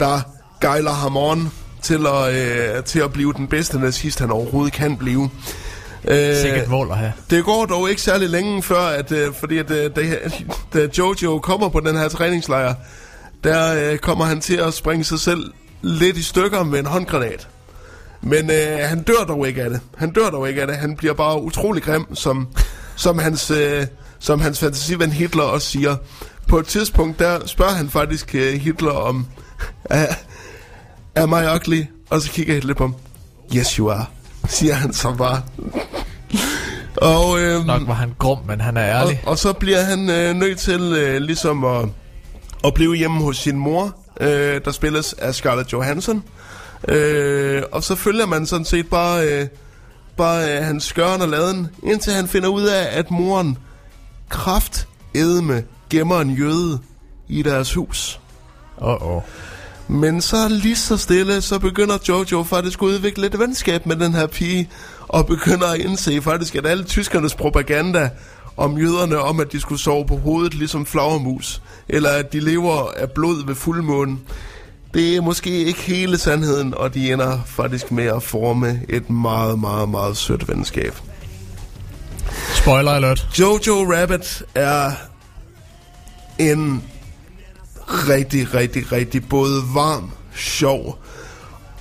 der 0.00 0.20
gejler 0.60 0.92
ham 0.92 1.16
on 1.16 1.52
til 1.82 2.06
at, 2.06 2.34
øh, 2.34 2.84
til 2.84 3.00
at 3.00 3.12
blive 3.12 3.32
den 3.32 3.48
bedste 3.48 3.78
nazist, 3.78 4.18
han 4.20 4.30
overhovedet 4.30 4.72
kan 4.72 4.96
blive. 4.96 5.30
Øh, 6.04 6.36
Sikkert 6.36 6.68
mål 6.68 6.88
at 6.90 6.96
have. 6.98 7.12
det 7.30 7.44
går 7.44 7.66
dog 7.66 7.90
ikke 7.90 8.02
særlig 8.02 8.28
længe 8.28 8.62
før, 8.62 8.80
at, 8.80 9.12
øh, 9.12 9.34
fordi 9.34 9.58
at, 9.58 9.70
øh, 9.70 9.90
da, 9.96 10.02
da 10.74 10.88
Jojo 10.98 11.38
kommer 11.38 11.68
på 11.68 11.80
den 11.80 11.96
her 11.96 12.08
træningslejr, 12.08 12.74
der 13.44 13.92
øh, 13.92 13.98
kommer 13.98 14.24
han 14.24 14.40
til 14.40 14.56
at 14.56 14.74
springe 14.74 15.04
sig 15.04 15.20
selv 15.20 15.52
lidt 15.82 16.16
i 16.16 16.22
stykker 16.22 16.62
med 16.64 16.78
en 16.78 16.86
håndgranat. 16.86 17.48
Men 18.22 18.50
øh, 18.50 18.78
han 18.88 19.02
dør 19.02 19.24
dog 19.28 19.48
ikke 19.48 19.62
af 19.62 19.70
det. 19.70 19.80
Han 19.96 20.10
dør 20.10 20.30
dog 20.30 20.48
ikke 20.48 20.60
af 20.60 20.66
det. 20.66 20.76
Han 20.76 20.96
bliver 20.96 21.14
bare 21.14 21.42
utrolig 21.42 21.82
grim, 21.82 22.14
som, 22.14 22.48
som, 22.96 23.18
hans, 23.18 23.50
øh, 23.50 23.86
som 24.18 24.40
hans 24.40 24.60
fantasiven 24.60 25.12
Hitler 25.12 25.42
også 25.42 25.68
siger. 25.68 25.96
På 26.50 26.58
et 26.58 26.66
tidspunkt, 26.66 27.18
der 27.18 27.46
spørger 27.46 27.72
han 27.72 27.90
faktisk 27.90 28.34
uh, 28.34 28.40
Hitler 28.40 28.92
om, 28.92 29.26
er, 29.84 30.06
am 31.16 31.32
I 31.32 31.56
ugly? 31.56 31.84
Og 32.10 32.20
så 32.20 32.30
kigger 32.30 32.54
Hitler 32.54 32.74
på 32.74 32.84
ham. 32.84 32.94
Yes, 33.56 33.68
you 33.68 33.90
are, 33.90 34.06
siger 34.48 34.74
han 34.74 34.92
så 34.92 35.12
bare. 35.12 35.42
og, 36.96 37.40
øhm, 37.40 37.66
Nok 37.66 37.82
var 37.86 37.94
han 37.94 38.14
grum, 38.18 38.38
men 38.46 38.60
han 38.60 38.76
er 38.76 38.84
ærlig. 38.84 39.20
og, 39.22 39.30
og 39.30 39.38
så 39.38 39.52
bliver 39.52 39.82
han 39.82 40.10
øh, 40.10 40.34
nødt 40.34 40.58
til 40.58 40.80
øh, 40.80 41.20
ligesom 41.20 41.64
at, 41.64 41.88
at 42.64 42.74
blive 42.74 42.94
hjemme 42.96 43.22
hos 43.22 43.36
sin 43.36 43.56
mor, 43.56 43.96
øh, 44.20 44.60
der 44.64 44.70
spilles 44.70 45.12
af 45.12 45.34
Scarlett 45.34 45.72
Johansson. 45.72 46.22
Øh, 46.88 47.62
og 47.72 47.82
så 47.82 47.94
følger 47.94 48.26
man 48.26 48.46
sådan 48.46 48.64
set 48.64 48.86
bare, 48.90 49.28
øh, 49.28 49.46
bare 50.16 50.56
øh, 50.58 50.64
hans 50.64 50.84
skøren 50.84 51.22
og 51.22 51.28
laden, 51.28 51.68
indtil 51.82 52.12
han 52.12 52.28
finder 52.28 52.48
ud 52.48 52.64
af, 52.64 52.98
at 52.98 53.10
moren 53.10 53.58
kraft 54.28 54.88
edme 55.14 55.64
gemmer 55.90 56.20
en 56.20 56.30
jøde 56.30 56.78
i 57.28 57.42
deres 57.42 57.74
hus. 57.74 58.20
Åh, 58.80 58.88
oh, 58.88 59.16
oh. 59.16 59.22
Men 59.88 60.20
så 60.20 60.48
lige 60.48 60.76
så 60.76 60.96
stille, 60.96 61.42
så 61.42 61.58
begynder 61.58 61.98
Jojo 62.08 62.42
faktisk 62.42 62.82
at 62.82 62.86
udvikle 62.86 63.26
et 63.26 63.38
venskab 63.38 63.86
med 63.86 63.96
den 63.96 64.14
her 64.14 64.26
pige, 64.26 64.70
og 65.08 65.26
begynder 65.26 65.66
at 65.66 65.80
indse 65.80 66.22
faktisk, 66.22 66.54
at 66.54 66.66
alle 66.66 66.84
tyskernes 66.84 67.34
propaganda 67.34 68.10
om 68.56 68.78
jøderne, 68.78 69.18
om 69.18 69.40
at 69.40 69.52
de 69.52 69.60
skulle 69.60 69.80
sove 69.80 70.06
på 70.06 70.16
hovedet 70.16 70.54
ligesom 70.54 70.86
flagermus, 70.86 71.62
eller 71.88 72.10
at 72.10 72.32
de 72.32 72.40
lever 72.40 72.90
af 72.96 73.10
blod 73.10 73.46
ved 73.46 73.54
fuldmåne, 73.54 74.18
det 74.94 75.16
er 75.16 75.20
måske 75.20 75.50
ikke 75.50 75.80
hele 75.80 76.18
sandheden, 76.18 76.74
og 76.74 76.94
de 76.94 77.12
ender 77.12 77.38
faktisk 77.46 77.92
med 77.92 78.04
at 78.04 78.22
forme 78.22 78.80
et 78.88 79.10
meget, 79.10 79.58
meget, 79.58 79.88
meget 79.88 80.16
sødt 80.16 80.48
venskab. 80.48 80.94
Spoiler 82.54 82.90
alert. 82.90 83.28
Jojo 83.38 83.92
Rabbit 83.92 84.42
er 84.54 84.92
en 86.40 86.82
rigtig, 87.88 88.54
rigtig, 88.54 88.92
rigtig 88.92 89.28
både 89.28 89.62
varm, 89.74 90.10
sjov 90.34 90.98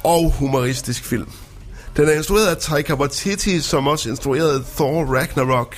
og 0.04 0.32
humoristisk 0.32 1.06
film. 1.06 1.30
Den 1.98 2.10
er 2.10 2.14
instrueret 2.14 2.48
af 2.48 2.58
Taika 2.58 2.94
Waititi, 2.94 3.60
som 3.60 3.88
også 3.88 4.10
instruerede 4.10 4.64
Thor 4.76 5.06
Ragnarok, 5.16 5.76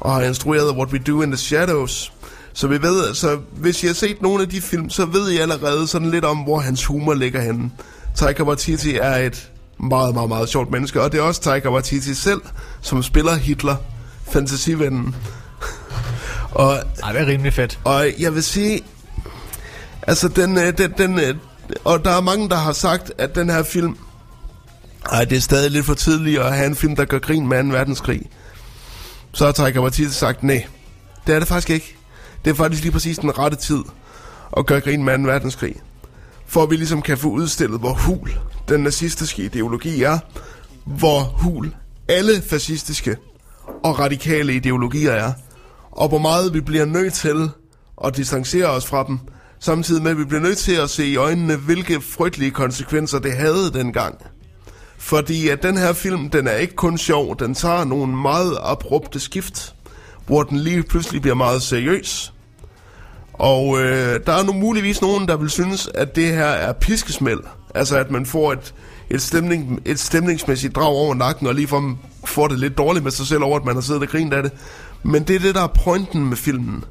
og 0.00 0.12
har 0.12 0.22
instrueret 0.22 0.76
What 0.76 0.92
We 0.92 0.98
Do 0.98 1.22
in 1.22 1.30
the 1.30 1.36
Shadows. 1.36 2.12
Så 2.52 2.68
vi 2.68 2.82
ved, 2.82 3.06
altså, 3.06 3.38
hvis 3.52 3.82
I 3.82 3.86
har 3.86 3.94
set 3.94 4.22
nogle 4.22 4.42
af 4.42 4.48
de 4.48 4.60
film, 4.60 4.90
så 4.90 5.06
ved 5.06 5.30
I 5.30 5.38
allerede 5.38 5.86
sådan 5.86 6.10
lidt 6.10 6.24
om, 6.24 6.38
hvor 6.38 6.58
hans 6.58 6.84
humor 6.84 7.14
ligger 7.14 7.40
henne. 7.40 7.70
Taika 8.14 8.42
Waititi 8.42 8.96
er 8.96 9.16
et 9.16 9.50
meget, 9.80 10.14
meget, 10.14 10.28
meget 10.28 10.48
sjovt 10.48 10.70
menneske, 10.70 11.02
og 11.02 11.12
det 11.12 11.18
er 11.18 11.22
også 11.22 11.40
Taika 11.40 11.68
Waititi 11.70 12.14
selv, 12.14 12.40
som 12.80 13.02
spiller 13.02 13.34
Hitler, 13.34 13.76
fantasivennen 14.30 15.14
og, 16.58 16.78
Ej, 17.02 17.12
det 17.12 17.20
er 17.22 17.26
rimelig 17.26 17.52
fedt. 17.52 17.78
og 17.84 18.06
jeg 18.18 18.34
vil 18.34 18.42
sige, 18.42 18.80
altså 20.02 20.28
den, 20.28 20.58
øh, 20.58 20.78
den, 20.78 20.94
den 20.98 21.18
øh, 21.18 21.34
og 21.84 22.04
der 22.04 22.10
er 22.10 22.20
mange, 22.20 22.48
der 22.48 22.56
har 22.56 22.72
sagt, 22.72 23.12
at 23.18 23.34
den 23.34 23.50
her 23.50 23.62
film, 23.62 23.96
ej, 25.12 25.24
det 25.24 25.36
er 25.36 25.40
stadig 25.40 25.70
lidt 25.70 25.86
for 25.86 25.94
tidligt 25.94 26.40
at 26.40 26.54
have 26.54 26.66
en 26.66 26.76
film, 26.76 26.96
der 26.96 27.04
gør 27.04 27.18
grin 27.18 27.48
med 27.48 27.64
2. 27.64 27.68
verdenskrig. 27.70 28.22
Så 29.32 29.52
Taika 29.52 29.80
Waititi 29.80 30.12
sagt, 30.12 30.42
nej, 30.42 30.66
det 31.26 31.34
er 31.34 31.38
det 31.38 31.48
faktisk 31.48 31.70
ikke. 31.70 31.96
Det 32.44 32.50
er 32.50 32.54
faktisk 32.54 32.82
lige 32.82 32.92
præcis 32.92 33.18
den 33.18 33.38
rette 33.38 33.56
tid 33.56 33.80
at 34.56 34.66
gøre 34.66 34.80
grin 34.80 35.04
med 35.04 35.18
2. 35.18 35.22
verdenskrig. 35.22 35.76
For 36.46 36.62
at 36.62 36.70
vi 36.70 36.76
ligesom 36.76 37.02
kan 37.02 37.18
få 37.18 37.28
udstillet, 37.28 37.80
hvor 37.80 37.92
hul 37.92 38.30
den 38.68 38.80
nazistiske 38.80 39.42
ideologi 39.42 40.02
er, 40.02 40.18
hvor 40.84 41.20
hul 41.20 41.74
alle 42.08 42.42
fascistiske 42.42 43.16
og 43.84 43.98
radikale 43.98 44.54
ideologier 44.54 45.12
er, 45.12 45.32
og 45.98 46.08
hvor 46.08 46.18
meget 46.18 46.54
vi 46.54 46.60
bliver 46.60 46.84
nødt 46.84 47.14
til 47.14 47.50
at 48.04 48.16
distancere 48.16 48.66
os 48.66 48.86
fra 48.86 49.04
dem, 49.06 49.18
samtidig 49.60 50.02
med 50.02 50.10
at 50.10 50.18
vi 50.18 50.24
bliver 50.24 50.42
nødt 50.42 50.58
til 50.58 50.74
at 50.74 50.90
se 50.90 51.06
i 51.06 51.16
øjnene, 51.16 51.56
hvilke 51.56 52.00
frygtelige 52.00 52.50
konsekvenser 52.50 53.18
det 53.18 53.36
havde 53.36 53.70
dengang. 53.74 54.18
Fordi 54.98 55.48
at 55.48 55.62
den 55.62 55.76
her 55.76 55.92
film, 55.92 56.30
den 56.30 56.46
er 56.46 56.54
ikke 56.54 56.74
kun 56.74 56.98
sjov, 56.98 57.38
den 57.38 57.54
tager 57.54 57.84
nogle 57.84 58.16
meget 58.16 58.58
abrupte 58.62 59.20
skift, 59.20 59.74
hvor 60.26 60.42
den 60.42 60.58
lige 60.58 60.82
pludselig 60.82 61.22
bliver 61.22 61.34
meget 61.34 61.62
seriøs. 61.62 62.32
Og 63.32 63.80
øh, 63.80 64.20
der 64.26 64.32
er 64.32 64.44
nu 64.44 64.52
muligvis 64.52 65.02
nogen, 65.02 65.28
der 65.28 65.36
vil 65.36 65.50
synes, 65.50 65.90
at 65.94 66.16
det 66.16 66.26
her 66.32 66.44
er 66.44 66.72
piskesmæld. 66.72 67.40
Altså 67.74 67.96
at 67.96 68.10
man 68.10 68.26
får 68.26 68.52
et, 68.52 68.74
et, 69.10 69.22
stemning, 69.22 69.82
et 69.84 70.00
stemningsmæssigt 70.00 70.74
drag 70.74 70.86
over 70.86 71.14
nakken, 71.14 71.46
og 71.46 71.54
ligefrem 71.54 71.96
får 72.24 72.48
det 72.48 72.58
lidt 72.58 72.78
dårligt 72.78 73.04
med 73.04 73.12
sig 73.12 73.26
selv 73.26 73.42
over, 73.42 73.58
at 73.58 73.64
man 73.64 73.74
har 73.74 73.80
siddet 73.80 74.02
og 74.02 74.08
grint 74.08 74.34
af 74.34 74.42
det. 74.42 74.52
Men 75.08 75.22
det 75.22 75.36
er 75.36 75.40
det, 75.40 75.54
der 75.54 75.62
er 75.62 75.66
pointen 75.84 76.28
med 76.28 76.36
filmen. 76.36 76.84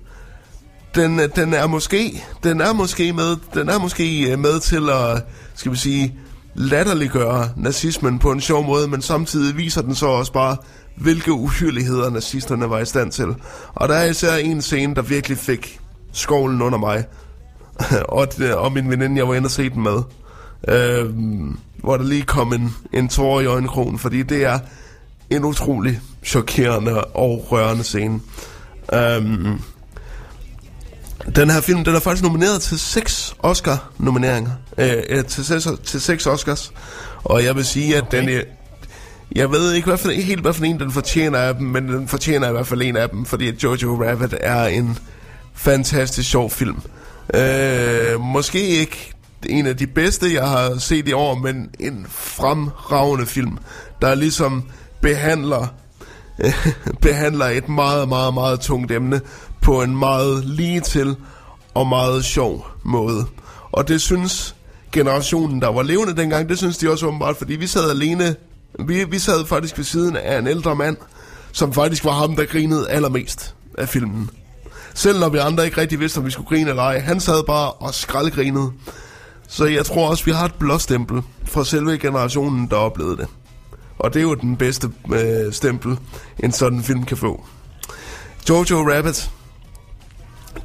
Den, 0.96 1.20
øh, 1.20 1.30
den 1.36 1.54
er 1.54 1.68
måske, 1.68 2.24
den 2.44 2.62
er 2.62 2.74
måske 2.74 3.14
med, 3.14 3.36
den 3.54 3.70
er 3.70 3.80
måske 3.80 4.32
øh, 4.32 4.40
med 4.40 4.60
til 4.60 4.90
at, 4.90 5.24
skal 5.56 5.72
vi 5.72 5.78
sige, 5.78 6.16
latterliggøre 6.56 7.50
nazismen 7.58 8.20
på 8.20 8.32
en 8.32 8.42
sjov 8.42 8.66
måde, 8.66 8.88
men 8.88 9.02
samtidig 9.02 9.58
viser 9.58 9.82
den 9.82 9.96
så 9.96 10.06
også 10.06 10.34
bare, 10.34 10.58
hvilke 10.98 11.32
uhyrligheder 11.32 12.10
nazisterne 12.10 12.70
var 12.70 12.80
i 12.80 12.86
stand 12.86 13.12
til. 13.12 13.28
Og 13.76 13.90
der 13.90 13.96
er 13.96 14.06
især 14.06 14.36
en 14.36 14.62
scene, 14.62 14.96
der 14.96 15.02
virkelig 15.02 15.38
fik 15.38 15.80
skovlen 16.14 16.62
under 16.62 16.78
mig. 16.78 17.06
og, 18.10 18.38
det- 18.38 18.56
og 18.56 18.72
min 18.72 18.90
veninde, 18.90 19.18
jeg 19.18 19.28
var 19.28 19.34
inde 19.36 19.48
og 19.48 19.52
se 19.52 19.70
den 19.70 19.84
med. 19.84 19.98
Øh, 20.68 21.14
hvor 21.78 21.98
der 21.98 22.04
lige 22.04 22.24
kom 22.24 22.54
en, 22.54 22.76
en 22.94 23.08
tårer 23.10 23.42
i 23.42 23.46
øjenkrogen, 23.46 24.00
fordi 24.00 24.24
det 24.24 24.46
er 24.46 24.60
en 25.30 25.46
utrolig 25.46 26.02
chokerende 26.24 27.04
og 27.04 27.52
rørende 27.52 27.84
scene. 27.84 28.20
Um, 28.94 29.62
den 31.36 31.50
her 31.50 31.62
film, 31.62 31.84
den 31.84 31.96
er 31.96 32.00
faktisk 32.00 32.24
nomineret 32.24 32.62
til 32.62 32.80
seks 32.80 33.36
Oscar-nomineringer. 33.40 34.52
Øh, 34.78 35.26
til, 35.26 35.46
seks, 35.46 35.68
til 35.84 36.02
seks 36.02 36.26
Oscars. 36.26 36.72
Og 37.24 37.44
jeg 37.44 37.56
vil 37.56 37.66
sige, 37.66 37.98
at 37.98 38.04
okay. 38.04 38.20
den 38.20 38.30
er... 38.30 38.42
Jeg 39.36 39.52
ved 39.52 39.74
ikke 39.74 39.88
hvad 39.88 39.98
for, 39.98 40.10
helt, 40.10 40.42
hvad 40.42 40.54
for 40.54 40.66
en 40.66 40.80
den 40.80 40.92
fortjener 40.92 41.40
af 41.40 41.56
dem, 41.56 41.68
men 41.68 41.88
den 41.88 42.08
fortjener 42.08 42.50
i 42.50 42.52
hvert 42.52 42.68
fald 42.68 42.82
en 42.82 42.98
af 42.98 43.10
dem, 43.10 43.26
fordi 43.26 43.52
Jojo 43.64 44.04
Rabbit 44.04 44.36
er 44.42 44.66
en 44.66 44.98
fantastisk 45.54 46.30
sjov 46.30 46.52
film. 46.52 46.82
Øh, 47.34 48.20
måske 48.20 48.68
ikke 48.68 49.14
en 49.46 49.68
af 49.68 49.78
de 49.78 49.88
bedste, 49.88 50.34
jeg 50.34 50.48
har 50.48 50.78
set 50.80 51.08
i 51.08 51.12
år, 51.12 51.36
men 51.36 51.70
en 51.80 52.06
fremragende 52.10 53.26
film, 53.26 53.58
der 54.02 54.16
ligesom 54.16 54.64
behandler 55.02 55.68
behandler 57.02 57.46
et 57.46 57.70
meget, 57.70 58.10
meget, 58.10 58.34
meget 58.34 58.60
tungt 58.60 58.92
emne 58.92 59.22
på 59.62 59.82
en 59.82 59.98
meget 59.98 60.46
lige 60.46 60.82
til 60.82 61.16
og 61.74 61.88
meget 61.88 62.26
sjov 62.26 62.68
måde. 62.84 63.26
Og 63.72 63.88
det 63.88 64.02
synes 64.02 64.56
generationen, 64.92 65.62
der 65.62 65.68
var 65.68 65.84
levende 65.84 66.16
dengang, 66.16 66.50
det 66.50 66.58
synes 66.58 66.78
de 66.78 66.92
også 66.92 67.08
åbenbart, 67.08 67.38
fordi 67.38 67.56
vi 67.56 67.68
sad 67.68 67.90
alene, 67.90 68.36
vi, 68.80 69.04
vi 69.04 69.20
sad 69.20 69.46
faktisk 69.46 69.78
ved 69.78 69.86
siden 69.86 70.16
af 70.16 70.40
en 70.40 70.48
ældre 70.48 70.76
mand, 70.76 70.98
som 71.52 71.74
faktisk 71.74 72.06
var 72.06 72.12
ham, 72.12 72.36
der 72.36 72.46
grinede 72.46 72.90
allermest 72.90 73.56
af 73.78 73.90
filmen. 73.90 74.30
Selv 74.94 75.20
når 75.20 75.30
vi 75.30 75.38
andre 75.38 75.66
ikke 75.66 75.82
rigtig 75.82 76.00
vidste, 76.00 76.18
om 76.18 76.26
vi 76.26 76.32
skulle 76.32 76.50
grine 76.50 76.70
eller 76.70 76.84
ej, 76.84 77.00
han 77.00 77.20
sad 77.20 77.44
bare 77.44 77.72
og 77.72 77.94
skraldgrinede. 77.94 78.72
Så 79.48 79.66
jeg 79.66 79.86
tror 79.86 80.10
også, 80.10 80.26
vi 80.26 80.32
har 80.32 80.46
et 80.46 80.54
blåstempel 80.54 81.22
fra 81.46 81.66
selve 81.66 81.98
generationen, 81.98 82.68
der 82.68 82.76
oplevede 82.76 83.18
det. 83.18 83.28
Og 84.00 84.14
det 84.14 84.20
er 84.20 84.24
jo 84.24 84.34
den 84.34 84.58
bedste 84.58 84.90
øh, 85.14 85.54
stempel, 85.54 85.98
en 86.40 86.52
sådan 86.52 86.84
film 86.84 87.04
kan 87.04 87.18
få. 87.18 87.46
Jojo 88.50 88.90
Rabbit, 88.96 89.30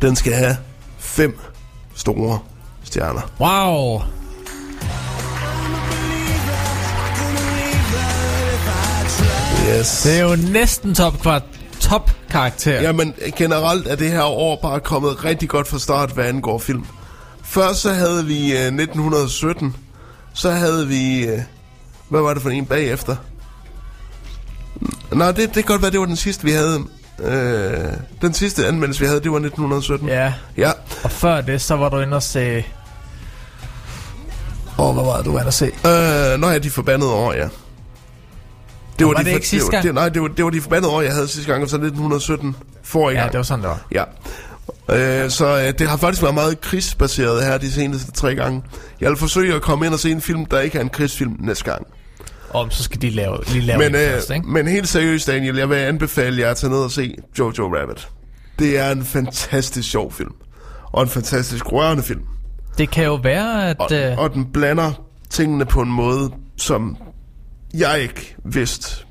den 0.02 0.16
skal 0.16 0.32
have 0.32 0.56
fem 0.98 1.38
store 1.94 2.38
stjerner. 2.84 3.20
Wow. 3.40 4.02
Yes. 9.78 10.02
Det 10.02 10.18
er 10.18 10.22
jo 10.22 10.36
næsten 10.52 10.94
top, 10.94 11.20
kvart, 11.20 11.42
top 11.80 12.10
karakter. 12.30 12.80
Jamen, 12.80 13.14
generelt 13.36 13.86
er 13.86 13.96
det 13.96 14.10
her 14.10 14.22
år 14.22 14.59
bare 14.62 14.80
kommet 14.80 15.24
rigtig 15.24 15.48
godt 15.48 15.68
fra 15.68 15.78
start, 15.78 16.10
hvad 16.10 16.24
angår 16.24 16.59
film. 16.59 16.86
Først 17.44 17.80
så 17.80 17.92
havde 17.92 18.26
vi 18.26 18.52
øh, 18.52 18.59
1917. 18.59 19.76
Så 20.34 20.50
havde 20.50 20.88
vi... 20.88 21.26
Øh, 21.26 21.38
hvad 22.12 22.20
var 22.22 22.34
det 22.34 22.43
for 22.43 22.51
en 22.51 22.66
bagefter? 22.66 23.16
Nej, 25.12 25.30
det, 25.32 25.39
det 25.39 25.52
kan 25.55 25.64
godt 25.64 25.82
være, 25.82 25.90
det 25.90 26.01
var 26.01 26.06
den 26.06 26.16
sidste, 26.16 26.44
vi 26.44 26.51
havde. 26.51 26.80
Øh, 27.18 27.93
den 28.22 28.34
sidste 28.34 28.66
anmeldelse, 28.66 29.01
vi 29.01 29.06
havde, 29.06 29.20
det 29.20 29.30
var 29.30 29.36
1917. 29.36 30.09
Ja. 30.09 30.32
Ja. 30.56 30.70
Og 31.05 31.10
før 31.10 31.40
det, 31.40 31.60
så 31.60 31.76
var 31.76 31.89
du 31.89 31.98
inde 32.01 32.16
og 32.16 32.22
se... 32.22 32.64
Åh, 34.78 34.89
oh, 34.89 34.94
hvad 34.94 35.05
var 35.05 35.16
det, 35.16 35.24
du 35.26 35.32
var 35.32 35.39
inde 35.39 35.48
og 35.48 35.52
se? 35.55 35.64
Øh, 35.66 36.40
nå 36.40 36.48
ja, 36.51 36.59
de 36.59 36.70
forbandede 36.70 37.10
år, 37.12 37.32
ja. 37.32 37.44
Og 37.44 39.09
var 39.09 39.12
de 39.12 39.18
det 39.18 39.26
for- 39.26 39.34
ikke 39.34 39.48
sidste 39.48 39.66
var, 39.66 39.70
gang? 39.70 39.84
Det, 39.84 39.94
nej, 39.94 40.09
det 40.09 40.22
var, 40.22 40.28
det 40.28 40.44
var 40.44 40.51
de 40.51 40.60
forbandede 40.60 40.93
år, 40.93 41.01
jeg 41.02 41.12
havde 41.12 41.28
sidste 41.28 41.51
gang, 41.52 41.62
og 41.62 41.68
så 41.68 41.76
1917 41.76 42.56
for 42.82 43.10
i 43.10 43.12
Ja, 43.14 43.18
gang. 43.20 43.32
det 43.32 43.39
var 43.39 43.44
sådan, 43.44 43.62
det 43.64 43.68
var. 43.70 43.80
Ja. 43.93 44.05
Øh, 45.24 45.30
så 45.30 45.47
øh, 45.66 45.72
det 45.78 45.89
har 45.89 45.97
faktisk 45.97 46.22
været 46.22 46.34
meget 46.34 46.60
krigsbaseret 46.60 47.44
her 47.44 47.59
de 47.59 47.72
seneste 47.72 48.12
tre 48.12 48.34
gange. 48.34 48.62
Jeg 49.01 49.09
vil 49.10 49.16
forsøge 49.18 49.55
at 49.55 49.62
komme 49.62 49.86
ind 49.86 49.94
og 49.94 50.01
se 50.01 50.10
en 50.10 50.20
film, 50.20 50.47
der 50.47 50.60
ikke 50.60 50.78
er 50.78 50.82
en 50.82 50.89
krigsfilm 50.89 51.36
næste 51.40 51.64
gang. 51.64 51.86
Om, 52.55 52.70
så 52.70 52.83
skal 52.83 53.03
de 53.03 53.11
lave, 53.11 53.39
lige 53.49 53.61
lave 53.61 53.79
Men, 53.79 53.93
det 53.93 53.99
øh, 54.07 54.11
først, 54.12 54.31
ikke? 54.31 54.47
men 54.49 54.69
helt 54.69 54.89
seriøst, 54.89 55.27
Daniel, 55.27 55.57
jeg 55.57 55.69
vil 55.70 55.77
anbefale 55.77 56.41
jer 56.41 56.51
at 56.51 56.57
tage 56.57 56.70
ned 56.70 56.79
og 56.79 56.91
se 56.91 57.15
Jojo 57.39 57.77
Rabbit. 57.77 58.09
Det 58.59 58.79
er 58.79 58.91
en 58.91 59.05
fantastisk 59.05 59.91
sjov 59.91 60.12
film. 60.12 60.33
Og 60.93 61.03
en 61.03 61.09
fantastisk 61.09 61.73
rørende 61.73 62.03
film. 62.03 62.20
Det 62.79 62.91
kan 62.91 63.05
jo 63.05 63.15
være, 63.15 63.70
at... 63.70 63.77
Og, 63.81 63.93
Øh, 63.93 64.19
og 64.19 64.35
den 64.35 64.45
blander 64.53 64.93
tingene 65.31 65.65
på 65.65 65.81
en 65.81 65.91
måde, 65.93 66.31
som 66.57 66.97
jeg 67.74 68.01
ikke 68.01 68.37
vidste, 68.45 69.05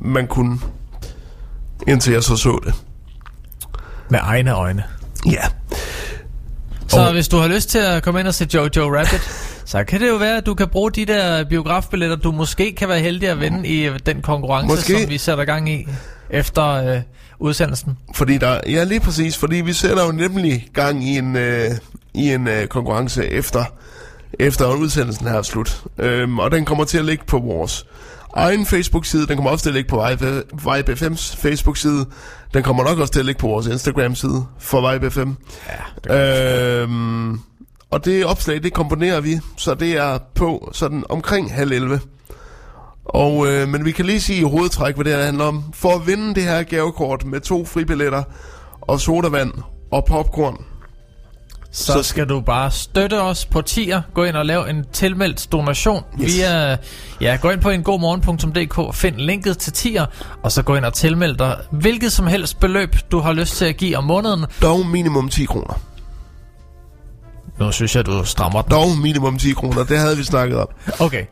man 0.00 0.26
kunne, 0.26 0.58
indtil 1.88 2.12
jeg 2.12 2.22
så 2.22 2.36
så 2.36 2.60
det. 2.64 2.74
med 4.10 4.18
egne 4.22 4.52
øjne. 4.54 4.84
Ja. 5.26 5.42
Så 6.88 7.00
Og- 7.00 7.12
hvis 7.12 7.28
du 7.28 7.36
har 7.36 7.48
lyst 7.48 7.68
til 7.68 7.78
at 7.78 8.02
komme 8.02 8.20
ind 8.20 8.28
og 8.28 8.34
se 8.34 8.48
Jojo 8.54 8.96
Rabbit, 8.98 9.30
så 9.64 9.84
kan 9.84 10.00
det 10.00 10.08
jo 10.08 10.16
være, 10.16 10.36
at 10.36 10.46
du 10.46 10.54
kan 10.54 10.68
bruge 10.68 10.90
de 10.90 11.06
der 11.06 11.44
biografbilletter, 11.44 12.16
du 12.16 12.32
måske 12.32 12.74
kan 12.74 12.88
være 12.88 13.00
heldig 13.00 13.28
at 13.28 13.40
vinde 13.40 13.68
i 13.68 13.86
øh, 13.86 13.98
den 14.06 14.22
konkurrence, 14.22 14.68
Måske. 14.68 15.00
som 15.00 15.10
vi 15.10 15.18
sætter 15.18 15.44
gang 15.44 15.70
i 15.70 15.86
efter 16.30 16.64
øh, 16.66 17.00
udsendelsen. 17.38 17.98
Fordi 18.14 18.38
der, 18.38 18.60
ja, 18.66 18.84
lige 18.84 19.00
præcis, 19.00 19.38
fordi 19.38 19.56
vi 19.56 19.72
sætter 19.72 20.04
jo 20.04 20.12
nemlig 20.12 20.68
gang 20.72 21.04
i 21.04 21.18
en, 21.18 21.36
øh, 21.36 21.70
i 22.14 22.32
en 22.32 22.48
øh, 22.48 22.66
konkurrence 22.66 23.26
efter, 23.26 23.64
efter 24.38 24.74
udsendelsen 24.74 25.26
her 25.26 25.34
er 25.34 25.42
slut. 25.42 25.82
Øhm, 25.98 26.38
og 26.38 26.50
den 26.50 26.64
kommer 26.64 26.84
til 26.84 26.98
at 26.98 27.04
ligge 27.04 27.24
på 27.26 27.38
vores 27.38 27.86
egen 28.36 28.66
Facebook-side, 28.66 29.26
den 29.26 29.36
kommer 29.36 29.50
også 29.50 29.62
til 29.62 29.70
at 29.70 29.74
ligge 29.74 29.88
på 29.88 30.04
Vibe, 30.08 30.42
Vibe 30.52 30.92
FM's 30.92 31.36
Facebook-side, 31.36 32.06
den 32.54 32.62
kommer 32.62 32.84
nok 32.84 32.98
også 32.98 33.12
til 33.12 33.20
at 33.20 33.26
ligge 33.26 33.38
på 33.38 33.46
vores 33.46 33.66
Instagram-side 33.66 34.44
for 34.58 34.92
Vibe 34.92 35.10
FM. 35.10 35.30
Ja, 36.08 36.80
øhm, 36.82 37.40
og 37.92 38.04
det 38.04 38.24
opslag, 38.26 38.62
det 38.62 38.72
komponerer 38.72 39.20
vi, 39.20 39.38
så 39.56 39.74
det 39.74 39.92
er 39.96 40.18
på 40.34 40.70
sådan 40.72 41.04
omkring 41.08 41.54
halv 41.54 41.72
11. 41.72 42.00
Og, 43.04 43.46
øh, 43.46 43.68
men 43.68 43.84
vi 43.84 43.92
kan 43.92 44.04
lige 44.06 44.20
sige 44.20 44.38
i 44.40 44.42
hovedtræk, 44.42 44.94
hvad 44.94 45.04
det 45.04 45.12
her 45.16 45.24
handler 45.24 45.44
om. 45.44 45.64
For 45.74 45.94
at 45.94 46.06
vinde 46.06 46.34
det 46.34 46.42
her 46.42 46.62
gavekort 46.62 47.24
med 47.24 47.40
to 47.40 47.64
fribilletter 47.64 48.22
og 48.80 49.00
sodavand 49.00 49.52
og 49.90 50.04
popcorn, 50.04 50.56
Så, 51.74 51.92
Så- 51.92 52.02
skal 52.02 52.28
du 52.28 52.40
bare 52.40 52.70
støtte 52.70 53.20
os 53.22 53.46
på 53.46 53.62
tier. 53.62 54.02
Gå 54.14 54.24
ind 54.24 54.36
og 54.36 54.46
lav 54.46 54.66
en 54.70 54.84
tilmeldt 54.92 55.52
donation 55.52 56.04
yes. 56.22 56.36
via... 56.36 56.76
Ja, 57.20 57.38
gå 57.40 57.50
ind 57.50 57.60
på 57.60 57.70
engodmorgen.dk, 57.70 58.94
find 58.96 59.16
linket 59.16 59.58
til 59.58 59.72
tier, 59.72 60.06
og 60.42 60.52
så 60.52 60.62
gå 60.62 60.74
ind 60.76 60.84
og 60.84 60.94
tilmeld 60.94 61.36
dig 61.36 61.56
hvilket 61.70 62.12
som 62.12 62.26
helst 62.26 62.60
beløb, 62.60 62.96
du 63.10 63.18
har 63.20 63.32
lyst 63.32 63.56
til 63.56 63.64
at 63.64 63.76
give 63.76 63.96
om 63.96 64.04
måneden. 64.04 64.46
dog 64.62 64.86
minimum 64.86 65.28
10 65.28 65.44
kroner. 65.44 65.80
Nu 67.58 67.72
synes 67.72 67.96
jeg, 67.96 68.06
du 68.06 68.24
strammer 68.24 68.62
den. 68.62 68.70
Dog 68.70 68.98
minimum 69.02 69.38
10 69.38 69.52
kroner, 69.52 69.84
det 69.84 69.98
havde 69.98 70.16
vi 70.16 70.24
snakket 70.24 70.58
om. 70.58 70.68
Okay. 71.00 71.24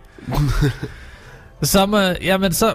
så, 1.63 1.87
må, 1.87 1.99
jamen 1.99 2.53
så 2.53 2.75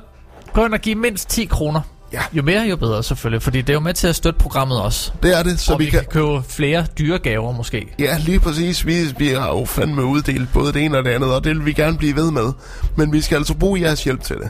gå 0.53 0.65
ind 0.65 0.73
og 0.73 0.79
give 0.79 0.95
mindst 0.95 1.29
10 1.29 1.45
kroner. 1.45 1.81
Ja. 2.13 2.21
Jo 2.33 2.43
mere, 2.43 2.61
jo 2.63 2.75
bedre 2.75 3.03
selvfølgelig, 3.03 3.41
fordi 3.41 3.61
det 3.61 3.69
er 3.69 3.73
jo 3.73 3.79
med 3.79 3.93
til 3.93 4.07
at 4.07 4.15
støtte 4.15 4.39
programmet 4.39 4.81
også. 4.81 5.11
Det 5.23 5.39
er 5.39 5.43
det, 5.43 5.59
så 5.59 5.73
og 5.73 5.79
vi, 5.79 5.85
vi 5.85 5.91
kan... 5.91 5.99
kan 5.99 6.09
købe 6.09 6.43
flere 6.49 6.85
dyre 6.99 7.19
gaver 7.19 7.51
måske. 7.51 7.93
Ja, 7.99 8.17
lige 8.17 8.39
præcis. 8.39 8.85
Vi, 8.85 9.13
vi 9.17 9.27
har 9.27 9.47
jo 9.47 9.65
fandme 9.65 10.05
uddelt 10.05 10.53
både 10.53 10.73
det 10.73 10.85
ene 10.85 10.97
og 10.97 11.03
det 11.05 11.09
andet, 11.09 11.33
og 11.33 11.43
det 11.43 11.55
vil 11.55 11.65
vi 11.65 11.73
gerne 11.73 11.97
blive 11.97 12.15
ved 12.15 12.31
med. 12.31 12.53
Men 12.95 13.13
vi 13.13 13.21
skal 13.21 13.35
altså 13.35 13.53
bruge 13.53 13.81
jeres 13.81 14.03
hjælp 14.03 14.23
til 14.23 14.35
det. 14.35 14.49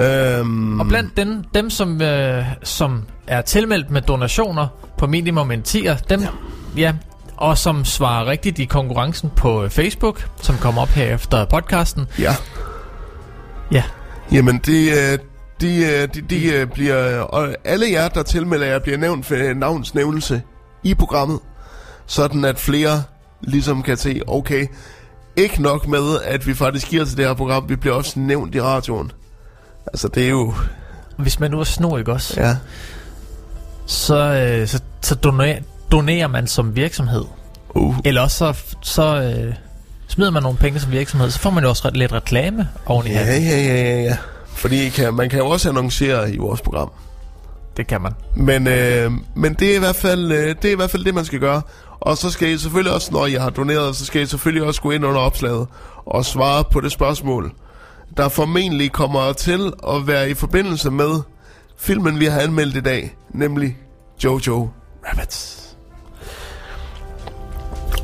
Øhm, 0.00 0.80
Og 0.80 0.86
blandt 0.86 1.16
dem, 1.16 1.44
dem 1.54 1.70
som, 1.70 2.02
øh, 2.02 2.44
som 2.62 3.02
er 3.26 3.40
tilmeldt 3.40 3.90
med 3.90 4.02
donationer 4.02 4.66
på 4.98 5.06
minimum 5.06 5.50
en 5.50 5.62
10'er, 5.68 5.96
dem, 6.08 6.20
ja. 6.20 6.28
ja, 6.76 6.92
og 7.38 7.58
som 7.58 7.84
svarer 7.84 8.26
rigtigt 8.26 8.58
i 8.58 8.64
konkurrencen 8.64 9.30
på 9.36 9.64
øh, 9.64 9.70
Facebook, 9.70 10.28
som 10.42 10.56
kommer 10.56 10.82
op 10.82 10.88
her 10.88 11.14
efter 11.14 11.44
podcasten. 11.44 12.06
Ja, 12.18 12.36
Ja, 13.72 13.82
jamen 14.32 14.58
det, 14.58 14.92
øh, 14.92 15.18
de, 15.60 15.84
øh, 15.84 16.08
de, 16.14 16.20
de 16.20 16.66
bliver... 16.66 17.20
Og 17.20 17.48
alle 17.64 17.86
jer, 17.90 18.08
der 18.08 18.22
tilmelder 18.22 18.66
jer, 18.66 18.78
bliver 18.78 18.98
nævnt 18.98 19.26
for 19.26 19.54
navnsnævnelse 19.54 20.42
i 20.82 20.94
programmet. 20.94 21.40
Sådan 22.06 22.44
at 22.44 22.58
flere 22.58 23.02
ligesom 23.40 23.82
kan 23.82 23.96
se, 23.96 24.20
okay, 24.26 24.66
ikke 25.36 25.62
nok 25.62 25.86
med, 25.88 26.20
at 26.24 26.46
vi 26.46 26.54
faktisk 26.54 26.88
giver 26.88 27.04
til 27.04 27.16
det 27.16 27.26
her 27.26 27.34
program, 27.34 27.68
vi 27.68 27.76
bliver 27.76 27.94
også 27.94 28.20
nævnt 28.20 28.54
i 28.54 28.62
radioen. 28.62 29.12
Altså 29.86 30.08
det 30.08 30.24
er 30.24 30.28
jo... 30.28 30.54
hvis 31.16 31.40
man 31.40 31.50
nu 31.50 31.60
er 31.60 31.64
snor, 31.64 31.98
ikke 31.98 32.12
også? 32.12 32.40
Ja, 32.40 32.56
Så, 33.86 34.16
øh, 34.16 34.68
så, 34.68 34.80
så 35.02 35.14
donerer, 35.14 35.58
donerer 35.92 36.26
man 36.26 36.46
som 36.46 36.76
virksomhed. 36.76 37.24
uh, 37.74 37.96
Eller 38.04 38.20
også 38.20 38.36
så, 38.36 38.54
så 38.82 39.22
øh, 39.22 39.54
smider 40.08 40.30
man 40.30 40.42
nogle 40.42 40.58
penge 40.58 40.80
som 40.80 40.92
virksomhed, 40.92 41.30
så 41.30 41.38
får 41.38 41.50
man 41.50 41.62
jo 41.64 41.68
også 41.68 41.88
ret- 41.88 41.96
lidt 41.96 42.12
reklame 42.12 42.68
oven 42.86 43.06
i 43.06 43.10
ja, 43.10 43.20
ja, 43.26 43.38
ja, 43.38 43.62
ja, 43.64 44.00
ja. 44.02 44.16
Fordi 44.46 44.88
kan, 44.88 45.14
man 45.14 45.30
kan 45.30 45.38
jo 45.38 45.46
også 45.46 45.68
annoncere 45.68 46.32
i 46.32 46.36
vores 46.38 46.60
program. 46.60 46.90
Det 47.76 47.86
kan 47.86 48.00
man. 48.00 48.12
Men, 48.36 48.66
øh, 48.66 49.12
men 49.34 49.54
det, 49.54 49.70
er 49.70 49.76
i 49.76 49.78
hvert 49.78 49.96
fald, 49.96 50.32
øh, 50.32 50.56
det 50.62 50.64
er 50.68 50.72
i 50.72 50.76
hvert 50.76 50.90
fald 50.90 51.04
det, 51.04 51.14
man 51.14 51.24
skal 51.24 51.38
gøre. 51.40 51.62
Og 52.00 52.18
så 52.18 52.30
skal 52.30 52.48
I 52.48 52.58
selvfølgelig 52.58 52.94
også, 52.94 53.08
når 53.12 53.26
I 53.26 53.32
har 53.32 53.50
doneret, 53.50 53.96
så 53.96 54.04
skal 54.06 54.22
I 54.22 54.26
selvfølgelig 54.26 54.66
også 54.66 54.80
gå 54.82 54.90
ind 54.90 55.04
under 55.04 55.20
opslaget 55.20 55.66
og 56.06 56.24
svare 56.24 56.64
på 56.64 56.80
det 56.80 56.92
spørgsmål, 56.92 57.52
der 58.16 58.28
formentlig 58.28 58.92
kommer 58.92 59.32
til 59.32 59.72
at 59.88 60.06
være 60.06 60.30
i 60.30 60.34
forbindelse 60.34 60.90
med 60.90 61.20
filmen, 61.78 62.20
vi 62.20 62.24
har 62.24 62.40
anmeldt 62.40 62.76
i 62.76 62.80
dag, 62.80 63.16
nemlig 63.30 63.76
Jojo 64.24 64.70
Rabbit. 65.08 65.58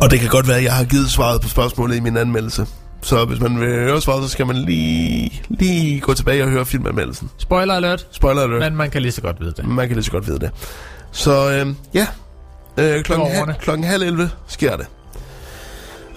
Og 0.05 0.11
det 0.11 0.21
kan 0.21 0.29
godt 0.29 0.49
være, 0.49 0.57
at 0.57 0.65
jeg 0.65 0.73
har 0.73 0.85
givet 0.85 1.11
svaret 1.11 1.41
på 1.41 1.49
spørgsmålet 1.49 1.97
i 1.97 2.01
min 2.01 2.17
anmeldelse. 2.17 2.67
Så 3.03 3.25
hvis 3.25 3.41
man 3.41 3.61
vil 3.61 3.69
høre 3.69 4.01
svaret, 4.01 4.23
så 4.23 4.29
skal 4.29 4.47
man 4.47 4.57
lige, 4.57 5.43
lige 5.49 6.01
gå 6.01 6.15
tilbage 6.15 6.43
og 6.45 6.51
høre 6.51 6.67
filmanmeldelsen. 6.67 7.31
Spoiler 7.39 7.75
alert, 7.75 8.07
Spoiler 8.11 8.43
alert. 8.43 8.61
men 8.61 8.77
man 8.77 8.91
kan 8.91 9.03
lige 9.03 9.13
så 9.13 9.21
godt 9.21 9.41
vide 9.41 9.53
det. 9.57 9.67
Man 9.69 9.87
kan 9.89 9.97
lige 9.97 10.05
så 10.05 10.11
godt 10.11 10.27
vide 10.27 10.39
det. 10.39 10.51
Så 11.13 11.51
øh, 11.53 11.67
ja, 11.95 12.07
øh, 12.77 13.05
klokken, 13.05 13.29
ha- 13.31 13.53
klokken 13.61 13.85
halv 13.87 14.03
11 14.03 14.31
sker 14.47 14.77
det. 14.77 14.87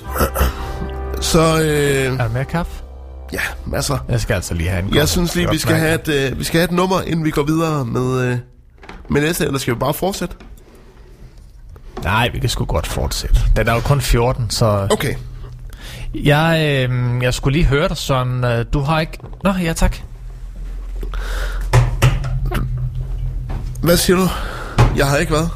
Så 1.21 1.39
øh, 1.61 1.65
Er 1.65 2.17
der 2.17 2.29
mere 2.29 2.45
kaffe? 2.45 2.71
ja, 3.33 3.39
masser. 3.65 3.97
Jeg 4.09 4.19
skal 4.21 4.33
altså 4.33 4.53
lige 4.53 4.69
have 4.69 4.83
en 4.83 4.95
Jeg 4.95 5.07
synes 5.09 5.35
lige, 5.35 5.49
vi 5.49 5.57
skal, 5.57 5.75
have 5.75 5.95
et, 5.95 6.07
øh, 6.31 6.39
vi 6.39 6.43
skal 6.43 6.59
have 6.59 6.65
et 6.65 6.71
nummer, 6.71 7.01
inden 7.01 7.25
vi 7.25 7.31
går 7.31 7.43
videre 7.43 7.85
med, 7.85 8.21
øh, 8.31 8.37
med 9.09 9.21
næste, 9.21 9.45
eller 9.45 9.59
skal 9.59 9.73
vi 9.73 9.79
bare 9.79 9.93
fortsætte? 9.93 10.35
Nej, 12.03 12.29
vi 12.33 12.39
kan 12.39 12.49
sgu 12.49 12.65
godt 12.65 12.87
fortsætte. 12.87 13.39
Den 13.55 13.67
er 13.67 13.73
jo 13.73 13.79
kun 13.79 14.01
14, 14.01 14.49
så... 14.49 14.87
Okay, 14.91 15.15
Jeg, 16.13 16.59
øh, 16.89 17.23
jeg 17.23 17.33
skulle 17.33 17.57
lige 17.57 17.65
høre 17.65 17.87
dig, 17.87 17.97
Søren. 17.97 18.43
Øh, 18.43 18.65
Du 18.73 18.79
har 18.81 18.99
ikke... 18.99 19.17
Nå, 19.43 19.51
ja 19.61 19.73
tak. 19.73 19.97
hvad 23.81 23.97
siger 23.97 24.17
du? 24.17 24.27
Jeg 24.97 25.07
har 25.07 25.17
ikke 25.17 25.31
været. 25.33 25.49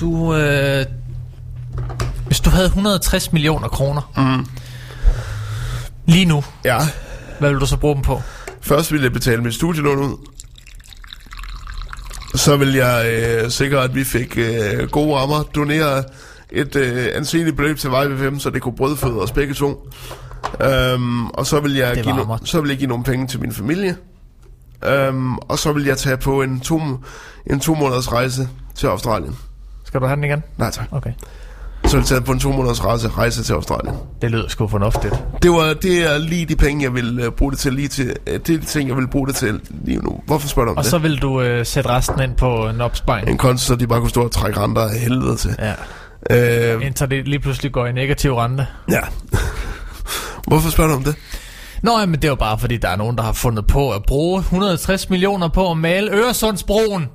Du... 0.00 0.34
Øh, 0.34 0.86
hvis 2.26 2.40
du 2.40 2.50
havde 2.50 2.66
160 2.66 3.32
millioner 3.32 3.68
kroner... 3.68 4.12
Mm. 4.16 4.46
Lige 6.06 6.24
nu, 6.24 6.44
Ja, 6.64 6.78
hvad 7.38 7.50
vil 7.50 7.60
du 7.60 7.66
så 7.66 7.76
bruge 7.76 7.94
dem 7.94 8.02
på? 8.02 8.22
først 8.60 8.92
vil 8.92 9.02
jeg 9.02 9.12
betale 9.12 9.42
mit 9.42 9.54
studielån 9.54 9.98
ud. 9.98 10.16
Så 12.34 12.56
vil 12.56 12.72
jeg 12.74 13.06
øh, 13.12 13.50
sikre, 13.50 13.84
at 13.84 13.94
vi 13.94 14.04
fik 14.04 14.38
øh, 14.38 14.88
gode 14.90 15.16
rammer, 15.16 15.42
donere 15.42 16.04
et 16.50 16.76
øh, 16.76 17.08
anseligt 17.14 17.56
beløb 17.56 17.78
til 17.78 17.90
Vibe 17.90 18.18
5, 18.18 18.38
så 18.40 18.50
det 18.50 18.62
kunne 18.62 18.76
brødføde 18.76 19.20
os 19.20 19.32
begge 19.32 19.54
to. 19.54 19.88
Um, 20.94 21.30
og 21.30 21.46
så 21.46 21.60
vil, 21.60 21.74
jeg 21.74 21.94
give 21.94 22.14
no- 22.14 22.44
så 22.44 22.60
vil 22.60 22.68
jeg 22.68 22.78
give 22.78 22.88
nogle 22.88 23.04
penge 23.04 23.26
til 23.26 23.40
min 23.40 23.52
familie. 23.52 23.96
Um, 25.08 25.38
og 25.38 25.58
så 25.58 25.72
vil 25.72 25.84
jeg 25.84 25.98
tage 25.98 26.16
på 26.16 26.42
en 26.42 26.60
to, 26.60 26.80
en 27.46 27.60
to 27.60 27.74
måneders 27.74 28.12
rejse 28.12 28.48
til 28.74 28.86
Australien. 28.86 29.36
Skal 29.84 30.00
du 30.00 30.06
have 30.06 30.16
den 30.16 30.24
igen? 30.24 30.42
Nej 30.56 30.70
tak. 30.70 30.86
Okay. 30.90 31.12
Så 31.84 31.90
vil 31.96 32.00
jeg 32.02 32.06
tage 32.06 32.20
på 32.20 32.32
en 32.32 32.38
to 32.40 32.52
måneders 32.52 32.84
rejse, 32.84 33.08
rejse 33.08 33.42
til 33.42 33.52
Australien. 33.52 33.94
Det 34.22 34.30
lyder 34.30 34.48
sgu 34.48 34.66
fornuftigt. 34.68 35.14
Det, 35.42 35.50
var, 35.50 35.74
det 35.82 36.12
er 36.14 36.18
lige 36.18 36.46
de 36.46 36.56
penge, 36.56 36.82
jeg 36.84 36.94
vil 36.94 37.26
uh, 37.26 37.32
bruge 37.32 37.52
det 37.52 37.58
til 37.58 37.72
lige 37.72 37.88
til. 37.88 38.04
Uh, 38.04 38.32
det 38.32 38.34
er 38.34 38.58
de 38.58 38.64
ting, 38.64 38.88
jeg 38.88 38.96
vil 38.96 39.08
bruge 39.08 39.26
det 39.26 39.36
til 39.36 39.60
lige 39.84 39.98
nu. 39.98 40.20
Hvorfor 40.26 40.48
spørger 40.48 40.64
du 40.66 40.70
om 40.70 40.76
Og 40.76 40.82
det? 40.84 40.90
så 40.90 40.98
vil 40.98 41.16
du 41.18 41.40
øh, 41.40 41.66
sætte 41.66 41.90
resten 41.90 42.20
ind 42.22 42.36
på 42.36 42.68
en 42.68 42.80
opsparing. 42.80 43.28
en 43.28 43.38
konto, 43.38 43.58
så 43.58 43.76
de 43.76 43.86
bare 43.86 44.00
kunne 44.00 44.10
stå 44.10 44.22
og 44.24 44.30
trække 44.30 44.60
renter 44.60 44.82
af 44.82 44.98
helvede 44.98 45.36
til. 45.36 45.56
Ja. 46.30 46.74
Øh, 46.74 46.86
Indtil 46.86 47.10
det 47.10 47.28
lige 47.28 47.40
pludselig 47.40 47.72
går 47.72 47.86
i 47.86 47.92
negativ 47.92 48.34
rente. 48.34 48.66
ja. 48.90 49.00
Hvorfor 50.48 50.70
spørger 50.70 50.90
du 50.90 50.96
om 50.96 51.04
det? 51.04 51.14
Nå, 51.82 52.06
men 52.06 52.14
det 52.14 52.24
er 52.24 52.28
jo 52.28 52.34
bare 52.34 52.58
fordi, 52.58 52.76
der 52.76 52.88
er 52.88 52.96
nogen, 52.96 53.16
der 53.16 53.22
har 53.22 53.32
fundet 53.32 53.66
på 53.66 53.90
at 53.92 54.02
bruge 54.06 54.38
160 54.40 55.10
millioner 55.10 55.48
på 55.48 55.70
at 55.70 55.76
male 55.76 56.10
Øresundsbroen. 56.10 57.06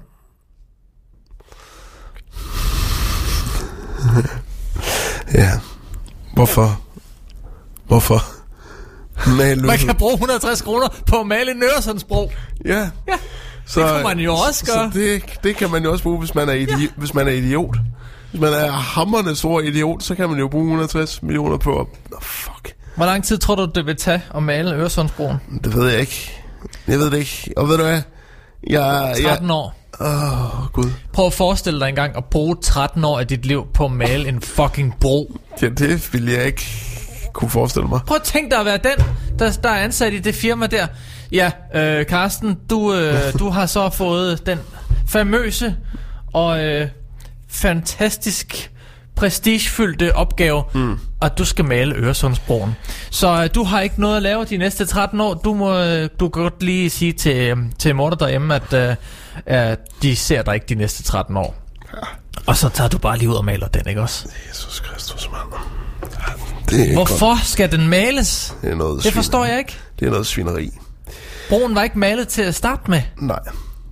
Ja. 5.33 5.51
Hvorfor? 6.33 6.81
Hvorfor? 7.87 8.23
Mal 9.37 9.65
Man 9.65 9.77
kan 9.77 9.95
bruge 9.95 10.13
160 10.13 10.61
kroner 10.61 10.87
på 11.05 11.19
at 11.19 11.27
male 11.27 11.51
en 11.51 11.63
Øresundsbro. 11.63 12.31
Ja. 12.65 12.89
Ja, 13.07 13.13
Så, 13.65 13.79
det 13.81 13.89
kunne 13.89 14.03
man 14.03 14.19
jo 14.19 14.33
også 14.35 14.65
gøre. 14.65 14.91
Så 14.91 14.99
det, 14.99 15.23
det 15.43 15.55
kan 15.55 15.71
man 15.71 15.83
jo 15.83 15.91
også 15.91 16.03
bruge, 16.03 16.19
hvis 16.19 16.35
man 16.35 16.49
er, 16.49 16.53
idi- 16.53 16.81
ja. 16.81 16.87
hvis 16.97 17.13
man 17.13 17.27
er 17.27 17.31
idiot. 17.31 17.75
Hvis 18.31 18.41
man 18.41 18.53
er 18.53 18.71
hammerne 18.71 19.35
stor 19.35 19.61
idiot, 19.61 20.03
så 20.03 20.15
kan 20.15 20.29
man 20.29 20.39
jo 20.39 20.47
bruge 20.47 20.63
160 20.63 21.23
millioner 21.23 21.57
på 21.57 21.79
at... 21.79 21.87
Oh, 22.11 22.21
fuck. 22.21 22.73
Hvor 22.95 23.05
lang 23.05 23.23
tid 23.23 23.37
tror 23.37 23.55
du, 23.55 23.67
det 23.75 23.85
vil 23.85 23.95
tage 23.95 24.21
at 24.35 24.43
male 24.43 24.71
Øresundsbroen? 24.73 25.37
Det 25.63 25.75
ved 25.75 25.89
jeg 25.89 25.99
ikke. 25.99 26.43
Jeg 26.87 26.99
ved 26.99 27.11
det 27.11 27.17
ikke. 27.17 27.53
Og 27.57 27.69
ved 27.69 27.77
du 27.77 27.83
hvad? 27.83 28.01
Jeg, 28.69 29.15
13 29.23 29.47
jeg, 29.47 29.55
år. 29.55 29.76
Åh, 29.99 30.63
oh, 30.63 30.71
Gud. 30.73 30.91
Prøv 31.13 31.25
at 31.25 31.33
forestille 31.33 31.79
dig 31.79 31.89
engang 31.89 32.17
at 32.17 32.25
bruge 32.25 32.55
13 32.61 33.05
år 33.05 33.19
af 33.19 33.27
dit 33.27 33.45
liv 33.45 33.67
på 33.73 33.85
at 33.85 33.91
male 33.91 34.27
en 34.27 34.41
fucking 34.41 34.95
bro. 34.99 35.39
Ja, 35.61 35.69
det 35.69 36.13
ville 36.13 36.31
jeg 36.31 36.45
ikke 36.45 36.65
kunne 37.33 37.49
forestille 37.49 37.87
mig. 37.87 37.99
Prøv 38.07 38.15
at 38.15 38.23
tænke 38.23 38.49
dig 38.51 38.59
at 38.59 38.65
være 38.65 38.77
den, 38.77 39.05
der, 39.39 39.51
der 39.51 39.69
er 39.69 39.83
ansat 39.83 40.13
i 40.13 40.19
det 40.19 40.35
firma 40.35 40.67
der. 40.67 40.87
Ja, 41.31 41.51
øh, 41.75 42.05
Carsten, 42.05 42.57
du, 42.69 42.93
øh, 42.93 43.33
du 43.39 43.49
har 43.49 43.65
så 43.65 43.89
fået 43.89 44.45
den 44.45 44.59
famøse 45.07 45.75
og 46.33 46.63
øh, 46.65 46.87
fantastisk 47.49 48.71
prestigefyldte 49.15 50.15
opgave, 50.15 50.63
mm. 50.73 50.99
at 51.21 51.37
du 51.37 51.45
skal 51.45 51.65
male 51.65 51.95
Øresundsbroen. 51.95 52.75
Så 53.09 53.43
øh, 53.43 53.49
du 53.55 53.63
har 53.63 53.81
ikke 53.81 54.01
noget 54.01 54.17
at 54.17 54.23
lave 54.23 54.45
de 54.45 54.57
næste 54.57 54.85
13 54.85 55.21
år. 55.21 55.33
Du 55.33 55.53
må 55.53 55.77
øh, 55.77 56.09
du 56.19 56.29
kan 56.29 56.43
godt 56.43 56.63
lige 56.63 56.89
sige 56.89 57.13
til, 57.13 57.35
øh, 57.35 57.57
til 57.79 57.95
morter 57.95 58.17
derhjemme, 58.17 58.55
at 58.55 58.73
øh, 58.73 58.95
at 59.45 59.79
de 60.01 60.15
ser 60.15 60.41
dig 60.41 60.53
ikke 60.55 60.65
de 60.69 60.75
næste 60.75 61.03
13 61.03 61.37
år. 61.37 61.55
Ja. 61.93 61.99
Og 62.45 62.57
så 62.57 62.69
tager 62.69 62.87
du 62.87 62.97
bare 62.97 63.17
lige 63.17 63.29
ud 63.29 63.35
og 63.35 63.45
maler 63.45 63.67
den, 63.67 63.81
ikke 63.89 64.01
også? 64.01 64.29
Jesus 64.49 64.79
Kristus, 64.79 65.29
mand. 65.31 65.61
Ja, 66.01 66.33
det 66.69 66.89
er 66.89 66.93
Hvorfor 66.93 67.35
Godt. 67.35 67.45
skal 67.45 67.71
den 67.71 67.87
males? 67.87 68.55
Det 68.61 68.71
er 68.71 68.75
noget 68.75 69.03
Det 69.03 69.13
forstår 69.13 69.45
jeg 69.45 69.57
ikke. 69.57 69.77
Det 69.99 70.05
er 70.05 70.09
noget 70.11 70.27
svineri. 70.27 70.71
Broen 71.49 71.75
var 71.75 71.83
ikke 71.83 71.99
malet 71.99 72.27
til 72.27 72.41
at 72.41 72.55
starte 72.55 72.89
med. 72.91 73.01
Nej. 73.21 73.39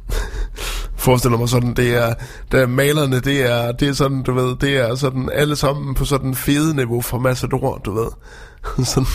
Forestiller 0.96 1.38
mig 1.38 1.50
sådan, 1.50 1.74
det 1.74 1.96
er, 1.96 2.14
der 2.52 2.68
malerne, 2.68 3.20
det 3.20 3.52
er, 3.52 3.72
det 3.72 3.88
er 3.88 3.94
sådan, 3.94 4.24
du 4.24 4.34
ved, 4.34 4.56
det 4.56 4.78
er 4.78 4.96
sådan 4.96 5.30
alle 5.34 5.56
sammen 5.56 5.96
på 5.96 6.06
sådan 6.06 6.36
fede 6.36 6.76
niveau 6.76 7.02
fra 7.02 7.18
Massador, 7.18 7.78
du 7.78 7.94
ved. 7.94 8.08
sådan, 8.86 9.08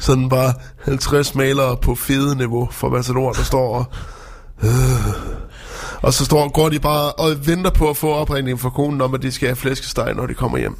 sådan 0.00 0.28
bare 0.28 0.54
50 0.84 1.34
malere 1.34 1.76
på 1.76 1.94
fede 1.94 2.36
niveau 2.36 2.68
fra 2.72 2.88
Massador, 2.88 3.32
der 3.32 3.42
står 3.42 3.74
og, 3.74 3.84
øh, 3.90 4.17
og 6.02 6.14
så 6.14 6.24
står, 6.24 6.48
går 6.52 6.68
de 6.68 6.78
bare 6.78 7.12
og 7.12 7.46
venter 7.46 7.70
på 7.70 7.90
at 7.90 7.96
få 7.96 8.12
opringning 8.14 8.60
fra 8.60 8.70
konen 8.70 9.00
om, 9.00 9.14
at 9.14 9.22
de 9.22 9.32
skal 9.32 9.48
have 9.48 9.56
flæskesteg, 9.56 10.14
når 10.14 10.26
de 10.26 10.34
kommer 10.34 10.58
hjem. 10.58 10.76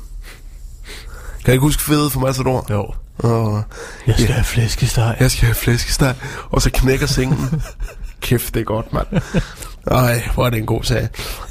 Kan 1.39 1.47
jeg 1.47 1.53
ikke 1.55 1.63
huske 1.63 1.83
fede 1.83 2.11
fra 2.11 2.21
Massador? 2.21 2.67
Jo. 2.71 2.93
Og, 3.19 3.63
Jeg 4.07 4.15
skal 4.15 4.33
have 4.35 4.45
flæskesteg. 4.45 5.17
jeg 5.21 5.31
skal 5.31 5.45
have 5.47 5.55
flæskesteg. 5.55 6.15
Og 6.51 6.63
så 6.63 6.71
knækker 6.75 7.07
sengen. 7.07 7.63
Kæft, 8.21 8.55
det 8.55 8.61
er 8.61 8.65
godt, 8.65 8.93
mand. 8.93 9.07
Ej, 9.87 10.29
hvor 10.35 10.47
er 10.47 10.51
det 10.51 10.59
en 10.59 10.67
god 10.67 10.83
sag. 10.83 11.03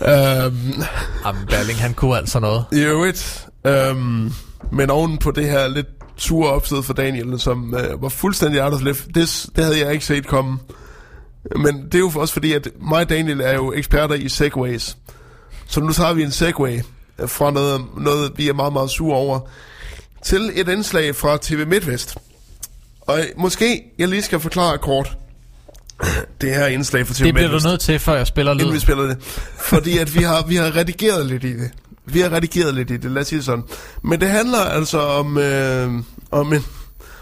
Øhm, 0.02 0.84
Jamen, 1.26 1.42
Berling, 1.50 1.80
han 1.80 1.94
kunne 1.94 2.18
altså 2.18 2.40
noget. 2.40 2.66
I 2.72 2.80
øvrigt, 2.80 3.48
øhm, 3.68 4.34
men 4.72 4.90
oven 4.90 5.18
på 5.18 5.32
det 5.32 5.50
her 5.50 5.68
lidt 5.68 5.88
sure 6.18 6.52
opstød 6.52 6.84
for 6.84 6.94
Daniel, 6.94 7.40
som 7.40 7.76
øh, 7.76 8.02
var 8.02 8.10
fuldstændig 8.10 8.64
out 8.64 8.74
of 8.74 8.82
left, 8.82 9.06
det, 9.16 9.46
det 9.56 9.64
havde 9.64 9.80
jeg 9.80 9.94
ikke 9.94 10.06
set 10.06 10.28
komme. 10.28 10.60
Men 11.56 11.86
det 11.86 11.96
er 11.96 12.00
jo 12.00 12.12
også 12.16 12.34
fordi, 12.34 12.54
at 12.54 12.68
mig 12.82 13.00
og 13.00 13.10
Daniel 13.10 13.42
er 13.42 13.54
jo 13.54 13.74
eksperter 13.74 14.16
i 14.16 14.30
segways. 14.30 14.98
Så 15.68 15.80
nu 15.80 15.94
tager 15.94 16.14
vi 16.14 16.24
en 16.24 16.32
segway 16.32 16.80
fra 17.28 17.52
noget, 17.52 17.82
noget 17.98 18.32
vi 18.36 18.50
er 18.50 18.54
meget, 18.54 18.74
meget 18.74 18.90
sure 18.90 19.18
over, 19.18 19.40
til 20.24 20.52
et 20.56 20.70
indslag 20.70 21.16
fra 21.16 21.38
TV 21.42 21.68
MidtVest. 21.68 22.16
Og 23.02 23.20
måske 23.38 23.84
jeg 24.00 24.08
lige 24.08 24.22
skal 24.22 24.40
forklare 24.40 24.78
kort 24.78 25.18
det 26.42 26.56
her 26.56 26.68
indslag 26.68 27.08
fra 27.08 27.14
TV 27.14 27.26
Det 27.26 27.34
bliver 27.34 27.48
du 27.48 27.54
MidtVest 27.54 27.66
nødt 27.66 27.82
til, 27.82 28.00
før 28.00 28.16
jeg 28.16 28.28
spiller 28.28 28.52
inden 28.52 28.68
vi 28.68 28.74
lyd. 28.74 28.80
spiller 28.80 29.04
det. 29.04 29.18
Fordi 29.58 29.98
at 29.98 30.16
vi 30.16 30.24
har, 30.24 30.46
vi 30.48 30.56
har 30.56 30.76
redigeret 30.76 31.26
lidt 31.26 31.44
i 31.44 31.54
det. 31.54 31.72
Vi 32.06 32.20
har 32.20 32.32
redigeret 32.32 32.74
lidt 32.74 32.92
i 32.92 32.98
det, 32.98 33.12
lad 33.12 33.22
os 33.22 33.28
sige 33.28 33.44
sådan. 33.44 33.64
Men 34.02 34.22
det 34.22 34.30
handler 34.30 34.60
altså 34.60 35.00
om, 35.00 35.38
øh, 35.38 35.92
om, 36.32 36.54
en, 36.54 36.66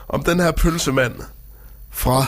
om 0.10 0.24
den 0.24 0.40
her 0.40 0.52
pølsemand 0.52 1.14
fra... 1.92 2.26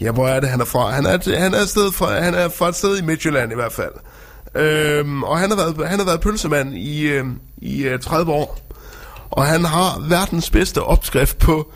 Ja, 0.00 0.12
hvor 0.12 0.28
er 0.28 0.40
det, 0.40 0.48
han 0.48 0.60
er 0.60 0.64
fra? 0.64 0.90
Han 0.90 1.06
er, 1.06 1.38
han 1.38 1.54
er, 1.54 1.66
sted 1.66 1.92
fra, 1.92 2.20
han 2.20 2.34
er 2.34 2.48
fra 2.48 2.68
et 2.68 2.74
sted 2.74 2.98
i 2.98 3.02
Midtjylland 3.02 3.52
i 3.52 3.54
hvert 3.54 3.72
fald. 3.72 3.92
Øhm, 4.54 5.22
og 5.22 5.38
han 5.38 5.50
har 5.50 5.56
været, 5.56 5.88
han 5.88 5.98
har 5.98 6.06
været 6.06 6.20
pølsemand 6.20 6.74
i, 6.74 7.00
øh, 7.00 7.26
i 7.58 7.82
øh, 7.82 8.00
30 8.00 8.32
år. 8.32 8.58
Og 9.30 9.46
han 9.46 9.64
har 9.64 10.08
verdens 10.08 10.50
bedste 10.50 10.82
opskrift 10.82 11.38
på... 11.38 11.72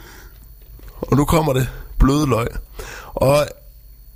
Og 1.00 1.16
nu 1.16 1.24
kommer 1.24 1.52
det. 1.52 1.68
Bløde 1.98 2.26
løg. 2.26 2.46
Og 3.14 3.46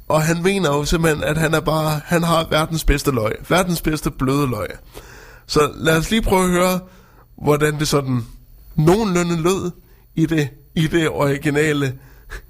og 0.09 0.23
han 0.23 0.43
mener 0.43 0.69
jo 0.69 0.85
simpelthen, 0.85 1.25
at 1.25 1.37
han 1.37 1.55
er 1.55 1.61
bare, 1.61 2.01
han 2.05 2.23
har 2.23 2.47
verdens 2.51 2.85
bedste 2.85 3.11
løg. 3.11 3.33
Verdens 3.49 3.83
bedste 3.83 4.11
bløde 4.11 4.51
løg. 4.51 4.69
Så 5.47 5.71
lad 5.75 5.97
os 5.97 6.11
lige 6.11 6.23
prøve 6.23 6.45
at 6.45 6.51
høre, 6.51 6.81
hvordan 7.43 7.79
det 7.79 7.89
sådan 7.89 8.25
nogenlunde 8.77 9.43
lød 9.43 9.71
i 10.15 10.27
det, 10.27 10.49
i 10.75 10.87
det 10.87 11.09
originale, 11.09 11.95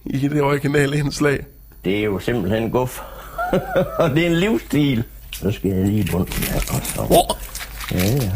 i 0.04 0.28
det 0.28 0.42
originale 0.42 0.98
indslag. 0.98 1.46
Det 1.84 1.98
er 1.98 2.04
jo 2.04 2.18
simpelthen 2.18 2.70
guf. 2.70 3.00
og 3.98 4.10
det 4.10 4.22
er 4.22 4.26
en 4.26 4.36
livsstil. 4.36 5.04
Så 5.32 5.50
skal 5.50 5.70
jeg 5.70 5.86
lige 5.86 6.00
i 6.00 6.08
bunden 6.10 6.42
her. 6.42 6.56
Og 6.56 6.80
så. 6.84 7.34
Ja, 7.92 8.04
ja. 8.04 8.30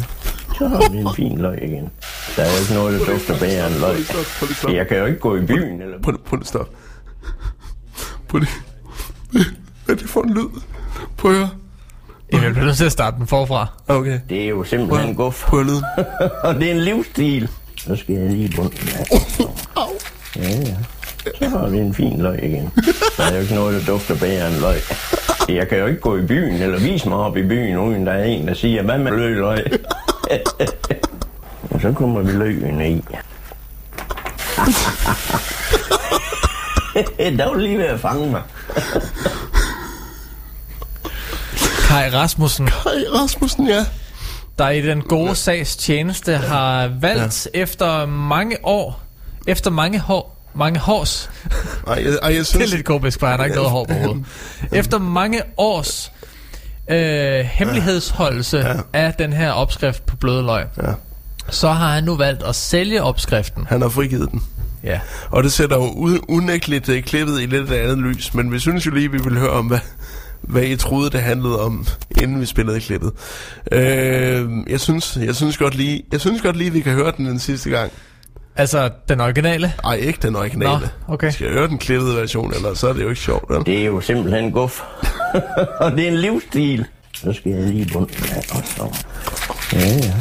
Så 0.59 0.69
har 0.69 0.91
vi 0.91 0.99
en 0.99 1.09
fin 1.17 1.39
løg 1.39 1.63
igen. 1.63 1.91
Der 2.37 2.43
er 2.43 2.53
jo 2.53 2.61
ikke 2.61 2.75
noget, 2.75 3.01
der 3.01 3.07
dufter 3.13 3.39
bedre 3.39 3.67
end 3.67 3.77
løg. 3.81 3.97
Prøv. 4.63 4.75
Jeg 4.75 4.89
kan 4.89 4.99
jo 4.99 5.05
ikke 5.07 5.19
gå 5.19 5.37
i 5.37 5.47
byen, 5.47 5.83
eller... 5.83 5.99
Prøv, 6.03 6.19
prøv 6.25 6.43
stop. 6.43 6.71
Prøv 8.29 8.39
lige. 8.39 8.51
Hvad 9.85 9.95
er 9.97 9.99
det 9.99 10.09
for 10.09 10.23
en 10.23 10.35
lyd? 10.35 10.61
Prøv 11.17 11.31
at 11.31 11.37
høre. 11.37 11.51
Jeg 12.33 12.41
bliver 12.41 12.65
nødt 12.65 12.77
til 12.77 12.85
at 12.85 12.93
starte 12.93 13.17
den 13.17 13.27
forfra. 13.27 13.67
Okay. 13.89 14.21
Det 14.29 14.43
er 14.45 14.49
jo 14.49 14.65
simpelthen 14.65 15.15
guf. 15.15 15.45
Prøv 15.45 15.61
at 15.61 15.67
lyde. 15.67 15.83
og 16.45 16.55
det 16.55 16.71
er 16.71 16.75
en 16.75 16.81
livsstil. 16.81 17.49
Så 17.77 17.97
skal 17.97 18.15
jeg 18.15 18.31
lige 18.31 18.45
i 18.45 18.53
bunden 18.57 18.89
her. 18.89 19.05
Ja, 20.37 20.49
ja. 20.49 20.77
Så 21.39 21.49
har 21.49 21.69
vi 21.69 21.79
en 21.79 21.95
fin 21.95 22.23
løg 22.23 22.45
igen. 22.45 22.71
Der 23.17 23.25
er 23.25 23.35
jo 23.35 23.41
ikke 23.41 23.55
noget, 23.55 23.81
der 23.81 23.93
dufter 23.93 24.15
bedre 24.15 24.49
end 24.49 24.61
løg. 24.61 24.81
Jeg 25.49 25.69
kan 25.69 25.79
jo 25.79 25.87
ikke 25.87 26.01
gå 26.01 26.17
i 26.17 26.23
byen, 26.27 26.63
eller 26.63 26.79
vise 26.79 27.09
mig 27.09 27.19
op 27.19 27.37
i 27.37 27.43
byen, 27.43 27.79
uden 27.79 28.07
der 28.07 28.13
er 28.13 28.25
en, 28.25 28.49
der 28.49 28.55
siger, 28.55 28.83
hvad 28.83 28.99
med 28.99 29.13
løg 29.13 29.37
løg? 29.37 29.85
og 31.71 31.81
så 31.81 31.93
kommer 31.93 32.23
vi 32.23 32.33
løgene 32.33 32.91
i. 32.91 33.05
der 37.39 37.49
var 37.49 37.57
lige 37.57 37.79
ved 37.79 37.85
at 37.85 38.01
fange 38.01 38.31
mig. 38.31 38.43
Kai 41.89 42.11
Rasmussen, 42.11 42.69
Hej 42.69 43.05
Rasmussen, 43.15 43.69
ja. 43.69 43.87
der 44.59 44.69
i 44.69 44.83
den 44.83 45.03
gode 45.03 45.35
sags 45.35 45.77
tjeneste 45.77 46.37
har 46.37 46.91
valgt 47.01 47.49
ja. 47.55 47.61
efter 47.61 48.07
mange 48.07 48.57
år, 48.63 49.03
efter 49.47 49.71
mange 49.71 49.99
hår, 49.99 50.40
mange 50.55 50.79
hårs, 50.79 51.31
Ej, 51.87 51.95
jeg, 52.05 52.13
ej, 52.13 52.19
jeg 52.23 52.33
det 52.33 52.39
er 52.41 52.43
synes... 52.45 52.73
lidt 52.73 52.85
komisk, 52.87 53.21
for 53.21 53.27
han 53.27 53.39
har 53.39 53.45
ikke 53.45 53.57
noget 53.57 53.71
hår 53.71 53.85
på 53.85 53.95
hovedet. 53.95 54.25
Efter 54.73 54.99
mange 54.99 55.43
års 55.57 56.13
øh, 56.91 57.45
hemmelighedsholdelse 57.45 58.59
ja. 58.59 58.75
af 58.93 59.15
den 59.15 59.33
her 59.33 59.51
opskrift 59.53 60.07
på 60.07 60.17
bløde 60.17 60.43
løg, 60.43 60.67
Ja, 60.83 60.93
så 61.49 61.69
har 61.69 61.95
han 61.95 62.05
nu 62.05 62.17
valgt 62.17 62.43
at 62.43 62.55
sælge 62.57 63.03
opskriften. 63.03 63.67
han 63.69 63.83
har 63.83 63.89
frigivet 63.89 64.31
den. 64.31 64.43
Ja. 64.85 65.01
Og 65.31 65.43
det 65.43 65.53
sætter 65.53 65.77
jo 65.77 65.87
u- 65.87 66.25
unægteligt 66.29 66.89
uh, 66.89 66.99
klippet 67.01 67.43
i 67.43 67.47
lidt 67.47 67.73
andet 67.73 67.99
lys, 67.99 68.35
men 68.35 68.53
vi 68.53 68.59
synes 68.59 68.87
jo 68.87 68.91
lige, 68.91 69.11
vi 69.11 69.19
vil 69.23 69.39
høre 69.39 69.51
om, 69.51 69.67
hvad, 69.67 69.79
hvad 70.41 70.63
I 70.63 70.77
troede, 70.77 71.11
det 71.11 71.23
handlede 71.23 71.61
om, 71.61 71.87
inden 72.23 72.41
vi 72.41 72.47
spillede 72.47 72.81
klippet. 72.81 73.13
Øh, 73.73 74.49
jeg, 74.69 74.81
synes, 74.81 75.19
jeg, 75.23 75.35
synes 75.37 75.57
godt 75.59 75.75
lige, 75.75 76.03
jeg 76.13 76.21
synes 76.21 76.43
godt 76.43 76.57
lige, 76.57 76.73
vi 76.73 76.81
kan 76.81 76.93
høre 76.93 77.13
den 77.17 77.27
den 77.27 77.39
sidste 77.39 77.71
gang. 77.71 77.93
Altså, 78.57 78.91
den 79.09 79.21
originale. 79.21 79.73
Ej, 79.85 79.95
ikke 79.95 80.19
den 80.23 80.37
originale. 80.37 80.91
Nå, 81.09 81.15
okay. 81.15 81.31
Skal 81.31 81.45
jeg 81.45 81.55
høre 81.55 81.69
den 81.69 81.79
klippede 81.79 82.17
version, 82.17 82.55
eller 82.55 82.75
så 82.75 82.89
er 82.89 82.93
det 82.93 83.03
jo 83.03 83.09
ikke 83.09 83.21
sjovt, 83.21 83.51
vel? 83.51 83.67
Det 83.67 83.81
er 83.81 83.85
jo 83.85 84.01
simpelthen 84.01 84.53
guf. 84.53 84.83
og 85.81 85.93
det 85.93 86.05
er 86.05 86.09
en 86.09 86.17
livsstil. 86.17 86.87
Så 87.15 87.33
skal 87.33 87.53
jeg 87.53 87.63
lige 87.63 87.91
bunden. 87.93 88.25
Og 88.51 88.63
så. 88.65 89.05
Ja, 89.73 89.79
ja. 89.79 90.15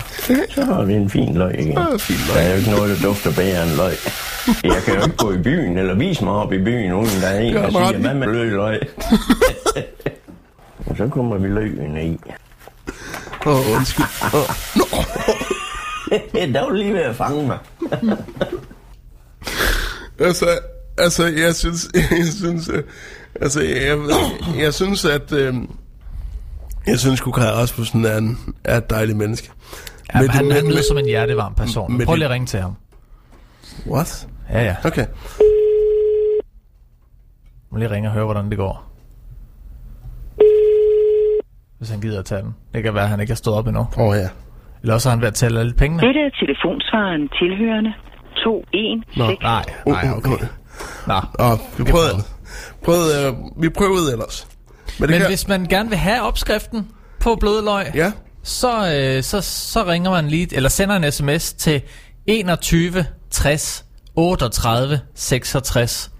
Så 0.49 0.65
har 0.65 0.83
vi 0.83 0.93
en 0.93 1.09
fin 1.09 1.37
løg 1.37 1.59
igen. 1.59 1.71
Ja, 1.71 1.97
fin 1.97 2.17
løg. 2.27 2.35
Der 2.35 2.41
er 2.41 2.49
jo 2.49 2.57
ikke 2.57 2.69
noget, 2.69 2.97
der 2.97 3.07
dufter 3.07 3.31
bedre 3.31 3.63
end 3.63 3.75
løg. 3.75 3.95
Jeg 4.63 4.83
kan 4.85 4.95
jo 4.95 5.03
ikke 5.03 5.17
gå 5.17 5.31
i 5.31 5.37
byen, 5.37 5.77
eller 5.77 5.93
vise 5.93 6.23
mig 6.23 6.33
op 6.33 6.53
i 6.53 6.63
byen, 6.63 6.93
uden 6.93 7.21
der 7.21 7.27
er 7.27 7.39
en, 7.39 7.53
der 7.53 7.69
siger, 7.69 7.97
hvad 7.97 8.13
med 8.13 8.27
løg 8.27 8.51
løg? 8.51 8.79
og 10.87 10.97
så 10.97 11.07
kommer 11.07 11.37
vi 11.37 11.47
løgene 11.47 12.05
i. 12.05 12.19
Åh, 13.45 13.53
oh, 13.53 13.75
undskyld. 13.75 14.05
Oh. 14.33 15.55
der 16.53 16.61
var 16.61 16.73
lige 16.73 16.93
ved 16.93 17.01
at 17.01 17.15
fange 17.15 17.47
mig. 17.47 17.57
Altså, 20.19 20.45
altså, 20.97 21.27
jeg 21.27 21.55
synes, 21.55 21.89
jeg 22.19 22.27
synes, 22.39 22.69
øh, 22.69 22.83
altså, 23.41 23.61
jeg, 23.61 23.97
jeg 24.57 24.73
synes, 24.73 25.05
at, 25.05 25.31
øh, 25.31 25.53
jeg 26.87 26.99
synes, 26.99 27.21
at 27.21 27.33
Kai 27.33 27.43
Rasmussen 27.51 28.05
er, 28.05 28.17
en, 28.17 28.39
er 28.63 28.77
et 28.77 28.89
dejligt 28.89 29.17
menneske. 29.17 29.51
Ja, 30.13 30.19
Med 30.19 30.27
men 30.27 30.29
han, 30.35 30.45
det- 30.45 30.53
han 30.53 30.63
med- 30.63 30.71
lyder 30.73 30.83
som 30.87 30.97
en 30.97 31.05
hjertevarm 31.05 31.53
person. 31.55 31.87
Prøv 32.05 32.13
det- 32.13 32.17
lige 32.19 32.25
at 32.25 32.31
ringe 32.31 32.47
til 32.47 32.59
ham. 32.59 32.73
What? 33.87 34.27
Ja, 34.49 34.63
ja. 34.63 34.75
Okay. 34.83 35.05
Må 37.71 37.77
lige 37.77 37.89
ringe 37.89 38.09
og 38.09 38.13
høre, 38.13 38.25
hvordan 38.25 38.49
det 38.49 38.57
går. 38.57 38.85
Hvis 41.77 41.89
han 41.89 42.01
gider 42.01 42.19
at 42.19 42.25
tage 42.25 42.41
den. 42.41 42.55
Det 42.73 42.83
kan 42.83 42.93
være, 42.93 43.03
at 43.03 43.09
han 43.09 43.19
ikke 43.19 43.31
har 43.31 43.35
stået 43.35 43.57
op 43.57 43.67
endnu. 43.67 43.81
Åh 43.97 44.03
oh, 44.07 44.17
ja. 44.17 44.29
Eller 44.81 44.93
også 44.93 45.09
er 45.09 45.15
han 45.15 45.23
at 45.23 45.33
tælle 45.33 45.59
alle 45.59 45.73
pengene. 45.73 46.01
Dette 46.07 46.19
er 46.19 46.29
telefonsvaren 46.29 47.29
tilhørende. 47.39 47.93
2, 48.43 48.63
1, 48.73 49.03
Nå. 49.17 49.27
6. 49.29 49.41
Nej, 49.41 49.63
nej, 49.87 50.07
okay. 50.17 50.45
Nå, 51.07 51.13
Og 51.39 51.59
vi 51.77 51.83
prøvede. 51.83 52.15
prøvede, 52.83 53.27
øh, 53.27 53.33
vi 53.63 53.69
prøvede 53.69 54.11
ellers. 54.11 54.47
Men, 54.99 55.01
det 55.01 55.09
Men 55.09 55.19
kan, 55.19 55.27
hvis 55.29 55.47
man 55.47 55.65
gerne 55.65 55.89
vil 55.89 55.97
have 55.97 56.21
opskriften 56.21 56.87
på 57.19 57.35
blødløg, 57.35 57.85
Ja, 57.95 58.11
så, 58.43 58.69
øh, 58.77 59.23
så, 59.23 59.41
så 59.41 59.83
ringer 59.87 60.11
man 60.11 60.27
lige, 60.27 60.55
eller 60.55 60.69
sender 60.69 60.95
en 60.95 61.11
sms 61.11 61.53
til 61.53 61.81
21 62.27 63.05
60 63.31 63.85
38 64.15 64.99
66. 65.15 66.11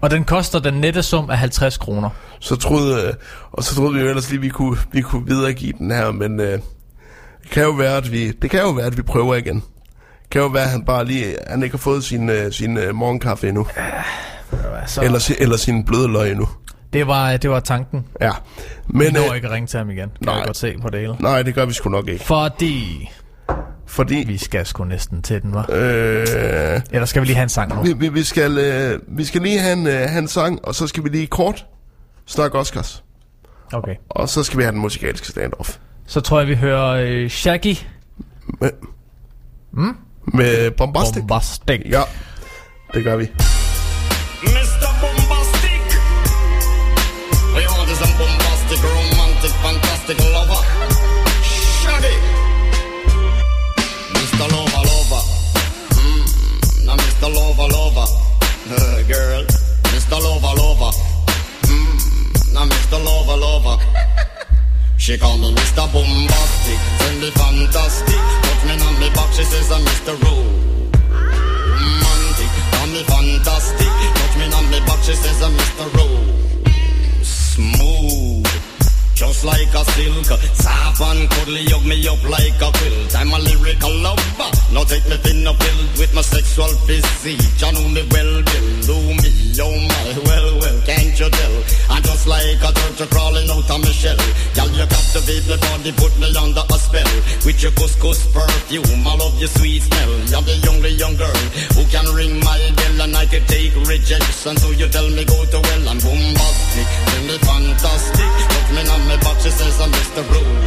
Og 0.00 0.10
den 0.10 0.24
koster 0.24 0.58
den 0.58 0.74
nette 0.74 1.02
sum 1.02 1.30
af 1.30 1.38
50 1.38 1.76
kroner. 1.78 2.10
så 2.40 2.56
troede, 2.56 3.06
øh, 3.08 3.14
og 3.52 3.62
så 3.62 3.74
troede 3.74 3.94
vi 3.94 4.00
jo 4.00 4.06
ellers 4.08 4.30
lige, 4.30 4.40
vi 4.40 4.48
kunne, 4.48 4.76
vi 4.92 5.00
kunne 5.00 5.26
videregive 5.26 5.72
den 5.78 5.90
her, 5.90 6.10
men 6.10 6.40
øh, 6.40 6.58
det 7.46 7.54
kan 7.54 7.62
jo 7.62 7.70
være, 7.70 7.96
at 7.96 8.12
vi, 8.12 8.30
det 8.32 8.50
kan 8.50 8.60
jo 8.60 8.70
være, 8.70 8.86
at 8.86 8.96
vi 8.96 9.02
prøver 9.02 9.34
igen. 9.34 9.54
Det 9.54 10.30
kan 10.30 10.40
jo 10.40 10.46
være, 10.46 10.62
at 10.64 10.70
han 10.70 10.84
bare 10.84 11.04
lige, 11.04 11.36
han 11.46 11.62
ikke 11.62 11.72
har 11.72 11.78
fået 11.78 12.04
sin, 12.04 12.30
øh, 12.30 12.52
sin 12.52 12.76
øh, 12.78 12.94
morgenkaffe 12.94 13.48
endnu. 13.48 13.66
Så 14.86 15.02
Eller, 15.02 15.18
si- 15.18 15.34
eller 15.38 15.56
sin 15.56 15.84
bløde 15.84 16.08
løg 16.12 16.30
endnu. 16.30 16.48
det, 16.92 17.06
var, 17.06 17.36
det 17.36 17.50
var 17.50 17.60
tanken. 17.60 18.04
Ja. 18.20 18.30
Men, 18.86 19.06
vi 19.06 19.12
når 19.12 19.30
øh, 19.30 19.36
ikke 19.36 19.48
at 19.48 19.52
ringe 19.54 19.66
til 19.66 19.78
ham 19.78 19.90
igen. 19.90 19.98
Kan 20.08 20.10
nej. 20.20 20.34
jeg 20.34 20.46
godt 20.46 20.56
se 20.56 20.76
på 20.82 20.90
det 20.90 21.00
hele. 21.00 21.16
nej, 21.20 21.42
det 21.42 21.54
gør 21.54 21.64
vi 21.66 21.72
sgu 21.72 21.90
nok 21.90 22.08
ikke. 22.08 22.24
Fordi 22.24 23.10
Fordi 23.86 24.24
vi 24.26 24.38
skal 24.38 24.66
sgu 24.66 24.84
næsten 24.84 25.22
til 25.22 25.42
den, 25.42 25.54
var. 25.54 25.66
øh, 25.72 26.26
Eller 26.90 27.04
skal 27.04 27.22
vi 27.22 27.26
lige 27.26 27.36
have 27.36 27.42
en 27.42 27.48
sang 27.48 27.74
nu? 27.76 27.82
vi, 27.82 27.92
vi, 27.92 28.08
vi, 28.08 28.22
skal, 28.22 28.58
øh, 28.58 29.00
vi 29.08 29.24
skal 29.24 29.42
lige 29.42 29.58
have 29.58 29.72
en, 29.72 29.86
øh, 29.86 29.92
have 29.92 30.18
en 30.18 30.28
sang, 30.28 30.64
og 30.64 30.74
så 30.74 30.86
skal 30.86 31.04
vi 31.04 31.08
lige 31.08 31.26
kort 31.26 31.66
snakke 32.26 32.58
Oscars. 32.58 33.04
Okay. 33.72 33.94
Og 34.10 34.28
så 34.28 34.42
skal 34.42 34.58
vi 34.58 34.62
have 34.62 34.72
den 34.72 34.80
musikalske 34.80 35.26
standoff. 35.26 35.76
Så 36.06 36.20
tror 36.20 36.38
jeg, 36.38 36.48
vi 36.48 36.54
hører 36.54 36.88
øh, 36.88 37.30
Shaggy 37.30 37.76
Med, 38.60 38.70
mm? 39.72 39.96
med 40.26 40.70
Bombastic. 40.70 41.16
Bombastic. 41.20 41.80
Ja, 41.90 42.02
det 42.94 43.04
gør 43.04 43.16
vi. 43.16 43.24
Mr. 44.42 44.88
Bombastic. 45.02 45.82
We 47.54 47.62
is 47.92 48.00
a 48.06 48.08
bombastic, 48.20 48.80
romantic, 48.94 49.52
fantastic 49.64 50.16
lover. 50.34 50.60
Shaggy. 51.82 52.14
Mr. 54.16 54.46
Lover, 54.54 54.82
lover. 54.90 55.22
Mm, 55.98 56.24
now 56.86 56.96
Mr. 57.04 57.28
Lover, 57.36 57.68
lover. 57.76 58.06
Uh, 58.74 58.98
girl. 59.12 59.42
Mr. 59.92 60.16
Lover, 60.26 60.54
lover. 60.62 60.92
Mm, 61.70 62.54
now 62.54 62.64
Mr. 62.72 62.98
Lover, 63.06 63.36
lover. 63.46 63.95
She 65.06 65.14
call 65.16 65.38
me 65.38 65.54
Mr. 65.54 65.86
Bombastic, 65.92 66.80
send 66.98 67.20
me 67.20 67.30
fantastic. 67.30 68.18
Touch 68.42 68.64
me 68.66 68.72
on 68.72 68.98
me 68.98 69.08
back, 69.14 69.32
she 69.32 69.44
says 69.44 69.70
I'm 69.70 69.82
Mr. 69.82 70.18
Romantic, 70.20 70.50
call 72.74 72.88
me 72.88 73.04
fantastic. 73.04 73.86
Touch 73.86 74.34
me 74.36 74.50
on 74.52 74.68
me 74.68 74.80
back, 74.80 75.00
she 75.04 75.14
says 75.14 75.40
I'm 75.42 75.52
Mr. 75.52 75.86
Smooth. 75.90 76.05
Like 79.46 79.72
a 79.72 79.84
silk, 79.94 80.26
soft 80.58 81.00
and 81.00 81.30
cuddly, 81.30 81.64
hug 81.70 81.86
me 81.86 81.96
up 82.10 82.22
like 82.26 82.58
a 82.58 82.68
quilt. 82.74 83.14
I'm 83.14 83.30
a 83.30 83.38
lyrical 83.38 83.94
lover. 84.02 84.50
Now 84.74 84.82
take 84.82 85.06
me 85.06 85.16
thin 85.22 85.46
filled 85.46 85.90
with 85.96 86.12
my 86.12 86.20
sexual 86.20 86.68
physique. 86.84 87.38
You 87.62 87.70
know 87.70 87.86
me 87.94 88.02
well, 88.10 88.42
Bill. 88.42 88.68
Do 88.90 88.96
me, 89.22 89.30
oh 89.62 89.70
my, 89.86 90.06
well, 90.26 90.48
well, 90.58 90.78
can't 90.82 91.14
you 91.14 91.30
tell? 91.30 91.56
I'm 91.88 92.02
just 92.02 92.26
like 92.26 92.58
a 92.58 92.70
turtle 92.74 93.06
crawling 93.06 93.48
out 93.48 93.70
of 93.70 93.78
my 93.78 93.92
shell. 93.94 94.18
Girl, 94.58 94.70
you 94.74 94.86
captivate 94.90 95.46
my 95.46 95.56
body, 95.62 95.92
put 95.94 96.12
me 96.18 96.28
under 96.34 96.66
a 96.66 96.78
spell. 96.82 97.12
With 97.46 97.62
your 97.62 97.72
couscous 97.78 98.26
perfume, 98.34 99.06
I 99.06 99.14
love 99.14 99.38
your 99.38 99.48
sweet 99.54 99.86
smell. 99.86 100.12
You're 100.26 100.42
the 100.42 100.58
only 100.74 100.92
young 100.98 101.14
girl 101.14 101.40
who 101.78 101.86
can 101.86 102.06
ring 102.10 102.42
my 102.42 102.58
bell 102.74 103.06
and 103.06 103.14
I 103.14 103.26
can 103.26 103.46
take 103.46 103.74
rejection. 103.86 104.58
So 104.58 104.70
you 104.74 104.88
tell 104.90 105.08
me 105.08 105.22
go 105.24 105.38
to 105.38 105.58
well, 105.62 105.82
I'm 105.86 106.02
bombastic, 106.02 106.88
tell 107.06 107.22
me 107.30 107.36
fantastic. 107.46 108.30
Touch 108.50 108.70
me 108.74 108.82
on 108.90 109.02
my 109.06 109.16
back, 109.22 109.35
she 109.42 109.50
says 109.50 109.80
I'm 109.80 109.90
Mr. 109.92 110.22
Romantic, 110.30 110.60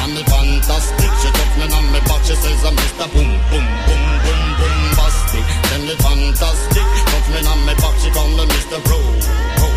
I'm 0.00 0.10
me 0.14 0.22
fantastic. 0.24 1.10
She 1.20 1.28
touch 1.30 1.54
me 1.58 1.66
on 1.72 1.84
my 1.92 2.00
back, 2.08 2.22
she 2.24 2.34
says 2.34 2.64
I'm 2.64 2.74
Mr. 2.76 3.06
Boom, 3.12 3.30
boom, 3.50 3.66
boom, 3.86 4.04
boom, 4.24 4.42
bombastic. 4.60 5.44
Tell 5.68 5.82
me 5.82 5.94
fantastic. 5.98 6.86
Touch 7.10 7.28
me 7.32 7.40
on 7.46 7.58
my 7.66 7.74
back, 7.74 7.94
she 8.00 8.10
call 8.10 8.28
me 8.28 8.44
Mr. 8.46 8.78
Ro, 8.88 8.98
Ro, 9.60 9.68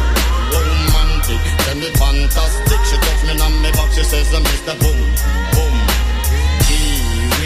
romantic. 0.53 1.39
Tell 1.65 1.77
me 1.77 1.89
fantastic. 1.99 2.79
She 2.89 2.95
touch 2.97 3.21
me 3.27 3.33
on 3.41 3.53
my 3.61 3.69
back, 3.71 3.91
she 3.93 4.03
says 4.03 4.33
I'm 4.33 4.43
Mr. 4.43 4.73
Boom, 4.79 4.99
boom. 5.55 5.70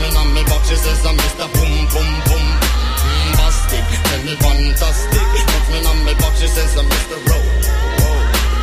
Me 0.00 0.08
on 0.16 0.32
me 0.32 0.42
back, 0.44 0.64
she 0.64 0.76
says 0.76 1.04
I'm 1.04 1.16
Mr. 1.16 1.44
Boom 1.52 1.74
Boom 1.92 2.10
Boom. 2.24 2.46
Bombastic 3.36 3.84
and 4.16 4.24
the 4.28 4.34
fantastic. 4.40 5.28
Touch 5.44 5.68
me 5.68 5.78
on 5.84 5.98
me 6.04 6.14
back, 6.14 6.34
she 6.36 6.48
says 6.48 6.72
I'm 6.76 6.86
Mr. 6.88 7.16
Row. 7.28 7.44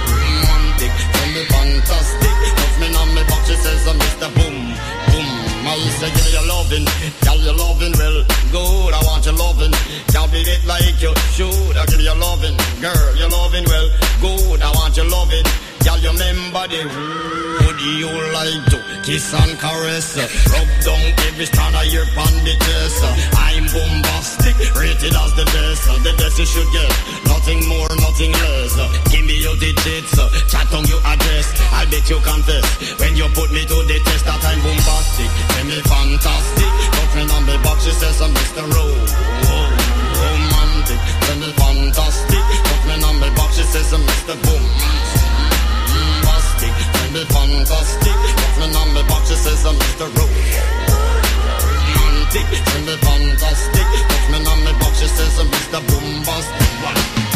Romantic 0.10 0.94
and 1.22 1.32
the 1.38 1.44
fantastic. 1.54 2.34
Touch 2.58 2.76
me 2.82 2.88
on 2.96 3.10
me 3.14 3.22
back, 3.30 3.44
she 3.46 3.56
says 3.56 3.86
I'm 3.88 3.98
Mr. 4.02 4.28
Boom 4.34 4.58
Boom. 5.14 5.30
I 5.68 5.78
say 6.00 6.10
give 6.10 6.26
me 6.26 6.32
your 6.32 6.48
loving, 6.48 6.86
girl 7.22 7.40
you 7.44 7.54
loving 7.54 7.94
well 8.00 8.18
good. 8.50 8.94
I 8.98 9.02
want 9.06 9.26
your 9.26 9.36
loving, 9.36 9.74
can't 10.10 10.32
beat 10.32 10.48
it 10.48 10.64
like 10.66 10.96
you 11.02 11.14
should. 11.36 11.76
I 11.78 11.86
give 11.86 12.02
you 12.02 12.16
loving, 12.16 12.56
girl 12.82 13.14
you 13.14 13.28
loving 13.28 13.66
well 13.68 13.88
good. 14.24 14.62
I 14.64 14.72
want 14.74 14.96
your 14.96 15.06
loving, 15.12 15.46
girl 15.88 16.00
you 16.04 16.12
remember 16.12 16.68
the 16.68 16.84
would 17.64 17.80
you 17.80 18.12
like 18.36 18.64
to 18.72 18.78
kiss 19.08 19.32
and 19.32 19.56
caress? 19.58 20.20
Rub 20.52 20.70
down 20.84 21.04
every 21.28 21.46
strand 21.48 21.76
of 21.76 21.88
your 21.88 22.06
bandages. 22.12 22.96
I'm 23.40 23.66
bombastic, 23.72 24.56
rated 24.76 25.16
as 25.16 25.32
the 25.40 25.46
best. 25.48 25.88
The 26.04 26.14
best 26.20 26.36
you 26.40 26.46
should 26.46 26.70
get, 26.76 26.92
nothing 27.32 27.64
more, 27.72 27.88
nothing 28.04 28.32
less. 28.36 28.76
Give 29.10 29.24
me 29.24 29.40
your 29.40 29.56
digits, 29.56 30.16
chat 30.52 30.68
on 30.76 30.84
your 30.92 31.00
address. 31.08 31.48
I 31.72 31.88
bet 31.88 32.04
you 32.12 32.20
confess 32.20 32.68
when 33.00 33.16
you 33.16 33.28
put 33.32 33.50
me 33.56 33.64
to 33.64 33.78
the 33.88 33.98
test 34.04 34.26
that 34.28 34.44
I'm 34.44 34.60
bombastic. 34.60 35.32
Tell 35.56 35.66
me 35.72 35.80
fantastic, 35.88 36.72
touch 37.00 37.14
me 37.16 37.24
on 37.32 37.44
the 37.48 37.56
box, 37.64 37.88
she 37.88 37.92
says 37.96 38.20
I'm 38.22 38.32
Mr. 38.36 38.64
Rowe. 38.76 39.00
Romantic, 40.20 41.00
tell 41.24 41.38
me 41.40 41.50
fantastic, 41.56 42.44
touch 42.68 42.84
me 42.92 42.96
on 43.08 43.16
the 43.24 43.30
box, 43.40 43.56
she 43.56 43.64
says 43.64 43.94
I'm 43.94 44.04
Mr. 44.04 44.36
Boom. 44.44 45.07
Bombastic, 47.08 47.30
tell 47.30 47.40
me 47.40 47.56
fantastic, 47.56 48.14
touch 48.14 48.58
me 48.60 48.76
on 48.76 48.94
the 48.94 49.04
box, 49.08 49.30
she 49.30 49.36
says 49.36 49.66
I'm 49.66 49.76
Mr. 49.76 50.08
Rowe. 50.18 50.28
Romantic, 51.96 52.48
tell 52.66 52.82
me 52.82 52.96
fantastic, 52.98 53.88
touch 54.10 54.30
me 54.30 54.46
on 54.46 54.66
me 54.66 54.74
box, 54.80 55.00
she 55.00 55.08
says 55.08 55.40
I'm 55.40 55.48
Mr. 55.48 55.80
Bombastic. 55.88 57.27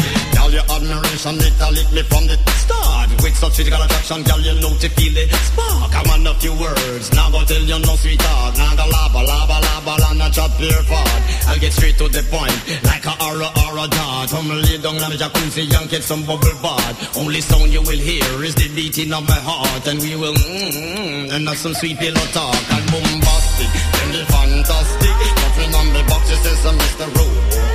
Your 0.52 0.68
admiration, 0.68 1.40
it 1.40 1.56
lick 1.72 1.88
me 1.96 2.02
from 2.12 2.28
the 2.28 2.36
start. 2.60 3.08
With 3.24 3.32
such 3.32 3.56
physical 3.56 3.80
attraction, 3.80 4.20
girl, 4.20 4.36
you 4.44 4.52
know 4.60 4.76
to 4.76 4.88
feel 4.92 5.16
the 5.16 5.24
spark. 5.48 5.88
I 5.96 6.04
want 6.04 6.28
a 6.28 6.36
few 6.44 6.52
words, 6.52 7.08
now 7.16 7.32
go 7.32 7.40
tell 7.48 7.64
you 7.64 7.80
no 7.80 7.96
sweetheart. 7.96 8.60
Now 8.60 8.76
go 8.76 8.84
laba, 8.84 9.24
laba, 9.24 9.56
laba, 9.64 10.10
and 10.12 10.18
not 10.20 10.36
chop 10.36 10.52
your 10.60 10.76
fart. 10.84 11.22
I'll 11.48 11.56
get 11.56 11.72
straight 11.72 11.96
to 11.96 12.08
the 12.12 12.20
point, 12.28 12.52
like 12.84 13.00
a 13.08 13.16
aura, 13.24 13.48
aura 13.64 13.88
dart. 13.88 14.28
Come 14.28 14.52
lay 14.52 14.76
down 14.76 15.00
on 15.00 15.08
the 15.08 15.16
jacuzzi 15.16 15.72
and 15.72 15.88
get 15.88 16.04
some 16.04 16.20
bubble 16.28 16.52
bath. 16.60 17.16
Only 17.16 17.40
sound 17.40 17.72
you 17.72 17.80
will 17.80 17.96
hear 17.96 18.44
is 18.44 18.52
the 18.54 18.68
beating 18.76 19.08
of 19.16 19.24
my 19.24 19.40
heart. 19.40 19.88
And 19.88 20.04
we 20.04 20.20
will, 20.20 20.36
mm, 20.36 21.32
and 21.32 21.48
have 21.48 21.56
some 21.56 21.72
sweet 21.72 21.96
pillow 21.96 22.28
talk. 22.36 22.60
And 22.76 22.84
bombastic, 22.92 23.72
and 24.04 24.10
the 24.12 24.22
fantastic. 24.28 25.16
Nothing 25.48 25.72
on 25.80 25.86
the 25.96 26.02
box, 26.12 26.28
it 26.28 26.44
says 26.44 26.60
I'm 26.68 26.76
Mr. 26.76 27.08
Me 27.08 27.71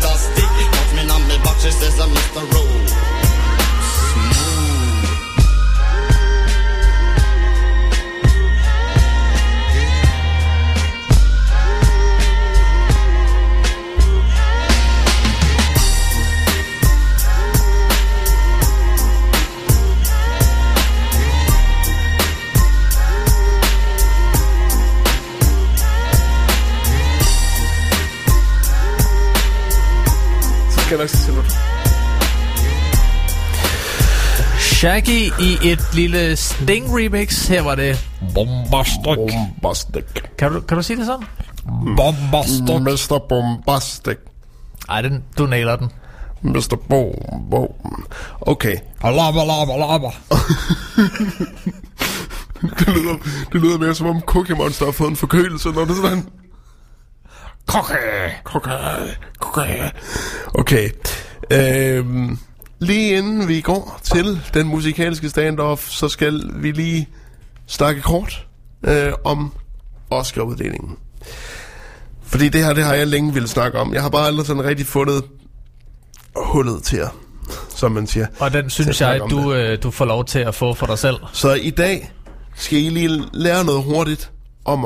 fantastic. 0.00 0.44
Touch 0.44 0.94
me 0.94 1.10
on 1.10 1.28
me 1.28 1.36
back, 1.44 1.58
she 1.60 1.70
says 1.70 2.00
I'm 2.00 2.10
Mr. 2.10 2.52
Rowe. 2.52 3.05
Skal 30.86 30.98
nok 30.98 31.08
se 31.08 31.32
det. 31.32 31.44
Shaggy 34.58 35.32
i 35.40 35.58
et 35.62 35.94
lille 35.94 36.36
Sting 36.36 36.86
remix. 36.98 37.48
Her 37.48 37.62
var 37.62 37.74
det 37.74 38.08
Bombastic. 38.34 39.04
Bombastic. 39.04 40.04
Kan 40.38 40.52
du, 40.52 40.60
kan 40.60 40.76
du 40.76 40.82
sige 40.82 40.96
det 40.96 41.06
sådan? 41.06 41.26
Bombastic. 41.96 43.10
Mr. 43.10 43.18
Bombastic. 43.28 44.16
Ej, 44.88 45.02
den, 45.02 45.24
du 45.38 45.46
nailer 45.46 45.76
den. 45.76 45.90
Mr. 46.42 46.76
Bo, 46.88 47.14
Bo. 47.50 47.76
Okay. 48.40 48.76
Alaba, 49.02 49.40
alaba, 49.40 49.72
alaba. 49.72 50.10
det, 52.78 52.88
lyder, 52.88 53.16
det 53.52 53.60
lyder 53.60 53.78
mere 53.78 53.94
som 53.94 54.06
om 54.06 54.20
Cookie 54.20 54.56
Monster 54.56 54.84
har 54.84 54.92
fået 54.92 55.10
en 55.10 55.16
forkølelse, 55.16 55.68
når 55.68 55.84
det 55.84 55.90
er 55.90 55.94
sådan... 55.94 56.28
Cookie. 57.66 57.96
Cookie. 58.44 59.16
Cookie. 59.38 59.90
Okay. 60.54 60.90
Øhm, 61.50 62.38
lige 62.78 63.16
inden 63.18 63.48
vi 63.48 63.60
går 63.60 64.00
til 64.02 64.40
den 64.54 64.66
musikalske 64.66 65.30
standoff, 65.30 65.88
så 65.88 66.08
skal 66.08 66.50
vi 66.54 66.72
lige 66.72 67.08
snakke 67.66 68.02
kort 68.02 68.46
øh, 68.84 69.12
om 69.24 69.52
Oscar-uddelingen. 70.10 70.96
Fordi 72.22 72.48
det 72.48 72.64
her, 72.64 72.72
det 72.72 72.84
har 72.84 72.94
jeg 72.94 73.06
længe 73.06 73.32
ville 73.32 73.48
snakke 73.48 73.78
om. 73.78 73.94
Jeg 73.94 74.02
har 74.02 74.08
bare 74.08 74.26
aldrig 74.26 74.46
sådan 74.46 74.64
rigtig 74.64 74.86
fundet 74.86 75.24
hullet 76.36 76.82
til 76.82 76.98
jer, 76.98 77.08
som 77.76 77.92
man 77.92 78.06
siger. 78.06 78.26
Og 78.40 78.52
den 78.52 78.70
synes 78.70 79.00
jeg, 79.00 79.20
du, 79.30 79.52
øh, 79.52 79.82
du 79.82 79.90
får 79.90 80.04
lov 80.04 80.24
til 80.24 80.38
at 80.38 80.54
få 80.54 80.74
for 80.74 80.86
dig 80.86 80.98
selv. 80.98 81.16
Så 81.32 81.54
i 81.54 81.70
dag 81.70 82.12
skal 82.54 82.78
I 82.78 82.88
lige 82.88 83.24
lære 83.32 83.64
noget 83.64 83.82
hurtigt 83.82 84.30
om 84.64 84.84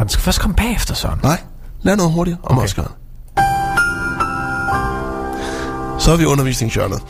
Oscar'ne. 0.00 0.04
Den 0.04 0.08
skal 0.08 0.22
først 0.22 0.40
komme 0.40 0.56
bagefter, 0.56 0.94
Søren. 0.94 1.20
Nej, 1.22 1.40
lær 1.82 1.96
noget 1.96 2.12
hurtigt 2.12 2.36
om 2.42 2.58
okay. 2.58 2.66
Oscar'ne. 2.66 2.92
Så 5.98 6.12
er 6.12 6.16
vi 6.16 6.22
i 6.22 6.26
undervisningshjørnet. 6.26 7.00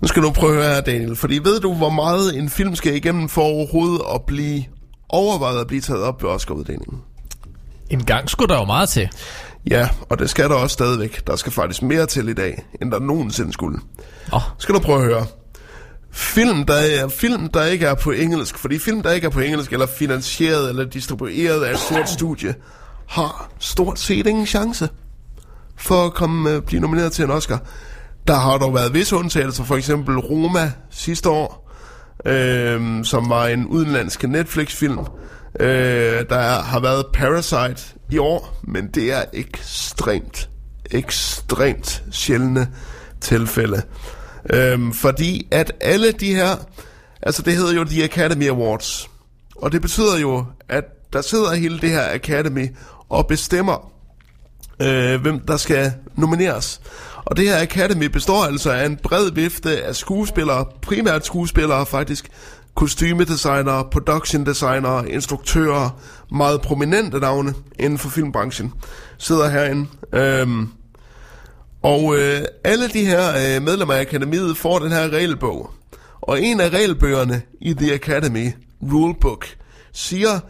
nu 0.00 0.08
skal 0.08 0.22
du 0.22 0.30
prøve 0.30 0.62
her, 0.62 0.80
Daniel. 0.80 1.16
Fordi 1.16 1.38
ved 1.38 1.60
du, 1.60 1.74
hvor 1.74 1.90
meget 1.90 2.38
en 2.38 2.48
film 2.48 2.74
skal 2.76 2.94
igennem 2.94 3.28
for 3.28 3.42
overhovedet 3.42 4.02
at 4.14 4.22
blive 4.26 4.64
overvejet 5.08 5.60
at 5.60 5.66
blive 5.66 5.80
taget 5.80 6.02
op 6.02 6.22
ved 6.22 6.30
Oscar-uddelingen? 6.30 7.00
En 7.90 8.04
gang 8.04 8.30
skulle 8.30 8.54
der 8.54 8.60
jo 8.60 8.66
meget 8.66 8.88
til. 8.88 9.08
Ja, 9.70 9.88
og 10.10 10.18
det 10.18 10.30
skal 10.30 10.48
der 10.48 10.54
også 10.54 10.74
stadigvæk. 10.74 11.26
Der 11.26 11.36
skal 11.36 11.52
faktisk 11.52 11.82
mere 11.82 12.06
til 12.06 12.28
i 12.28 12.34
dag, 12.34 12.64
end 12.82 12.90
der 12.90 12.98
nogensinde 12.98 13.52
skulle. 13.52 13.78
Oh. 14.32 14.40
Skal 14.58 14.74
du 14.74 14.80
prøve 14.80 14.98
at 14.98 15.04
høre. 15.04 15.26
Film 16.16 16.64
der, 16.64 16.74
er, 16.74 17.08
film, 17.08 17.48
der 17.48 17.64
ikke 17.64 17.86
er 17.86 17.94
på 17.94 18.10
engelsk, 18.10 18.58
fordi 18.58 18.78
film, 18.78 19.02
der 19.02 19.12
ikke 19.12 19.24
er 19.24 19.30
på 19.30 19.40
engelsk, 19.40 19.72
eller 19.72 19.86
finansieret 19.86 20.68
eller 20.68 20.84
distribueret 20.84 21.64
af 21.64 21.72
et 21.72 21.78
stort 21.78 22.08
studie, 22.08 22.54
har 23.08 23.50
stort 23.58 23.98
set 23.98 24.26
ingen 24.26 24.46
chance 24.46 24.88
for 25.76 26.06
at 26.06 26.14
komme, 26.14 26.50
øh, 26.50 26.62
blive 26.62 26.80
nomineret 26.80 27.12
til 27.12 27.24
en 27.24 27.30
Oscar. 27.30 27.62
Der 28.26 28.34
har 28.34 28.58
dog 28.58 28.74
været 28.74 28.94
visse 28.94 29.16
undtagelser, 29.16 29.64
for 29.64 29.76
eksempel 29.76 30.18
Roma 30.18 30.72
sidste 30.90 31.28
år, 31.28 31.70
øh, 32.26 33.04
som 33.04 33.30
var 33.30 33.46
en 33.46 33.66
udenlandsk 33.66 34.22
Netflix-film. 34.28 34.98
Øh, 35.60 36.24
der 36.28 36.36
er, 36.36 36.62
har 36.62 36.80
været 36.80 37.06
Parasite 37.12 37.94
i 38.10 38.18
år, 38.18 38.60
men 38.62 38.86
det 38.86 39.12
er 39.12 39.22
ekstremt, 39.32 40.48
ekstremt 40.90 42.02
sjældne 42.10 42.68
tilfælde. 43.20 43.82
Øhm, 44.52 44.92
fordi 44.92 45.46
at 45.50 45.72
alle 45.80 46.12
de 46.12 46.34
her, 46.34 46.56
altså 47.22 47.42
det 47.42 47.56
hedder 47.56 47.74
jo 47.74 47.84
The 47.84 48.04
Academy 48.04 48.48
Awards, 48.48 49.10
og 49.56 49.72
det 49.72 49.82
betyder 49.82 50.18
jo, 50.18 50.44
at 50.68 50.84
der 51.12 51.22
sidder 51.22 51.54
hele 51.54 51.80
det 51.80 51.90
her 51.90 52.14
Academy 52.14 52.68
og 53.08 53.26
bestemmer, 53.26 53.92
øh, 54.82 55.20
hvem 55.20 55.40
der 55.40 55.56
skal 55.56 55.92
nomineres. 56.16 56.80
Og 57.24 57.36
det 57.36 57.48
her 57.48 57.62
Academy 57.62 58.04
består 58.04 58.44
altså 58.44 58.70
af 58.70 58.86
en 58.86 58.96
bred 58.96 59.30
vifte 59.30 59.82
af 59.84 59.96
skuespillere, 59.96 60.66
primært 60.82 61.26
skuespillere 61.26 61.86
faktisk, 61.86 62.28
kostymedesignere, 62.74 63.84
production 63.90 64.46
designere, 64.46 65.10
instruktører, 65.10 66.00
meget 66.32 66.60
prominente 66.60 67.18
navne 67.18 67.54
inden 67.78 67.98
for 67.98 68.08
filmbranchen, 68.08 68.72
sidder 69.18 69.48
herinde. 69.48 69.86
Øhm, 70.12 70.68
og 71.84 72.16
øh, 72.16 72.40
alle 72.64 72.88
de 72.88 73.04
her 73.04 73.28
øh, 73.28 73.62
medlemmer 73.62 73.94
af 73.94 74.00
akademiet 74.00 74.56
får 74.56 74.78
den 74.78 74.92
her 74.92 75.08
regelbog. 75.08 75.70
Og 76.20 76.42
en 76.42 76.60
af 76.60 76.68
regelbøgerne 76.68 77.42
i 77.60 77.74
The 77.74 77.94
Academy 77.94 78.52
Rulebook 78.92 79.46
siger 79.92 80.40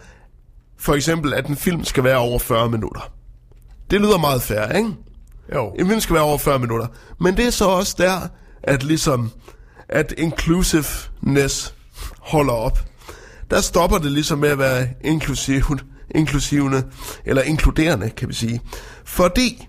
for 0.79 0.95
eksempel, 0.95 1.35
at 1.35 1.47
en 1.47 1.57
film 1.57 1.85
skal 1.85 2.05
være 2.05 2.17
over 2.17 2.39
40 2.39 2.71
minutter. 2.71 3.13
Det 3.91 4.01
lyder 4.01 4.19
meget 4.19 4.43
fair, 4.43 4.77
ikke? 4.77 4.91
Jo. 5.55 5.73
En 5.79 5.89
film 5.89 6.01
skal 6.01 6.15
være 6.15 6.23
over 6.23 6.39
40 6.39 6.59
minutter. 6.59 6.87
Men 7.21 7.37
det 7.37 7.47
er 7.47 7.51
så 7.51 7.65
også 7.65 7.95
der, 7.99 8.29
at 8.63 8.83
ligesom, 8.83 9.31
at 9.89 10.15
inclusiveness 10.19 11.75
holder 12.19 12.53
op. 12.53 12.79
Der 13.51 13.61
stopper 13.61 13.99
det 13.99 14.13
ligesom 14.13 14.39
med 14.39 14.49
at 14.49 14.59
være 14.59 14.89
inklusiv, 15.05 15.63
inklusivende, 16.15 16.83
eller 17.25 17.43
inkluderende, 17.43 18.11
kan 18.11 18.29
vi 18.29 18.35
sige. 18.35 18.61
Fordi 19.05 19.69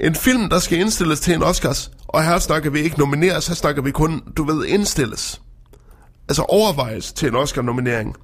en 0.00 0.14
film, 0.14 0.50
der 0.50 0.58
skal 0.58 0.78
indstilles 0.78 1.20
til 1.20 1.34
en 1.34 1.42
Oscars, 1.42 1.90
og 2.08 2.24
her 2.24 2.38
snakker 2.38 2.70
vi 2.70 2.80
ikke 2.80 2.98
nomineres, 2.98 3.46
her 3.46 3.54
snakker 3.54 3.82
vi 3.82 3.90
kun, 3.90 4.22
du 4.36 4.44
ved, 4.44 4.66
indstilles. 4.66 5.40
Altså 6.28 6.42
overvejes 6.42 7.12
til 7.12 7.28
en 7.28 7.36
Oscar-nominering. 7.36 8.16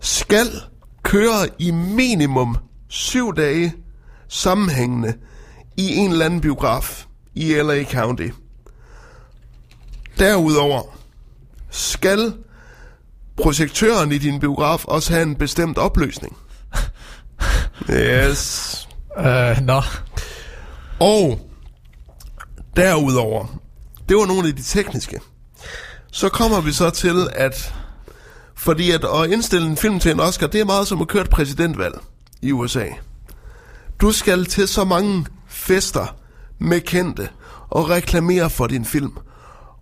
Skal 0.00 0.46
køre 1.02 1.48
i 1.58 1.70
minimum 1.70 2.56
syv 2.88 3.34
dage 3.36 3.74
sammenhængende 4.28 5.14
i 5.76 5.94
en 5.94 6.10
eller 6.10 6.24
anden 6.24 6.40
biograf 6.40 7.04
i 7.34 7.54
LA 7.54 7.84
County. 7.84 8.28
Derudover 10.18 10.82
skal 11.70 12.32
projektøren 13.36 14.12
i 14.12 14.18
din 14.18 14.40
biograf 14.40 14.84
også 14.84 15.12
have 15.12 15.22
en 15.22 15.36
bestemt 15.36 15.78
opløsning. 15.78 16.36
Yes. 17.90 18.88
Øh, 19.18 19.60
nå. 19.60 19.82
Og 21.00 21.50
derudover, 22.76 23.60
det 24.08 24.16
var 24.16 24.26
nogle 24.26 24.48
af 24.48 24.56
de 24.56 24.62
tekniske. 24.62 25.20
Så 26.12 26.28
kommer 26.28 26.60
vi 26.60 26.72
så 26.72 26.90
til, 26.90 27.28
at 27.32 27.74
fordi 28.56 28.90
at 28.90 29.04
at 29.04 29.30
indstille 29.30 29.66
en 29.66 29.76
film 29.76 30.00
til 30.00 30.10
en 30.10 30.20
Oscar, 30.20 30.46
det 30.46 30.60
er 30.60 30.64
meget 30.64 30.86
som 30.86 31.00
at 31.00 31.08
køre 31.08 31.22
et 31.22 31.30
præsidentvalg 31.30 31.94
i 32.42 32.52
USA. 32.52 32.86
Du 34.00 34.12
skal 34.12 34.44
til 34.44 34.68
så 34.68 34.84
mange 34.84 35.26
fester 35.48 36.16
med 36.58 36.80
kendte 36.80 37.28
og 37.70 37.90
reklamere 37.90 38.50
for 38.50 38.66
din 38.66 38.84
film. 38.84 39.12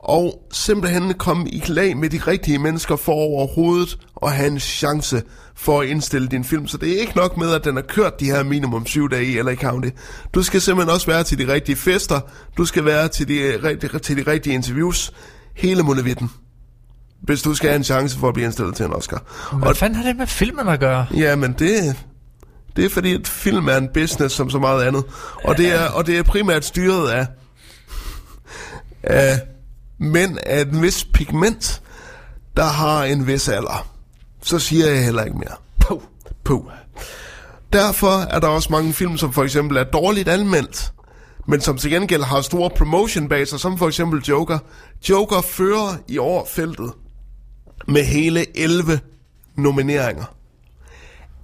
Og 0.05 0.47
simpelthen 0.53 1.15
komme 1.15 1.49
i 1.49 1.63
lag 1.67 1.97
med 1.97 2.11
de 2.11 2.19
rigtige 2.19 2.59
mennesker 2.59 2.97
for 2.97 3.13
overhovedet 3.13 3.99
at 4.23 4.33
have 4.33 4.51
en 4.51 4.61
chance 4.61 5.23
for 5.55 5.81
at 5.81 5.89
indstille 5.89 6.29
din 6.29 6.45
film. 6.45 6.67
Så 6.67 6.77
det 6.77 6.97
er 6.97 7.01
ikke 7.01 7.17
nok 7.17 7.37
med, 7.37 7.51
at 7.55 7.65
den 7.65 7.77
har 7.77 7.83
kørt 7.83 8.21
de 8.21 8.25
her 8.25 8.43
minimum 8.43 8.87
syv 8.87 9.11
dage 9.11 9.25
i 9.25 9.43
LA 9.43 9.55
County. 9.55 9.89
Du 10.35 10.43
skal 10.43 10.61
simpelthen 10.61 10.95
også 10.95 11.07
være 11.07 11.23
til 11.23 11.39
de 11.39 11.53
rigtige 11.53 11.77
fester. 11.77 12.21
Du 12.57 12.65
skal 12.65 12.85
være 12.85 13.09
til 13.09 13.29
de, 13.29 13.59
rigtige- 13.65 13.99
til 13.99 14.17
de 14.17 14.31
rigtige 14.31 14.55
interviews. 14.55 15.13
Hele 15.57 15.83
munevitten. 15.83 16.31
Hvis 17.23 17.43
du 17.43 17.55
skal 17.55 17.69
have 17.69 17.77
en 17.77 17.85
chance 17.85 18.19
for 18.19 18.29
at 18.29 18.35
blive 18.35 18.45
indstillet 18.45 18.75
til 18.77 18.87
en 18.87 18.93
Oscar. 18.93 19.23
Hvad 19.57 19.75
fanden 19.75 19.97
har 19.97 20.05
det 20.05 20.17
med 20.17 20.27
filmen 20.27 20.69
at 20.69 20.81
gøre? 20.81 21.07
Ja, 21.15 21.37
men 21.37 21.53
det, 21.53 21.97
det 22.77 22.85
er 22.85 22.89
fordi, 22.89 23.15
at 23.15 23.29
film 23.29 23.69
er 23.69 23.77
en 23.77 23.89
business 23.95 24.35
som 24.35 24.51
så 24.51 24.59
meget 24.59 24.85
andet. 24.85 25.05
Og 25.45 25.57
det 25.57 25.75
er, 25.75 25.89
og 25.89 26.07
det 26.07 26.19
er 26.19 26.23
primært 26.23 26.65
styret 26.65 27.11
af, 27.11 27.27
af 29.03 29.41
mænd 30.05 30.39
af 30.47 30.61
et 30.61 30.83
vis 30.83 31.05
pigment, 31.05 31.83
der 32.57 32.65
har 32.65 33.05
en 33.05 33.27
vis 33.27 33.49
alder. 33.49 33.89
Så 34.43 34.59
siger 34.59 34.87
jeg 34.87 35.05
heller 35.05 35.25
ikke 35.25 35.39
mere. 35.39 35.55
Puh. 35.81 36.01
Puh. 36.45 36.63
Derfor 37.73 38.17
er 38.17 38.41
der 38.41 38.49
også 38.49 38.69
mange 38.73 38.93
film, 38.93 39.17
som 39.17 39.33
for 39.33 39.45
eksempel 39.45 39.77
er 39.77 39.85
dårligt 39.85 40.29
anmeldt, 40.29 40.93
men 41.49 41.61
som 41.61 41.79
til 41.79 41.91
gengæld 41.91 42.23
har 42.23 42.41
store 42.41 42.71
promotion 42.71 43.29
bag 43.29 43.49
sig, 43.49 43.61
som 43.61 43.79
for 43.79 43.89
eksempel 43.89 44.23
Joker. 44.23 44.59
Joker 45.09 45.41
fører 45.41 45.97
i 46.09 46.19
år 46.19 46.49
feltet 46.51 46.93
med 47.89 48.05
hele 48.05 48.59
11 48.59 49.01
nomineringer. 49.57 50.25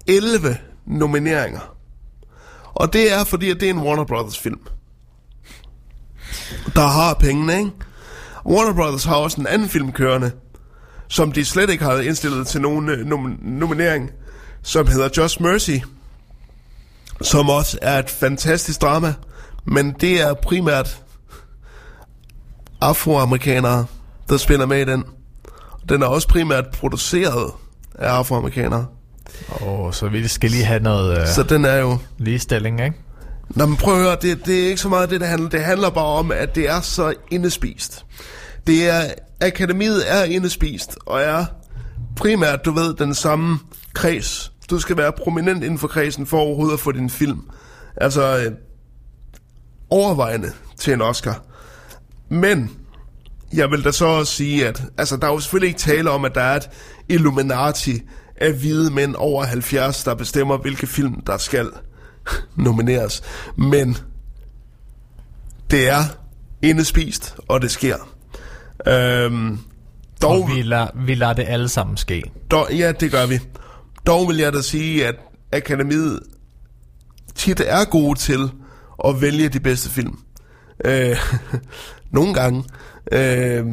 11 0.07 0.57
nomineringer. 0.87 1.77
Og 2.75 2.93
det 2.93 3.13
er 3.13 3.25
fordi, 3.25 3.51
at 3.51 3.61
det 3.61 3.67
er 3.67 3.75
en 3.75 3.79
Warner 3.79 4.05
Brothers 4.05 4.39
film. 4.39 4.61
Der 6.75 6.87
har 6.87 7.15
pengene, 7.15 7.59
ikke? 7.59 7.71
Warner 8.47 8.73
Brothers 8.75 9.05
har 9.05 9.15
også 9.15 9.41
en 9.41 9.47
anden 9.47 9.69
film 9.69 9.93
kørende, 9.93 10.31
som 11.09 11.33
de 11.33 11.45
slet 11.45 11.71
ikke 11.71 11.85
havde 11.85 12.07
indstillet 12.07 12.47
til 12.47 12.61
nogen 12.61 12.89
øh, 12.89 13.07
nom- 13.07 13.39
nominering, 13.43 14.11
som 14.63 14.87
hedder 14.87 15.09
Just 15.17 15.41
Mercy, 15.41 15.77
som 17.23 17.49
også 17.49 17.79
er 17.83 17.99
et 17.99 18.11
fantastisk 18.11 18.83
drama, 18.83 19.15
men 19.65 19.93
det 20.01 20.21
er 20.23 20.35
primært 20.35 21.03
afroamerikanere, 22.81 23.87
der 24.29 24.37
spiller 24.37 24.67
med 24.67 24.81
i 24.81 24.85
den. 24.85 25.05
Den 25.89 26.03
er 26.03 26.07
også 26.07 26.29
primært 26.29 26.65
produceret 26.73 27.53
af 27.95 28.09
afroamerikanere. 28.09 28.87
Åh, 29.63 29.81
oh, 29.81 29.93
så 29.93 30.09
vi 30.09 30.29
skal 30.29 30.51
lige 30.51 30.65
have 30.65 30.83
noget 30.83 31.21
uh, 31.21 31.27
Så 31.27 31.43
den 31.43 31.65
er 31.65 31.77
jo... 31.77 31.99
ligestilling, 32.19 32.81
ikke? 32.85 32.97
Nå, 33.55 33.67
men 33.67 33.77
prøv 33.77 33.95
at 33.95 34.01
høre, 34.01 34.17
det, 34.23 34.47
det 34.47 34.65
er 34.65 34.69
ikke 34.69 34.81
så 34.81 34.89
meget 34.89 35.11
det, 35.11 35.21
det 35.21 35.29
handler. 35.29 35.49
Det 35.49 35.65
handler 35.65 35.91
bare 35.91 36.05
om, 36.05 36.33
at 36.33 36.55
det 36.55 36.69
er 36.69 36.81
så 36.81 37.15
indespist. 37.31 38.07
Det 38.67 38.89
er, 38.89 39.03
akademiet 39.41 40.13
er 40.13 40.25
indespist, 40.25 40.99
og 41.07 41.21
er 41.21 41.45
primært, 42.17 42.65
du 42.65 42.73
ved, 42.73 42.95
den 42.95 43.15
samme 43.15 43.59
kreds. 43.95 44.53
Du 44.71 44.79
skal 44.79 44.97
være 44.97 45.13
prominent 45.13 45.65
inden 45.65 45.79
for 45.79 45.89
kredsen 45.89 46.27
for 46.27 46.39
overhovedet 46.39 46.75
at 46.75 46.81
få 46.81 46.93
din 46.93 47.11
film. 47.11 47.41
Altså, 47.97 48.39
øh, 48.39 48.53
overvejende 49.91 50.53
til 50.79 50.93
en 50.93 51.03
Oscar. 51.03 51.43
Men, 52.29 52.71
jeg 53.53 53.71
vil 53.71 53.85
da 53.85 53.93
så 53.93 54.07
også 54.07 54.33
sige, 54.33 54.69
at 54.69 54.83
altså, 54.99 55.17
der 55.17 55.27
er 55.27 55.33
jo 55.33 55.41
selvfølgelig 55.41 55.69
ikke 55.69 55.81
tale 55.81 56.11
om, 56.11 56.25
at 56.25 56.35
der 56.35 56.41
er 56.41 56.57
et 56.57 56.71
Illuminati 57.09 58.03
af 58.37 58.53
hvide 58.53 58.91
mænd 58.91 59.15
over 59.19 59.45
70, 59.45 60.05
der 60.05 60.15
bestemmer, 60.15 60.57
hvilke 60.57 60.87
film, 60.87 61.21
der 61.21 61.37
skal 61.37 61.71
nomineres. 62.57 63.23
Men 63.57 63.97
det 65.71 65.89
er 65.89 66.03
indespist, 66.63 67.35
og 67.49 67.63
det 67.63 67.71
sker. 67.71 67.97
Øhm, 68.89 69.59
dog, 70.23 70.31
Og 70.43 70.49
vi 70.57 70.63
lader, 70.63 70.87
vi 71.07 71.15
lader 71.15 71.33
det 71.33 71.45
alle 71.49 71.69
sammen 71.69 71.97
ske. 71.97 72.23
dog, 72.51 72.69
ja, 72.73 72.93
det 72.93 73.11
gør 73.11 73.27
vi. 73.27 73.39
Dog 74.07 74.29
vil 74.29 74.37
jeg 74.37 74.53
da 74.53 74.61
sige, 74.63 75.07
at 75.07 75.15
akademiet 75.53 76.21
tit 77.35 77.61
er 77.67 77.85
gode 77.85 78.19
til 78.19 78.51
at 79.05 79.21
vælge 79.23 79.49
de 79.49 79.61
bedste 79.61 79.91
film. 79.91 80.19
Øh, 80.85 81.17
nogle 82.13 82.35
gange. 82.35 82.65
Øh, 83.13 83.65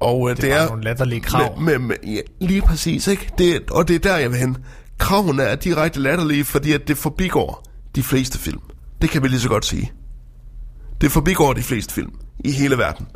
og 0.00 0.28
Det, 0.30 0.40
det, 0.42 0.52
er 0.52 0.56
er... 0.56 0.68
nogle 0.68 0.84
latterlige 0.84 1.20
krav. 1.20 1.60
Med, 1.60 1.78
med, 1.78 1.88
med, 1.88 1.96
ja, 2.14 2.20
lige 2.40 2.62
præcis, 2.62 3.06
ikke? 3.06 3.28
Det, 3.38 3.70
og 3.70 3.88
det 3.88 3.94
er 3.96 4.00
der, 4.00 4.16
jeg 4.16 4.30
vil 4.30 4.38
hen. 4.38 4.56
Kravene 4.98 5.42
er 5.42 5.54
direkte 5.56 6.00
latterlige, 6.00 6.44
fordi 6.44 6.72
at 6.72 6.88
det 6.88 6.96
forbigår 6.98 7.64
de 7.96 8.02
fleste 8.02 8.38
film. 8.38 8.60
Det 9.02 9.10
kan 9.10 9.22
vi 9.22 9.28
lige 9.28 9.40
så 9.40 9.48
godt 9.48 9.64
sige. 9.66 9.92
Det 11.00 11.12
forbigår 11.12 11.52
de 11.52 11.62
fleste 11.62 11.94
film 11.94 12.10
i 12.44 12.52
hele 12.52 12.78
verden. 12.78 13.06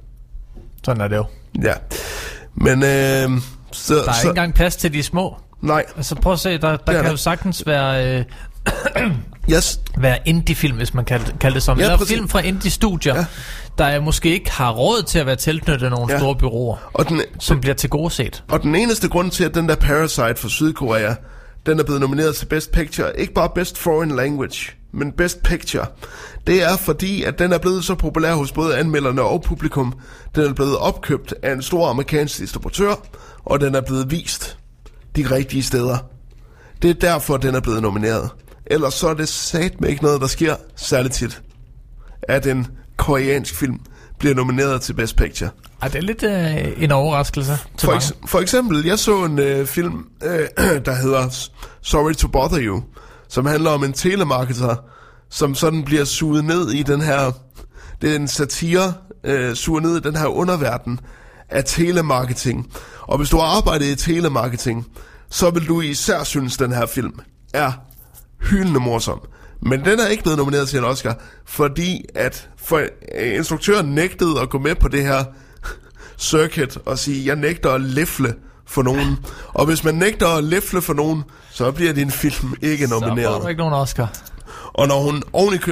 Sådan 0.85 1.01
er 1.01 1.09
det 1.09 1.17
jo. 1.17 1.25
Ja. 1.63 1.73
Men 2.55 2.83
øh, 2.83 3.41
så, 3.73 3.95
Der 3.95 4.01
er 4.09 4.13
så, 4.13 4.21
ikke 4.21 4.29
engang 4.29 4.55
plads 4.55 4.77
til 4.77 4.93
de 4.93 5.03
små. 5.03 5.37
Nej. 5.63 5.85
Altså 5.97 6.15
prøv 6.15 6.33
at 6.33 6.39
se, 6.39 6.51
der, 6.51 6.59
der 6.59 6.69
er 6.69 6.77
kan 6.93 7.05
der. 7.05 7.11
jo 7.11 7.17
sagtens 7.17 7.63
være, 7.67 8.19
øh, 8.19 8.25
Yes. 9.53 9.81
være 9.99 10.19
indie-film, 10.25 10.77
hvis 10.77 10.95
man 10.95 11.05
kan 11.05 11.21
kalde 11.41 11.55
det 11.55 11.63
sådan. 11.63 11.79
Ja, 11.81 11.85
Eller 11.85 11.99
præcis. 11.99 12.15
film 12.17 12.29
fra 12.29 12.41
indie-studier, 12.41 13.15
ja. 13.17 13.25
der 13.79 14.01
måske 14.01 14.33
ikke 14.33 14.51
har 14.51 14.71
råd 14.73 15.03
til 15.03 15.19
at 15.19 15.27
være 15.27 15.37
tilknyttet 15.37 15.91
nogle 15.91 16.07
Ja. 16.09 16.13
ja. 16.15 16.19
store 16.19 16.37
byråer, 16.37 16.77
Og 16.95 17.09
den, 17.09 17.23
som 17.39 17.61
bliver 17.61 17.75
til 17.75 17.91
gode 17.91 18.11
set. 18.11 18.45
Og 18.49 18.63
den 18.63 18.75
eneste 18.75 19.09
grund 19.09 19.31
til, 19.31 19.45
at 19.45 19.55
den 19.55 19.69
der 19.69 19.75
Parasite 19.77 20.35
fra 20.37 20.49
Sydkorea, 20.49 21.15
den 21.67 21.79
er 21.79 21.85
blevet 21.85 22.01
nomineret 22.01 22.37
til 22.37 22.47
Best 22.47 22.73
Picture, 22.73 23.21
ikke 23.21 23.35
bare 23.35 23.51
Best 23.55 23.79
Foreign 23.79 24.17
Language, 24.17 24.73
men 24.93 25.13
Best 25.13 25.43
Picture, 25.43 25.87
det 26.47 26.63
er 26.63 26.77
fordi, 26.77 27.23
at 27.23 27.39
den 27.39 27.53
er 27.53 27.59
blevet 27.59 27.85
så 27.85 27.95
populær 27.95 28.35
hos 28.35 28.53
både 28.53 28.79
anmelderne 28.79 29.23
og 29.23 29.43
publikum. 29.43 29.93
Den 30.35 30.45
er 30.45 30.53
blevet 30.53 30.79
opkøbt 30.79 31.35
af 31.43 31.53
en 31.53 31.63
stor 31.63 31.89
amerikansk 31.89 32.39
distributør, 32.39 32.95
og 33.45 33.61
den 33.61 33.75
er 33.75 33.81
blevet 33.81 34.11
vist 34.11 34.59
de 35.17 35.23
rigtige 35.31 35.63
steder. 35.63 35.99
Det 36.83 36.91
er 36.91 36.95
derfor, 36.95 37.37
den 37.37 37.55
er 37.55 37.61
blevet 37.61 37.83
nomineret. 37.83 38.31
Ellers 38.67 38.95
så 38.95 39.09
er 39.09 39.15
det 39.15 39.29
satme 39.29 39.89
ikke 39.89 40.03
noget, 40.03 40.21
der 40.21 40.27
sker 40.27 40.57
særligt 40.77 41.15
tit, 41.15 41.43
at 42.23 42.47
en 42.47 42.67
koreansk 42.97 43.55
film 43.55 43.81
bliver 44.21 44.35
nomineret 44.35 44.83
til 44.83 44.93
Best 44.93 45.17
Picture. 45.17 45.51
Ej, 45.83 45.89
det 45.89 45.97
er 45.99 46.03
lidt 46.03 46.23
øh, 46.23 46.83
en 46.83 46.93
overraskelse 46.93 47.59
til 47.79 47.87
For, 47.87 47.93
eks- 47.93 48.27
for 48.27 48.39
eksempel, 48.41 48.85
jeg 48.87 48.99
så 48.99 49.25
en 49.25 49.39
øh, 49.39 49.67
film, 49.67 50.05
øh, 50.25 50.39
der 50.87 50.95
hedder 50.95 51.49
Sorry 51.83 52.13
to 52.13 52.29
Bother 52.29 52.59
You, 52.63 52.83
som 53.29 53.47
handler 53.47 53.71
om 53.71 53.85
en 53.85 53.93
telemarketer, 53.93 54.77
som 55.31 55.55
sådan 55.55 55.85
bliver 55.85 56.05
suget 56.05 56.45
ned 56.45 56.71
i 56.71 56.83
den 56.83 57.01
her, 57.01 57.33
det 58.03 58.11
er 58.13 58.17
en 58.17 58.29
satire, 58.29 58.93
øh, 59.25 59.55
suger 59.55 59.81
ned 59.81 59.97
i 59.97 60.01
den 60.01 60.17
her 60.17 60.27
underverden 60.27 61.01
af 61.49 61.65
telemarketing. 61.65 62.73
Og 63.03 63.19
hvis 63.19 63.31
du 63.31 63.37
har 63.37 63.57
arbejdet 63.57 63.87
i 63.87 63.97
telemarketing, 63.97 64.87
så 65.31 65.51
vil 65.51 65.69
du 65.69 65.81
især 65.81 66.25
synes, 66.25 66.57
den 66.57 66.73
her 66.73 66.87
film 66.87 67.13
er 67.55 67.73
hyldende 68.41 68.81
morsom. 68.81 69.21
Men 69.63 69.85
den 69.85 69.99
er 70.01 70.07
ikke 70.07 70.23
blevet 70.23 70.39
nomineret 70.39 70.69
til 70.69 70.79
en 70.79 70.85
Oscar, 70.85 71.15
fordi 71.45 72.05
at 72.15 72.49
for, 72.57 72.77
øh, 72.79 73.35
instruktøren 73.37 73.87
nægtede 73.87 74.41
at 74.41 74.51
gå 74.51 74.59
med 74.59 74.75
på 74.75 74.89
det 74.89 75.03
her 75.03 75.25
circuit 76.19 76.79
og 76.87 76.99
sige, 76.99 77.27
jeg 77.27 77.37
nægter 77.37 77.71
at 77.71 77.81
læfle 77.81 78.35
for 78.67 78.83
nogen. 78.83 79.17
Og 79.49 79.67
hvis 79.67 79.85
man 79.85 79.95
nægter 79.95 80.29
at 80.29 80.45
læfle 80.45 80.83
for 80.83 80.93
nogen, 80.95 81.23
så 81.51 81.71
bliver 81.73 81.93
din 81.93 82.11
film 82.11 82.55
ikke 82.63 82.87
Så 82.89 82.95
får 82.95 83.01
nomineret. 83.01 83.43
du 83.43 83.49
ikke 83.49 83.59
nogen 83.59 83.75
Oscar. 83.75 84.13
Og 84.73 84.89
når 84.89 85.01
hun, 85.01 85.23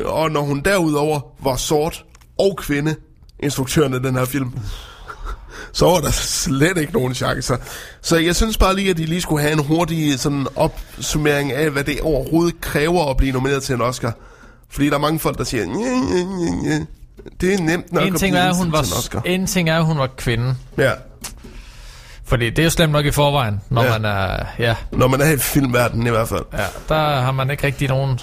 og 0.05 0.31
når 0.31 0.41
hun 0.41 0.61
derudover 0.65 1.21
var 1.45 1.57
sort 1.57 2.05
og 2.39 2.57
kvinde, 2.57 2.97
instruktøren 3.41 3.95
af 3.95 4.01
den 4.01 4.15
her 4.15 4.25
film, 4.25 4.53
så 5.73 5.85
var 5.87 6.01
der 6.01 6.11
slet 6.11 6.77
ikke 6.79 6.93
nogen 6.93 7.15
chancer. 7.15 7.57
Så 8.03 8.17
jeg 8.19 8.37
synes 8.37 8.59
bare 8.59 8.77
lige, 8.77 8.91
at 8.91 8.97
de 8.97 9.05
lige 9.05 9.21
skulle 9.21 9.43
have 9.43 9.53
en 9.53 9.65
hurtig 9.65 10.19
sådan 10.21 10.47
opsummering 10.57 11.53
af, 11.53 11.71
hvad 11.71 11.85
det 11.85 12.01
overhovedet 12.01 12.61
kræver 12.61 13.11
at 13.11 13.17
blive 13.17 13.33
nomineret 13.33 13.63
til 13.63 13.75
en 13.75 13.81
Oscar. 13.81 14.13
Fordi 14.71 14.87
der 14.89 14.95
er 14.95 14.99
mange 14.99 15.19
folk, 15.19 15.39
der 15.39 15.45
siger, 15.45 15.67
"Nye, 15.67 15.75
nye, 16.11 16.25
nye, 16.25 16.63
nye." 16.63 16.87
det 17.41 17.55
er 17.55 17.59
nemt 17.59 17.93
nok 17.93 18.07
En 18.07 18.15
at 18.15 18.21
ting, 18.21 18.33
blive 18.33 18.45
er, 18.45 18.49
at 18.51 18.57
hun 18.57 18.67
indstillet 18.67 18.87
til 18.87 18.93
en 18.93 18.93
var, 18.93 18.99
Oscar. 18.99 19.23
en 19.25 19.47
ting 19.47 19.71
er, 19.71 19.79
at 19.79 19.85
hun 19.85 19.99
var 19.99 20.07
kvinde. 20.17 20.55
Ja, 20.79 20.91
Fordi 22.25 22.51
det 22.51 22.59
er 22.59 22.65
jo 22.65 22.71
slemt 22.71 22.93
nok 22.93 23.05
i 23.07 23.11
forvejen, 23.11 23.61
når 23.71 23.85
Ja. 23.85 23.91
man 23.99 24.05
er... 24.05 24.45
Ja, 24.59 24.75
når 24.93 25.09
man 25.09 25.21
er 25.21 25.31
i 25.33 25.37
filmverdenen 25.37 26.07
i 26.07 26.11
hvert 26.11 26.29
fald. 26.29 26.45
ja, 26.53 26.65
der 26.89 27.21
har 27.21 27.33
man 27.33 27.51
ikke 27.51 27.67
rigtig 27.67 27.89
nogen... 27.89 28.21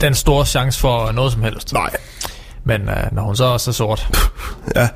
Den 0.00 0.14
store 0.14 0.46
chance 0.46 0.80
for 0.80 1.12
noget 1.12 1.32
som 1.32 1.42
helst. 1.42 1.72
Nej. 1.72 1.90
Men 2.66 2.80
uh, 2.88 2.94
når 3.12 3.22
hun 3.22 3.36
så 3.36 3.44
også 3.44 3.70
er 3.70 3.72
sort... 3.72 4.20
Ja, 4.76 4.88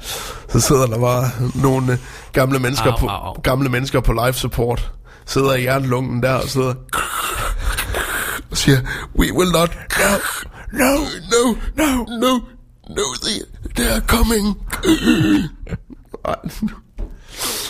så 0.49 0.61
sidder 0.61 0.87
der 0.87 0.99
bare 1.01 1.25
nogle 1.55 1.93
øh, 1.93 1.99
gamle 2.33 2.59
mennesker, 2.59 2.93
Au, 2.93 2.99
på, 2.99 3.07
au, 3.07 3.27
au. 3.27 3.41
gamle 3.43 3.69
mennesker 3.69 4.01
på 4.01 4.13
life 4.27 4.39
support. 4.39 4.93
Sidder 5.27 5.55
i 5.55 5.61
hjertelungen 5.61 6.23
der 6.23 6.33
og 6.33 6.49
sidder 6.49 6.75
og 8.51 8.57
siger, 8.57 8.79
we 9.19 9.33
will 9.39 9.51
not, 9.53 9.79
no, 9.99 10.79
no, 10.79 10.95
no, 11.31 11.55
no, 11.77 12.05
no, 12.21 12.39
no, 12.89 13.03
they, 13.23 13.43
they 13.77 13.91
are 13.91 14.01
coming. 14.01 14.57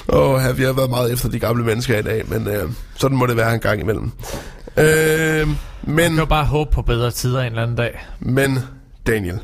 Åh, 0.09 0.31
oh, 0.31 0.59
vi 0.59 0.62
har 0.64 0.72
været 0.72 0.90
meget 0.90 1.12
efter 1.12 1.28
de 1.28 1.39
gamle 1.39 1.64
mennesker 1.64 1.98
i 1.98 2.02
dag, 2.02 2.24
men 2.28 2.48
øh, 2.48 2.70
sådan 2.97 3.16
må 3.16 3.27
det 3.27 3.36
være 3.36 3.55
en 3.55 3.60
gang 3.60 3.81
imellem. 3.81 4.12
Øh, 4.77 5.48
Man 5.48 5.56
men, 5.82 6.10
kan 6.10 6.18
jo 6.18 6.24
bare 6.24 6.44
håbe 6.44 6.70
på 6.72 6.82
bedre 6.82 7.10
tider 7.10 7.40
en 7.40 7.47
eller 7.47 7.62
anden 7.62 7.77
dag. 7.77 8.06
men, 8.20 8.59
Daniel. 9.06 9.39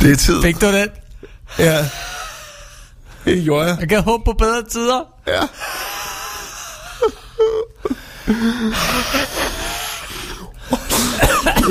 Det 0.00 0.12
er 0.12 0.16
tid. 0.16 0.42
Fik 0.42 0.60
du 0.60 0.66
den? 0.66 0.88
Ja. 1.58 1.84
Det 3.24 3.42
gjorde 3.44 3.66
jeg. 3.66 3.76
Jeg 3.80 3.88
kan 3.88 4.02
håbe 4.02 4.24
på 4.24 4.32
bedre 4.32 4.62
tider. 4.70 5.00
Ja. 5.26 5.42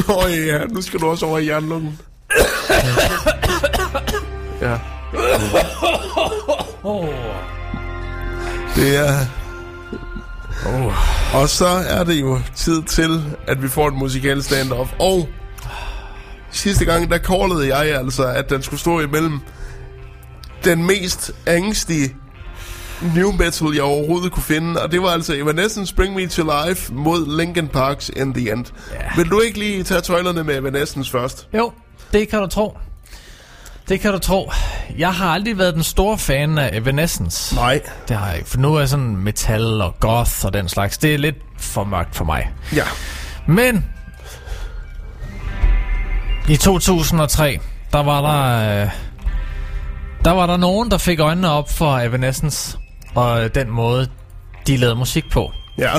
Åh 0.10 0.26
oh, 0.26 0.48
ja, 0.48 0.66
nu 0.66 0.82
skal 0.82 1.00
du 1.00 1.06
også 1.06 1.26
over 1.26 1.40
i 1.40 1.48
jernlungen. 1.48 2.00
Ja. 4.62 4.78
Det 8.76 8.98
er... 8.98 9.26
Oh. 10.66 10.94
Og 11.42 11.50
så 11.50 11.68
er 11.68 12.04
det 12.04 12.20
jo 12.22 12.40
tid 12.56 12.84
til, 12.84 13.24
at 13.48 13.62
vi 13.62 13.70
får 13.70 13.88
et 13.88 13.94
musikalsk 13.94 14.48
stand-off. 14.48 14.90
Og 15.00 15.30
sidste 16.52 16.86
gang, 16.86 17.12
der 17.12 17.18
callede 17.18 17.78
jeg 17.78 17.98
altså, 17.98 18.26
at 18.26 18.50
den 18.50 18.64
skulle 18.64 18.80
stå 18.80 19.00
imellem 19.00 19.40
den 20.64 20.86
mest 20.86 21.32
angstige 21.46 22.16
new 23.16 23.32
metal, 23.32 23.68
jeg 23.74 23.84
overhovedet 23.84 24.32
kunne 24.32 24.44
finde, 24.44 24.82
og 24.82 24.92
det 24.92 25.02
var 25.02 25.08
altså 25.08 25.34
Evanescence 25.34 25.96
Bring 25.96 26.16
Me 26.16 26.28
To 26.28 26.44
Life 26.66 26.94
mod 26.94 27.38
Linkin 27.38 27.68
Parks 27.68 28.12
In 28.16 28.34
The 28.34 28.52
End. 28.52 28.66
Ja. 28.94 28.98
Vil 29.16 29.30
du 29.30 29.40
ikke 29.40 29.60
lige 29.60 29.84
tage 29.84 30.02
tøjlerne 30.02 30.44
med 30.44 30.58
Evanescence 30.58 31.12
først? 31.12 31.48
Jo, 31.54 31.72
det 32.14 32.30
kan 32.30 32.40
du 32.40 32.48
tro. 32.48 32.78
Det 33.90 34.00
kan 34.00 34.12
du 34.12 34.20
tro. 34.20 34.52
Jeg 34.98 35.14
har 35.14 35.30
aldrig 35.30 35.58
været 35.58 35.74
den 35.74 35.84
store 35.84 36.18
fan 36.18 36.58
af 36.58 36.78
Evanescence. 36.78 37.56
Nej. 37.56 37.82
Det 38.08 38.18
har 38.18 38.28
jeg 38.28 38.38
ikke, 38.38 38.50
for 38.50 38.58
nu 38.58 38.76
er 38.76 38.86
sådan 38.86 39.18
metal 39.18 39.82
og 39.82 39.96
goth 40.00 40.46
og 40.46 40.54
den 40.54 40.70
slags. 40.70 40.98
Det 40.98 41.14
er 41.14 41.18
lidt 41.18 41.36
for 41.58 41.84
mørkt 41.84 42.16
for 42.16 42.26
mig. 42.26 42.52
Ja. 42.76 42.84
Men 43.48 43.86
i 46.48 46.56
2003, 46.58 47.60
der 47.94 48.04
var 48.04 48.22
der 48.22 48.82
øh, 48.84 48.90
der 50.26 50.32
var 50.32 50.46
der 50.46 50.58
nogen, 50.58 50.92
der 50.92 50.98
fik 50.98 51.20
øjnene 51.20 51.50
op 51.52 51.72
for 51.72 51.98
Evanescence 51.98 52.78
og 53.16 53.56
den 53.56 53.70
måde, 53.70 54.08
de 54.68 54.78
lavede 54.78 54.96
musik 54.96 55.30
på. 55.32 55.52
Ja. 55.78 55.92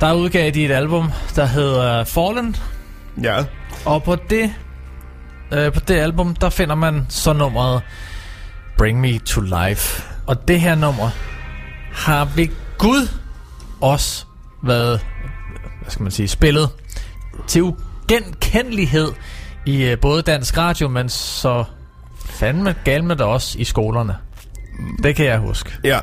Der 0.00 0.12
udgav 0.12 0.50
de 0.50 0.64
et 0.64 0.70
album, 0.70 1.12
der 1.36 1.46
hedder 1.46 2.04
Fallen, 2.04 2.56
Ja. 3.22 3.44
og 3.84 4.02
på 4.02 4.16
det, 4.30 4.54
øh, 5.52 5.72
på 5.72 5.80
det 5.80 5.94
album, 5.94 6.34
der 6.36 6.50
finder 6.50 6.74
man 6.74 7.06
så 7.08 7.32
nummeret 7.32 7.82
Bring 8.78 9.00
Me 9.00 9.18
To 9.18 9.40
Life. 9.40 10.02
Og 10.26 10.48
det 10.48 10.60
her 10.60 10.74
nummer 10.74 11.10
har 11.92 12.24
ved 12.36 12.48
Gud 12.78 13.08
også 13.80 14.24
været, 14.62 15.06
hvad 15.82 15.90
skal 15.90 16.02
man 16.02 16.12
sige, 16.12 16.28
spillet 16.28 16.70
til 17.46 17.62
ugenkendelighed 18.10 19.12
i 19.66 19.84
øh, 19.84 19.98
både 19.98 20.22
dansk 20.22 20.58
radio, 20.58 20.88
men 20.88 21.08
så 21.08 21.64
fandme 22.26 22.74
galt 22.84 23.04
med 23.04 23.16
det 23.16 23.26
også 23.26 23.58
i 23.58 23.64
skolerne. 23.64 24.16
Det 25.02 25.16
kan 25.16 25.26
jeg 25.26 25.38
huske. 25.38 25.70
Ja. 25.84 25.98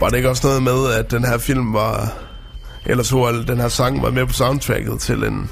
Var 0.00 0.08
det 0.08 0.16
ikke 0.16 0.28
også 0.30 0.46
noget 0.46 0.62
med, 0.62 0.92
at 0.94 1.10
den 1.10 1.24
her 1.24 1.38
film 1.38 1.72
var... 1.74 2.12
Eller 2.86 3.04
så 3.04 3.22
at 3.22 3.48
den 3.48 3.60
her 3.60 3.68
sang 3.68 4.02
var 4.02 4.10
med 4.10 4.26
på 4.26 4.32
soundtracket 4.32 5.00
til 5.00 5.22
en... 5.24 5.50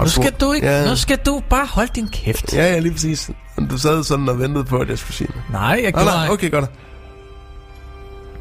Nu 0.00 0.08
skal 0.08 0.32
du 0.40 0.52
ikke, 0.52 0.66
Ja. 0.66 0.88
nu 0.88 0.96
skal 0.96 1.18
du 1.26 1.42
bare 1.50 1.66
holde 1.66 1.92
din 1.94 2.08
kæft. 2.08 2.54
Ja, 2.54 2.72
ja, 2.72 2.78
lige 2.78 2.92
præcis. 2.92 3.30
Du 3.70 3.78
sad 3.78 4.04
sådan 4.04 4.28
og 4.28 4.38
ventede 4.38 4.64
på, 4.64 4.78
at 4.78 4.88
jeg 4.88 4.98
skulle 4.98 5.14
sige 5.14 5.26
det. 5.26 5.42
Nej, 5.52 5.80
jeg 5.84 5.92
gjorde 5.92 6.06
nej, 6.06 6.28
okay, 6.30 6.50
godt. 6.50 6.70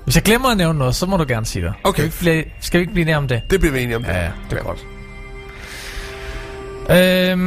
Hvis 0.03 0.15
jeg 0.15 0.23
glemmer 0.23 0.49
at 0.49 0.57
nævne 0.57 0.79
noget, 0.79 0.95
så 0.95 1.05
må 1.05 1.17
du 1.17 1.25
gerne 1.27 1.45
sige 1.45 1.65
det. 1.65 1.73
Okay. 1.83 2.09
Skal 2.09 2.25
vi, 2.25 2.29
ikke 2.37 2.43
blive- 2.43 2.53
skal 2.61 2.77
vi 2.79 2.81
ikke 2.81 2.93
blive 2.93 3.01
enige 3.01 3.17
om 3.17 3.27
det? 3.27 3.41
Det 3.49 3.59
bliver 3.59 3.73
vi 3.73 3.83
enige 3.83 3.95
om. 3.95 4.03
Ja, 4.05 4.17
ja, 4.23 4.31
det 4.49 4.59
er 4.59 4.63
godt. 4.63 4.85
Øhm, 6.89 7.39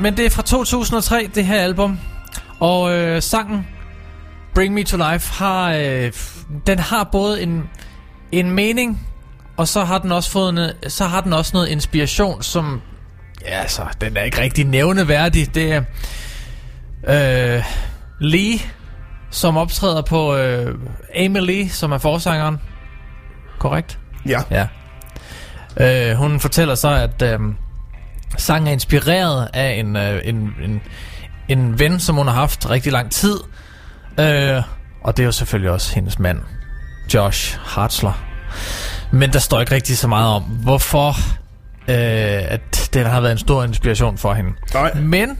men 0.00 0.16
det 0.16 0.26
er 0.26 0.30
fra 0.30 0.42
2003, 0.42 1.30
det 1.34 1.44
her 1.44 1.60
album. 1.60 1.98
Og 2.60 2.94
øh, 2.96 3.22
sangen 3.22 3.66
Bring 4.54 4.74
Me 4.74 4.82
To 4.82 4.96
Life 4.96 5.32
har... 5.32 5.72
Øh, 5.72 6.12
den 6.66 6.78
har 6.78 7.04
både 7.12 7.42
en, 7.42 7.70
en 8.32 8.50
mening, 8.50 9.00
og 9.56 9.68
så 9.68 9.84
har 9.84 9.98
den 9.98 10.12
også 10.12 10.30
fået 10.30 10.54
noget, 10.54 10.76
så 10.88 11.04
har 11.04 11.20
den 11.20 11.32
også 11.32 11.50
noget 11.54 11.68
inspiration, 11.68 12.42
som... 12.42 12.80
Ja, 13.42 13.60
altså, 13.60 13.82
den 14.00 14.16
er 14.16 14.22
ikke 14.22 14.40
rigtig 14.40 14.64
nævneværdig. 14.64 15.54
Det 15.54 15.72
er... 15.72 15.82
Øh, 17.56 17.64
Lee, 18.20 18.58
som 19.30 19.56
optræder 19.56 20.02
på... 20.02 20.36
Øh, 20.36 20.78
Amy 21.16 21.38
Lee, 21.38 21.68
som 21.68 21.92
er 21.92 21.98
forsangeren. 21.98 22.58
Korrekt? 23.58 23.98
Ja. 24.26 24.40
Ja. 24.50 24.66
Øh, 26.10 26.16
hun 26.16 26.40
fortæller 26.40 26.74
så, 26.74 26.88
at 26.88 27.22
øh, 27.22 27.40
sangen 28.36 28.68
er 28.68 28.72
inspireret 28.72 29.48
af 29.52 29.72
en, 29.72 29.96
øh, 29.96 30.20
en, 30.24 30.54
en, 30.62 30.82
en 31.48 31.78
ven, 31.78 32.00
som 32.00 32.16
hun 32.16 32.26
har 32.26 32.34
haft 32.34 32.70
rigtig 32.70 32.92
lang 32.92 33.10
tid. 33.10 33.36
Øh, 34.20 34.62
og 35.04 35.16
det 35.16 35.22
er 35.22 35.26
jo 35.26 35.32
selvfølgelig 35.32 35.70
også 35.70 35.94
hendes 35.94 36.18
mand, 36.18 36.38
Josh 37.14 37.58
Hartzler. 37.60 38.24
Men 39.12 39.32
der 39.32 39.38
står 39.38 39.60
ikke 39.60 39.74
rigtig 39.74 39.98
så 39.98 40.08
meget 40.08 40.28
om, 40.34 40.42
hvorfor 40.42 41.08
øh, 41.88 42.52
at 42.52 42.90
den 42.94 43.06
har 43.06 43.20
været 43.20 43.32
en 43.32 43.38
stor 43.38 43.64
inspiration 43.64 44.18
for 44.18 44.34
hende. 44.34 44.50
Nej. 44.74 44.94
Men 44.94 45.38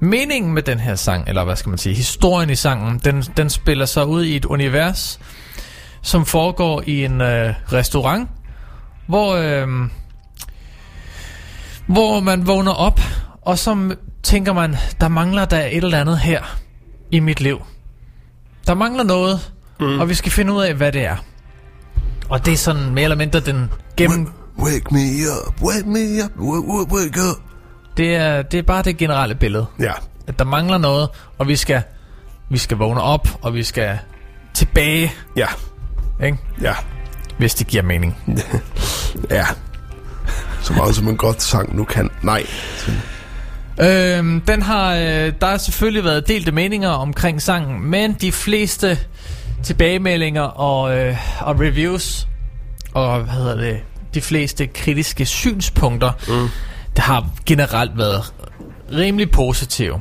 meningen 0.00 0.54
med 0.54 0.62
den 0.62 0.80
her 0.80 0.94
sang, 0.94 1.28
eller 1.28 1.44
hvad 1.44 1.56
skal 1.56 1.70
man 1.70 1.78
sige, 1.78 1.94
historien 1.94 2.50
i 2.50 2.54
sangen, 2.54 3.00
den, 3.04 3.22
den 3.22 3.50
spiller 3.50 3.86
sig 3.86 4.06
ud 4.06 4.24
i 4.24 4.36
et 4.36 4.44
univers, 4.44 5.20
som 6.02 6.26
foregår 6.26 6.82
i 6.86 7.04
en 7.04 7.20
øh, 7.20 7.54
restaurant, 7.72 8.28
hvor, 9.06 9.34
øh, 9.34 9.68
hvor 11.86 12.20
man 12.20 12.46
vågner 12.46 12.72
op, 12.72 13.00
og 13.42 13.58
så 13.58 13.96
tænker 14.22 14.52
man, 14.52 14.76
der 15.00 15.08
mangler 15.08 15.44
der 15.44 15.64
et 15.66 15.76
eller 15.84 16.00
andet 16.00 16.18
her 16.18 16.58
i 17.10 17.20
mit 17.20 17.40
liv. 17.40 17.62
Der 18.66 18.74
mangler 18.74 19.04
noget, 19.04 19.52
mm. 19.80 20.00
og 20.00 20.08
vi 20.08 20.14
skal 20.14 20.32
finde 20.32 20.52
ud 20.52 20.62
af, 20.62 20.74
hvad 20.74 20.92
det 20.92 21.04
er. 21.04 21.16
Og 22.28 22.46
det 22.46 22.52
er 22.52 22.56
sådan 22.56 22.90
mere 22.94 23.04
eller 23.04 23.16
mindre 23.16 23.40
den 23.40 23.70
gennem... 23.96 24.28
Wake 24.58 24.84
me 24.94 25.00
up, 25.46 25.62
wake 25.62 25.88
me 25.88 26.24
up, 26.24 26.30
wake, 26.38 26.66
wake, 26.68 26.92
wake 26.94 27.20
up. 27.30 27.36
Det 27.96 28.16
er, 28.16 28.42
det 28.42 28.58
er 28.58 28.62
bare 28.62 28.82
det 28.82 28.96
generelle 28.96 29.34
billede. 29.34 29.66
Ja. 29.80 29.92
At 30.26 30.38
der 30.38 30.44
mangler 30.44 30.78
noget, 30.78 31.08
og 31.38 31.48
vi 31.48 31.56
skal, 31.56 31.82
vi 32.50 32.58
skal 32.58 32.76
vågne 32.76 33.00
op, 33.02 33.28
og 33.42 33.54
vi 33.54 33.62
skal 33.62 33.98
tilbage, 34.54 35.12
Ja. 35.36 35.46
ikke? 36.24 36.38
Ja. 36.62 36.74
hvis 37.38 37.54
det 37.54 37.66
giver 37.66 37.82
mening. 37.82 38.16
Ja. 39.30 39.46
Så 40.66 40.72
meget 40.72 40.94
som 40.94 41.08
en 41.08 41.16
godt 41.16 41.42
sang 41.42 41.76
nu 41.76 41.84
kan. 41.84 42.10
Nej. 42.22 42.46
Øhm, 43.80 44.40
den 44.40 44.62
har, 44.62 44.94
øh, 44.94 45.32
der 45.40 45.46
har 45.46 45.56
selvfølgelig 45.56 46.04
været 46.04 46.28
delte 46.28 46.52
meninger 46.52 46.88
omkring 46.88 47.42
sangen, 47.42 47.82
men 47.90 48.12
de 48.12 48.32
fleste 48.32 48.98
tilbagemeldinger 49.62 50.42
og, 50.42 50.98
øh, 50.98 51.16
og 51.40 51.60
reviews 51.60 52.28
og 52.94 53.20
hvad 53.20 53.34
hedder 53.34 53.56
det, 53.56 53.80
de 54.14 54.20
fleste 54.20 54.66
kritiske 54.66 55.26
synspunkter, 55.26 56.12
mm. 56.28 56.48
det 56.96 57.04
har 57.04 57.26
generelt 57.46 57.98
været 57.98 58.32
rimelig 58.92 59.30
positive. 59.30 60.00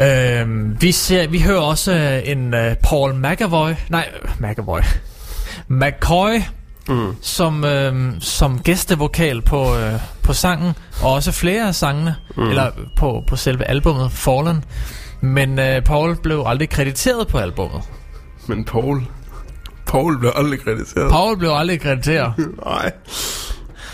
Øhm, 0.00 0.76
vi, 0.80 0.92
ser, 0.92 1.28
vi 1.28 1.40
hører 1.40 1.60
også 1.60 1.92
øh, 1.92 2.30
en 2.30 2.54
øh, 2.54 2.76
Paul 2.76 3.14
McAvoy, 3.14 3.70
nej, 3.88 4.08
McAvoy, 4.38 4.80
McCoy, 5.68 6.42
mm. 6.90 7.16
som, 7.22 7.64
øh, 7.64 8.12
som 8.20 8.58
gæstevokal 8.58 9.42
på, 9.42 9.76
øh, 9.76 9.92
på 10.22 10.32
sangen, 10.32 10.74
og 11.02 11.12
også 11.12 11.32
flere 11.32 11.68
af 11.68 11.74
sangene, 11.74 12.16
mm. 12.36 12.48
eller 12.48 12.70
på, 12.96 13.24
på 13.26 13.36
selve 13.36 13.64
albummet 13.64 14.12
Fallen. 14.12 14.64
Men 15.20 15.58
øh, 15.58 15.82
Paul 15.82 16.16
blev 16.22 16.44
aldrig 16.46 16.70
krediteret 16.70 17.28
på 17.28 17.38
albummet. 17.38 17.82
Men 18.46 18.64
Paul... 18.64 19.02
Paul 19.86 20.18
blev 20.18 20.32
aldrig 20.36 20.60
krediteret. 20.60 21.10
Paul 21.10 21.38
blev 21.38 21.50
aldrig 21.50 21.80
krediteret. 21.80 22.32
Nej. 22.66 22.92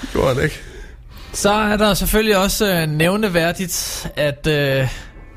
Det 0.01 0.09
gjorde 0.13 0.35
han 0.35 0.45
ikke. 0.45 0.61
Så 1.33 1.53
er 1.53 1.77
der 1.77 1.95
selvfølgelig 1.95 2.37
også 2.39 2.75
øh, 2.75 2.89
nævneværdigt, 2.89 4.09
at... 4.17 4.47
Øh, 4.47 4.89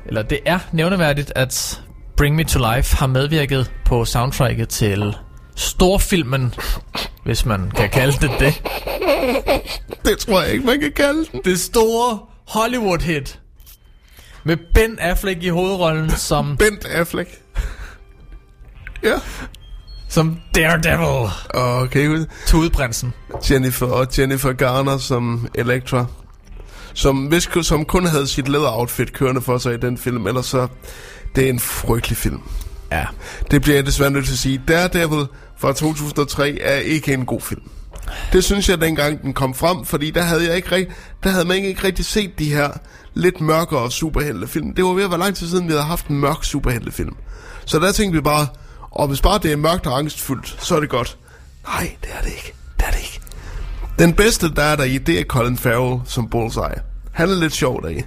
eller 0.06 0.22
det 0.22 0.38
er 0.46 0.58
nævneværdigt, 0.72 1.32
at 1.36 1.82
Bring 2.16 2.36
Me 2.36 2.44
To 2.44 2.74
Life 2.74 2.96
har 2.96 3.06
medvirket 3.06 3.72
på 3.84 4.04
soundtracket 4.04 4.68
til 4.68 5.16
storfilmen, 5.56 6.54
hvis 7.30 7.46
man 7.46 7.70
kan 7.76 7.90
kalde 7.90 8.12
det 8.12 8.30
det. 8.38 8.62
Det 10.04 10.18
tror 10.18 10.42
jeg 10.42 10.52
ikke, 10.52 10.66
man 10.66 10.80
kan 10.80 10.92
kalde 10.92 11.26
den. 11.32 11.40
Det 11.44 11.60
store 11.60 12.18
Hollywood-hit. 12.48 13.40
Med 14.44 14.56
Ben 14.74 14.98
Affleck 14.98 15.42
i 15.42 15.48
hovedrollen 15.48 16.10
som, 16.10 16.56
Bent 16.56 16.84
Affleck. 16.84 17.30
Ja. 19.02 19.14
som 20.08 20.40
Daredevil. 20.54 21.30
Okay, 21.54 22.26
Tudeprinsen. 22.46 23.12
Jennifer 23.50 23.86
og 23.86 24.18
Jennifer 24.18 24.52
Garner 24.52 24.98
som 24.98 25.48
Elektra. 25.54 26.06
Som, 26.94 27.26
hvis, 27.26 27.48
som 27.62 27.84
kun 27.84 28.06
havde 28.06 28.26
sit 28.26 28.48
læderoutfit 28.48 29.12
kørende 29.12 29.40
for 29.40 29.58
sig 29.58 29.74
i 29.74 29.78
den 29.78 29.98
film, 29.98 30.26
ellers 30.26 30.46
så... 30.46 30.68
Det 31.36 31.44
er 31.44 31.48
en 31.48 31.60
frygtelig 31.60 32.16
film. 32.16 32.40
Ja. 32.92 33.04
Det 33.50 33.62
bliver 33.62 33.76
jeg 33.76 33.86
desværre 33.86 34.10
nødt 34.10 34.24
til 34.24 34.32
at 34.32 34.38
sige. 34.38 34.62
Daredevil 34.68 35.26
fra 35.58 35.72
2003 35.72 36.58
er 36.60 36.76
ikke 36.76 37.14
en 37.14 37.26
god 37.26 37.40
film. 37.40 37.62
Det 38.32 38.44
synes 38.44 38.68
jeg 38.68 38.80
dengang 38.80 39.22
den 39.22 39.32
kom 39.34 39.54
frem, 39.54 39.84
fordi 39.84 40.10
der 40.10 40.22
havde 40.22 40.46
jeg 40.46 40.56
ikke 40.56 40.72
rigt, 40.72 40.90
der 41.24 41.30
havde 41.30 41.44
man 41.44 41.56
ikke 41.56 41.84
rigtig 41.84 42.04
set 42.04 42.38
de 42.38 42.54
her 42.54 42.70
lidt 43.14 43.40
mørkere 43.40 43.90
superheltefilm. 43.90 44.74
Det 44.74 44.84
var 44.84 44.92
ved 44.92 45.04
at 45.04 45.10
være 45.10 45.18
lang 45.18 45.36
tid 45.36 45.48
siden, 45.48 45.66
vi 45.66 45.72
havde 45.72 45.84
haft 45.84 46.06
en 46.06 46.20
mørk 46.20 46.44
superheltefilm. 46.44 47.16
Så 47.64 47.78
der 47.78 47.92
tænkte 47.92 48.16
vi 48.16 48.22
bare, 48.22 48.46
og 48.90 49.08
hvis 49.08 49.20
bare 49.20 49.38
det 49.38 49.52
er 49.52 49.56
mørkt 49.56 49.86
og 49.86 49.98
angstfuldt, 49.98 50.56
så 50.58 50.76
er 50.76 50.80
det 50.80 50.88
godt. 50.88 51.16
Nej, 51.66 51.96
det 52.02 52.10
er 52.18 52.22
det 52.22 52.30
ikke. 52.30 52.54
Det 52.78 52.86
er 52.86 52.90
det 52.90 52.98
ikke. 52.98 53.20
Den 53.98 54.12
bedste, 54.14 54.54
der 54.54 54.62
er 54.62 54.76
der 54.76 54.84
i, 54.84 54.98
det 54.98 55.20
er 55.20 55.24
Colin 55.24 55.56
Farrell 55.56 56.00
som 56.04 56.28
Bullseye. 56.28 56.80
Han 57.12 57.30
er 57.30 57.34
lidt 57.34 57.52
sjov 57.52 57.82
deri. 57.82 58.02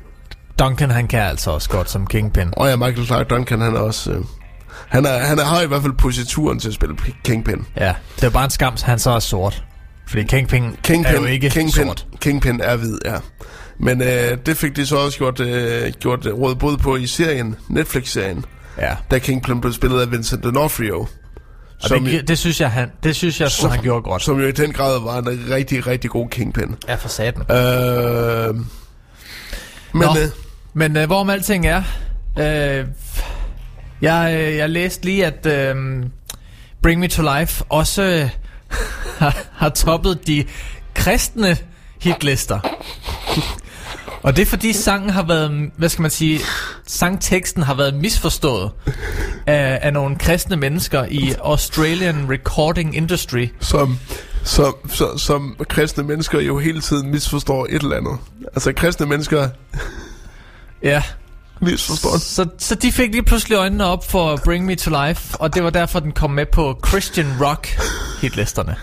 Duncan, 0.60 0.92
han 0.92 1.08
kan 1.08 1.22
altså 1.22 1.52
også 1.52 1.70
godt 1.70 1.90
som 1.90 2.08
Kingpin. 2.08 2.50
Og 2.58 2.70
ja, 2.70 2.76
Michael 2.76 3.06
Clark 3.06 3.30
Duncan, 3.30 3.62
han 3.62 3.76
er 3.76 3.80
også... 3.80 4.12
Øh, 4.12 4.24
han, 4.94 5.06
er, 5.06 5.18
han 5.18 5.40
er, 5.40 5.44
har 5.44 5.62
i 5.62 5.66
hvert 5.68 5.82
fald 5.82 5.94
posituren 5.94 6.60
til 6.60 6.68
at 6.68 6.74
spille 6.74 6.96
Kingpin. 7.26 7.66
Ja, 7.78 7.94
det 8.16 8.24
er 8.24 8.30
bare 8.30 8.44
en 8.46 8.50
skam, 8.50 8.74
at 8.74 8.82
han 8.82 9.00
så 9.00 9.12
er 9.12 9.20
sort. 9.20 9.64
Fordi 10.08 10.24
Kingpin, 10.24 10.64
Kingpin, 10.84 11.06
er 11.16 11.20
jo 11.20 11.26
ikke 11.26 11.50
Kingpin, 11.50 11.86
sort. 11.86 12.08
Kingpin 12.22 12.62
er 12.64 12.76
hvid, 12.76 12.98
ja. 13.06 13.16
Men 13.80 14.02
øh, 14.02 14.38
det 14.46 14.58
fik 14.58 14.76
de 14.76 14.86
så 14.86 14.98
også 14.98 15.18
gjort, 15.18 15.40
øh, 15.40 15.92
gjort 16.00 16.26
øh, 16.26 16.34
råd 16.34 16.56
både 16.56 16.78
på 16.78 16.96
i 16.96 17.08
serien, 17.08 17.56
Netflix-serien, 17.70 18.46
Ja. 18.78 18.96
da 19.12 19.20
Kingpin 19.20 19.62
blev 19.62 19.74
spillet 19.74 20.02
af 20.02 20.12
Vincent 20.12 20.46
D'Onofrio. 20.46 20.94
Og 20.96 21.08
Som, 21.90 22.04
det, 22.04 22.12
gi- 22.14 22.22
det, 22.22 22.38
synes 22.38 22.62
jeg, 22.62 22.72
han, 22.72 22.92
det 23.04 23.16
synes 23.16 23.42
jeg, 23.42 23.52
som, 23.52 23.70
han 23.70 23.82
gjorde 23.82 24.02
godt. 24.02 24.24
som 24.24 24.40
jo 24.40 24.48
i 24.48 24.52
den 24.52 24.72
grad 24.74 25.00
var 25.04 25.18
en 25.18 25.40
rigtig, 25.50 25.88
rigtig 25.88 26.10
god 26.10 26.30
Kingpin. 26.30 26.76
Ja, 26.88 26.96
for 26.96 27.10
satan. 27.10 27.42
Øh, 27.52 28.56
men 28.56 28.66
Nå. 29.94 30.02
øh, 30.22 30.28
Men 30.74 30.98
øh, 30.98 31.06
hvorom 31.06 31.30
alting 31.30 31.68
er, 31.68 31.84
øh, 32.40 32.86
jeg, 34.04 34.36
øh, 34.40 34.56
jeg 34.56 34.70
læste 34.70 35.06
lige, 35.06 35.26
at 35.26 35.46
øh, 35.46 35.76
Bring 36.82 37.00
Me 37.00 37.08
To 37.08 37.38
Life 37.40 37.64
også 37.70 38.04
øh, 38.04 38.30
har, 39.20 39.38
har 39.54 39.70
toppet 39.70 40.28
de 40.28 40.46
kristne 40.94 41.58
hitlister. 42.02 42.60
Og 44.24 44.36
det 44.36 44.42
er 44.42 44.46
fordi 44.46 44.74
sangen 44.74 45.10
har 45.10 45.24
været, 45.24 45.72
hvad 45.78 45.90
skal 45.90 46.02
man 46.02 46.12
sige, 46.12 46.40
sangteksten 46.88 47.64
har 47.64 47.74
været 47.74 47.94
misforstået 47.94 48.72
af, 49.48 49.80
af 49.82 49.94
nogle 49.94 50.16
kristne 50.16 50.56
mennesker 50.56 51.06
i 51.10 51.34
Australian 51.44 52.30
Recording 52.30 52.96
Industry. 52.96 53.48
som, 53.60 54.00
som, 54.44 54.76
som, 54.90 55.18
som 55.18 55.56
kristne 55.70 56.04
mennesker 56.04 56.40
jo 56.40 56.60
hele 56.60 56.82
tiden 56.82 57.12
misforstår 57.12 57.66
et 57.70 57.82
eller 57.82 57.98
andet. 57.98 58.18
Altså 58.46 58.74
kristne 58.74 59.06
mennesker, 59.06 59.50
Ja, 60.84 61.04
Misforstået. 61.64 62.22
Så, 62.22 62.46
så 62.58 62.76
de 62.76 62.92
fik 62.92 63.12
lige 63.12 63.24
pludselig 63.24 63.56
øjnene 63.56 63.86
op 63.86 64.10
for 64.12 64.40
Bring 64.46 64.66
Me 64.66 64.76
To 64.76 65.06
Life, 65.08 65.38
og 65.42 65.54
det 65.56 65.64
var 65.64 65.70
derfor, 65.70 66.00
den 66.00 66.12
kom 66.12 66.32
med 66.32 66.46
på 66.46 66.80
Christian 66.88 67.28
Rock 67.42 67.80
hitlisterne. 68.22 68.76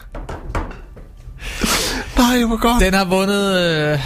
Nej, 2.18 2.44
hvor 2.44 2.60
godt. 2.60 2.80
Den 2.84 2.94
har 2.94 3.04
vundet... 3.04 3.56
Øh, 3.60 3.98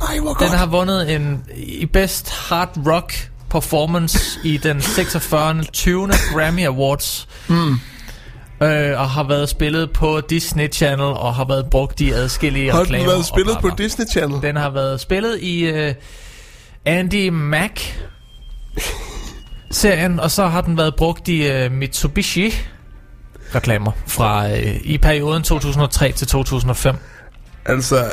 Nej, 0.00 0.18
hvor 0.18 0.34
den 0.34 0.48
godt. 0.48 0.58
har 0.58 0.66
vundet 0.66 1.14
en 1.14 1.44
i 1.56 1.86
Best 1.86 2.30
Hard 2.30 2.70
Rock 2.86 3.30
Performance 3.50 4.18
i 4.44 4.56
den 4.56 4.82
46. 4.82 5.64
20. 5.72 6.08
Grammy 6.32 6.66
Awards. 6.66 7.28
Mm. 7.48 7.72
Øh, 8.62 9.00
og 9.00 9.10
har 9.10 9.22
været 9.28 9.48
spillet 9.48 9.90
på 9.92 10.20
Disney 10.30 10.72
Channel 10.72 11.00
og 11.06 11.34
har 11.34 11.44
været 11.44 11.66
brugt 11.70 12.00
i 12.00 12.10
adskillige 12.10 12.70
Har 12.72 12.80
reklamer. 12.80 13.04
den 13.04 13.12
været 13.12 13.26
spillet 13.26 13.58
på. 13.60 13.70
Disney 13.78 14.06
Channel? 14.10 14.42
Den 14.42 14.56
har 14.56 14.70
været 14.70 15.00
spillet 15.00 15.40
i 15.40 15.60
øh, 15.64 15.94
Andy 16.86 17.28
Mac 17.28 17.82
serien, 19.70 20.20
og 20.20 20.30
så 20.30 20.46
har 20.46 20.60
den 20.60 20.76
været 20.76 20.94
brugt 20.96 21.28
i 21.28 21.48
øh, 21.48 21.72
Mitsubishi 21.72 22.54
reklamer 23.54 23.92
fra 24.06 24.50
øh, 24.50 24.80
i 24.84 24.98
perioden 24.98 25.42
2003 25.42 26.12
til 26.12 26.26
2005. 26.26 26.94
Altså, 27.64 28.12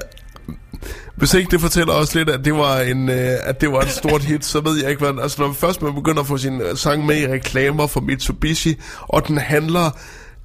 hvis 1.15 1.33
ikke 1.33 1.51
det 1.51 1.61
fortæller 1.61 1.93
os 1.93 2.15
lidt, 2.15 2.29
at 2.29 2.45
det 2.45 2.53
var 2.53 2.79
en, 2.79 3.09
øh, 3.09 3.37
at 3.43 3.61
det 3.61 3.71
var 3.71 3.79
et 3.79 3.89
stort 3.89 4.23
hit, 4.23 4.45
så 4.45 4.61
ved 4.61 4.81
jeg 4.81 4.89
ikke, 4.89 5.05
hvad... 5.05 5.23
Altså, 5.23 5.41
når 5.41 5.53
først 5.53 5.81
man 5.81 5.95
begynder 5.95 6.21
at 6.21 6.27
få 6.27 6.37
sin 6.37 6.61
øh, 6.61 6.77
sang 6.77 7.05
med 7.05 7.17
i 7.17 7.27
reklamer 7.27 7.87
for 7.87 8.01
Mitsubishi, 8.01 8.75
og 8.99 9.27
den 9.27 9.37
handler, 9.37 9.91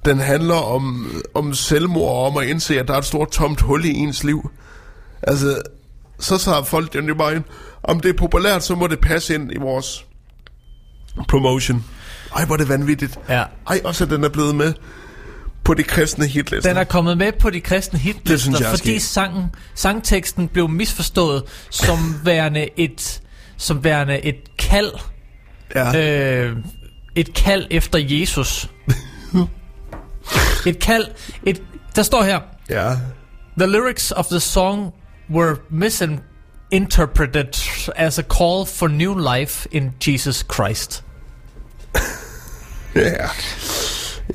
den 0.05 0.19
handler 0.19 0.55
om, 0.55 1.11
om 1.33 1.53
selvmord 1.53 2.11
og 2.11 2.25
om 2.25 2.37
at 2.37 2.47
indse, 2.47 2.79
at 2.79 2.87
der 2.87 2.93
er 2.93 2.97
et 2.97 3.05
stort 3.05 3.31
tomt 3.31 3.61
hul 3.61 3.85
i 3.85 3.93
ens 3.93 4.23
liv. 4.23 4.49
Altså, 5.21 5.61
så 6.19 6.37
tager 6.37 6.63
folk 6.63 6.93
den 6.93 7.07
jo 7.07 7.15
bare 7.15 7.35
ind. 7.35 7.43
Om 7.83 7.99
det 7.99 8.09
er 8.09 8.13
populært, 8.13 8.63
så 8.63 8.75
må 8.75 8.87
det 8.87 8.99
passe 8.99 9.35
ind 9.35 9.51
i 9.51 9.57
vores 9.57 10.05
promotion. 11.27 11.85
Ej, 12.35 12.45
hvor 12.45 12.55
er 12.55 12.57
det 12.57 12.69
vanvittigt. 12.69 13.19
Ja. 13.29 13.43
Ej, 13.67 13.81
også 13.83 14.03
at 14.03 14.09
den 14.09 14.23
er 14.23 14.29
blevet 14.29 14.55
med 14.55 14.73
på 15.63 15.73
de 15.73 15.83
kristne 15.83 16.27
hitlister. 16.27 16.69
Den 16.69 16.77
er 16.77 16.83
kommet 16.83 17.17
med 17.17 17.31
på 17.31 17.49
de 17.49 17.61
kristne 17.61 17.99
Det 17.99 18.03
synes 18.03 18.17
hitlister, 18.43 18.65
jeg 18.65 18.73
er 18.73 18.77
fordi 18.77 18.99
sangen, 18.99 19.45
sangteksten 19.75 20.47
blev 20.47 20.69
misforstået 20.69 21.43
som 21.69 21.97
værende 22.23 22.69
et, 22.77 23.21
som 23.57 23.83
værende 23.83 24.25
et 24.25 24.57
kald, 24.57 24.91
ja. 25.75 26.45
øh, 26.45 26.57
et 27.15 27.33
kald 27.33 27.67
efter 27.71 27.99
Jesus. 28.01 28.69
et 30.67 30.79
kald, 30.79 31.05
et, 31.43 31.61
der 31.95 32.03
står 32.03 32.23
her, 32.23 32.39
Ja. 32.69 32.95
The 33.57 33.67
lyrics 33.67 34.11
of 34.11 34.27
the 34.27 34.39
song 34.39 34.93
were 35.29 35.55
misinterpreted 36.71 37.57
as 37.95 38.19
a 38.19 38.23
call 38.23 38.65
for 38.65 38.87
new 38.87 39.13
life 39.13 39.67
in 39.71 39.93
Jesus 39.99 40.43
Christ. 40.43 41.03
Ja. 42.95 43.29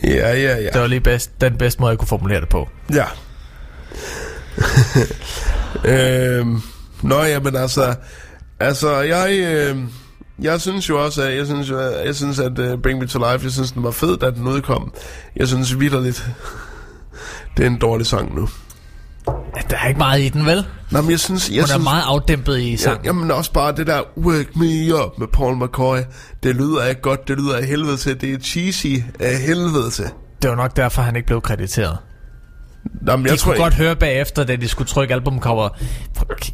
Ja, 0.02 0.32
ja, 0.32 0.56
ja. 0.56 0.70
Det 0.72 0.80
var 0.80 0.86
lige 0.86 1.00
bedst, 1.00 1.40
den 1.40 1.58
bedste 1.58 1.80
måde, 1.80 1.90
jeg 1.90 1.98
kunne 1.98 2.08
formulere 2.08 2.40
det 2.40 2.48
på. 2.48 2.68
Ja. 2.92 3.04
øhm, 6.38 6.62
nå, 7.02 7.22
jamen 7.22 7.56
altså... 7.56 7.94
Altså, 8.60 9.00
jeg... 9.00 9.30
Øh, 9.30 9.78
jeg 10.38 10.60
synes 10.60 10.88
jo 10.88 11.04
også, 11.04 11.22
at 11.22 11.36
jeg 11.36 11.46
synes, 11.46 11.70
at, 11.70 12.06
jeg 12.06 12.14
synes, 12.14 12.38
at 12.38 12.58
uh, 12.58 12.80
Bring 12.82 12.98
Me 12.98 13.06
To 13.06 13.18
Life, 13.18 13.44
jeg 13.44 13.52
synes, 13.52 13.72
den 13.72 13.82
var 13.82 13.90
fed, 13.90 14.16
da 14.16 14.30
den 14.30 14.46
udkom. 14.46 14.94
Jeg 15.36 15.48
synes 15.48 15.80
vidderligt, 15.80 16.30
det 17.56 17.62
er 17.62 17.66
en 17.66 17.78
dårlig 17.78 18.06
sang 18.06 18.34
nu. 18.34 18.48
Ja, 19.28 19.60
Der 19.70 19.76
er 19.76 19.86
ikke 19.88 19.98
meget 19.98 20.20
i 20.22 20.28
den, 20.28 20.46
vel? 20.46 20.66
Nå, 20.90 21.00
men 21.00 21.10
jeg 21.10 21.20
synes... 21.20 21.48
Jeg 21.50 21.56
Hun 21.56 21.62
er 21.62 21.66
synes, 21.66 21.84
meget 21.84 22.02
afdæmpet 22.06 22.58
i 22.58 22.70
Ja, 22.70 22.76
sangen. 22.76 23.04
jamen 23.04 23.30
også 23.30 23.52
bare 23.52 23.76
det 23.76 23.86
der 23.86 24.00
Wake 24.18 24.48
Me 24.56 24.94
Up 25.04 25.18
med 25.18 25.26
Paul 25.32 25.56
McCoy. 25.64 25.98
Det 26.42 26.54
lyder 26.56 26.84
ikke 26.86 27.00
godt, 27.00 27.28
det 27.28 27.36
lyder 27.38 27.56
af 27.56 27.64
helvede 27.66 27.96
til. 27.96 28.20
Det 28.20 28.32
er 28.34 28.38
cheesy 28.38 28.86
af 29.20 29.38
helvede 29.38 29.90
til. 29.90 30.04
Det 30.42 30.50
var 30.50 30.56
nok 30.56 30.76
derfor, 30.76 31.02
han 31.02 31.16
ikke 31.16 31.26
blev 31.26 31.40
krediteret. 31.40 31.98
Nå, 33.02 33.16
men 33.16 33.24
De 33.24 33.30
jeg 33.30 33.38
tror 33.38 33.52
kunne 33.52 33.62
godt 33.62 33.74
høre 33.74 33.96
bagefter, 33.96 34.44
da 34.44 34.56
de 34.56 34.68
skulle 34.68 34.88
trykke 34.88 35.14
albumcover. 35.14 35.68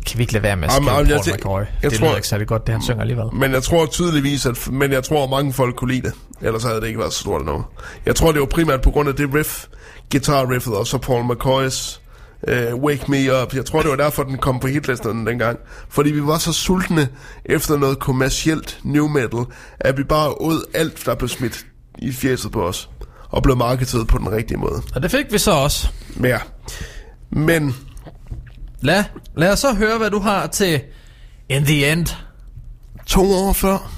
Kan 0.07 0.19
vi 0.19 0.23
ikke 0.23 0.33
lade 0.33 0.43
være 0.43 0.57
med 0.57 0.65
at 0.69 0.75
Jamen, 0.75 0.87
skrive 0.87 0.97
jamen, 0.97 1.11
jeg 1.11 1.21
Paul 1.25 1.35
tæ- 1.35 1.37
McCoy? 1.37 1.61
jeg 1.83 1.91
Det 1.91 1.99
tror- 1.99 2.07
lyder 2.07 2.17
ikke 2.17 2.29
særlig 2.29 2.47
godt, 2.47 2.67
det 2.67 2.73
han 2.75 2.83
synger 2.83 3.01
alligevel. 3.01 3.25
Men 3.35 3.53
jeg 3.53 3.63
tror 3.63 3.87
tydeligvis, 3.87 4.47
at, 4.47 4.69
men 4.73 4.93
jeg 4.93 5.05
tror, 5.05 5.25
at 5.25 5.31
mange 5.31 5.53
folk 5.53 5.77
kunne 5.77 5.93
lide 5.95 6.03
det. 6.09 6.13
Ellers 6.43 6.63
havde 6.65 6.81
det 6.81 6.87
ikke 6.87 6.99
været 6.99 7.13
så 7.13 7.19
stort 7.21 7.41
endnu. 7.41 7.65
Jeg 8.07 8.15
tror, 8.17 8.33
det 8.33 8.41
var 8.41 8.47
primært 8.47 8.81
på 8.81 8.91
grund 8.91 9.09
af 9.09 9.15
det 9.15 9.35
riff, 9.35 9.65
guitar-riffet, 10.13 10.75
og 10.75 10.87
så 10.87 10.99
Paul 10.99 11.25
McCoys 11.33 12.01
uh, 12.49 12.83
Wake 12.83 13.11
Me 13.11 13.43
Up. 13.43 13.55
Jeg 13.55 13.65
tror, 13.65 13.83
det 13.83 13.91
var 13.91 13.97
derfor, 13.97 14.23
den 14.23 14.39
kom 14.39 14.61
på 14.61 14.67
hitlisterne 14.67 15.27
dengang. 15.31 15.59
Fordi 15.89 16.11
vi 16.11 16.23
var 16.27 16.39
så 16.39 16.53
sultne 16.53 17.09
efter 17.45 17.77
noget 17.77 17.99
kommercielt 17.99 18.79
new 18.83 19.09
metal, 19.09 19.45
at 19.81 19.99
vi 19.99 20.05
bare 20.05 20.31
åd 20.31 20.65
alt, 20.75 21.03
der 21.07 21.15
blev 21.15 21.29
smidt 21.29 21.67
i 21.99 22.13
fjeset 22.13 22.53
på 22.53 22.67
os. 22.67 22.91
Og 23.29 23.43
blev 23.43 23.57
marketet 23.57 24.07
på 24.07 24.19
den 24.19 24.31
rigtige 24.33 24.59
måde. 24.59 24.83
Og 24.95 25.03
det 25.03 25.11
fik 25.11 25.33
vi 25.33 25.39
så 25.39 25.51
også. 25.53 25.89
Ja. 26.23 26.39
Men 27.31 27.77
Lad, 28.83 29.05
lad 29.37 29.53
os 29.53 29.59
så 29.59 29.73
høre, 29.75 29.99
hvad 29.99 30.11
du 30.11 30.19
har 30.19 30.47
til 30.47 30.81
In 31.49 31.65
the 31.65 31.93
End. 31.93 32.07
to 33.07 33.33
år 33.33 33.53
før 33.53 33.93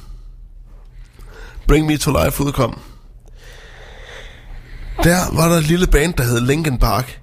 Bring 1.68 1.86
Me 1.86 1.96
To 1.96 2.24
Life 2.24 2.44
udkom, 2.44 2.78
der 5.02 5.36
var 5.36 5.48
der 5.48 5.56
et 5.56 5.64
lille 5.64 5.86
band, 5.86 6.14
der 6.14 6.24
hed 6.24 6.40
Linkin 6.40 6.78
Park, 6.78 7.20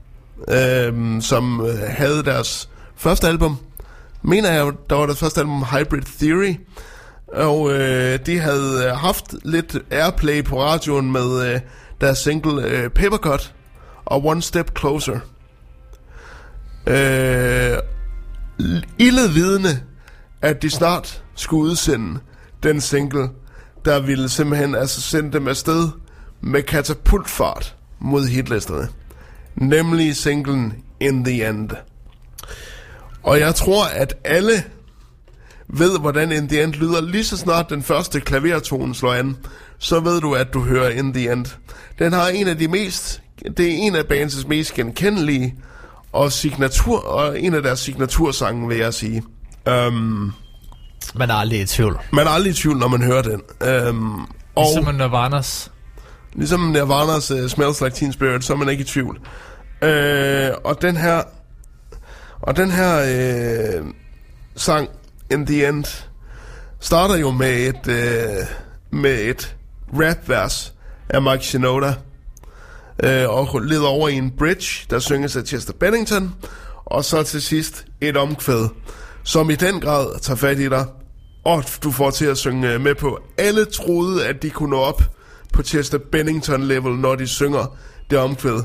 øhm, 0.47 1.21
som 1.21 1.65
øh, 1.65 1.79
havde 1.87 2.23
deres 2.23 2.69
første 2.95 3.27
album. 3.27 3.57
Mener 4.21 4.51
jeg, 4.51 4.71
der 4.89 4.95
var 4.95 5.05
deres 5.05 5.19
første 5.19 5.39
album 5.39 5.63
Hybrid 5.63 6.01
Theory. 6.19 6.55
Og 7.27 7.71
øh, 7.73 8.19
de 8.25 8.39
havde 8.39 8.83
øh, 8.85 8.91
haft 8.91 9.35
lidt 9.43 9.77
airplay 9.91 10.43
på 10.43 10.61
radioen 10.61 11.11
med 11.11 11.53
øh, 11.53 11.59
deres 12.01 12.17
single 12.17 12.65
øh, 12.65 12.89
Papercut 12.89 13.53
og 14.05 14.25
One 14.25 14.41
Step 14.41 14.79
Closer. 14.79 15.19
Øh, 16.87 17.77
illedvidende, 18.97 19.33
vidne, 19.33 19.83
at 20.41 20.61
de 20.61 20.69
snart 20.69 21.23
skulle 21.35 21.71
udsende 21.71 22.19
den 22.63 22.81
single, 22.81 23.29
der 23.85 23.99
ville 23.99 24.29
simpelthen 24.29 24.75
altså 24.75 25.01
sende 25.01 25.33
dem 25.33 25.47
afsted 25.47 25.89
med 26.41 26.63
katapultfart 26.63 27.75
mod 27.99 28.27
hitlisterne. 28.27 28.87
Nemlig 29.60 30.15
singlen 30.15 30.73
In 30.99 31.26
The 31.26 31.49
End. 31.49 31.69
Og 33.23 33.40
jeg 33.40 33.56
tror, 33.56 33.86
at 33.86 34.14
alle 34.23 34.64
ved, 35.68 35.99
hvordan 35.99 36.31
In 36.31 36.48
The 36.48 36.64
End 36.64 36.73
lyder. 36.73 37.02
Lige 37.02 37.23
så 37.23 37.38
snart 37.38 37.69
den 37.69 37.84
første 37.84 38.19
klavertone 38.19 38.95
slår 38.95 39.14
an, 39.14 39.38
så 39.80 39.99
ved 39.99 40.22
du, 40.22 40.34
at 40.34 40.53
du 40.53 40.61
hører 40.64 40.90
In 40.90 41.14
The 41.14 41.31
End. 41.31 41.45
Den 41.99 42.14
har 42.14 42.27
en 42.27 42.48
af 42.48 42.57
de 42.57 42.68
mest, 42.68 43.22
det 43.57 43.65
er 43.65 43.72
en 43.77 43.95
af 43.95 44.06
bandets 44.06 44.48
mest 44.48 44.73
genkendelige 44.73 45.56
og 46.14 46.31
signatur, 46.31 46.99
og 46.99 47.40
en 47.41 47.53
af 47.53 47.61
deres 47.61 47.80
signatursange, 47.80 48.68
vil 48.68 48.77
jeg 48.77 48.94
sige. 48.94 49.23
Um, 49.88 50.34
Man 51.15 51.30
er 51.30 51.34
aldrig 51.34 51.60
i 51.61 51.65
tvivl. 51.65 51.99
man 52.14 52.27
er 52.27 52.31
aldrig 52.31 52.52
i 52.52 52.53
tvivl, 52.53 52.77
når 52.77 52.88
man 52.88 53.03
hører 53.03 53.22
den. 53.22 53.41
Um, 53.90 54.27
og 54.56 54.65
Ligesom 54.76 55.02
Nirvana's. 55.02 55.69
ligesom 56.34 56.76
Nirvana's 56.76 57.34
uh, 57.44 57.48
Smells 57.49 57.81
Like 57.81 57.95
Teen 57.95 58.14
Spirit, 58.14 58.44
så 58.44 58.53
er 58.53 58.57
man 58.57 58.69
ikke 58.69 58.81
i 58.81 58.86
tvivl. 58.86 59.19
Øh, 59.81 60.51
og 60.64 60.81
den 60.81 60.97
her, 60.97 61.23
og 62.41 62.57
den 62.57 62.72
her 62.72 62.99
øh, 62.99 63.85
sang, 64.56 64.89
In 65.31 65.45
The 65.45 65.68
End, 65.68 66.06
starter 66.80 67.15
jo 67.15 67.31
med 67.31 67.57
et, 67.57 67.88
øh, 67.88 68.45
med 68.91 69.22
et 69.22 69.56
rap-vers 69.93 70.73
af 71.10 71.22
Mike 71.22 71.45
Shinoda, 71.45 71.93
øh, 73.03 73.30
og 73.30 73.61
leder 73.61 73.88
over 73.88 74.10
i 74.10 74.14
en 74.14 74.31
bridge, 74.31 74.85
der 74.89 74.99
synges 74.99 75.35
af 75.35 75.43
Chester 75.43 75.73
Bennington, 75.73 76.35
og 76.85 77.06
så 77.06 77.23
til 77.23 77.41
sidst 77.41 77.85
et 78.01 78.18
omkvæd, 78.18 78.69
som 79.23 79.49
i 79.49 79.56
den 79.56 79.80
grad 79.80 80.19
tager 80.19 80.38
fat 80.38 80.60
i 80.60 80.69
dig, 80.69 80.85
og 81.45 81.64
du 81.84 81.91
får 81.91 82.11
til 82.11 82.26
at 82.26 82.38
synge 82.38 82.80
med 82.80 82.95
på. 82.95 83.19
Alle 83.38 83.65
troede, 83.65 84.27
at 84.27 84.41
de 84.41 84.49
kunne 84.49 84.69
nå 84.69 84.80
op 84.80 85.01
på 85.53 85.64
Chester 85.64 85.97
Bennington-level, 85.97 86.95
når 86.95 87.15
de 87.15 87.27
synger 87.27 87.77
det 88.10 88.19
omkvæd. 88.19 88.64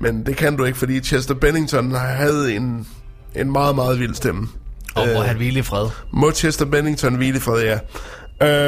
Men 0.00 0.26
det 0.26 0.36
kan 0.36 0.56
du 0.56 0.64
ikke, 0.64 0.78
fordi 0.78 1.00
Chester 1.00 1.34
Bennington 1.34 1.94
havde 1.94 2.54
en, 2.54 2.86
en 3.34 3.52
meget, 3.52 3.74
meget 3.74 4.00
vild 4.00 4.14
stemme. 4.14 4.48
Og 4.94 5.08
hvor 5.08 5.20
han 5.20 5.36
hvile 5.36 5.58
i 5.58 5.62
fred. 5.62 5.88
Må 6.12 6.32
Chester 6.32 6.64
Bennington 6.64 7.14
hvile 7.14 7.36
i 7.36 7.40
fred, 7.40 7.62
ja. 7.62 7.78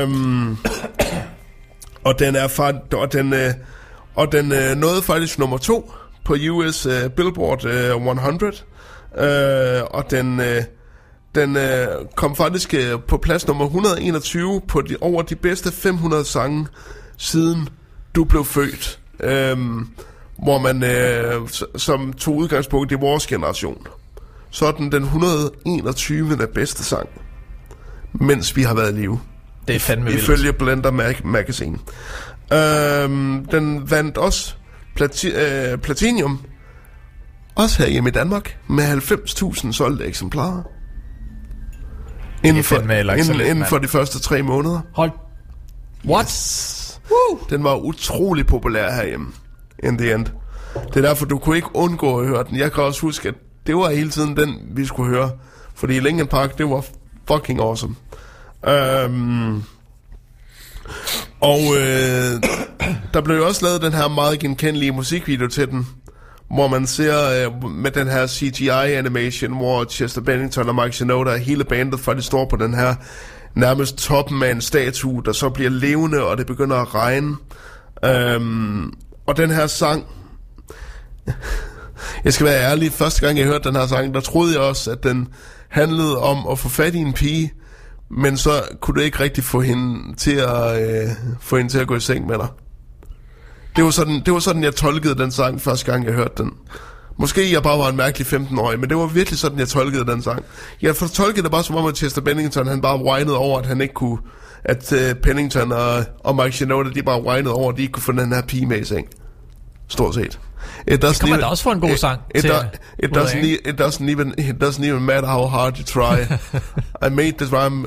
Øhm, 0.02 0.56
og 2.06 2.18
den 2.18 2.36
er 2.36 2.48
fa- 2.48 2.96
og 2.96 3.12
den, 3.12 3.32
øh, 3.32 3.50
og 4.14 4.32
den 4.32 4.52
øh, 4.52 4.76
nåede 4.76 5.02
faktisk 5.02 5.38
nummer 5.38 5.58
to 5.58 5.92
på 6.24 6.36
US 6.50 6.86
øh, 6.86 7.10
Billboard 7.10 7.64
øh, 7.64 7.96
100. 7.96 8.52
Øh, 9.18 9.82
og 9.90 10.10
den, 10.10 10.40
øh, 10.40 10.62
den 11.34 11.56
øh, 11.56 11.86
kom 12.14 12.36
faktisk 12.36 12.74
øh, 12.74 13.00
på 13.08 13.16
plads 13.16 13.46
nummer 13.46 13.64
121 13.64 14.60
på 14.68 14.80
de, 14.80 14.96
over 15.00 15.22
de 15.22 15.36
bedste 15.36 15.72
500 15.72 16.24
sange 16.24 16.66
siden 17.16 17.68
du 18.14 18.24
blev 18.24 18.44
født. 18.44 19.00
Øhm, 19.20 19.88
hvor 20.42 20.58
man 20.58 20.82
øh, 20.84 21.48
som 21.76 22.12
tog 22.12 22.36
udgangspunkt 22.36 22.92
i 22.92 22.94
vores 22.94 23.26
generation. 23.26 23.86
Så 24.50 24.66
er 24.66 24.72
den 24.72 24.92
den 24.92 25.02
121. 25.02 26.36
bedste 26.54 26.84
sang. 26.84 27.08
mens 28.12 28.56
vi 28.56 28.62
har 28.62 28.74
været 28.74 28.94
i 28.94 29.00
live. 29.00 29.20
Det 29.68 29.76
er 29.76 29.80
fandme 29.80 30.04
vildt. 30.06 30.20
Ifølge 30.22 30.52
Blender 30.52 30.90
Mag- 30.90 31.26
Magazine. 31.26 31.78
Øhm, 32.52 33.44
den 33.50 33.90
vandt 33.90 34.18
også 34.18 34.54
plati- 35.00 35.36
øh, 35.38 35.78
Platinium, 35.78 36.40
også 37.54 37.82
her 37.82 37.90
hjemme 37.90 38.08
i 38.08 38.12
Danmark, 38.12 38.58
med 38.68 38.84
90.000 38.84 39.72
solgte 39.72 40.04
eksemplarer. 40.04 40.62
Inden 42.44 42.64
for, 42.64 42.76
inden, 42.76 43.40
inden 43.46 43.64
for 43.66 43.78
de 43.78 43.88
første 43.88 44.20
tre 44.20 44.42
måneder. 44.42 44.80
Hold. 44.94 45.10
What? 46.06 47.00
Woo! 47.10 47.38
Den 47.50 47.64
var 47.64 47.74
utrolig 47.76 48.46
populær 48.46 48.92
herhjemme. 48.92 49.26
In 49.82 49.98
the 49.98 50.14
end. 50.14 50.26
Det 50.74 50.96
er 50.96 51.00
derfor, 51.00 51.26
du 51.26 51.38
kunne 51.38 51.56
ikke 51.56 51.76
undgå 51.76 52.20
at 52.20 52.26
høre 52.26 52.44
den. 52.44 52.58
Jeg 52.58 52.72
kan 52.72 52.82
også 52.82 53.00
huske, 53.00 53.28
at 53.28 53.34
det 53.66 53.76
var 53.76 53.90
hele 53.90 54.10
tiden 54.10 54.36
den, 54.36 54.58
vi 54.70 54.84
skulle 54.84 55.10
høre. 55.16 55.30
Fordi 55.74 56.00
Linkin 56.00 56.26
Park, 56.26 56.58
det 56.58 56.70
var 56.70 56.84
fucking 57.28 57.60
awesome. 57.60 57.94
Øhm, 58.68 59.62
og 61.40 61.60
øh, 61.76 62.42
der 63.14 63.20
blev 63.24 63.36
jo 63.36 63.46
også 63.46 63.64
lavet 63.64 63.82
den 63.82 63.92
her 63.92 64.08
meget 64.08 64.38
genkendelige 64.38 64.92
musikvideo 64.92 65.48
til 65.48 65.70
den, 65.70 65.86
hvor 66.50 66.68
man 66.68 66.86
ser 66.86 67.46
øh, 67.46 67.70
med 67.70 67.90
den 67.90 68.08
her 68.08 68.26
CGI-animation, 68.26 69.56
hvor 69.56 69.84
Chester 69.84 70.20
Bennington 70.20 70.68
og 70.68 70.74
Mike 70.74 70.96
Shinoda 70.96 71.30
og 71.30 71.38
hele 71.38 71.64
bandet 71.64 72.00
faktisk 72.00 72.26
står 72.26 72.48
på 72.50 72.56
den 72.56 72.74
her 72.74 72.94
nærmest 73.54 73.98
toppen 73.98 74.42
af 74.42 74.50
en 74.50 74.60
statue, 74.60 75.22
der 75.24 75.32
så 75.32 75.50
bliver 75.50 75.70
levende, 75.70 76.22
og 76.24 76.38
det 76.38 76.46
begynder 76.46 76.76
at 76.76 76.94
regne. 76.94 77.36
Øhm, 78.04 78.92
og 79.26 79.36
den 79.36 79.50
her 79.50 79.66
sang, 79.66 80.06
jeg 82.24 82.32
skal 82.32 82.46
være 82.46 82.62
ærlig, 82.70 82.92
første 82.92 83.26
gang 83.26 83.38
jeg 83.38 83.46
hørte 83.46 83.68
den 83.68 83.76
her 83.76 83.86
sang, 83.86 84.14
der 84.14 84.20
troede 84.20 84.52
jeg 84.52 84.60
også, 84.60 84.90
at 84.90 85.02
den 85.02 85.28
handlede 85.68 86.18
om 86.18 86.46
at 86.50 86.58
få 86.58 86.68
fat 86.68 86.94
i 86.94 86.98
en 86.98 87.12
pige, 87.12 87.52
men 88.10 88.36
så 88.36 88.50
kunne 88.80 88.94
du 88.94 89.00
ikke 89.00 89.20
rigtig 89.20 89.44
få 89.44 89.60
hende 89.60 90.16
til 90.16 90.36
at, 90.36 90.82
øh, 90.82 91.08
få 91.40 91.56
hende 91.56 91.70
til 91.70 91.78
at 91.78 91.86
gå 91.86 91.96
i 91.96 92.00
seng 92.00 92.26
med 92.26 92.38
dig. 92.38 92.48
Det 93.76 93.84
var, 93.84 93.90
sådan, 93.90 94.22
det 94.26 94.32
var 94.32 94.38
sådan, 94.38 94.62
jeg 94.62 94.74
tolkede 94.74 95.14
den 95.14 95.30
sang 95.30 95.60
første 95.60 95.92
gang, 95.92 96.04
jeg 96.04 96.12
hørte 96.14 96.42
den. 96.42 96.52
Måske 97.18 97.52
jeg 97.52 97.62
bare 97.62 97.78
var 97.78 97.88
en 97.88 97.96
mærkelig 97.96 98.26
15-årig, 98.26 98.80
men 98.80 98.88
det 98.88 98.96
var 98.96 99.06
virkelig 99.06 99.38
sådan, 99.38 99.58
jeg 99.58 99.68
tolkede 99.68 100.06
den 100.06 100.22
sang. 100.22 100.44
Jeg 100.82 100.96
tolkede 100.96 101.42
det 101.42 101.50
bare 101.50 101.64
som 101.64 101.76
om, 101.76 101.86
at 101.86 101.96
Chester 101.96 102.20
Bennington, 102.20 102.66
han 102.66 102.80
bare 102.80 103.04
whinede 103.04 103.36
over, 103.36 103.58
at 103.58 103.66
han 103.66 103.80
ikke 103.80 103.94
kunne, 103.94 104.18
at 104.64 104.92
uh, 104.92 104.98
Pennington 105.22 105.72
og, 105.72 106.04
og 106.24 106.36
Mike 106.36 106.52
Shinoda, 106.56 106.90
de 106.90 107.02
bare 107.02 107.22
whinede 107.22 107.54
over, 107.54 107.70
at 107.72 107.76
de 107.76 107.82
ikke 107.82 107.92
kunne 107.92 108.02
få 108.02 108.12
den 108.12 108.32
her 108.32 108.42
pige 108.42 108.66
med 108.66 108.78
i 108.78 108.84
seng. 108.84 109.08
Stort 109.88 110.14
set. 110.14 110.40
It 110.86 111.02
Det 111.02 111.20
kan 111.20 111.30
man 111.30 111.40
da 111.40 111.46
også 111.46 111.62
få 111.62 111.72
en 111.72 111.80
god 111.80 111.96
sang 111.96 112.20
it, 112.34 112.40
til 112.40 112.50
it, 113.02 113.10
bryde 113.12 113.24
doesn't, 113.24 113.36
e- 113.36 113.68
it, 113.68 113.80
doesn't 113.80 114.10
even, 114.10 114.34
it 114.38 114.62
doesn't 114.62 114.84
even 114.84 115.02
matter 115.02 115.28
how 115.28 115.46
hard 115.46 115.78
you 115.78 115.84
try. 115.84 116.20
I 117.06 117.08
made 117.08 117.32
this 117.32 117.52
rhyme 117.52 117.86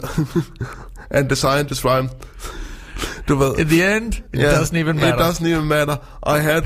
and 1.18 1.30
designed 1.30 1.66
this 1.66 1.86
rhyme. 1.86 2.10
Du 3.28 3.36
ved. 3.36 3.60
In 3.60 3.68
the 3.68 3.96
end, 3.96 4.14
it 4.14 4.24
Yeah, 4.36 4.60
doesn't 4.60 4.78
even 4.78 4.96
matter. 4.96 5.14
It 5.14 5.20
doesn't 5.20 5.48
even 5.48 5.68
matter. 5.68 5.98
I 6.26 6.40
had, 6.40 6.64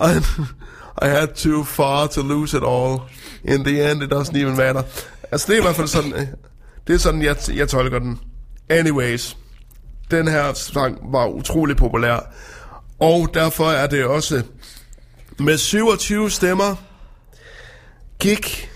I, 0.00 0.20
I 1.02 1.08
had 1.08 1.28
too 1.34 1.64
far 1.64 2.06
to 2.08 2.22
lose 2.22 2.56
it 2.56 2.62
all. 2.62 3.00
In 3.44 3.64
the 3.64 3.90
end, 3.90 4.02
it 4.02 4.12
doesn't 4.12 4.36
even 4.36 4.56
matter. 4.56 4.82
Altså, 5.32 5.46
det 5.46 5.54
er 5.54 5.58
i 5.60 5.62
hvert 5.62 5.76
fald 5.76 5.88
sådan, 5.88 6.12
øh, 6.12 6.26
det 6.86 6.94
er 6.94 6.98
sådan, 6.98 7.22
jeg, 7.22 7.36
jeg 7.54 7.68
tolker 7.68 7.98
den. 7.98 8.18
Anyways, 8.68 9.36
den 10.10 10.28
her 10.28 10.52
sang 10.54 10.98
var 11.12 11.26
utrolig 11.26 11.76
populær. 11.76 12.32
Og 12.98 13.30
derfor 13.34 13.70
er 13.70 13.86
det 13.86 14.04
også 14.04 14.42
med 15.38 15.58
27 15.58 16.30
stemmer 16.30 16.76
gik 18.18 18.70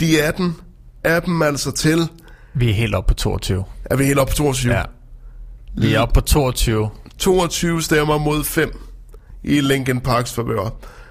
de 0.00 0.22
18 0.22 0.56
af 1.04 1.22
dem 1.22 1.42
altså 1.42 1.72
til, 1.72 2.08
Vi 2.54 2.70
er 2.70 2.74
helt 2.74 2.94
oppe 2.94 3.08
på 3.08 3.14
22. 3.14 3.64
er 3.84 3.96
vi 3.96 4.04
helt 4.04 4.18
op 4.18 4.28
på 4.28 4.34
22? 4.34 4.74
Ja. 4.74 4.82
Vi 5.76 5.94
er 5.94 6.00
oppe 6.00 6.14
på 6.14 6.20
22. 6.20 6.90
22 7.18 7.82
stemmer 7.82 8.18
mod 8.18 8.44
5 8.44 8.78
i 9.44 9.60
Linkin 9.60 10.00
Parks 10.00 10.32
favør. 10.32 10.70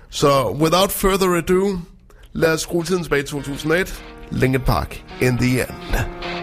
Så 0.10 0.50
without 0.50 0.92
further 0.92 1.38
ado, 1.38 1.78
lad 2.34 2.54
os 2.54 2.62
skrue 2.62 2.84
tiden 2.84 3.04
tilbage 3.04 3.22
til 3.24 3.30
2001. 3.30 4.04
Linkin 4.32 4.62
Park 4.62 5.04
in 5.22 5.38
the 5.38 5.62
end. 5.62 6.43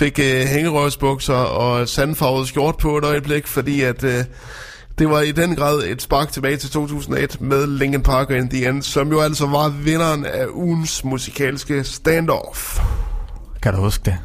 fik 0.00 0.18
øh, 0.18 0.46
hængerøvsbukser 0.46 1.34
og 1.34 1.88
sandfarvet 1.88 2.48
skjort 2.48 2.76
på 2.76 2.98
et 2.98 3.04
øjeblik, 3.04 3.46
fordi 3.46 3.80
at 3.80 4.04
øh, 4.04 4.24
det 4.98 5.10
var 5.10 5.20
i 5.20 5.32
den 5.32 5.56
grad 5.56 5.82
et 5.82 6.02
spark 6.02 6.32
tilbage 6.32 6.56
til 6.56 6.70
2001 6.70 7.40
med 7.40 7.66
Linkin 7.66 8.02
Park 8.02 8.30
og 8.30 8.36
In 8.36 8.50
The 8.50 8.68
End, 8.68 8.82
som 8.82 9.08
jo 9.12 9.20
altså 9.20 9.46
var 9.46 9.68
vinderen 9.68 10.26
af 10.26 10.46
ugens 10.52 11.04
musikalske 11.04 11.84
standoff. 11.84 12.80
Kan 13.62 13.74
du 13.74 13.80
huske 13.80 14.04
det? 14.04 14.16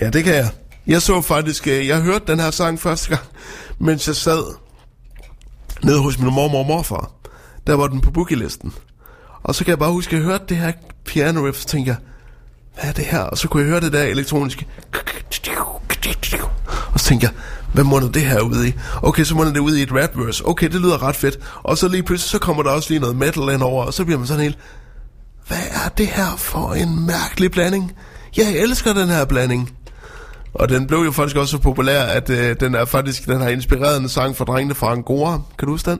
Ja, 0.00 0.10
det 0.10 0.24
kan 0.24 0.34
jeg. 0.34 0.48
Jeg 0.86 1.02
så 1.02 1.20
faktisk, 1.20 1.66
øh, 1.66 1.86
jeg 1.86 2.00
hørte 2.00 2.24
den 2.26 2.40
her 2.40 2.50
sang 2.50 2.80
første 2.80 3.08
gang, 3.08 3.22
mens 3.78 4.06
jeg 4.06 4.16
sad 4.16 4.44
nede 5.82 6.02
hos 6.02 6.18
min 6.18 6.34
mormor 6.34 6.58
og 6.58 6.66
morfar. 6.66 7.10
Der 7.66 7.74
var 7.74 7.86
den 7.86 8.00
på 8.00 8.10
boogielisten. 8.10 8.74
Og 9.42 9.54
så 9.54 9.64
kan 9.64 9.70
jeg 9.70 9.78
bare 9.78 9.92
huske, 9.92 10.16
at 10.16 10.22
jeg 10.22 10.26
hørte 10.26 10.44
det 10.48 10.56
her 10.56 10.72
piano 11.04 11.46
riff, 11.46 11.58
så 11.58 11.66
tænkte 11.66 11.88
jeg, 11.88 11.96
hvad 12.74 12.90
er 12.90 12.92
det 12.92 13.04
her? 13.04 13.20
Og 13.20 13.38
så 13.38 13.48
kunne 13.48 13.62
jeg 13.62 13.70
høre 13.70 13.80
det 13.80 13.92
der 13.92 14.02
elektroniske. 14.02 14.66
Og 16.92 17.00
så 17.00 17.06
tænkte 17.06 17.24
jeg, 17.26 17.34
hvad 17.72 17.84
munder 17.84 18.08
det 18.08 18.22
her 18.22 18.40
ud 18.40 18.64
i? 18.64 18.72
Okay, 19.02 19.24
så 19.24 19.34
munder 19.34 19.52
det 19.52 19.60
ud 19.60 19.76
i 19.76 19.82
et 19.82 19.92
rap 19.92 20.16
verse. 20.16 20.46
Okay, 20.46 20.68
det 20.68 20.80
lyder 20.80 21.02
ret 21.02 21.16
fedt. 21.16 21.38
Og 21.62 21.78
så 21.78 21.88
lige 21.88 22.02
pludselig, 22.02 22.30
så 22.30 22.38
kommer 22.38 22.62
der 22.62 22.70
også 22.70 22.90
lige 22.90 23.00
noget 23.00 23.16
metal 23.16 23.42
ind 23.54 23.62
over, 23.62 23.84
og 23.84 23.94
så 23.94 24.04
bliver 24.04 24.18
man 24.18 24.26
sådan 24.26 24.42
helt, 24.42 24.58
hvad 25.48 25.58
er 25.84 25.88
det 25.88 26.06
her 26.06 26.36
for 26.36 26.74
en 26.74 27.06
mærkelig 27.06 27.50
blanding? 27.50 27.92
Jeg 28.36 28.52
elsker 28.52 28.92
den 28.92 29.08
her 29.08 29.24
blanding. 29.24 29.70
Og 30.54 30.68
den 30.68 30.86
blev 30.86 30.98
jo 30.98 31.10
faktisk 31.12 31.36
også 31.36 31.50
så 31.50 31.58
populær, 31.58 32.02
at 32.02 32.30
øh, 32.30 32.56
den 32.60 32.74
er 32.74 32.84
faktisk, 32.84 33.26
den 33.26 33.40
har 33.40 33.48
inspireret 33.48 34.00
en 34.00 34.08
sang 34.08 34.36
for 34.36 34.44
drengene 34.44 34.74
fra 34.74 34.92
Angora. 34.92 35.40
Kan 35.58 35.66
du 35.66 35.72
huske 35.72 35.90
den? 35.90 35.98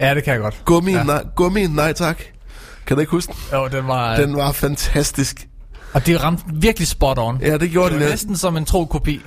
Ja, 0.00 0.14
det 0.14 0.24
kan 0.24 0.32
jeg 0.32 0.40
godt. 0.40 0.62
Gummi, 0.64 0.92
ja. 0.92 1.02
Nej, 1.02 1.24
gummi, 1.36 1.66
nej 1.66 1.92
tak. 1.92 2.18
Kan 2.86 2.96
du 2.96 3.00
ikke 3.00 3.10
huske 3.10 3.32
den? 3.32 3.58
Jo, 3.58 3.68
den 3.68 3.86
var... 3.86 4.16
Den 4.16 4.36
var 4.36 4.52
fantastisk. 4.52 5.46
Og 5.94 6.06
det 6.06 6.22
ramte 6.22 6.42
virkelig 6.52 6.88
spot 6.88 7.18
on. 7.18 7.38
Ja, 7.42 7.56
det 7.58 7.70
gjorde 7.70 7.90
det 7.90 7.94
de 7.94 8.04
var 8.04 8.04
net. 8.04 8.10
næsten 8.12 8.36
som 8.36 8.56
en 8.56 8.64
tro 8.64 8.84
kopi. 8.84 9.20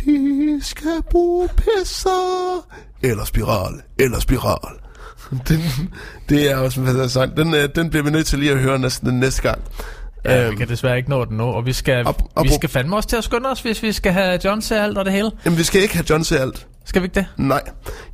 De 0.00 0.58
skal 0.62 1.02
bruge 1.10 1.48
pisser. 1.48 2.66
Eller 3.02 3.24
spiral. 3.24 3.72
Eller 3.98 4.20
spiral. 4.20 4.78
Den, 5.48 5.60
det 6.28 6.50
er 6.50 6.56
også 6.56 6.80
en 6.80 6.86
fantastisk 6.86 7.14
sang. 7.14 7.36
Den, 7.36 7.54
øh, 7.54 7.68
den 7.74 7.90
bliver 7.90 8.02
vi 8.04 8.10
nødt 8.10 8.26
til 8.26 8.38
lige 8.38 8.52
at 8.52 8.58
høre 8.58 8.78
næsten 8.78 9.08
den 9.08 9.20
næste 9.20 9.42
gang. 9.42 9.58
Ja, 10.24 10.48
vi 10.50 10.56
kan 10.56 10.68
desværre 10.68 10.96
ikke 10.96 11.10
nå 11.10 11.24
den 11.24 11.36
nu, 11.36 11.44
og 11.44 11.66
vi 11.66 11.72
skal, 11.72 12.06
Op- 12.06 12.22
op- 12.34 12.44
vi 12.44 12.52
skal 12.54 12.68
fandme 12.68 12.96
også 12.96 13.08
til 13.08 13.16
at 13.16 13.24
skynde 13.24 13.48
os, 13.50 13.60
hvis 13.60 13.82
vi 13.82 13.92
skal 13.92 14.12
have 14.12 14.40
John 14.44 14.62
se 14.62 14.76
alt 14.80 14.98
og 14.98 15.04
det 15.04 15.12
hele. 15.12 15.30
Jamen, 15.44 15.58
vi 15.58 15.62
skal 15.62 15.82
ikke 15.82 15.94
have 15.94 16.04
John 16.10 16.24
se 16.24 16.38
alt. 16.40 16.66
Skal 16.84 17.02
vi 17.02 17.06
ikke 17.06 17.14
det? 17.14 17.26
Nej, 17.36 17.62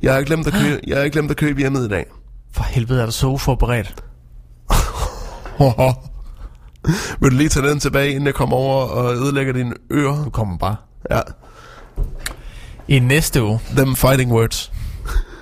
jeg 0.01 0.13
har 0.13 0.21
glemt 0.21 0.47
at 0.47 0.53
købe, 0.53 0.79
jeg 0.87 1.01
har 1.01 1.09
glemt 1.09 1.31
at 1.31 1.37
købe 1.37 1.59
hjemmet 1.59 1.85
i 1.85 1.89
dag. 1.89 2.05
For 2.53 2.63
helvede 2.63 3.01
er 3.01 3.05
du 3.05 3.11
så 3.11 3.27
uforberedt. 3.27 3.95
Vil 7.21 7.31
du 7.31 7.35
lige 7.35 7.49
tage 7.49 7.67
den 7.69 7.79
tilbage, 7.79 8.09
inden 8.09 8.25
jeg 8.25 8.33
kommer 8.33 8.55
over 8.55 8.75
og 8.85 9.13
ødelægger 9.15 9.53
dine 9.53 9.73
ører? 9.91 10.23
Du 10.23 10.29
kommer 10.29 10.57
bare. 10.57 10.75
Ja. 11.11 11.19
I 12.87 12.99
næste 12.99 13.43
uge, 13.43 13.59
Them 13.75 13.95
fighting 13.95 14.31
words. 14.31 14.71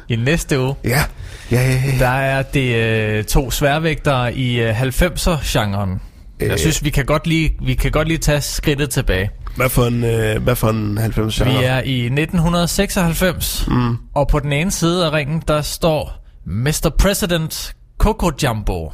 i 0.10 0.16
næste 0.16 0.60
uge, 0.60 0.76
Ja. 0.84 1.04
Ja, 1.52 1.62
ja, 1.62 1.82
ja. 1.86 2.00
der 2.00 2.08
er 2.10 2.42
det 2.42 2.76
øh, 2.76 3.24
to 3.24 3.52
sværvægtere 3.52 4.34
i 4.36 4.60
øh, 4.62 4.82
90'er-genren. 4.82 6.02
Jeg 6.40 6.52
Øh. 6.52 6.58
synes, 6.58 6.84
vi 6.84 6.90
kan 6.90 7.06
godt 7.06 7.28
lige, 7.28 7.56
vi 7.66 7.74
kan 7.74 7.92
godt 7.92 8.08
lige 8.08 8.18
tage 8.18 8.42
skridtet 8.42 8.90
tilbage. 8.90 9.30
Hvad 9.56 9.70
for 9.70 9.86
en, 9.86 10.04
øh, 10.04 10.44
hvad 10.44 10.56
for 10.56 10.70
en 10.70 10.98
90 10.98 11.46
Vi 11.46 11.50
er 11.64 11.82
i 11.82 12.06
1996, 12.06 13.66
mm. 13.68 13.98
og 14.16 14.28
på 14.28 14.40
den 14.40 14.54
ene 14.54 14.72
side 14.72 15.06
af 15.06 15.12
ringen, 15.12 15.44
der 15.48 15.62
står 15.62 16.26
Mr. 16.46 16.90
President 17.00 17.76
Coco 17.98 18.32
Jumbo, 18.44 18.92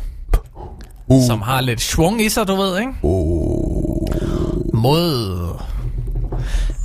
uh. 1.07 1.27
som 1.27 1.41
har 1.41 1.61
lidt 1.61 1.81
schwung 1.81 2.21
i 2.21 2.29
sig, 2.29 2.47
du 2.47 2.55
ved, 2.55 2.79
ikke? 2.79 2.91
Uh. 3.01 4.07
Mod 4.73 5.37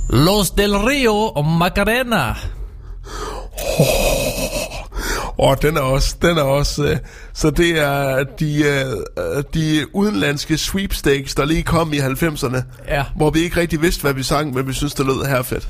Los 0.09 0.51
del 0.51 0.77
Rio 0.77 1.13
og 1.15 1.45
Macarena. 1.45 2.35
Og 5.37 5.61
den 5.61 5.77
er 5.77 5.81
også, 5.81 6.15
den 6.21 6.37
er 6.37 6.41
også, 6.41 6.83
øh, 6.83 6.97
så 7.33 7.49
det 7.49 7.79
er 7.79 8.23
de, 8.39 8.63
øh, 8.63 9.43
de 9.53 9.95
udenlandske 9.95 10.57
sweepstakes, 10.57 11.35
der 11.35 11.45
lige 11.45 11.63
kom 11.63 11.93
i 11.93 11.97
90'erne, 11.97 12.61
Ja. 12.87 13.03
hvor 13.15 13.29
vi 13.29 13.39
ikke 13.39 13.59
rigtig 13.59 13.81
vidste, 13.81 14.01
hvad 14.01 14.13
vi 14.13 14.23
sang, 14.23 14.53
men 14.53 14.67
vi 14.67 14.73
synes, 14.73 14.93
det 14.93 15.05
lød 15.05 15.25
her 15.25 15.41
fedt. 15.41 15.69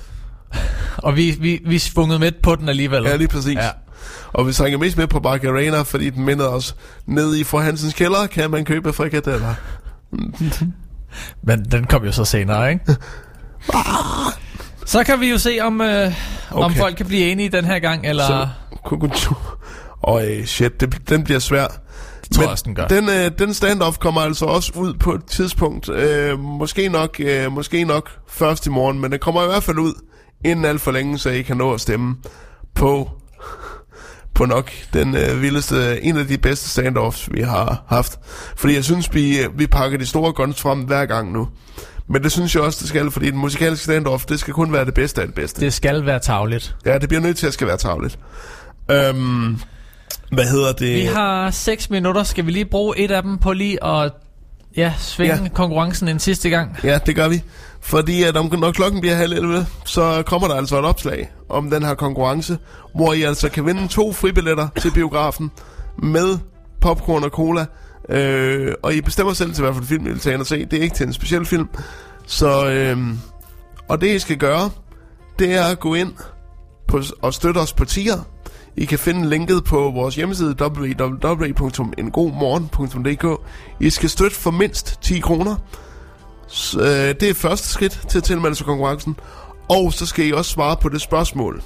Og 0.98 1.16
vi, 1.16 1.38
vi, 1.40 1.60
vi 1.66 1.80
svungede 1.80 2.20
med 2.20 2.32
på 2.44 2.56
den 2.56 2.70
alligevel. 2.70 3.04
Ja, 3.04 3.16
lige 3.16 3.28
præcis. 3.28 3.56
Ja. 3.56 3.70
Og 4.34 4.48
vi 4.48 4.54
sang 4.54 4.80
mest 4.80 4.98
med 4.98 5.08
på 5.08 5.20
Barcarena, 5.20 5.82
fordi 5.82 6.10
den 6.10 6.26
mindede 6.26 6.50
os, 6.50 6.76
ned 7.06 7.36
i 7.36 7.44
fru 7.44 7.60
Hansens 7.60 7.94
kælder 7.94 8.28
kan 8.28 8.52
man 8.52 8.66
købe 8.66 8.94
frikadeller. 8.94 9.54
Men 11.48 11.66
den 11.66 11.84
kom 11.84 12.06
jo 12.06 12.12
så 12.12 12.26
senere, 12.26 12.72
ikke? 12.72 12.96
så 14.86 15.04
kan 15.04 15.20
vi 15.20 15.30
jo 15.30 15.38
se, 15.38 15.60
om, 15.62 15.82
øh, 15.82 16.14
okay. 16.52 16.66
om 16.66 16.74
folk 16.74 16.96
kan 16.96 17.06
blive 17.06 17.32
enige 17.32 17.50
den 17.50 17.66
her 17.66 17.80
gang, 17.80 18.08
eller... 18.08 18.28
Så. 18.28 18.48
Øj, 20.04 20.46
shit, 20.46 20.82
det, 20.82 21.10
den 21.10 21.24
bliver 21.24 21.40
svær. 21.40 21.68
Det 21.68 22.32
tror 22.32 22.44
jeg 22.44 22.52
også, 22.52 22.64
den 22.68 22.76
gør. 22.76 22.88
Den, 22.88 23.10
øh, 23.10 23.32
den 23.40 23.54
standoff 23.54 23.98
kommer 23.98 24.22
altså 24.22 24.46
også 24.46 24.72
ud 24.76 24.94
på 24.94 25.14
et 25.14 25.26
tidspunkt. 25.26 25.90
Øh, 25.90 26.40
måske, 26.40 26.90
nok, 26.90 27.20
øh, 27.20 27.52
måske 27.52 27.84
nok 27.84 28.10
først 28.28 28.66
i 28.66 28.70
morgen, 28.70 29.00
men 29.00 29.12
den 29.12 29.20
kommer 29.20 29.44
i 29.44 29.48
hvert 29.48 29.64
fald 29.64 29.78
ud 29.78 29.94
inden 30.46 30.66
alt 30.66 30.82
for 30.82 30.92
længe, 30.92 31.18
så 31.18 31.30
I 31.30 31.42
kan 31.42 31.58
nå 31.58 31.74
at 31.74 31.82
stemme 31.82 32.16
på, 32.76 33.10
på 34.34 34.46
nok 34.46 34.72
den 34.94 35.16
øh, 35.16 35.42
vildeste, 35.42 36.04
en 36.04 36.18
af 36.18 36.28
de 36.28 36.38
bedste 36.38 36.70
standoffs, 36.70 37.30
vi 37.32 37.42
har 37.42 37.84
haft. 37.88 38.20
Fordi 38.56 38.76
jeg 38.76 38.84
synes, 38.84 39.14
vi, 39.14 39.38
vi 39.56 39.68
pakker 39.68 39.98
de 39.98 40.06
store 40.06 40.34
guns 40.34 40.62
frem 40.62 40.80
hver 40.80 41.06
gang 41.06 41.32
nu. 41.32 41.48
Men 42.08 42.24
det 42.24 42.32
synes 42.32 42.56
jeg 42.56 42.64
også, 42.64 42.80
det 42.82 42.90
skal, 42.90 43.12
fordi 43.12 43.32
den 43.32 43.40
musikalske 43.40 43.84
standoff, 43.84 44.26
det 44.26 44.40
skal 44.40 44.54
kun 44.54 44.74
være 44.74 44.86
det 44.86 44.94
bedste 44.94 45.22
af 45.22 45.28
det 45.28 45.36
bedste. 45.36 45.62
Det 45.62 45.74
skal 45.74 46.06
være 46.06 46.20
tavligt. 46.20 46.76
Ja, 46.86 46.98
det 46.98 47.10
bliver 47.10 47.22
nødt 47.22 47.38
til 47.38 47.48
at 47.48 47.54
skal 47.54 47.68
være 47.68 47.78
tavligt. 47.78 48.20
Øhm, 48.92 49.60
hvad 50.32 50.46
hedder 50.46 50.72
det? 50.74 50.96
Vi 50.96 51.06
har 51.06 51.52
6 51.52 51.90
minutter. 51.90 52.24
Skal 52.24 52.46
vi 52.46 52.52
lige 52.52 52.66
bruge 52.66 52.98
et 53.00 53.12
af 53.12 53.24
dem 53.24 53.38
på 53.38 53.54
lige 53.54 53.84
at 53.84 54.12
ja, 54.78 54.94
svinge 55.00 55.36
Ja. 55.36 55.42
ja. 55.44 55.50
konkurrencen 55.50 56.08
en 56.08 56.20
sidste 56.20 56.50
gang? 56.50 56.78
Ja, 56.84 57.00
det 57.06 57.16
gør 57.16 57.28
vi. 57.28 57.44
Fordi 57.82 58.24
at 58.24 58.38
om, 58.38 58.60
når 58.60 58.72
klokken 58.72 59.02
bliver 59.02 59.16
halv 59.16 59.34
11, 59.34 59.66
så 59.86 60.24
kommer 60.26 60.48
der 60.48 60.56
altså 60.56 60.80
et 60.80 60.86
opslag 60.86 61.32
om 61.50 61.70
den 61.70 61.84
her 61.84 61.94
konkurrence, 61.94 62.58
hvor 62.96 63.14
I 63.14 63.22
altså 63.22 63.50
kan 63.50 63.66
vinde 63.66 63.88
to 63.88 64.14
fribilletter 64.14 64.68
til 64.82 64.92
biografen 64.92 65.52
med 66.04 66.38
popcorn 66.82 67.24
og 67.24 67.30
cola. 67.30 67.66
Øh, 68.10 68.74
og 68.84 68.94
I 68.94 69.02
bestemmer 69.02 69.34
selv 69.34 69.54
til, 69.54 69.64
hvad 69.64 69.74
for 69.74 69.82
en 69.82 69.88
film 69.88 70.06
I 70.06 70.10
vil 70.10 70.20
tage 70.20 70.34
ind 70.34 70.42
og 70.42 70.48
se. 70.48 70.66
Det 70.66 70.80
er 70.80 70.84
ikke 70.84 70.96
til 70.96 71.08
en 71.08 71.14
speciel 71.14 71.46
film. 71.46 71.68
Så, 72.26 72.70
øh, 72.70 72.98
og 73.88 74.02
det 74.02 74.16
I 74.16 74.20
skal 74.20 74.38
gøre, 74.38 74.70
det 75.40 75.54
er 75.54 75.64
at 75.64 75.80
gå 75.80 75.94
ind 75.94 76.14
på, 76.88 77.02
og 77.22 77.34
støtte 77.34 77.58
os 77.58 77.74
på 77.74 77.86
tier. 77.86 78.18
I 78.78 78.86
kan 78.86 79.00
finde 79.00 79.30
linket 79.30 79.64
på 79.64 79.92
vores 79.96 80.16
hjemmeside 80.16 80.56
www.engodmorgen.dk 80.62 83.42
I 83.80 83.90
skal 83.90 84.10
støtte 84.10 84.38
for 84.38 84.52
mindst 84.52 84.98
10 85.02 85.20
kroner. 85.20 85.56
Så, 86.50 86.80
øh, 86.80 87.16
det 87.20 87.24
er 87.24 87.34
første 87.34 87.68
skridt 87.68 88.02
til 88.10 88.18
at 88.18 88.24
tilmelde 88.24 88.56
sig 88.56 88.66
konkurrencen. 88.66 89.16
Og 89.70 89.94
så 89.94 90.06
skal 90.06 90.26
I 90.28 90.32
også 90.32 90.52
svare 90.52 90.76
på 90.82 90.90
det 90.90 91.02
spørgsmål, 91.02 91.62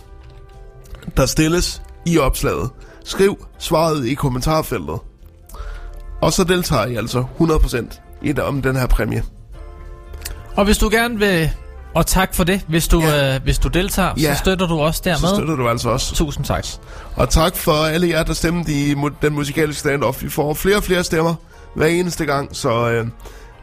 der 1.18 1.26
stilles 1.26 1.81
i 2.05 2.18
opslaget. 2.18 2.69
Skriv 3.05 3.45
svaret 3.60 4.05
i 4.05 4.14
kommentarfeltet. 4.14 4.99
Og 6.22 6.34
så 6.34 6.43
deltager 6.43 6.85
I 6.85 6.95
altså 6.95 7.26
100% 7.39 7.99
i 8.22 8.39
om 8.39 8.61
den 8.61 8.76
her 8.76 8.88
præmie. 8.88 9.23
Og 10.55 10.65
hvis 10.65 10.77
du 10.77 10.89
gerne 10.89 11.19
vil... 11.19 11.49
Og 11.95 12.05
tak 12.05 12.35
for 12.35 12.43
det. 12.43 12.61
Hvis 12.68 12.88
du, 12.88 13.01
ja. 13.01 13.35
øh, 13.35 13.43
hvis 13.43 13.60
du 13.60 13.68
deltager, 13.68 14.14
Ja. 14.18 14.34
så 14.34 14.39
støtter 14.39 14.68
du 14.68 14.80
også 14.80 15.01
dermed. 15.05 15.19
Så 15.19 15.35
støtter 15.35 15.55
du 15.55 15.69
altså 15.69 15.89
også. 15.89 16.15
Tusind 16.15 16.45
tak. 16.45 16.65
Og 17.15 17.30
tak 17.30 17.55
for 17.55 17.72
alle 17.73 18.10
jer, 18.10 18.23
der 18.23 18.34
stemte 18.34 18.72
i 18.72 18.95
den 19.22 19.34
musikalske 19.34 19.80
stand-off. 19.89 20.23
Vi 20.23 20.30
får 20.30 20.53
flere 20.53 20.77
og 20.77 20.84
flere 20.84 21.03
stemmer 21.03 21.35
hver 21.76 21.85
eneste 21.88 22.26
gang, 22.26 22.55
så 22.55 22.89
øh, 22.89 23.07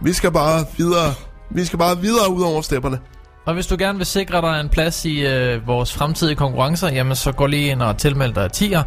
vi 0.03 0.13
skal 0.13 0.31
bare 0.33 0.65
videre. 0.77 1.15
Vi 1.51 1.65
skal 1.65 1.79
bare 1.79 1.99
videre 2.01 2.31
ud 2.31 2.43
over 2.43 2.63
stepperne. 2.63 2.99
Og 3.47 3.55
hvis 3.55 3.67
du 3.67 3.77
gerne 3.79 3.99
vil 3.99 4.07
sikre 4.07 4.41
dig 4.41 4.61
en 4.61 4.69
plads 4.69 5.05
i 5.05 5.27
øh, 5.27 5.67
vores 5.67 5.93
fremtidige 5.93 6.37
konkurrencer, 6.37 6.89
jamen 6.93 7.17
så 7.17 7.33
gå 7.33 7.47
lige 7.47 7.69
ind 7.71 7.83
og 7.83 7.99
tilmeld 7.99 8.35
dig 8.35 8.51
10'er. 8.57 8.83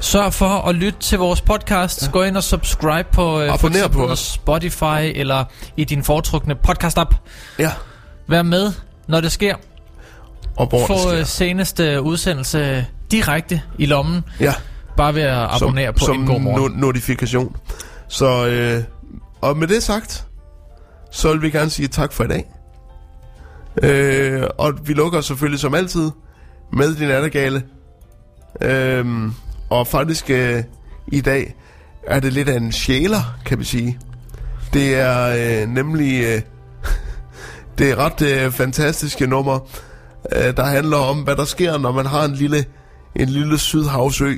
Sørg 0.00 0.32
for 0.32 0.48
at 0.68 0.74
lytte 0.74 0.98
til 1.00 1.18
vores 1.18 1.40
podcast. 1.40 2.02
Ja. 2.06 2.10
Gå 2.10 2.22
ind 2.22 2.36
og 2.36 2.42
subscribe 2.42 3.08
på, 3.12 3.40
øh, 3.40 3.58
for 3.58 3.68
eksempel 3.68 3.98
på 3.98 4.06
os. 4.06 4.18
Spotify 4.18 5.12
eller 5.14 5.44
i 5.76 5.84
din 5.84 6.02
foretrukne 6.04 6.54
podcast-app. 6.68 7.14
Ja. 7.58 7.72
Vær 8.28 8.42
med, 8.42 8.72
når 9.08 9.20
det 9.20 9.32
sker. 9.32 9.54
Og 10.56 10.66
hvor 10.66 10.78
det 10.78 10.86
Få 10.86 10.98
sker. 10.98 11.18
øh, 11.18 11.26
seneste 11.26 12.02
udsendelse 12.02 12.86
direkte 13.10 13.62
i 13.78 13.86
lommen. 13.86 14.24
Ja. 14.40 14.54
Bare 14.96 15.14
ved 15.14 15.22
at 15.22 15.48
abonnere 15.50 15.92
på 15.92 15.98
som 16.04 16.20
en 16.20 16.26
god 16.26 16.40
morgen. 16.40 16.72
no- 16.72 16.80
notifikation. 16.80 17.56
Så, 18.08 18.46
øh, 18.46 18.84
og 19.40 19.56
med 19.56 19.68
det 19.68 19.82
sagt, 19.82 20.24
så 21.16 21.32
vil 21.32 21.42
vi 21.42 21.50
gerne 21.50 21.70
sige 21.70 21.88
tak 21.88 22.12
for 22.12 22.24
i 22.24 22.28
dag. 22.28 22.44
Øh, 23.82 24.42
og 24.58 24.74
vi 24.88 24.92
lukker 24.92 25.20
selvfølgelig 25.20 25.60
som 25.60 25.74
altid 25.74 26.10
med 26.72 26.94
din 26.94 27.08
nattergale. 27.08 27.62
Øh, 28.60 29.06
og 29.70 29.86
faktisk 29.86 30.30
øh, 30.30 30.62
i 31.06 31.20
dag 31.20 31.54
er 32.06 32.20
det 32.20 32.32
lidt 32.32 32.48
af 32.48 32.56
en 32.56 32.72
sjæler, 32.72 33.38
kan 33.46 33.58
vi 33.58 33.64
sige. 33.64 33.98
Det 34.72 34.94
er 34.94 35.62
øh, 35.62 35.68
nemlig... 35.68 36.24
Øh, 36.24 36.42
det 37.78 37.90
er 37.90 37.96
ret 37.96 38.22
øh, 38.22 38.52
fantastiske 38.52 39.26
nummer, 39.26 39.58
øh, 40.36 40.56
der 40.56 40.64
handler 40.64 40.96
om, 40.96 41.22
hvad 41.22 41.36
der 41.36 41.44
sker, 41.44 41.78
når 41.78 41.92
man 41.92 42.06
har 42.06 42.24
en 42.24 42.34
lille, 42.34 42.64
en 43.14 43.28
lille 43.28 43.58
sydhavsø 43.58 44.34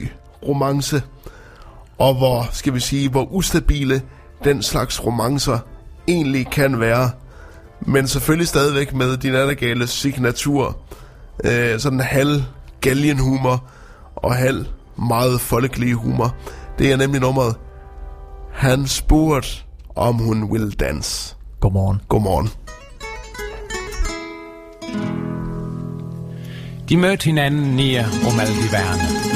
romance, 0.48 1.02
og 1.98 2.14
hvor, 2.14 2.48
skal 2.52 2.74
vi 2.74 2.80
sige, 2.80 3.08
hvor 3.08 3.32
ustabile 3.32 4.02
den 4.44 4.62
slags 4.62 5.04
romancer 5.04 5.58
egentlig 6.08 6.46
kan 6.50 6.80
være. 6.80 7.10
Men 7.80 8.08
selvfølgelig 8.08 8.48
stadigvæk 8.48 8.94
med 8.94 9.16
din 9.16 9.32
nattergale 9.32 9.86
signatur. 9.86 10.76
Øh, 11.44 11.80
sådan 11.80 12.00
halv 12.00 12.42
galgenhumor 12.80 13.64
og 14.16 14.34
halv 14.34 14.66
meget 14.98 15.40
folkelig 15.40 15.94
humor. 15.94 16.36
Det 16.78 16.92
er 16.92 16.96
nemlig 16.96 17.20
nummeret 17.20 17.56
Han 18.52 18.86
spurgte, 18.86 19.48
om 19.96 20.14
hun 20.14 20.52
vil 20.52 20.70
danse. 20.80 21.36
Godmorgen. 21.60 22.00
Godmorgen. 22.08 22.48
De 26.88 26.96
mødte 26.96 27.24
hinanden 27.24 27.78
i 27.78 27.98
Romaldiverne. 27.98 29.28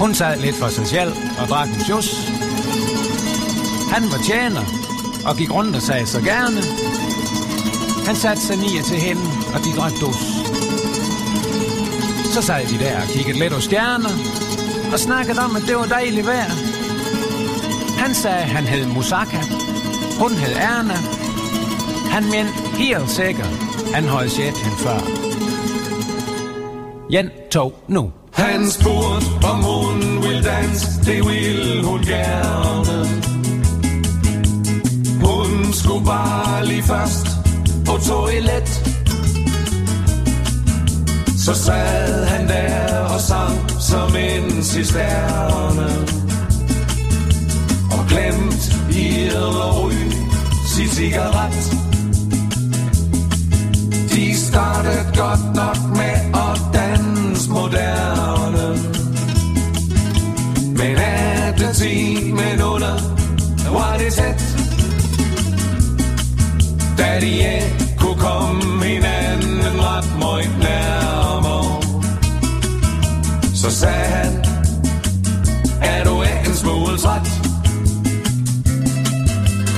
Hun 0.00 0.14
sad 0.14 0.40
lidt 0.40 0.56
for 0.56 0.68
sig 0.68 0.86
selv 0.86 1.12
og 1.40 1.48
drak 1.48 1.68
en 1.68 1.80
jus. 1.90 2.30
Han 3.92 4.02
var 4.02 4.18
tjener 4.26 4.79
og 5.26 5.36
gik 5.36 5.54
rundt 5.54 5.76
og 5.76 5.82
sagde 5.82 6.06
så 6.06 6.20
gerne. 6.20 6.60
Han 8.06 8.16
satte 8.16 8.42
sig 8.42 8.56
nier 8.56 8.82
til 8.82 8.96
hende, 8.96 9.22
og 9.54 9.60
de 9.64 9.70
drak 9.76 9.92
dus. 10.00 10.22
Så 12.34 12.42
sad 12.42 12.66
de 12.66 12.78
der 12.84 13.02
og 13.02 13.08
kiggede 13.08 13.38
lidt 13.38 13.52
på 13.52 13.60
stjerner 13.60 14.14
og 14.92 14.98
snakkede 14.98 15.38
om, 15.38 15.56
at 15.56 15.62
det 15.62 15.76
var 15.76 15.86
dejligt 15.86 16.26
vejr. 16.26 16.50
Han 17.98 18.14
sagde, 18.14 18.44
han 18.44 18.64
hed 18.64 18.86
Musaka. 18.86 19.40
Hun 20.20 20.32
hed 20.32 20.56
Erna. 20.56 20.98
Han 22.10 22.24
mente 22.24 22.52
helt 22.76 23.10
sikkert, 23.10 23.52
han 23.94 24.04
havde 24.04 24.30
set 24.30 24.56
hende 24.56 24.76
før. 24.76 25.00
Jan 27.10 27.30
tog 27.50 27.74
nu. 27.88 28.12
Han 28.32 28.70
spurgte, 28.70 29.46
om 29.46 29.62
hun 29.62 30.22
vil 30.22 30.44
danse, 30.44 30.86
det 31.04 31.24
vil 31.28 31.84
hun 31.84 32.00
gerne. 32.00 33.39
Hun 35.50 35.72
skulle 35.72 36.04
bare 36.04 36.66
lige 36.66 36.82
først 36.82 37.26
på 37.86 37.98
toilet. 38.08 38.68
Så 41.38 41.54
sad 41.54 42.26
han 42.26 42.48
der 42.48 42.98
og 42.98 43.20
sang 43.20 43.70
som 43.80 44.16
en 44.16 44.62
cisterne. 44.62 45.90
Og 47.92 48.06
glemt 48.08 48.76
i 48.90 49.28
at 49.28 49.82
ryge 49.82 50.12
sin 50.66 50.88
cigaret. 50.88 51.76
De 54.12 54.36
startede 54.36 55.04
godt 55.16 55.54
nok 55.54 55.96
med 55.96 56.16
at 56.34 56.60
danse 56.74 57.50
moderne. 57.50 58.78
Men 60.76 60.96
er 60.96 61.56
det 61.56 61.76
timen 61.76 62.62
under, 62.62 62.94
var 63.72 63.96
det 63.98 64.12
tæt. 64.12 64.49
Da 67.00 67.20
de 67.20 67.30
ikke 67.30 67.96
kunne 67.98 68.18
komme 68.18 68.84
hinanden 68.84 69.80
ret 69.80 70.18
meget 70.18 70.58
nærmere. 70.58 71.82
Så 73.54 73.70
sagde 73.70 74.06
han, 74.06 74.44
er 75.82 76.04
du 76.04 76.22
ikke 76.22 76.48
en 76.48 76.54
smule 76.54 76.98
træt? 76.98 77.26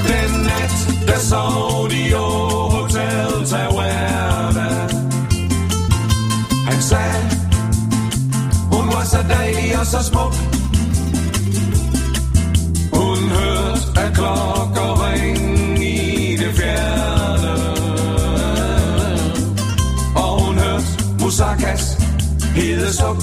Den 0.08 0.30
nat, 0.48 0.74
der 1.06 1.18
sov 1.18 1.90
de 1.90 2.10
jo 2.10 2.26
Hotel 2.74 3.46
Tawana. 3.50 4.68
Han 6.66 6.82
sagde, 6.82 7.22
hun 8.72 8.86
var 8.86 9.04
så 9.04 9.18
dejlig 9.28 9.78
og 9.80 9.86
så 9.86 10.02
smuk. 10.02 10.34
Hun 12.92 13.18
hørte 13.28 14.00
at 14.00 14.14
klokker 14.14 14.90
ringe 15.04 15.51
sarkas, 21.42 21.96
hede 22.54 22.92
suk. 22.92 23.22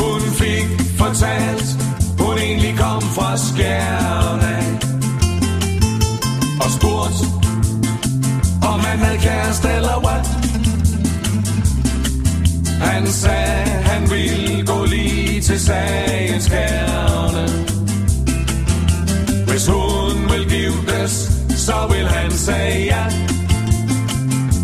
Hun 0.00 0.20
fik 0.40 0.68
fortalt, 0.98 1.68
hun 2.18 2.38
egentlig 2.38 2.74
kom 2.78 3.02
fra 3.02 3.36
skærne. 3.36 4.56
Og 6.64 6.70
spurgt, 6.76 7.18
om 8.72 8.80
han 8.80 8.98
havde 8.98 9.18
kæreste 9.18 9.68
eller 9.68 9.98
hvad. 10.04 10.22
Han 12.80 13.06
sagde, 13.06 13.64
han 13.90 14.10
ville 14.10 14.66
gå 14.66 14.84
lige 14.84 15.40
til 15.40 15.60
sagens 15.60 16.48
kerne. 16.48 17.44
Hvis 19.46 19.66
hun 19.66 20.16
vil 20.30 20.44
giftes, 20.54 21.12
så 21.66 21.76
vil 21.92 22.08
han 22.08 22.30
sige 22.30 22.84
ja. 22.84 23.30